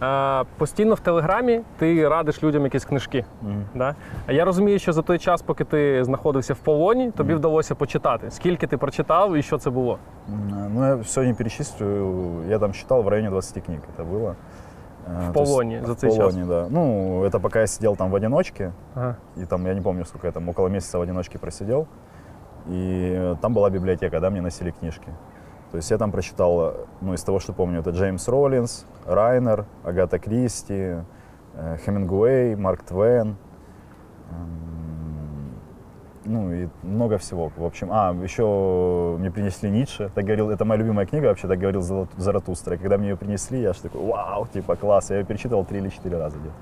Е, 0.02 0.44
постійно 0.58 0.94
в 0.94 1.00
Телеграмі 1.00 1.60
ти 1.78 2.08
радиш 2.08 2.42
людям 2.42 2.64
якісь 2.64 2.84
книжки. 2.84 3.24
Да? 3.74 3.94
А 4.26 4.32
я 4.32 4.44
розумію, 4.44 4.78
що 4.78 4.92
за 4.92 5.02
той 5.02 5.18
час, 5.18 5.42
поки 5.42 5.64
ти 5.64 6.04
знаходився 6.04 6.54
в 6.54 6.58
полоні, 6.58 7.10
тобі 7.10 7.34
вдалося 7.34 7.74
почитати. 7.74 8.30
Скільки 8.30 8.66
ти 8.66 8.76
прочитав 8.76 9.36
і 9.36 9.42
що 9.42 9.58
це 9.58 9.70
було? 9.70 9.98
М, 10.28 10.70
Ну, 10.74 10.86
я 10.86 10.94
все 10.96 11.22
не 11.22 11.34
перечислю. 11.34 12.42
Я 12.48 12.58
там 12.58 12.72
считал 12.72 13.02
в 13.02 13.08
районе 13.08 13.30
20 13.30 13.64
книг 13.64 13.80
это 13.98 14.04
было. 14.12 14.34
Э, 15.11 15.19
В 15.19 15.21
есть 15.21 15.33
полоне 15.33 15.85
за 15.85 15.95
В 15.95 15.97
цей 15.97 16.09
час? 16.11 16.17
полоне, 16.19 16.45
да. 16.45 16.67
Ну, 16.69 17.23
это 17.23 17.39
пока 17.39 17.61
я 17.61 17.67
сидел 17.67 17.95
там 17.95 18.09
в 18.11 18.15
одиночке. 18.15 18.71
Ага. 18.95 19.17
И 19.35 19.45
там, 19.45 19.65
я 19.65 19.73
не 19.73 19.81
помню, 19.81 20.05
сколько 20.05 20.27
я 20.27 20.33
там, 20.33 20.47
около 20.49 20.67
месяца 20.67 20.97
в 20.97 21.01
одиночке 21.01 21.39
просидел. 21.39 21.87
И 22.67 23.13
э, 23.17 23.35
там 23.41 23.53
была 23.53 23.69
библиотека, 23.69 24.19
да, 24.19 24.29
мне 24.29 24.41
носили 24.41 24.71
книжки. 24.71 25.09
То 25.71 25.77
есть 25.77 25.89
я 25.89 25.97
там 25.97 26.11
прочитал, 26.11 26.61
э, 26.61 26.73
ну, 27.01 27.13
из 27.13 27.23
того, 27.23 27.39
что 27.39 27.53
помню, 27.53 27.79
это 27.79 27.89
Джеймс 27.91 28.27
Роллинс, 28.27 28.85
Райнер, 29.05 29.65
Агата 29.83 30.19
Кристи, 30.19 30.97
э, 31.53 31.77
Хемингуэй, 31.85 32.55
Марк 32.55 32.83
Твен 32.83 33.37
М, 36.20 36.32
Ну 36.32 36.52
и 36.52 36.68
много 36.82 37.16
всего. 37.18 37.50
В 37.56 37.64
общем, 37.64 37.88
а, 37.92 38.12
еще 38.24 39.16
мне 39.18 39.30
принесли 39.30 39.70
Ницше. 39.70 40.10
Так 40.14 40.24
говорил, 40.24 40.50
это 40.50 40.64
моя 40.64 40.80
любимая 40.80 41.06
книга 41.06 41.26
вообще, 41.28 41.48
так 41.48 41.58
говорил 41.60 41.80
Зала- 41.82 42.08
Заратустра. 42.16 42.74
И 42.74 42.78
когда 42.78 42.98
мне 42.98 43.08
ее 43.10 43.16
принесли, 43.16 43.60
я 43.60 43.72
же 43.72 43.80
такой, 43.82 44.00
вау, 44.00 44.46
типа, 44.46 44.74
класс. 44.76 45.10
Я 45.10 45.18
ее 45.18 45.24
перечитывал 45.24 45.64
три 45.64 45.78
или 45.78 45.88
четыре 45.88 46.18
раза 46.18 46.36
где-то. 46.38 46.54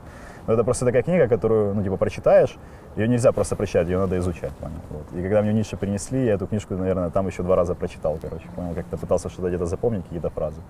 Но 0.46 0.52
это 0.54 0.64
просто 0.64 0.84
такая 0.84 1.02
книга, 1.02 1.28
которую, 1.28 1.74
ну, 1.74 1.82
типа, 1.82 1.96
прочитаешь, 1.96 2.58
ее 2.96 3.08
нельзя 3.08 3.32
просто 3.32 3.56
прочитать, 3.56 3.88
ее 3.88 3.98
надо 3.98 4.16
изучать, 4.18 4.52
понял? 4.52 4.74
Вот. 4.90 5.18
И 5.18 5.22
когда 5.22 5.40
мне 5.42 5.52
Ницше 5.54 5.76
принесли, 5.76 6.24
я 6.26 6.34
эту 6.34 6.46
книжку, 6.46 6.74
наверное, 6.74 7.10
там 7.10 7.26
еще 7.26 7.42
два 7.42 7.56
раза 7.56 7.74
прочитал, 7.74 8.18
короче, 8.22 8.44
понял? 8.56 8.74
Как-то 8.74 8.96
пытался 8.98 9.30
что-то 9.30 9.48
где-то 9.48 9.64
запомнить, 9.66 10.02
какие-то 10.04 10.28
фразы. 10.28 10.60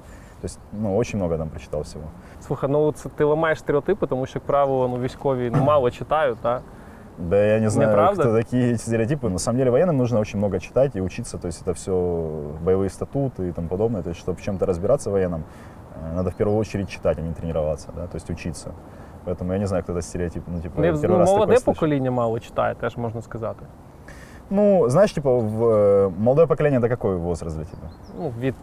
То 0.41 0.45
есть, 0.47 0.61
ну, 0.73 0.97
очень 0.97 1.19
много 1.19 1.37
там 1.39 1.49
прочитал 1.49 1.81
всего. 1.83 2.05
Слухай, 2.47 2.71
ну 2.71 2.93
це 2.93 3.09
ти 3.09 3.25
ламаєш 3.25 3.59
стереотипи, 3.59 4.07
тому 4.07 4.27
що, 4.27 4.39
як 4.39 4.47
правило, 4.47 4.89
ну, 4.89 4.99
військові 4.99 5.51
ну, 5.51 5.65
мало 5.65 5.91
читають, 5.91 6.39
так? 6.39 6.63
Да 6.63 6.63
я 7.19 7.61
не 7.61 7.71
знаю, 7.71 7.91
Неправда? 7.91 8.23
кто 8.23 8.33
такие 8.33 8.73
эти 8.73 8.81
стереотипы. 8.81 9.29
На 9.29 9.39
самом 9.39 9.59
деле 9.59 9.71
военным 9.71 9.97
нужно 9.97 10.19
очень 10.19 10.39
много 10.39 10.59
читать 10.61 10.97
и 10.97 11.01
учиться. 11.01 11.39
То 11.39 11.47
есть 11.47 11.63
это 11.63 11.75
все 11.75 11.93
боевые 12.63 12.91
статуты 12.91 13.49
и 13.49 13.53
тому 13.53 13.69
подобное. 13.69 14.03
То 14.03 14.09
есть 14.09 14.21
чтобы 14.21 14.39
в 14.39 14.43
чем-то 14.43 14.67
разбираться 14.67 15.11
в 15.11 15.13
военном, 15.13 15.45
э, 15.95 16.15
надо 16.15 16.31
в 16.31 16.35
первую 16.35 16.59
очередь 16.59 16.89
читать, 16.89 17.19
а 17.19 17.21
не 17.21 17.33
тренироваться, 17.33 17.89
да, 17.97 18.07
то 18.07 18.17
есть 18.17 18.31
учиться. 18.31 18.73
Поэтому 19.25 19.53
я 19.53 19.59
не 19.59 19.67
знаю, 19.67 19.83
кто 19.83 19.93
это 19.93 20.03
стереотип. 20.03 20.43
Ну, 20.47 20.61
типа, 20.61 20.81
Не, 20.81 20.87
я 20.87 20.93
первый 20.93 21.09
ну, 21.09 21.19
раз 21.19 21.31
такое 21.31 21.47
молоде 21.47 21.59
слышу. 21.59 21.65
покоління 21.65 22.11
мало 22.11 22.41
читає, 22.41 22.75
теж 22.75 22.97
можна 22.97 23.23
сказати. 23.23 23.67
Ну, 24.51 24.89
знаешь, 24.89 25.13
типа, 25.13 25.39
в, 25.39 25.65
э, 25.65 26.13
молодое 26.19 26.47
поколение 26.47 26.81
это 26.81 26.89
какой 26.89 27.17
возраст 27.17 27.57
для 27.57 27.65
тебя? 27.65 27.91
Ну, 28.19 28.33
від 28.41 28.55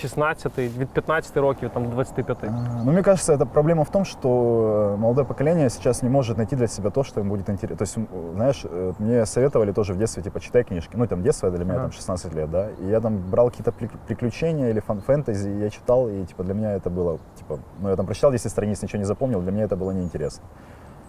16, 0.00 0.58
від 0.58 0.88
15 0.88 1.36
років 1.36 1.70
там, 1.74 1.84
до 1.84 1.90
25? 1.90 2.38
Ну, 2.84 2.92
мне 2.92 3.02
кажется, 3.02 3.32
это 3.34 3.46
проблема 3.46 3.82
в 3.82 3.90
том, 3.90 4.04
что 4.04 4.28
э, 4.28 4.96
молодое 4.96 5.26
поколение 5.26 5.70
сейчас 5.70 6.02
не 6.02 6.08
может 6.10 6.36
найти 6.36 6.56
для 6.56 6.66
себя 6.68 6.90
то, 6.90 7.04
что 7.04 7.20
им 7.20 7.28
будет 7.28 7.48
интересно. 7.50 7.76
То 7.76 7.84
есть, 7.84 7.98
знаешь, 8.34 8.64
э, 8.64 8.92
мне 8.98 9.26
советовали 9.26 9.72
тоже 9.72 9.94
в 9.94 9.98
детстве, 9.98 10.22
типа, 10.22 10.40
читай 10.40 10.64
книжки. 10.64 10.96
Ну, 10.96 11.06
там, 11.06 11.22
детство 11.22 11.50
для 11.50 11.64
меня 11.64 11.74
там 11.74 11.92
16 11.92 12.34
лет, 12.34 12.50
да. 12.50 12.68
И 12.80 12.86
я 12.86 13.00
там 13.00 13.18
брал 13.30 13.50
какие-то 13.50 13.70
прик- 13.70 13.98
приключения 14.06 14.70
или 14.70 14.80
фан 14.80 15.00
фэнтези, 15.00 15.48
и 15.48 15.58
я 15.58 15.70
читал, 15.70 16.08
и, 16.08 16.24
типа, 16.24 16.44
для 16.44 16.54
меня 16.54 16.72
это 16.72 16.90
было, 16.90 17.18
типа, 17.36 17.58
ну, 17.80 17.88
я 17.88 17.96
там 17.96 18.06
прочитал 18.06 18.32
10 18.32 18.50
страниц, 18.50 18.82
ничего 18.82 18.98
не 18.98 19.06
запомнил, 19.06 19.40
для 19.40 19.52
меня 19.52 19.64
это 19.64 19.76
было 19.76 19.92
неинтересно. 19.92 20.44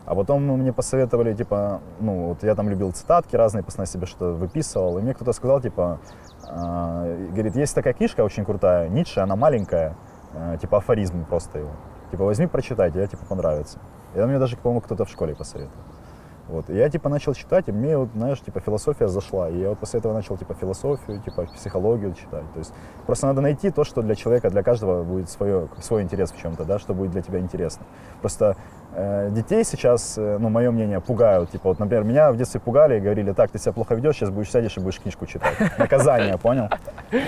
А 0.06 0.14
потом 0.14 0.44
мне 0.44 0.72
посоветовали, 0.72 1.34
типа, 1.34 1.82
ну, 2.00 2.28
вот 2.28 2.44
я 2.44 2.54
там 2.56 2.70
любил 2.70 2.92
цитатки 2.92 3.36
разные, 3.36 3.64
постоянно 3.64 3.92
себе 3.92 4.06
что-то 4.06 4.34
выписывал. 4.34 5.00
И 5.00 5.02
мне 5.02 5.14
кто-то 5.14 5.34
сказал, 5.34 5.62
типа, 5.62 6.00
а, 6.48 7.06
говорит, 7.32 7.56
есть 7.56 7.74
такая 7.74 7.94
книжка 7.94 8.24
очень 8.24 8.46
крутая, 8.46 8.88
Ницше, 8.88 9.22
она 9.22 9.36
маленькая, 9.36 9.96
а, 10.36 10.58
типа 10.58 10.78
афоризм 10.78 11.26
просто 11.26 11.60
его. 11.60 11.72
Типа, 12.12 12.24
возьми, 12.24 12.46
прочитай, 12.46 12.92
тебе, 12.92 13.08
типа, 13.08 13.26
понравится. 13.28 13.80
И 14.14 14.18
это 14.18 14.28
мне 14.28 14.38
даже, 14.38 14.58
по-моему, 14.58 14.82
кто-то 14.82 15.06
в 15.06 15.10
школе 15.10 15.36
посоветовал. 15.36 15.84
Вот. 16.48 16.70
И 16.70 16.76
я, 16.76 16.90
типа, 16.90 17.10
начал 17.10 17.34
читать, 17.34 17.68
и 17.68 17.72
мне, 17.72 17.98
вот, 17.98 18.10
знаешь, 18.14 18.40
типа, 18.40 18.60
философия 18.60 19.08
зашла. 19.08 19.50
И 19.50 19.58
я 19.58 19.70
вот 19.70 19.80
после 19.80 20.00
этого 20.00 20.14
начал, 20.14 20.38
типа, 20.38 20.54
философию, 20.54 21.20
типа, 21.20 21.48
психологию 21.56 22.14
читать. 22.14 22.44
То 22.54 22.60
есть 22.60 22.74
просто 23.08 23.26
надо 23.26 23.42
найти 23.42 23.72
то, 23.72 23.84
что 23.84 24.04
для 24.04 24.14
человека, 24.14 24.52
для 24.52 24.62
каждого 24.62 25.04
будет 25.04 25.30
свое, 25.30 25.68
свой 25.82 26.04
интерес 26.04 26.32
в 26.32 26.40
чем-то, 26.40 26.64
да, 26.64 26.78
что 26.78 26.94
будет 26.94 27.12
для 27.12 27.24
тебя 27.24 27.40
интересно. 27.40 27.86
Просто 28.22 28.46
э, 28.46 28.85
детей 29.32 29.64
сейчас, 29.64 30.18
э, 30.18 30.38
ну, 30.40 30.50
мое 30.50 30.72
мнение, 30.72 31.02
пугают. 31.02 31.52
Типа, 31.52 31.70
вот, 31.70 31.80
например, 31.80 32.04
меня 32.06 32.32
в 32.32 32.38
детстве 32.38 32.62
пугали 32.62 32.98
и 32.98 33.00
говорили, 33.00 33.34
так, 33.34 33.52
ты 33.52 33.60
себя 33.60 33.74
плохо 33.74 33.96
ведешь, 33.96 34.16
сейчас 34.16 34.30
будешь 34.30 34.52
сядешь 34.52 34.78
и 34.78 34.80
будешь 34.80 35.00
книжку 35.00 35.26
читать. 35.26 35.56
Наказание, 35.78 36.38
понял? 36.38 36.70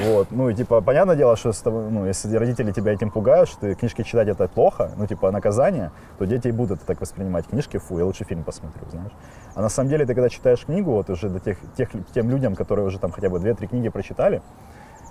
Вот. 0.05 0.31
Ну, 0.31 0.49
и, 0.49 0.53
типа, 0.53 0.81
понятное 0.81 1.15
дело, 1.15 1.35
что 1.35 1.51
с 1.51 1.61
тобой, 1.61 1.89
ну, 1.89 2.05
если 2.05 2.33
родители 2.35 2.71
тебя 2.71 2.93
этим 2.93 3.11
пугают, 3.11 3.49
что 3.49 3.61
ты 3.61 3.75
книжки 3.75 4.03
читать 4.03 4.27
это 4.29 4.47
плохо, 4.47 4.91
ну, 4.97 5.05
типа, 5.07 5.31
наказание, 5.31 5.91
то 6.17 6.25
дети 6.25 6.47
и 6.47 6.51
будут 6.51 6.81
так 6.83 7.01
воспринимать. 7.01 7.47
Книжки, 7.47 7.77
фу, 7.77 7.97
я 7.99 8.05
лучше 8.05 8.23
фильм 8.23 8.43
посмотрю, 8.43 8.85
знаешь. 8.89 9.11
А 9.53 9.61
на 9.61 9.69
самом 9.69 9.89
деле, 9.89 10.05
ты 10.05 10.13
когда 10.13 10.29
читаешь 10.29 10.65
книгу, 10.65 10.91
вот 10.91 11.09
уже 11.09 11.29
до 11.29 11.39
тех, 11.39 11.57
тех, 11.75 11.89
тем 12.13 12.29
людям, 12.29 12.55
которые 12.55 12.85
уже 12.85 12.99
там 12.99 13.11
хотя 13.11 13.29
бы 13.29 13.39
2-3 13.39 13.67
книги 13.67 13.89
прочитали, 13.89 14.41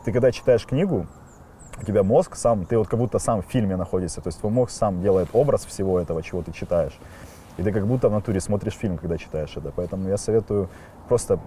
ты 0.04 0.12
когда 0.12 0.32
читаешь 0.32 0.64
книгу, 0.64 1.06
у 1.80 1.84
тебя 1.84 2.02
мозг 2.02 2.36
сам, 2.36 2.64
ты 2.64 2.78
вот 2.78 2.88
как 2.88 2.98
будто 2.98 3.18
сам 3.18 3.42
в 3.42 3.46
фильме 3.46 3.76
находишься, 3.76 4.20
то 4.20 4.28
есть 4.28 4.40
твой 4.40 4.52
мозг 4.52 4.70
сам 4.70 5.02
делает 5.02 5.28
образ 5.32 5.64
всего 5.64 6.00
этого, 6.00 6.22
чего 6.22 6.42
ты 6.42 6.52
читаешь. 6.52 6.98
И 7.58 7.62
ты 7.62 7.72
как 7.72 7.86
будто 7.86 8.08
в 8.08 8.12
натуре 8.12 8.40
смотришь 8.40 8.74
фильм, 8.74 8.98
когда 8.98 9.16
читаешь 9.16 9.56
это. 9.56 9.72
Поэтому 9.74 10.08
я 10.08 10.16
советую 10.16 10.68
просто 11.08 11.38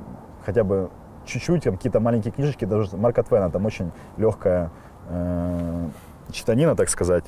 хотя 0.45 0.64
бы 0.64 0.89
чуть-чуть, 1.26 1.64
какие-то 1.64 1.99
маленькие 1.99 2.31
книжечки, 2.31 2.65
даже 2.65 2.97
Марка 2.97 3.23
Твена, 3.23 3.49
там 3.49 3.65
очень 3.65 3.91
легкая 4.18 4.72
э, 5.10 5.89
читанина, 6.31 6.76
так 6.76 6.89
сказать. 6.89 7.26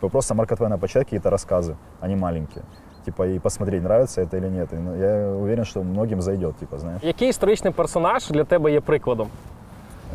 Вы 0.00 0.08
Просто 0.08 0.34
Марка 0.34 0.56
Твена 0.56 0.78
почитать 0.78 1.04
какие-то 1.04 1.30
рассказы, 1.30 1.76
они 2.00 2.16
маленькие. 2.16 2.64
Типа, 3.04 3.26
и 3.26 3.38
посмотреть, 3.38 3.82
нравится 3.82 4.20
это 4.20 4.36
или 4.36 4.48
нет. 4.48 4.72
И, 4.72 4.76
ну, 4.76 4.96
я 4.96 5.28
уверен, 5.28 5.64
что 5.64 5.82
многим 5.82 6.22
зайдет, 6.22 6.56
типа, 6.58 6.78
знаешь. 6.78 7.02
Який 7.02 7.28
історичний 7.28 7.72
персонаж 7.72 8.30
для 8.30 8.44
тебе 8.44 8.72
є 8.72 8.80
прикладом? 8.80 9.28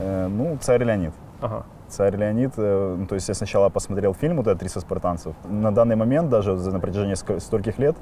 Э, 0.02 0.28
ну, 0.28 0.58
царь 0.60 0.86
Леонид. 0.86 1.12
Ага. 1.42 1.64
Царь 1.88 2.18
Леонид, 2.18 2.54
э, 2.58 2.96
ну, 3.00 3.06
то 3.06 3.16
есть 3.16 3.30
я 3.30 3.34
сначала 3.34 3.70
посмотрел 3.70 4.14
фильм 4.14 4.38
вот 4.38 4.48
этот 4.48 4.62
«300 4.62 4.82
спартанцев». 4.82 5.36
На 5.46 5.74
данный 5.74 5.96
момент, 5.96 6.30
даже 6.30 6.54
на 6.54 6.80
протяжении 6.80 7.16
стольких 7.40 7.80
лет, 7.80 7.96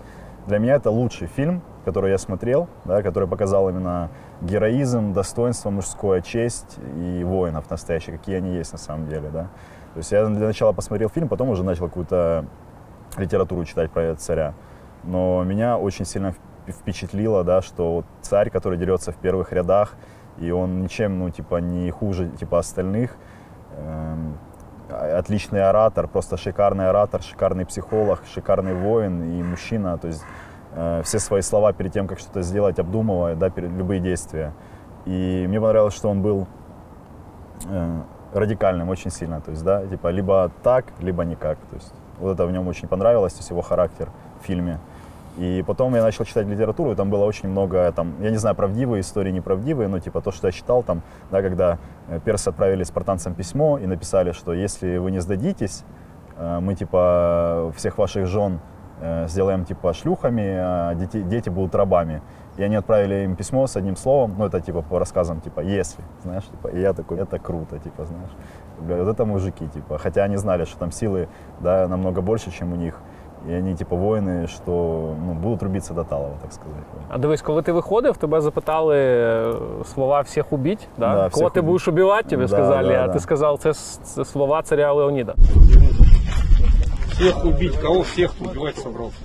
для 0.47 0.57
меня 0.57 0.75
это 0.75 0.89
лучший 0.89 1.27
фильм, 1.27 1.61
который 1.85 2.11
я 2.11 2.17
смотрел, 2.17 2.67
да, 2.83 3.03
который 3.03 3.29
показал 3.29 3.69
именно 3.69 4.09
героизм, 4.41 5.13
достоинство 5.13 5.69
мужское, 5.69 6.21
честь 6.21 6.77
и 6.97 7.23
воинов 7.23 7.69
настоящих, 7.69 8.17
какие 8.17 8.37
они 8.37 8.55
есть 8.55 8.71
на 8.71 8.79
самом 8.79 9.07
деле, 9.07 9.29
да. 9.29 9.49
То 9.93 9.99
есть 9.99 10.11
я 10.11 10.25
для 10.25 10.47
начала 10.47 10.71
посмотрел 10.73 11.09
фильм, 11.09 11.27
потом 11.27 11.49
уже 11.49 11.63
начал 11.63 11.85
какую-то 11.85 12.45
литературу 13.17 13.63
читать 13.65 13.91
про 13.91 14.03
этого 14.03 14.17
царя. 14.17 14.53
Но 15.03 15.43
меня 15.43 15.77
очень 15.77 16.05
сильно 16.05 16.33
вп- 16.67 16.71
впечатлило, 16.71 17.43
да, 17.43 17.61
что 17.61 17.97
вот 17.97 18.05
царь, 18.21 18.49
который 18.49 18.77
дерется 18.77 19.11
в 19.11 19.15
первых 19.15 19.53
рядах, 19.53 19.93
и 20.39 20.51
он 20.51 20.81
ничем, 20.81 21.19
ну, 21.19 21.29
типа, 21.29 21.57
не 21.57 21.89
хуже, 21.91 22.29
типа, 22.29 22.59
остальных, 22.59 23.15
отличный 24.89 25.64
оратор, 25.64 26.07
просто 26.07 26.38
шикарный 26.38 26.89
оратор, 26.89 27.22
шикарный 27.22 27.65
психолог, 27.65 28.22
шикарный 28.34 28.73
воин 28.73 29.23
и 29.23 29.43
мужчина. 29.43 29.97
То 29.97 30.07
есть 30.07 30.23
э, 30.76 31.02
все 31.03 31.19
свои 31.19 31.41
слова 31.41 31.73
перед 31.73 31.93
тем, 31.93 32.07
как 32.07 32.19
что-то 32.19 32.41
сделать, 32.41 32.80
обдумывая, 32.80 33.35
да, 33.35 33.49
перед 33.49 33.72
любые 33.72 33.99
действия. 33.99 34.53
И 35.06 35.45
мне 35.47 35.60
понравилось, 35.60 35.95
что 35.95 36.10
он 36.10 36.22
был 36.22 36.47
э, 37.68 38.02
радикальным 38.34 38.89
очень 38.89 39.11
сильно. 39.11 39.41
То 39.41 39.52
есть, 39.52 39.64
да, 39.64 39.85
типа 39.85 40.07
либо 40.10 40.52
так, 40.64 40.85
либо 40.99 41.23
никак. 41.23 41.57
То 41.69 41.76
есть 41.76 41.93
вот 42.19 42.34
это 42.34 42.45
в 42.45 42.52
нем 42.52 42.68
очень 42.68 42.88
понравилось, 42.88 43.34
то 43.34 43.39
есть 43.39 43.49
его 43.49 43.61
характер 43.61 44.10
в 44.41 44.45
фильме. 44.45 44.80
И 45.37 45.63
потом 45.67 45.93
я 45.95 46.01
начал 46.01 46.23
читать 46.23 46.47
литературу, 46.47 46.93
и 46.93 46.95
там 46.95 47.09
было 47.09 47.25
очень 47.25 47.49
много, 47.49 47.91
там, 47.91 48.13
я 48.21 48.31
не 48.31 48.37
знаю, 48.37 48.55
правдивые 48.55 49.01
истории, 49.01 49.31
неправдивые, 49.31 49.89
но 49.89 49.99
типа 49.99 50.21
то, 50.21 50.31
что 50.31 50.47
я 50.47 50.51
читал, 50.51 50.81
там, 50.81 51.01
да, 51.29 51.41
когда 51.41 51.77
э, 52.07 52.19
персы 52.23 52.49
отправили 52.49 52.83
спартанцам 52.83 53.33
письмо 53.33 53.77
и 53.77 53.85
написали, 53.85 54.31
что 54.31 54.53
если 54.53 54.97
вы 54.97 55.11
не 55.11 55.19
сдадитесь, 55.19 55.83
э, 56.37 56.59
мы 56.61 56.75
типа 56.75 57.73
всех 57.75 57.97
ваших 57.97 58.27
жен 58.27 58.61
э, 59.01 59.27
сделаем 59.27 59.65
типа 59.65 59.93
шлюхами, 59.93 60.55
а 60.57 60.95
дети, 60.95 61.21
дети 61.21 61.49
будут 61.49 61.75
рабами. 61.75 62.21
И 62.55 62.63
они 62.63 62.77
отправили 62.77 63.25
им 63.25 63.35
письмо 63.35 63.67
с 63.67 63.75
одним 63.75 63.97
словом, 63.97 64.35
ну 64.37 64.45
это 64.45 64.61
типа 64.61 64.81
по 64.81 64.99
рассказам, 64.99 65.41
типа 65.41 65.59
если, 65.59 66.01
знаешь, 66.23 66.45
типа, 66.45 66.69
и 66.69 66.79
я 66.79 66.93
такой, 66.93 67.19
это 67.19 67.37
круто, 67.39 67.77
типа, 67.77 68.05
знаешь, 68.05 68.31
вот 68.79 69.07
это 69.09 69.25
мужики, 69.25 69.67
типа, 69.67 69.97
хотя 69.97 70.23
они 70.23 70.37
знали, 70.37 70.63
что 70.63 70.77
там 70.77 70.91
силы, 70.91 71.27
да, 71.59 71.89
намного 71.89 72.21
больше, 72.21 72.51
чем 72.51 72.71
у 72.71 72.77
них, 72.77 72.95
и 73.48 73.52
они 73.55 73.74
типа 73.74 73.97
воины, 73.97 74.47
что 74.47 75.14
ну, 75.26 75.32
будут 75.34 75.62
рубиться 75.62 75.94
до 75.94 76.05
талого, 76.05 76.34
так 76.42 76.52
сказать. 76.52 76.82
А 77.09 77.18
дивись, 77.18 77.42
коли 77.42 77.62
ти 77.62 77.72
виходив, 77.72 78.16
тебе 78.16 78.40
запитали 78.40 78.97
е, 78.98 79.52
слова 79.94 80.20
всіх 80.20 80.52
убіть, 80.52 80.88
да? 80.98 81.06
Да, 81.14 81.16
кого 81.16 81.28
всіх 81.28 81.51
ти 81.51 81.60
убить. 81.60 81.68
будеш 81.70 81.88
убивати, 81.88 82.28
тебе 82.28 82.42
Да, 82.42 82.48
сказали, 82.48 82.88
да, 82.88 83.05
а 83.05 83.06
да. 83.06 83.12
ти 83.12 83.20
сказав, 83.20 83.59
це, 83.59 83.70
с- 83.70 83.98
це 84.02 84.24
слова 84.24 84.62
царя 84.62 84.92
Леоніда. 84.92 85.34
Всех 87.12 87.44
убить, 87.44 87.76
кого 87.76 88.01
всех 88.01 88.30
убивать 88.40 88.76
собрался? 88.78 89.16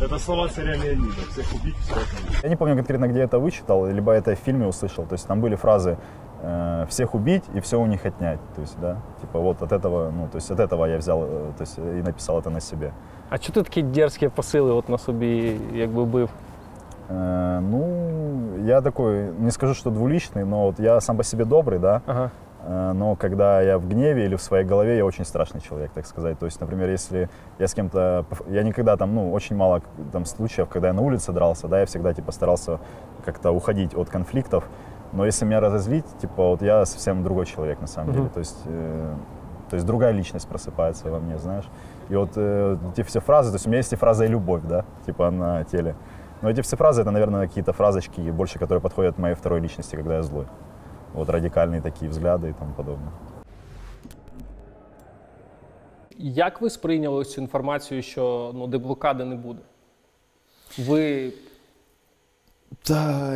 Это 0.00 0.18
слова 0.18 0.48
царя 0.48 0.74
Леонида. 0.84 1.22
Всех 1.30 1.46
убить, 1.54 1.74
всех 1.76 1.96
убить. 1.96 2.40
Я 2.42 2.48
не 2.48 2.56
помню 2.56 2.74
конкретно, 2.76 3.06
где 3.08 3.24
это 3.24 3.38
вычитал, 3.38 3.86
либо 3.86 4.12
это 4.12 4.34
в 4.34 4.38
фильме 4.38 4.66
услышал. 4.66 5.06
То 5.06 5.14
есть 5.14 5.26
там 5.28 5.40
были 5.40 5.56
фразы 5.56 5.96
э, 6.42 6.86
«всех 6.88 7.14
убить 7.14 7.44
и 7.54 7.60
все 7.60 7.76
у 7.76 7.86
них 7.86 8.06
отнять». 8.06 8.38
То 8.54 8.60
есть, 8.60 8.76
да, 8.80 8.96
типа 9.20 9.38
вот 9.40 9.62
от 9.62 9.72
этого, 9.72 10.10
ну, 10.10 10.28
то 10.28 10.36
есть 10.38 10.50
от 10.50 10.60
этого 10.60 10.86
я 10.86 10.96
взял, 10.98 11.22
э, 11.22 11.26
то 11.56 11.62
есть 11.62 11.78
и 11.78 12.02
написал 12.02 12.38
это 12.38 12.50
на 12.50 12.60
себе. 12.60 12.90
А 13.30 13.38
чого 13.38 13.54
ти 13.54 13.62
такі 13.62 13.82
дерзкі 13.82 14.28
посили 14.28 14.72
от 14.72 14.88
на 14.88 14.98
собі 14.98 15.56
якби 15.74 16.04
бив? 16.04 16.28
Э, 17.10 17.60
ну, 17.60 17.84
я 18.64 18.80
такой, 18.80 19.24
не 19.38 19.50
скажу, 19.50 19.74
что 19.74 19.90
двуличный, 19.90 20.44
но 20.44 20.62
вот 20.66 20.80
я 20.80 21.00
сам 21.00 21.16
по 21.16 21.22
себе 21.24 21.44
добрый, 21.44 21.78
да. 21.78 22.00
Ага. 22.06 22.30
Э, 22.68 22.92
Но 22.92 23.16
когда 23.16 23.60
я 23.62 23.76
в 23.76 23.88
гневе 23.88 24.24
или 24.24 24.34
в 24.36 24.40
своей 24.40 24.64
голове, 24.64 24.96
я 24.96 25.04
очень 25.04 25.24
страшный 25.24 25.60
человек, 25.60 25.90
так 25.94 26.06
сказать. 26.06 26.38
То 26.38 26.46
есть, 26.46 26.60
например, 26.60 26.90
если 26.90 27.28
я 27.58 27.66
с 27.66 27.74
кем-то... 27.74 28.24
поф- 28.30 28.52
Я 28.52 28.62
никогда 28.62 28.96
там, 28.96 29.14
ну, 29.14 29.32
очень 29.32 29.56
мало 29.56 29.80
там 30.12 30.24
случаев, 30.24 30.68
когда 30.68 30.88
я 30.88 30.92
на 30.94 31.02
улице 31.02 31.32
дрался, 31.32 31.68
да, 31.68 31.80
я 31.80 31.86
всегда, 31.86 32.12
типа, 32.14 32.32
старался 32.32 32.78
как-то 33.24 33.50
уходить 33.50 33.94
от 33.96 34.08
конфликтов. 34.08 34.64
Но 35.13 35.25
если 35.25 35.45
меня 35.45 35.59
разозлить, 35.59 36.05
типа, 36.21 36.49
вот 36.49 36.61
я 36.61 36.85
совсем 36.85 37.23
другой 37.23 37.45
человек, 37.45 37.81
на 37.81 37.87
самом 37.87 38.09
Мгм. 38.09 38.17
деле. 38.17 38.29
То 38.33 38.39
есть, 38.39 38.57
э, 38.65 39.15
то 39.69 39.75
есть 39.75 39.85
другая 39.85 40.11
личность 40.13 40.47
просыпается 40.47 41.09
во 41.11 41.19
мне, 41.19 41.37
знаешь. 41.37 41.65
И 42.09 42.15
вот 42.15 42.29
э, 42.37 42.77
эти 42.93 43.03
все 43.03 43.19
фразы, 43.19 43.49
то 43.51 43.55
есть 43.55 43.65
у 43.67 43.69
меня 43.69 43.77
есть 43.77 43.93
и 43.93 43.95
фраза 43.95 44.25
и 44.25 44.27
любовь, 44.27 44.61
да, 44.63 44.83
типа 45.05 45.31
на 45.31 45.63
теле. 45.63 45.95
Но 46.41 46.49
эти 46.49 46.61
все 46.61 46.77
фразы, 46.77 47.01
это, 47.01 47.11
наверное, 47.11 47.47
какие-то 47.47 47.73
фразочки 47.73 48.31
больше, 48.31 48.59
которые 48.59 48.79
подходят 48.81 49.17
моей 49.17 49.35
второй 49.35 49.59
личности, 49.61 49.95
когда 49.95 50.15
я 50.15 50.23
злой. 50.23 50.45
Вот 51.13 51.29
радикальные 51.29 51.81
такие 51.81 52.09
взгляды 52.11 52.49
и 52.49 52.53
тому 52.53 52.73
подобное. 52.73 53.11
Як 56.19 56.61
ви 56.61 56.69
сприйняли 56.69 57.25
цю 57.25 57.41
інформацію, 57.41 58.01
що 58.01 58.51
ну, 58.55 58.67
деблокади 58.67 59.25
не 59.25 59.35
буде? 59.35 59.59
Ви 60.77 61.31
Да, 62.87 63.33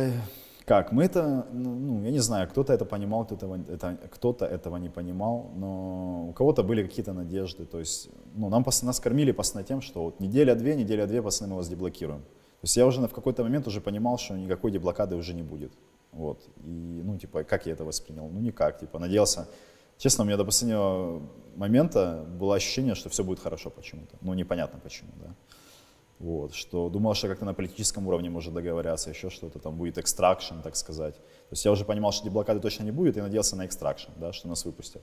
как, 0.64 0.92
мы 0.92 1.04
это, 1.04 1.46
ну, 1.52 1.74
ну, 1.74 2.02
я 2.04 2.10
не 2.10 2.20
знаю, 2.20 2.48
кто-то 2.48 2.72
это 2.72 2.84
понимал, 2.84 3.24
кто-то 3.24 3.60
это, 3.68 3.98
кто-то 4.10 4.46
этого 4.46 4.76
не 4.76 4.88
понимал, 4.88 5.50
но 5.54 6.28
у 6.28 6.32
кого-то 6.32 6.62
были 6.62 6.82
какие-то 6.82 7.12
надежды, 7.12 7.64
то 7.64 7.78
есть, 7.78 8.08
ну, 8.34 8.48
нам, 8.48 8.64
нас 8.82 9.00
кормили 9.00 9.32
постоянно 9.32 9.68
тем, 9.68 9.80
что 9.80 10.02
вот 10.02 10.20
неделя-две, 10.20 10.76
неделя-две, 10.76 11.22
пацаны, 11.22 11.50
мы 11.50 11.56
вас 11.56 11.68
деблокируем. 11.68 12.20
То 12.20 12.64
есть 12.64 12.76
я 12.76 12.86
уже 12.86 13.00
в 13.00 13.12
какой-то 13.12 13.42
момент 13.42 13.66
уже 13.66 13.80
понимал, 13.80 14.18
что 14.18 14.34
никакой 14.34 14.70
деблокады 14.70 15.16
уже 15.16 15.34
не 15.34 15.42
будет, 15.42 15.72
вот, 16.12 16.40
и, 16.64 17.00
ну, 17.04 17.18
типа, 17.18 17.44
как 17.44 17.66
я 17.66 17.72
это 17.72 17.84
воспринял? 17.84 18.28
Ну, 18.28 18.40
никак, 18.40 18.78
типа, 18.78 18.98
надеялся, 18.98 19.48
честно, 19.98 20.24
у 20.24 20.26
меня 20.26 20.36
до 20.36 20.44
последнего 20.44 21.22
момента 21.56 22.24
было 22.38 22.54
ощущение, 22.54 22.94
что 22.94 23.08
все 23.08 23.24
будет 23.24 23.40
хорошо 23.40 23.70
почему-то, 23.70 24.16
ну, 24.20 24.34
непонятно 24.34 24.80
почему, 24.82 25.10
да. 25.20 25.34
Вот, 26.21 26.53
что 26.53 26.89
думал, 26.89 27.13
что 27.13 27.27
как-то 27.27 27.45
на 27.45 27.53
политическом 27.53 28.07
уровне 28.07 28.29
может 28.29 28.53
договорятся, 28.53 29.09
еще 29.11 29.29
что-то, 29.29 29.59
там 29.59 29.77
будет 29.77 29.97
экстракшн, 29.97 30.55
так 30.63 30.75
сказать. 30.75 31.15
То 31.15 31.53
есть 31.53 31.65
я 31.65 31.71
уже 31.71 31.85
понимал, 31.85 32.11
что 32.11 32.25
деблокады 32.25 32.59
точно 32.59 32.85
не 32.85 32.91
будет, 32.91 33.17
и 33.17 33.21
надеялся 33.21 33.55
на 33.55 33.65
экстракшн, 33.65 34.11
да, 34.19 34.33
что 34.33 34.47
нас 34.47 34.65
выпустят. 34.65 35.01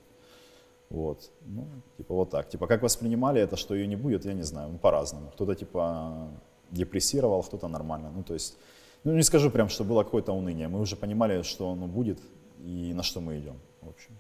Вот, 0.91 1.31
ну, 1.47 1.67
типа 1.97 2.15
вот 2.15 2.31
так. 2.31 2.49
Типа 2.49 2.67
как 2.67 2.83
воспринимали 2.83 3.41
это, 3.41 3.57
что 3.57 3.75
ее 3.75 3.87
не 3.87 3.97
будет, 3.97 4.25
я 4.25 4.33
не 4.35 4.43
знаю, 4.45 4.69
ну, 4.73 4.79
по-разному. 4.79 5.31
Кто-то 5.31 5.55
типа 5.55 6.29
депрессировал, 6.71 7.43
кто-то 7.43 7.69
нормально. 7.69 8.11
Ну, 8.17 8.23
то 8.23 8.35
есть, 8.35 8.59
ну, 9.05 9.13
не 9.13 9.23
скажу 9.23 9.51
прям, 9.51 9.69
что 9.69 9.85
было 9.85 10.03
какое-то 10.05 10.33
уныние. 10.33 10.69
Мы 10.69 10.81
уже 10.81 10.97
понимали, 10.97 11.43
что 11.43 11.71
оно 11.71 11.87
будет 11.87 12.19
и 12.67 12.93
на 12.95 13.03
что 13.03 13.21
мы 13.21 13.39
идем, 13.39 13.55
в 13.83 13.89
общем. 13.89 14.13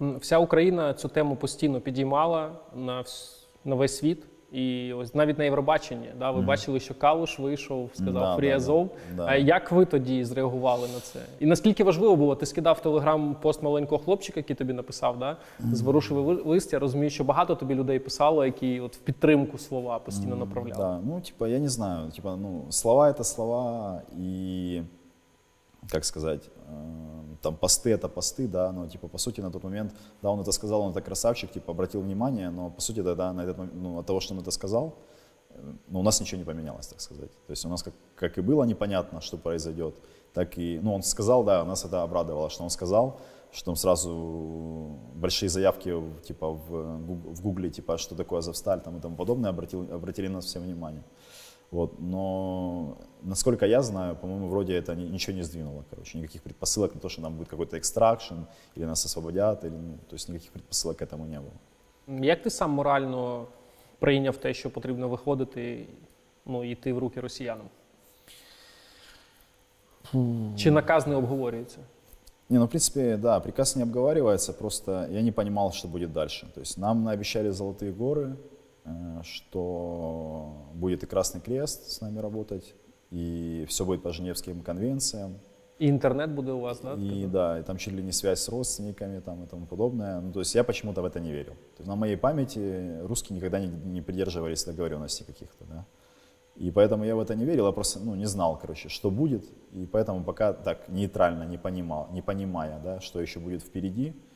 М, 0.00 0.18
Вся 0.18 0.38
Україна 0.38 0.94
цю 0.94 1.08
тему 1.08 1.36
постійно 1.36 1.80
підіймала 1.80 2.60
на, 2.74 3.02
вс- 3.02 3.44
на 3.64 3.74
весь 3.74 3.96
світ. 3.96 4.24
І 4.53 4.93
ось 4.93 5.15
навіть 5.15 5.37
на 5.37 5.43
Євробаченні, 5.43 6.09
да, 6.19 6.31
ви 6.31 6.37
Мгм. 6.37 6.47
бачили, 6.47 6.79
що 6.79 6.93
Калуш 6.93 7.39
вийшов, 7.39 7.89
сказав 7.93 8.13
Да, 8.13 8.35
Free 8.35 8.49
да, 8.49 8.55
Азов. 8.55 8.89
да. 9.15 9.25
А 9.27 9.35
Як 9.35 9.71
ви 9.71 9.85
тоді 9.85 10.25
зреагували 10.25 10.87
на 10.93 10.99
це? 10.99 11.19
І 11.39 11.45
наскільки 11.45 11.83
важливо 11.83 12.15
було? 12.15 12.35
Ти 12.35 12.45
скидав 12.45 12.81
телеграм 12.81 13.35
пост 13.41 13.63
маленького 13.63 14.03
хлопчика, 14.03 14.39
який 14.39 14.55
тобі 14.55 14.73
написав, 14.73 15.19
да? 15.19 15.37
зворушливий 15.59 16.35
ли- 16.35 16.41
лист. 16.45 16.73
Я 16.73 16.79
розумію, 16.79 17.09
що 17.09 17.23
багато 17.23 17.55
тобі 17.55 17.75
людей 17.75 17.99
писало, 17.99 18.45
які 18.45 18.79
от 18.79 18.95
в 18.95 18.99
підтримку 18.99 19.57
слова 19.57 19.99
постійно 19.99 20.35
направляли. 20.35 20.77
Да, 20.83 20.99
ну, 21.05 21.21
типа, 21.21 21.47
я 21.47 21.59
не 21.59 21.69
знаю, 21.69 22.11
типа, 22.11 22.35
ну, 22.35 22.61
слова 22.69 23.09
это 23.11 23.23
слова, 23.23 24.01
и, 24.19 24.81
как 25.89 26.05
сказать, 26.05 26.49
э, 26.67 27.35
там, 27.41 27.55
посты 27.55 27.91
это 27.91 28.09
посты, 28.09 28.47
да, 28.47 28.71
но, 28.71 28.87
типа, 28.87 29.07
по 29.07 29.17
сути, 29.17 29.41
на 29.41 29.51
тот 29.51 29.63
момент, 29.63 29.93
да, 30.21 30.29
он 30.29 30.39
это 30.39 30.51
сказал, 30.51 30.81
он 30.81 30.91
это 30.91 31.01
красавчик, 31.01 31.51
типа, 31.51 31.71
обратил 31.71 32.01
внимание, 32.01 32.49
но, 32.49 32.69
по 32.69 32.81
сути, 32.81 33.01
да, 33.01 33.15
да, 33.15 33.33
на 33.33 33.41
этот 33.41 33.57
момент, 33.57 33.75
ну, 33.75 33.99
от 33.99 34.05
того, 34.05 34.19
что 34.19 34.33
он 34.33 34.39
это 34.39 34.51
сказал, 34.51 34.95
э, 35.49 35.73
ну, 35.87 35.99
у 35.99 36.03
нас 36.03 36.21
ничего 36.21 36.39
не 36.39 36.45
поменялось, 36.45 36.87
так 36.87 37.01
сказать. 37.01 37.31
То 37.31 37.51
есть 37.51 37.65
у 37.65 37.69
нас 37.69 37.83
как, 37.83 37.93
как 38.15 38.37
и 38.37 38.41
было 38.41 38.63
непонятно, 38.63 39.21
что 39.21 39.37
произойдет, 39.37 39.95
так 40.33 40.57
и, 40.57 40.79
ну, 40.83 40.93
он 40.93 41.03
сказал, 41.03 41.43
да, 41.43 41.63
нас 41.63 41.85
это 41.85 42.03
обрадовало, 42.03 42.49
что 42.49 42.63
он 42.63 42.69
сказал, 42.69 43.19
что 43.51 43.65
там 43.65 43.75
сразу 43.75 44.97
большие 45.13 45.49
заявки, 45.49 45.93
типа, 46.23 46.49
в, 46.49 47.05
Гуг- 47.05 47.35
в 47.35 47.41
Гугле, 47.41 47.69
типа, 47.69 47.97
что 47.97 48.15
такое 48.15 48.39
Азовсталь, 48.39 48.81
там 48.81 48.97
и 48.97 48.99
тому 48.99 49.15
подобное, 49.15 49.51
обратил, 49.51 49.87
обратили 49.93 50.27
на 50.27 50.35
нас 50.35 50.45
все 50.45 50.59
внимание. 50.59 51.03
Вот, 51.72 52.00
но, 52.00 52.96
насколько 53.22 53.66
я 53.66 53.82
знаю, 53.82 54.16
по-моему, 54.16 54.48
вроде 54.48 54.72
это 54.78 54.94
ни- 54.94 55.08
ничего 55.08 55.36
не 55.36 55.42
сдвинуло, 55.42 55.84
короче, 55.90 56.18
никаких 56.18 56.42
предпосылок 56.42 56.94
на 56.94 57.00
то, 57.00 57.08
что 57.08 57.22
там 57.22 57.34
будет 57.36 57.48
какой-то 57.48 57.76
экстракшн, 57.76 58.34
или 58.76 58.86
нас 58.86 59.04
освободят, 59.04 59.64
или, 59.64 59.76
ну, 59.76 59.98
то 60.08 60.14
есть 60.14 60.28
никаких 60.28 60.52
предпосылок 60.52 60.96
к 60.96 61.02
этому 61.02 61.26
не 61.26 61.40
было. 61.40 62.22
Як 62.24 62.42
ти 62.42 62.50
сам 62.50 62.70
морально 62.70 63.46
прийняв 63.98 64.36
те, 64.36 64.54
що 64.54 64.70
потрібно 64.70 65.08
виходити 65.08 65.86
ну, 66.46 66.64
і 66.64 66.70
йти 66.70 66.92
в 66.92 66.98
руки 66.98 67.20
росіянам? 67.20 67.66
Чи 70.56 70.70
наказ 70.70 71.06
не 71.06 71.14
обговорюється? 71.16 71.78
Не, 72.48 72.58
ну, 72.58 72.64
в 72.64 72.68
принципе, 72.68 73.16
да, 73.16 73.40
приказ 73.40 73.76
не 73.76 73.82
обговаривается, 73.82 74.52
просто 74.52 75.06
я 75.10 75.22
не 75.22 75.32
понимал, 75.32 75.72
что 75.72 75.88
будет 75.88 76.12
дальше. 76.12 76.46
То 76.54 76.60
есть 76.60 76.78
нам 76.78 77.04
наобещали 77.04 77.50
золотые 77.50 77.92
горы, 77.92 78.22
э, 78.22 78.34
что 79.23 80.67
будет 80.73 81.03
и 81.03 81.05
Красный 81.05 81.41
Крест 81.41 81.89
с 81.91 82.01
нами 82.01 82.19
работать, 82.19 82.75
и 83.11 83.65
все 83.67 83.85
будет 83.85 84.03
по 84.03 84.11
Женевским 84.11 84.61
конвенциям. 84.61 85.35
І 85.79 85.87
інтернет 85.87 86.31
буде 86.31 86.51
у 86.51 86.59
вас, 86.59 86.81
да? 86.81 86.93
И 86.93 87.27
да, 87.27 87.59
и 87.59 87.63
там 87.63 87.77
чуть 87.77 87.93
ли 87.93 88.03
не 88.03 88.11
связь 88.11 88.43
с 88.43 88.49
родственниками 88.49 89.21
там, 89.21 89.43
и 89.43 89.47
тому 89.47 89.65
подобное. 89.65 90.21
Ну, 90.21 90.31
то 90.31 90.39
есть 90.39 90.55
я 90.55 90.63
почему-то 90.63 91.01
в 91.01 91.05
это 91.05 91.19
не 91.19 91.31
верил. 91.31 91.53
То 91.53 91.79
есть 91.79 91.87
на 91.87 91.95
моей 91.95 92.17
памяти 92.17 92.99
русские 93.07 93.37
никогда 93.37 93.59
не, 93.59 93.67
не 93.67 94.01
придерживались 94.01 94.65
договоренностей 94.65 95.25
каких-то, 95.25 95.65
да. 95.65 95.85
И 96.55 96.71
поэтому 96.71 97.05
я 97.05 97.15
в 97.15 97.19
это 97.19 97.35
не 97.35 97.45
верил, 97.45 97.65
я 97.65 97.71
просто 97.71 97.99
ну, 97.99 98.15
не 98.15 98.27
знал, 98.27 98.59
короче, 98.61 98.89
что 98.89 99.09
будет. 99.09 99.43
И 99.73 99.85
поэтому 99.85 100.23
пока 100.23 100.53
так 100.53 100.89
нейтрально 100.89 101.45
не 101.45 101.57
понимал, 101.57 102.07
не 102.13 102.21
понимая, 102.21 102.79
да, 102.83 102.99
что 102.99 103.21
еще 103.21 103.39
будет 103.39 103.61
впереди, 103.63 104.07
э, 104.07 104.32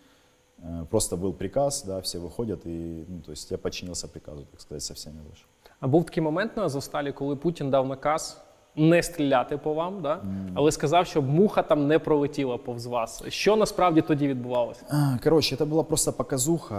просто 0.91 1.17
был 1.17 1.33
приказ, 1.33 1.85
да, 1.85 2.01
все 2.01 2.19
выходят, 2.19 2.67
и, 2.67 3.05
ну, 3.09 3.21
то 3.21 3.33
есть 3.33 3.51
я 3.51 3.59
подчинился 3.59 4.09
приказу, 4.09 4.47
так 4.51 4.61
сказать, 4.61 4.83
со 4.83 4.95
всеми 4.95 5.17
вышел. 5.21 5.47
А 5.81 5.89
був 5.89 6.05
такий 6.05 6.23
момент 6.23 6.57
на 6.57 6.63
Азовсталі, 6.65 7.13
коли 7.13 7.37
Путін 7.37 7.71
дав 7.71 7.87
наказ 7.89 8.41
не 8.77 9.03
стріляти 9.03 9.57
по 9.59 9.75
вам, 9.75 10.03
да? 10.03 10.23
але 10.55 10.73
сказав, 10.73 11.07
щоб 11.07 11.29
муха 11.29 11.63
там 11.63 11.87
не 11.87 11.99
пролетіла 11.99 12.59
повз 12.59 12.87
вас. 12.87 13.23
Що 13.29 13.57
насправді 13.57 14.01
тоді 14.03 14.29
відбувалося? 14.29 14.85
А, 14.89 15.19
Короче, 15.25 15.57
это 15.57 15.67
была 15.67 15.83
просто 15.85 16.13
показуха. 16.13 16.75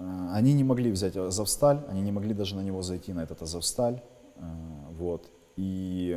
Э, 0.00 0.38
Они 0.38 0.54
не 0.54 0.64
могли 0.64 0.90
взять 0.92 1.16
Азовсталь, 1.16 1.76
они 1.90 2.02
не 2.02 2.12
могли 2.12 2.34
даже 2.34 2.56
на 2.56 2.62
него 2.62 2.82
зайти, 2.82 3.12
на 3.14 3.22
этот 3.22 3.42
Азовсталь. 3.42 3.92
Э, 3.92 4.42
Вот. 4.98 5.20
И, 5.58 6.16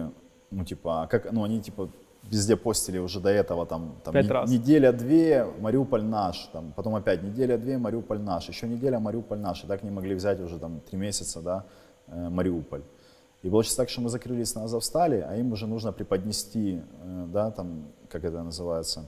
ну, 0.52 0.64
типа, 0.66 1.02
а 1.02 1.08
как, 1.08 1.32
ну, 1.32 1.44
они, 1.44 1.60
типа, 1.62 1.88
везде 2.31 2.57
постили 2.57 2.99
уже 2.99 3.21
до 3.21 3.29
этого, 3.31 3.67
там, 3.67 3.97
там 4.05 4.15
Пять 4.15 4.27
не- 4.27 4.31
раз. 4.33 4.51
неделя-две, 4.51 5.47
Мариуполь 5.61 6.03
наш, 6.05 6.49
там, 6.53 6.73
потом 6.77 6.95
опять 6.95 7.23
неделя-две, 7.23 7.79
Мариуполь 7.79 8.21
наш, 8.21 8.49
еще 8.49 8.67
неделя, 8.69 8.99
Мариуполь 8.99 9.39
наш. 9.39 9.65
И 9.65 9.67
так 9.67 9.83
не 9.83 9.91
могли 9.91 10.15
взять 10.15 10.41
уже 10.41 10.59
там 10.59 10.81
три 10.81 10.99
месяца, 10.99 11.41
да, 11.41 11.65
э, 12.09 12.29
Мариуполь. 12.29 12.83
И 13.43 13.49
сейчас 13.49 13.75
так, 13.77 13.89
что 13.89 14.01
мы 14.01 14.09
закрылись 14.09 14.55
на 14.55 14.65
Азовстале, 14.65 15.25
а 15.29 15.37
им 15.37 15.53
уже 15.53 15.67
нужно 15.67 15.93
преподнести, 15.93 16.83
э, 17.03 17.27
да, 17.33 17.51
там, 17.51 17.87
как 18.09 18.25
это 18.25 18.43
называется, 18.43 19.05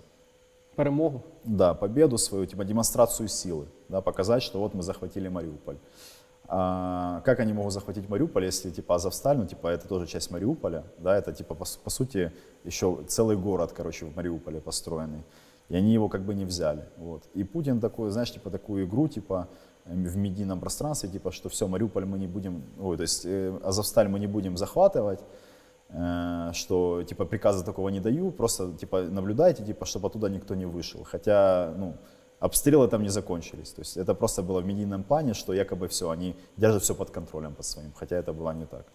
Перемогу. 0.77 1.25
да, 1.45 1.75
победу 1.75 2.19
свою, 2.19 2.47
типа 2.47 2.65
демонстрацию 2.65 3.29
силы, 3.29 3.67
да, 3.89 4.01
показать, 4.01 4.43
что 4.43 4.61
вот 4.61 4.75
мы 4.75 4.83
захватили 4.83 5.29
Мариуполь. 5.29 5.77
А 6.51 7.21
как 7.27 7.41
они 7.41 7.53
могут 7.53 7.75
захватить 7.75 8.09
Мариуполь, 8.09 8.47
если 8.47 8.71
типа 8.71 8.95
Азовсталь, 8.95 9.37
ну 9.37 9.47
типа 9.47 9.69
это 9.69 9.87
тоже 9.87 10.07
часть 10.07 10.31
Мариуполя, 10.31 10.83
да, 10.97 11.15
это 11.15 11.31
типа 11.31 11.55
по, 11.55 11.67
по 11.85 11.91
сути 11.91 12.33
еще 12.65 13.05
целый 13.07 13.37
город, 13.37 13.75
короче, 13.77 14.07
в 14.07 14.17
Мариуполе 14.17 14.59
построенный, 14.59 15.25
и 15.69 15.77
они 15.77 15.93
его 15.93 16.09
как 16.09 16.23
бы 16.23 16.35
не 16.35 16.47
взяли, 16.47 16.87
вот. 16.97 17.25
И 17.35 17.45
Путин 17.45 17.81
такой, 17.81 18.11
знаешь, 18.11 18.33
типа 18.33 18.49
такую 18.49 18.87
игру, 18.87 19.09
типа 19.09 19.47
эм, 19.85 20.05
в 20.05 20.17
медийном 20.17 20.59
пространстве, 20.59 21.11
типа, 21.11 21.33
что 21.33 21.51
все, 21.51 21.69
Мариуполь 21.69 22.07
мы 22.07 22.19
не 22.19 22.27
будем, 22.27 22.63
ой, 22.81 22.97
то 22.97 23.03
есть 23.03 23.27
э, 23.27 23.55
Азовсталь 23.63 24.09
мы 24.09 24.19
не 24.19 24.27
будем 24.27 24.57
захватывать, 24.57 25.21
э, 25.91 26.51
что 26.55 27.03
типа 27.03 27.27
приказа 27.27 27.63
такого 27.63 27.91
не 27.91 28.01
даю, 28.01 28.31
просто 28.31 28.73
типа 28.73 29.03
наблюдайте, 29.03 29.67
типа, 29.67 29.85
чтобы 29.85 30.09
оттуда 30.09 30.31
никто 30.31 30.55
не 30.55 30.65
вышел. 30.65 31.05
Хотя, 31.05 31.75
ну, 31.77 31.95
обстрелы 32.40 32.88
там 32.88 33.04
не 33.04 33.10
закончились. 33.10 33.72
То 33.72 33.82
есть 33.82 33.98
это 33.98 34.14
просто 34.14 34.44
было 34.44 34.62
в 34.62 34.66
медийном 34.66 35.04
плане, 35.04 35.34
что 35.34 35.54
якобы 35.54 35.88
все, 35.88 36.10
они 36.10 36.36
держат 36.58 36.84
все 36.84 36.96
под 36.96 37.10
контролем 37.10 37.54
под 37.54 37.66
своим, 37.66 37.92
хотя 37.94 38.16
это 38.16 38.34
было 38.34 38.54
не 38.54 38.66
так. 38.66 38.86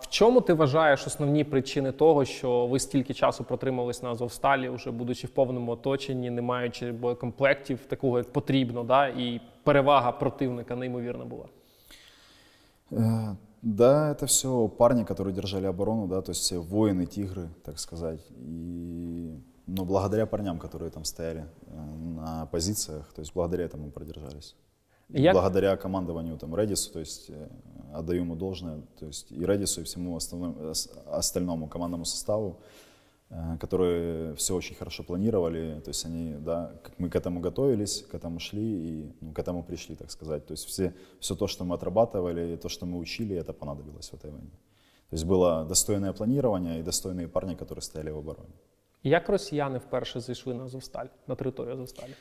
В 0.00 0.08
чому 0.08 0.40
ти 0.40 0.52
вважаєш 0.52 1.06
основні 1.06 1.44
причини 1.44 1.92
того, 1.92 2.24
що 2.24 2.66
ви 2.66 2.78
стільки 2.78 3.14
часу 3.14 3.44
протримались 3.44 4.02
на 4.02 4.10
Азовсталі, 4.10 4.68
вже 4.68 4.90
будучи 4.90 5.26
в 5.26 5.30
повному 5.30 5.72
оточенні, 5.72 6.30
не 6.30 6.42
маючи 6.42 6.92
боєкомплектів, 6.92 7.78
такого 7.88 8.18
як 8.18 8.32
потрібно, 8.32 8.84
да? 8.84 9.08
і 9.08 9.40
перевага 9.62 10.12
противника 10.12 10.76
неймовірна 10.76 11.24
була? 11.24 11.44
Э, 12.92 13.36
Да, 13.64 14.10
это 14.10 14.26
все 14.26 14.68
парни, 14.68 15.04
которые 15.04 15.32
держали 15.34 15.64
оборону, 15.64 16.06
да, 16.06 16.20
то 16.20 16.32
есть 16.32 16.42
все 16.42 16.58
воины, 16.58 17.06
тигры, 17.06 17.48
так 17.64 17.78
сказать. 17.78 18.20
И, 18.30 19.40
ну, 19.77 19.85
благодаря 19.85 20.25
парням, 20.25 20.59
которые 20.59 20.89
там 20.91 21.03
стояли 21.05 21.45
э, 21.67 21.95
на 22.15 22.45
позициях, 22.45 23.13
то 23.13 23.21
есть 23.21 23.33
благодаря 23.33 23.65
этому 23.65 23.85
мы 23.85 23.91
продержались. 23.91 24.55
Як- 25.09 25.33
Благодаря 25.33 25.75
командованию 25.77 26.37
там 26.37 26.55
Редису, 26.55 26.91
то 26.91 26.99
есть 26.99 27.29
э, 27.29 27.49
отдаю 27.93 28.21
ему 28.21 28.35
должное, 28.35 28.81
то 28.99 29.05
есть 29.07 29.31
и 29.31 29.45
Редису, 29.45 29.81
и 29.81 29.83
всему 29.83 30.15
основному, 30.15 30.55
э, 30.59 30.73
остальному 31.11 31.67
командному 31.67 32.05
составу, 32.05 32.59
которые 33.59 34.33
все 34.35 34.55
очень 34.55 34.75
хорошо 34.75 35.03
планировали, 35.03 35.79
то 35.85 35.89
есть 35.89 36.05
они, 36.05 36.33
да, 36.39 36.71
как 36.83 36.97
мы 36.97 37.09
к 37.11 37.15
этому 37.15 37.39
готовились, 37.39 38.01
к 38.11 38.15
этому 38.15 38.39
шли 38.39 38.61
и 38.61 39.11
ну, 39.21 39.33
к 39.33 39.39
этому 39.39 39.63
пришли, 39.63 39.95
так 39.95 40.09
сказать. 40.11 40.47
То 40.47 40.53
есть 40.53 40.65
все, 40.65 40.93
все 41.19 41.35
то, 41.35 41.45
что 41.47 41.63
мы 41.63 41.75
отрабатывали, 41.75 42.55
то, 42.57 42.69
что 42.69 42.85
мы 42.87 42.97
учили, 42.97 43.35
это 43.35 43.53
понадобилось 43.53 44.09
в 44.09 44.13
этой 44.15 44.31
войне. 44.31 44.49
То 45.09 45.15
есть 45.15 45.25
было 45.25 45.63
достойное 45.65 46.11
планирование 46.13 46.79
и 46.79 46.83
достойные 46.83 47.27
парни, 47.27 47.53
которые 47.55 47.83
стояли 47.83 48.09
в 48.11 48.17
обороне. 48.17 48.53
Як 49.02 49.28
росіяни 49.28 49.78
вперше 49.78 50.20
зайшли 50.20 50.54
на 50.54 50.64
Азовсталь, 50.64 51.06
на 51.26 51.34
територію 51.34 51.74
Азовсталі? 51.74 52.14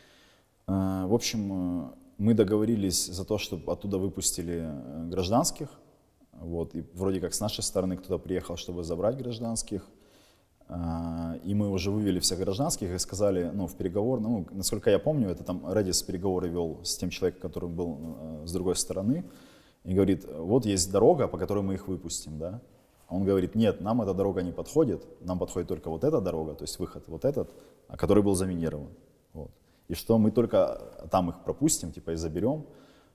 Э, 0.67 1.07
В 1.07 1.13
общем, 1.13 1.51
э, 1.51 1.89
мы 2.19 2.33
договорились 2.33 3.11
за 3.11 3.23
то, 3.23 3.37
чтобы 3.37 3.71
оттуда 3.71 3.97
выпустили 3.97 4.57
э, 4.57 5.09
гражданских. 5.11 5.67
Вот, 6.41 6.75
и 6.75 6.83
вроде 6.93 7.19
как 7.19 7.33
с 7.33 7.41
нашей 7.41 7.61
стороны 7.63 7.97
кто-то 7.97 8.19
приехал, 8.19 8.55
чтобы 8.55 8.83
забрать 8.83 9.17
гражданских. 9.17 9.81
А, 10.67 11.35
И 11.45 11.53
мы 11.53 11.69
уже 11.69 11.91
вывели 11.91 12.19
всех 12.19 12.39
гражданских 12.39 12.89
и 12.91 12.99
сказали, 12.99 13.51
ну, 13.53 13.67
в 13.67 13.75
переговор, 13.75 14.19
ну, 14.19 14.45
насколько 14.51 14.89
я 14.89 14.99
помню, 14.99 15.29
это 15.29 15.43
там 15.43 15.61
Редис 15.73 16.01
переговоры 16.01 16.49
вел 16.49 16.79
с 16.83 16.97
тем 16.97 17.09
человеком, 17.09 17.41
который 17.41 17.69
был 17.69 17.97
э, 17.97 18.47
с 18.47 18.51
другой 18.51 18.75
стороны, 18.75 19.23
и 19.85 19.93
говорит, 19.93 20.25
вот 20.37 20.65
есть 20.65 20.91
дорога, 20.91 21.27
по 21.27 21.37
которой 21.37 21.63
мы 21.63 21.73
их 21.73 21.87
выпустим, 21.87 22.39
да. 22.39 22.59
Он 23.08 23.24
говорит, 23.24 23.54
нет, 23.54 23.80
нам 23.80 24.02
эта 24.02 24.12
дорога 24.12 24.42
не 24.42 24.52
подходит, 24.52 25.02
нам 25.20 25.38
подходит 25.38 25.68
только 25.68 25.88
вот 25.88 26.04
эта 26.04 26.20
дорога, 26.20 26.54
то 26.54 26.64
есть 26.64 26.78
выход 26.78 27.04
вот 27.06 27.24
этот, 27.24 27.50
а 27.88 27.96
который 27.96 28.22
был 28.22 28.34
заминирован. 28.34 28.88
Вот. 29.32 29.50
И 29.88 29.94
что 29.94 30.18
мы 30.18 30.30
только 30.30 30.82
там 31.10 31.30
их 31.30 31.42
пропустим, 31.42 31.90
типа, 31.90 32.10
и 32.10 32.16
заберем, 32.16 32.66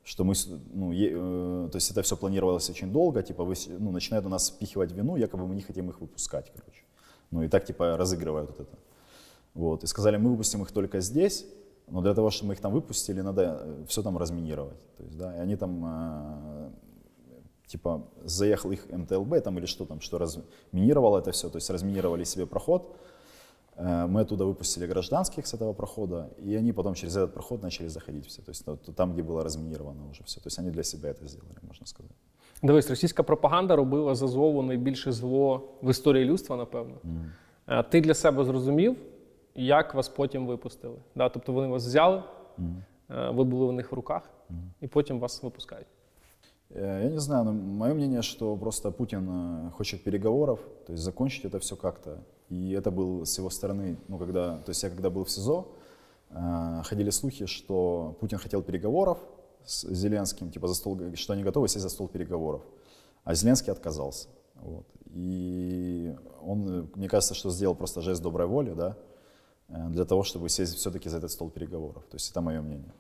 что 0.04 0.24
мы, 0.24 0.34
ну, 0.74 0.92
е- 0.92 1.12
э, 1.14 1.70
то 1.72 1.76
есть 1.76 1.92
это 1.92 2.02
все 2.02 2.18
планировалось 2.18 2.70
очень 2.70 2.92
долго, 2.92 3.22
типа 3.22 3.44
вы 3.44 3.54
ну, 3.80 3.92
начинают 3.92 4.26
у 4.26 4.30
нас 4.30 4.50
впихивать 4.50 4.92
вину, 4.92 5.16
якобы 5.16 5.48
мы 5.48 5.56
не 5.56 5.62
хотим 5.62 5.90
их 5.90 6.02
выпускать, 6.02 6.52
короче. 6.56 6.84
Ну 7.32 7.44
и 7.44 7.48
так 7.48 7.66
типа 7.66 7.96
разыгрывают 7.96 8.50
вот 8.50 8.60
это. 8.60 8.78
Вот, 9.54 9.84
и 9.84 9.88
сказали, 9.88 10.18
мы 10.18 10.32
выпустим 10.32 10.64
их 10.64 10.72
только 10.72 11.00
здесь, 11.00 11.46
но 11.88 12.02
для 12.02 12.14
того, 12.14 12.32
чтобы 12.32 12.50
мы 12.50 12.54
их 12.56 12.60
там 12.60 12.74
выпустили, 12.74 13.22
надо 13.22 13.86
все 13.88 14.02
там 14.02 14.18
разминировать. 14.18 14.80
То 14.98 15.04
есть, 15.04 15.18
да, 15.18 15.36
и 15.36 15.40
они 15.40 15.56
там, 15.56 15.84
э, 15.86 16.63
типа, 17.67 18.03
заехал 18.25 18.73
их 18.73 18.87
МТЛБ 18.91 19.43
там 19.43 19.59
или 19.59 19.67
что 19.67 19.85
там, 19.85 20.01
что 20.01 20.19
разминировало 20.19 21.19
это 21.19 21.31
все, 21.31 21.49
то 21.49 21.59
есть 21.59 21.71
разминировали 21.71 22.25
себе 22.25 22.47
проход, 22.47 22.97
Э, 23.79 24.07
Мы 24.07 24.21
оттуда 24.21 24.45
выпустили 24.45 24.87
гражданских 24.87 25.47
с 25.47 25.55
этого 25.55 25.73
прохода, 25.73 26.31
и 26.45 26.57
они 26.57 26.73
потом 26.73 26.95
через 26.95 27.17
этот 27.17 27.33
проход 27.35 27.63
начали 27.63 27.89
заходить 27.89 28.27
все. 28.27 28.43
То 28.43 28.51
есть 28.51 28.67
ну, 28.67 28.77
там, 28.77 29.13
где 29.13 29.23
было 29.23 29.45
разминировано 29.45 30.09
уже 30.11 30.25
все. 30.25 30.41
То 30.41 30.49
есть 30.49 30.59
они 30.59 30.71
для 30.71 30.83
себя 30.83 31.11
это 31.11 31.29
сделали, 31.29 31.59
можно 31.63 31.87
сказать. 31.87 32.13
Дивись, 32.63 32.91
російська 32.91 33.23
пропаганда 33.23 33.77
робила 33.77 34.15
з 34.15 34.23
Азову 34.23 34.63
найбільше 34.63 35.13
зло 35.13 35.63
в 35.83 35.91
історії 35.91 36.25
людства, 36.25 36.57
напевно. 36.57 36.95
Е, 37.69 37.83
Ти 37.83 38.01
для 38.01 38.15
себе 38.15 38.45
зрозумів, 38.45 38.97
як 39.55 39.95
вас 39.95 40.09
потім 40.09 40.47
випустили. 40.47 40.97
Да? 41.15 41.29
Тобто 41.29 41.53
вони 41.53 41.69
вас 41.69 41.87
взяли, 41.87 42.23
е, 43.11 43.31
ви 43.31 43.45
були 43.45 43.67
у 43.67 43.73
них 43.73 43.93
в 43.93 43.95
руках, 43.95 44.23
і 44.81 44.87
потім 44.89 45.21
вас 45.21 45.43
випускають. 45.43 45.87
Э, 46.74 47.04
Я 47.04 47.10
не 47.10 47.20
знаю, 47.20 47.46
но 47.46 47.54
мое 47.54 47.94
мнение, 47.94 48.22
что 48.22 48.56
просто 48.58 48.92
Путин 48.92 49.28
э, 49.30 49.72
хочет 49.72 50.04
переговоров, 50.04 50.60
то 50.86 50.94
есть 50.94 51.04
закончить 51.04 51.46
это 51.46 51.60
все 51.60 51.76
как-то. 51.76 52.24
И 52.50 52.72
это 52.72 52.92
был 52.92 53.26
с 53.26 53.38
его 53.38 53.50
стороны, 53.50 53.98
ну 54.08 54.18
когда, 54.18 54.58
то 54.58 54.70
есть 54.70 54.84
я 54.84 54.90
когда 54.90 55.10
был 55.10 55.24
в 55.24 55.30
СИЗО, 55.30 55.68
э, 56.30 56.82
ходили 56.84 57.12
слухи, 57.12 57.46
что 57.46 58.18
Путин 58.20 58.38
хотел 58.38 58.62
переговоров 58.62 59.20
с 59.66 59.88
Зеленским, 59.94 60.52
типа 60.52 60.68
за 60.68 60.74
стол, 60.76 61.00
что 61.16 61.34
они 61.34 61.44
готовы 61.44 61.68
сесть 61.68 61.84
за 61.84 61.90
стол 61.90 62.08
переговоров, 62.08 62.62
а 63.24 63.36
Зеленский 63.36 63.72
отказался. 63.72 64.28
Вот. 64.56 64.86
И 65.06 66.16
он, 66.42 66.90
мне 66.96 67.08
кажется, 67.08 67.36
что 67.36 67.52
сделал 67.52 67.76
просто 67.76 68.02
жест 68.02 68.22
доброй 68.22 68.48
воли, 68.48 68.74
да, 68.74 68.98
для 69.70 70.06
того, 70.06 70.24
чтобы 70.24 70.50
сесть 70.50 70.76
все-таки 70.76 71.10
за 71.10 71.18
этот 71.18 71.32
стол 71.32 71.50
переговоров. 71.50 72.04
То 72.10 72.16
есть 72.16 72.32
это 72.32 72.42
мое 72.42 72.62
мнение. 72.62 72.94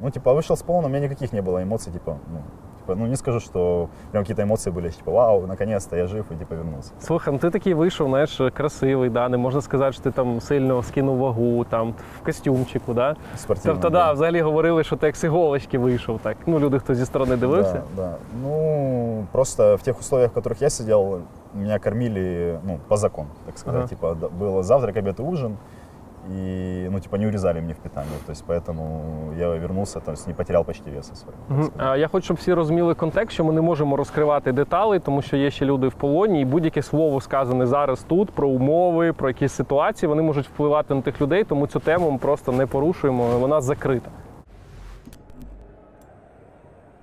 Ну, 0.00 0.10
типа, 0.10 0.32
вышел 0.32 0.56
с 0.56 0.62
полом, 0.62 0.84
у 0.84 0.88
меня 0.88 1.00
никаких 1.00 1.32
не 1.32 1.42
было 1.42 1.62
эмоций, 1.62 1.92
типа, 1.92 2.18
ну, 2.30 2.40
типа, 2.78 2.94
ну, 2.94 3.06
не 3.06 3.16
скажу, 3.16 3.40
что 3.40 3.88
прям 4.12 4.22
какие-то 4.22 4.42
эмоции 4.42 4.70
были, 4.70 4.90
типа, 4.90 5.10
вау, 5.10 5.46
наконец-то 5.46 5.96
я 5.96 6.06
жив 6.06 6.30
и, 6.30 6.36
типа, 6.36 6.54
вернулся. 6.54 6.92
Слухай, 7.00 7.32
ну 7.32 7.38
ти 7.38 7.50
такий 7.50 7.74
вийшов, 7.74 8.08
знаєш, 8.08 8.40
красивий, 8.54 9.10
да? 9.10 9.28
не 9.28 9.36
можна 9.36 9.60
сказати, 9.60 9.92
що 9.92 10.02
ти 10.02 10.10
там 10.10 10.40
сильно 10.40 10.82
скинув 10.82 11.18
вагу, 11.18 11.64
там 11.64 11.94
в 12.20 12.24
костюмчику. 12.24 12.94
Да? 12.94 13.16
Спортивно, 13.36 13.72
тобто, 13.72 13.90
да, 13.90 14.06
да. 14.06 14.12
взагалі 14.12 14.40
говорили, 14.40 14.84
що 14.84 14.96
ти 14.96 15.06
як 15.06 15.16
з 15.16 15.24
іголочки 15.24 15.78
вийшов. 15.78 16.20
Так. 16.22 16.36
Ну, 16.46 16.58
люди, 16.58 16.78
хто 16.78 16.94
зі 16.94 17.06
сторони 17.06 17.36
дивився. 17.36 17.82
Да, 17.96 18.02
да. 18.02 18.16
Ну, 18.42 19.26
просто 19.32 19.76
в 19.76 19.82
тех 19.82 20.00
условиях, 20.00 20.30
в 20.30 20.34
которых 20.34 20.62
я 20.62 20.70
сидел, 20.70 21.20
меня 21.54 21.78
кормили, 21.78 22.58
ну, 22.64 22.78
по 22.88 22.96
закону, 22.96 23.28
так 23.46 23.58
сказать. 23.58 23.80
Ага. 23.80 23.88
Типа, 23.88 24.14
да, 24.14 24.28
был 24.28 24.62
завтрак, 24.62 24.96
обед 24.96 25.20
и 25.20 25.22
ужин, 25.22 25.56
и, 26.29 26.89
ну, 26.91 26.99
типа, 26.99 27.17
не 27.17 27.27
урезали 27.27 27.59
мне 27.59 27.73
в 27.73 27.77
питании. 27.77 28.17
То 28.25 28.31
есть, 28.31 28.43
поэтому 28.47 29.33
я 29.37 29.47
вернулся, 29.49 29.99
то 29.99 30.11
есть, 30.11 30.27
не 30.27 30.33
потерял 30.33 30.63
почти 30.63 30.89
веса 30.89 31.15
своего. 31.15 31.71
А 31.77 31.97
Я 31.97 32.07
хочу, 32.07 32.25
щоб 32.25 32.37
всі 32.37 32.53
розуміли 32.53 32.93
контекст, 32.93 33.33
що 33.33 33.43
ми 33.43 33.53
не 33.53 33.61
можемо 33.61 33.95
розкривати 33.95 34.51
деталі, 34.51 34.99
тому 34.99 35.21
що 35.21 35.37
є 35.37 35.51
ще 35.51 35.65
люди 35.65 35.87
в 35.87 35.93
полоні, 35.93 36.41
і 36.41 36.45
будь-яке 36.45 36.81
слово 36.81 37.21
сказане 37.21 37.65
зараз 37.65 38.03
тут 38.03 38.31
про 38.31 38.49
умови, 38.49 39.13
про 39.13 39.27
якісь 39.29 39.51
ситуації, 39.53 40.09
вони 40.09 40.21
можуть 40.21 40.47
впливати 40.47 40.93
на 40.93 41.01
тих 41.01 41.21
людей, 41.21 41.43
тому 41.43 41.67
цю 41.67 41.79
тему 41.79 42.11
ми 42.11 42.17
просто 42.17 42.51
не 42.51 42.65
порушуємо, 42.65 43.23
вона 43.39 43.61
закрита. 43.61 44.09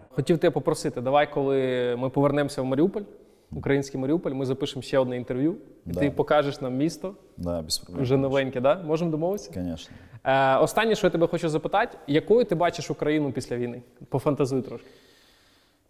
Хотів 0.09 0.39
тебе 0.39 0.51
попросити, 0.51 1.01
давай, 1.01 1.31
коли 1.31 1.97
ми 1.99 2.09
повернемося 2.09 2.63
в 2.63 2.65
Маріуполь, 2.65 3.03
український 3.52 4.00
Маріуполь, 4.02 4.32
ми 4.32 4.46
запишемо 4.46 4.82
ще 4.82 5.00
одне 5.00 5.18
інтерв'ю, 5.18 5.56
і 5.86 5.90
Да. 5.92 6.00
ти 6.00 6.12
покажеш 6.12 6.62
нам 6.62 6.76
місто. 6.78 7.16
Да, 7.38 7.62
без 7.62 7.78
проблем. 7.78 8.04
Вже 8.04 8.18
новеньке, 8.18 8.62
да? 8.62 8.84
Можемо 8.84 9.12
домовитися? 9.12 9.52
Конечно. 9.54 9.96
Е, 10.24 10.58
останнє, 10.58 10.96
що 10.96 11.08
я 11.08 11.12
тебе 11.12 11.28
хочу 11.28 11.50
запитати, 11.50 11.98
якою 12.08 12.46
ти 12.46 12.56
бачиш 12.56 12.92
Україну 12.92 13.32
після 13.32 13.58
війни? 13.58 13.82
Пофантазуй 14.10 14.62
трошки. 14.62 14.88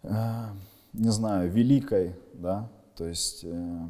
Э, 0.04 0.48
не 0.92 1.10
знаю, 1.12 1.50
великой, 1.50 2.12
да, 2.34 2.68
то 2.94 3.04
есть 3.04 3.44
э, 3.44 3.86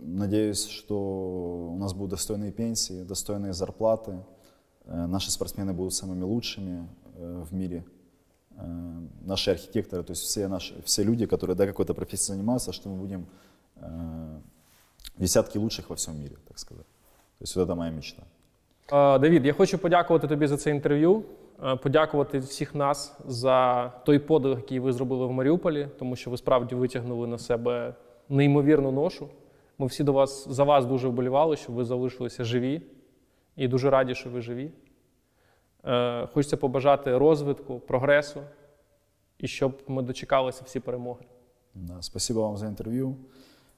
надеюсь, 0.00 0.68
что 0.68 0.96
у 0.96 1.76
нас 1.78 1.92
будут 1.92 2.10
достойные 2.10 2.50
пенсии, 2.52 3.02
достойные 3.04 3.52
зарплаты, 3.52 4.12
э, 4.86 5.06
наши 5.06 5.30
спортсмены 5.30 5.72
будут 5.72 5.92
самыми 5.92 6.22
лучшими 6.24 6.88
э, 7.18 7.42
в 7.50 7.54
мире, 7.54 7.76
э, 7.76 7.82
наши 9.26 9.50
архитекторы, 9.50 10.02
то 10.02 10.12
есть 10.12 10.22
все, 10.22 10.48
наши, 10.48 10.74
все 10.84 11.02
люди, 11.02 11.26
которые 11.26 11.56
да, 11.56 11.66
какой-то 11.66 11.94
профессией 11.94 12.36
занимаются, 12.36 12.72
что 12.72 12.88
мы 12.88 12.96
будем 12.96 13.26
э, 13.76 14.40
десятки 15.18 15.58
лучших 15.58 15.90
во 15.90 15.96
всем 15.96 16.20
мире, 16.20 16.36
так 16.48 16.58
сказать. 16.58 16.86
То 17.38 17.42
есть 17.42 17.56
вот 17.56 17.68
это 17.68 17.74
моя 17.74 17.90
мечта. 17.90 18.22
Е, 18.92 19.18
Давід, 19.18 19.46
я 19.46 19.52
хочу 19.52 19.78
подякувати 19.78 20.28
тобі 20.28 20.46
за 20.46 20.56
це 20.56 20.70
інтерв'ю, 20.70 21.22
е, 21.64 21.76
подякувати 21.76 22.38
всіх 22.38 22.74
нас 22.74 23.16
за 23.26 23.88
той 24.06 24.18
подвиг, 24.18 24.56
який 24.56 24.80
ви 24.80 24.92
зробили 24.92 25.26
в 25.26 25.32
Маріуполі, 25.32 25.88
тому 25.98 26.16
що 26.16 26.30
ви 26.30 26.36
справді 26.36 26.74
витягнули 26.74 27.26
на 27.26 27.38
себе 27.38 27.94
неймовірну 28.28 28.92
ношу. 28.92 29.28
Ми 29.78 29.86
всі 29.86 30.04
до 30.04 30.12
вас 30.12 30.48
за 30.48 30.64
вас 30.64 30.86
дуже 30.86 31.08
вболівали, 31.08 31.56
щоб 31.56 31.74
ви 31.74 31.84
залишилися 31.84 32.44
живі, 32.44 32.82
і 33.56 33.68
дуже 33.68 33.90
раді, 33.90 34.14
що 34.14 34.30
ви 34.30 34.40
живі. 34.40 34.70
Е, 35.84 36.26
Хочеться 36.26 36.56
побажати 36.56 37.18
розвитку, 37.18 37.80
прогресу, 37.80 38.42
і 39.38 39.48
щоб 39.48 39.82
ми 39.86 40.02
дочекалися 40.02 40.62
всі 40.64 40.80
перемоги. 40.80 41.24
Да, 41.74 42.02
спасибо 42.02 42.42
вам 42.42 42.56
за 42.56 42.66
интервью. 42.66 43.16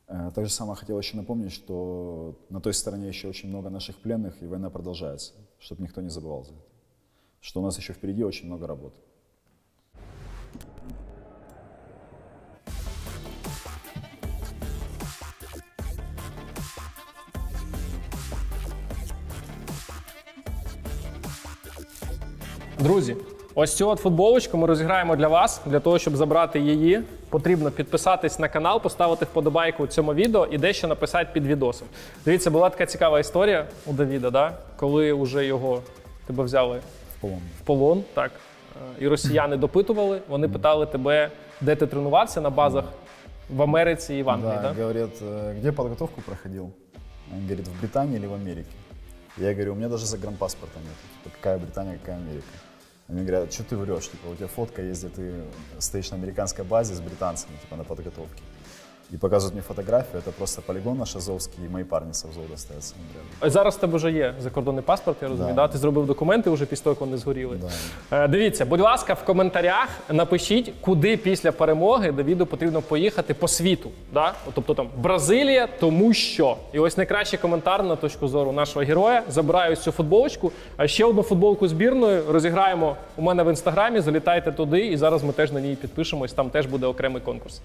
Э, 0.08 0.32
Также 0.32 0.50
самое 0.52 0.76
хотел 0.76 0.98
еще 0.98 1.16
напомнить, 1.16 1.52
что 1.52 2.34
на 2.50 2.60
той 2.60 2.72
стороне 2.72 3.08
еще 3.08 3.28
очень 3.28 3.48
много 3.50 3.70
наших 3.70 3.96
пленных, 3.96 4.42
и 4.42 4.46
война 4.46 4.70
продолжается, 4.70 5.32
чтобы 5.58 5.82
никто 5.82 6.00
не 6.00 6.08
забывал 6.10 6.44
за 6.44 6.52
это. 6.52 6.62
Что 7.40 7.60
у 7.60 7.64
нас 7.64 7.78
еще 7.78 7.92
впереди 7.92 8.24
очень 8.24 8.46
много 8.46 8.66
работы. 8.66 8.96
Друзі, 22.83 23.15
ось 23.55 23.75
цю 23.77 23.89
от 23.89 23.99
футболочку 23.99 24.57
ми 24.57 24.67
розіграємо 24.67 25.15
для 25.15 25.27
вас. 25.27 25.61
Для 25.65 25.79
того, 25.79 25.99
щоб 25.99 26.15
забрати 26.15 26.59
її, 26.59 27.01
потрібно 27.29 27.71
підписатись 27.71 28.39
на 28.39 28.49
канал, 28.49 28.81
поставити 28.81 29.25
вподобайку 29.25 29.87
цьому 29.87 30.13
відео 30.13 30.47
і 30.51 30.57
дещо 30.57 30.87
написати 30.87 31.29
під 31.33 31.45
відосом. 31.45 31.87
Дивіться, 32.25 32.51
була 32.51 32.69
така 32.69 32.85
цікава 32.85 33.19
історія 33.19 33.65
у 33.85 33.93
Давіда, 33.93 34.29
да? 34.31 34.53
коли 34.77 35.13
вже 35.13 35.45
його 35.45 35.81
тебе 36.27 36.43
взяли 36.43 36.77
В 37.17 37.21
полон. 37.21 37.39
в 37.61 37.65
полон, 37.65 38.03
так. 38.13 38.31
е, 38.99 39.03
І 39.03 39.07
росіяни 39.07 39.57
допитували, 39.57 40.21
вони 40.27 40.47
питали 40.49 40.85
тебе, 40.85 41.29
де 41.61 41.75
ти 41.75 41.87
тренувався 41.87 42.41
на 42.41 42.49
базах 42.49 42.85
в 43.49 43.61
Америці 43.61 44.15
і 44.15 44.23
в 44.23 44.29
Англії. 44.29 44.53
Да, 44.61 44.73
Да? 44.73 44.81
говорят, 44.81 45.21
э, 45.21 45.57
где 45.59 45.71
подготовку 45.71 46.21
проходил? 46.21 46.69
Он 47.33 47.41
говорит, 47.41 47.67
в 47.67 47.79
Британии 47.79 48.17
или 48.17 48.27
в 48.27 48.33
Америке? 48.33 48.69
Я 49.37 49.51
говорю, 49.53 49.71
у 49.71 49.75
меня 49.75 49.89
даже 49.89 50.05
загранпаспорта 50.05 50.79
нет. 50.79 51.23
Типа, 51.23 51.35
какая 51.41 51.57
Британия, 51.57 51.97
какая 52.01 52.17
Америка? 52.17 52.45
Они 53.07 53.21
говорят, 53.21 53.51
что 53.51 53.63
ты 53.63 53.77
врешь? 53.77 54.09
Типа, 54.09 54.27
у 54.27 54.35
тебя 54.35 54.47
фотка 54.47 54.81
есть, 54.81 55.03
где 55.03 55.13
ты 55.13 55.43
стоишь 55.79 56.09
на 56.11 56.17
американской 56.17 56.63
базе 56.63 56.93
с 56.93 57.01
британцами, 57.01 57.57
типа, 57.57 57.75
на 57.75 57.83
подготовке. 57.83 58.41
И 59.11 59.17
показывают 59.17 59.53
мне 59.53 59.61
фотографию, 59.61 60.21
это 60.21 60.31
просто 60.31 60.61
полигон 60.61 60.97
наш 60.97 61.15
Азовский, 61.15 61.65
и 61.65 61.67
мои 61.67 61.83
парни 61.83 62.13
с 62.13 62.25
Азова 62.25 62.53
остаются. 62.53 62.95
Они 63.41 63.51
Зараз 63.51 63.75
в 63.75 63.79
тебе 63.79 63.97
вже 63.97 64.11
є 64.11 64.33
закордонний 64.39 64.83
паспорт, 64.83 65.17
я 65.21 65.27
розумію. 65.27 65.55
Да. 65.55 65.61
Да. 65.61 65.67
Ти 65.67 65.77
зробив 65.77 66.05
документи 66.05 66.49
вже 66.49 66.65
після 66.65 66.83
того, 66.83 66.93
як 66.93 67.01
вони 67.01 67.17
згоріли. 67.17 67.57
Да. 68.09 68.23
Е, 68.23 68.27
Дивіться, 68.27 68.65
будь 68.65 68.79
ласка, 68.79 69.13
в 69.13 69.25
коментарях 69.25 69.87
напишіть, 70.09 70.73
куди 70.81 71.17
після 71.17 71.51
перемоги 71.51 72.11
Давіду 72.11 72.45
потрібно 72.45 72.81
поїхати 72.81 73.33
по 73.33 73.47
світу. 73.47 73.89
Да? 74.13 74.33
Тобто 74.53 74.73
там 74.73 74.89
Бразилія, 74.97 75.67
тому 75.79 76.13
що. 76.13 76.57
І 76.73 76.79
ось 76.79 76.97
найкращий 76.97 77.39
коментар 77.39 77.83
на 77.83 77.95
точку 77.95 78.27
зору 78.27 78.51
нашого 78.51 78.85
героя. 78.85 79.23
Забираю 79.29 79.75
цю 79.75 79.91
футболочку. 79.91 80.51
А 80.77 80.87
ще 80.87 81.05
одну 81.05 81.23
футболку 81.23 81.67
збірною 81.67 82.23
розіграємо 82.29 82.95
у 83.17 83.21
мене 83.21 83.43
в 83.43 83.49
інстаграмі. 83.49 83.99
Залітайте 83.99 84.51
туди, 84.51 84.87
і 84.87 84.97
зараз 84.97 85.23
ми 85.23 85.33
теж 85.33 85.51
на 85.51 85.61
ній 85.61 85.75
підпишемось. 85.75 86.33
Там 86.33 86.49
теж 86.49 86.65
буде 86.65 86.85
окремий 86.87 87.21
конкурс. 87.21 87.61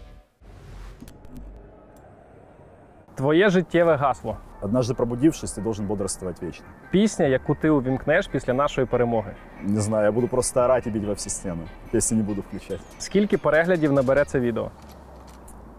Твоє 3.17 3.49
життєве 3.49 3.95
гасло. 3.95 4.37
Однажды 4.61 4.93
пробудившись, 4.93 5.57
ты 5.57 5.61
должен 5.61 5.85
бодрствовать 5.87 6.41
вечно. 6.41 6.65
Пісня, 6.91 7.25
яку 7.25 7.55
ти 7.55 7.69
увімкнеш 7.69 8.27
після 8.27 8.53
нашої 8.53 8.87
перемоги. 8.87 9.35
Не 9.61 9.81
знаю, 9.81 10.05
я 10.05 10.11
буду 10.11 10.27
просто 10.27 10.61
орать 10.61 10.87
и 10.87 10.89
бить 10.89 11.05
во 11.05 11.13
все 11.13 11.29
стены. 11.29 11.67
Песни 11.91 12.17
не 12.17 12.23
буду 12.23 12.41
включать. 12.41 12.79
Скільки 12.99 13.37
переглядів 13.37 13.93
набере 13.93 14.25
це 14.25 14.39
відео? 14.39 14.71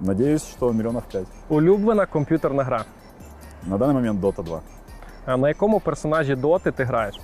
Надеюсь, 0.01 0.43
что 0.51 0.73
миллионов 0.73 1.03
пять. 1.13 1.27
Улюблена 1.49 2.07
комп'ютерна 2.07 2.65
гра. 2.65 2.85
На 3.67 3.79
данный 3.79 3.95
момент 3.95 4.21
Dota 4.21 4.43
2. 4.43 4.61
А 5.27 5.37
на 5.37 5.49
якому 5.49 5.81
персонажі 5.81 6.35
доти 6.35 6.73
ти 6.73 6.85
граєш? 6.85 7.21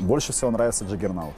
Больше 0.00 0.32
всего 0.32 0.52
нравится 0.52 0.84
Джаггернаут. 0.84 1.34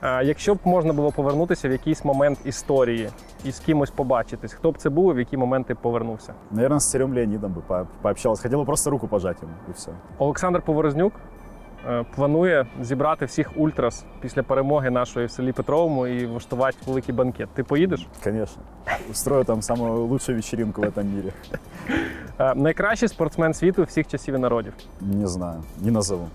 А 0.00 0.22
якщо 0.22 0.54
б 0.54 0.58
можна 0.64 0.92
було 0.92 1.12
повернутися 1.12 1.68
в 1.68 1.72
якийсь 1.72 2.04
момент 2.04 2.38
історії 2.44 3.08
і 3.44 3.52
з 3.52 3.58
кимось 3.58 3.90
побачитись, 3.90 4.52
хто 4.52 4.70
б 4.72 4.78
це 4.78 4.90
був 4.90 5.10
і 5.12 5.14
в 5.14 5.18
які 5.18 5.36
моменти 5.36 5.74
повернувся? 5.74 6.34
Наверное, 6.50 6.80
с 6.80 6.90
Царем 6.90 7.14
Леонидом 7.14 7.52
бы 7.54 7.60
по- 7.66 7.86
пообщался. 8.02 8.42
Хотел 8.42 8.60
бы 8.60 8.64
просто 8.66 8.90
руку 8.90 9.08
пожать 9.08 9.42
ему, 9.42 9.52
и 9.68 9.72
все. 9.72 9.90
Олександр 10.18 10.62
Поворознюк 10.62 11.12
е, 11.88 12.04
планує 12.14 12.66
зібрати 12.80 13.24
всіх 13.24 13.50
ультрас 13.56 14.04
після 14.20 14.42
перемоги 14.42 14.90
нашої 14.90 15.26
в 15.26 15.30
селі 15.30 15.52
Петровому 15.52 16.06
і 16.06 16.26
влаштувати 16.26 16.76
великий 16.86 17.14
банкет. 17.14 17.48
Ти 17.54 17.62
поїдеш? 17.64 18.06
Конечно. 18.24 18.62
Устрою 19.10 19.44
там 19.44 19.62
самую 19.62 19.92
лучшую 20.06 20.38
вечеринку 20.38 20.80
в 20.80 20.84
этом 20.84 21.04
мире. 21.04 21.32
Е, 22.38 22.54
Найкращий 22.54 23.08
спортсмен 23.08 23.54
світу 23.54 23.82
всіх 23.84 24.06
часів 24.08 24.34
і 24.34 24.38
народів. 24.38 24.72
Не 25.00 25.26
знаю, 25.26 25.62
не 25.82 25.90
назову. 25.90 26.28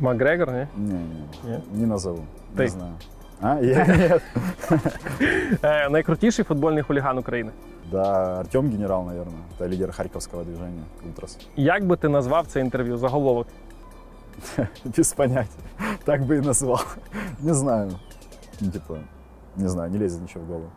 Макгрегор, 0.00 0.52
ні? 0.52 0.66
Не, 0.76 0.92
не, 0.94 1.50
Нет? 1.50 1.60
не 1.74 1.86
назову. 1.86 2.24
Ты? 2.56 2.62
Не 2.62 2.68
знаю. 2.68 2.92
А, 3.40 3.60
я 3.60 3.86
нет. 3.86 4.22
Е, 5.64 5.88
Найкрутіший 5.88 6.44
футбольний 6.44 6.82
хуліган 6.82 7.18
України. 7.18 7.50
Да, 7.92 8.40
Артем 8.40 8.70
Генерал, 8.70 9.04
наверное. 9.06 9.40
Это 9.58 9.68
лидер 9.68 9.92
харьковского 9.92 10.44
движения 10.44 10.82
Ультрас. 11.06 11.38
Як 11.56 11.84
би 11.86 11.96
ти 11.96 12.08
назвав 12.08 12.46
це 12.46 12.60
інтерв'ю 12.60 12.96
заголовок? 12.96 13.46
Без 14.96 15.12
понятия. 15.12 15.64
Так 16.04 16.22
бы 16.22 16.34
и 16.34 16.40
назвал. 16.40 16.80
Не 17.42 17.54
знаю. 17.54 17.90
Ну, 18.60 18.70
типа, 18.70 18.94
не 19.56 19.68
знаю, 19.68 19.90
не 19.90 19.98
лезет 19.98 20.22
ничего 20.22 20.44
в 20.44 20.48
голову. 20.48 20.70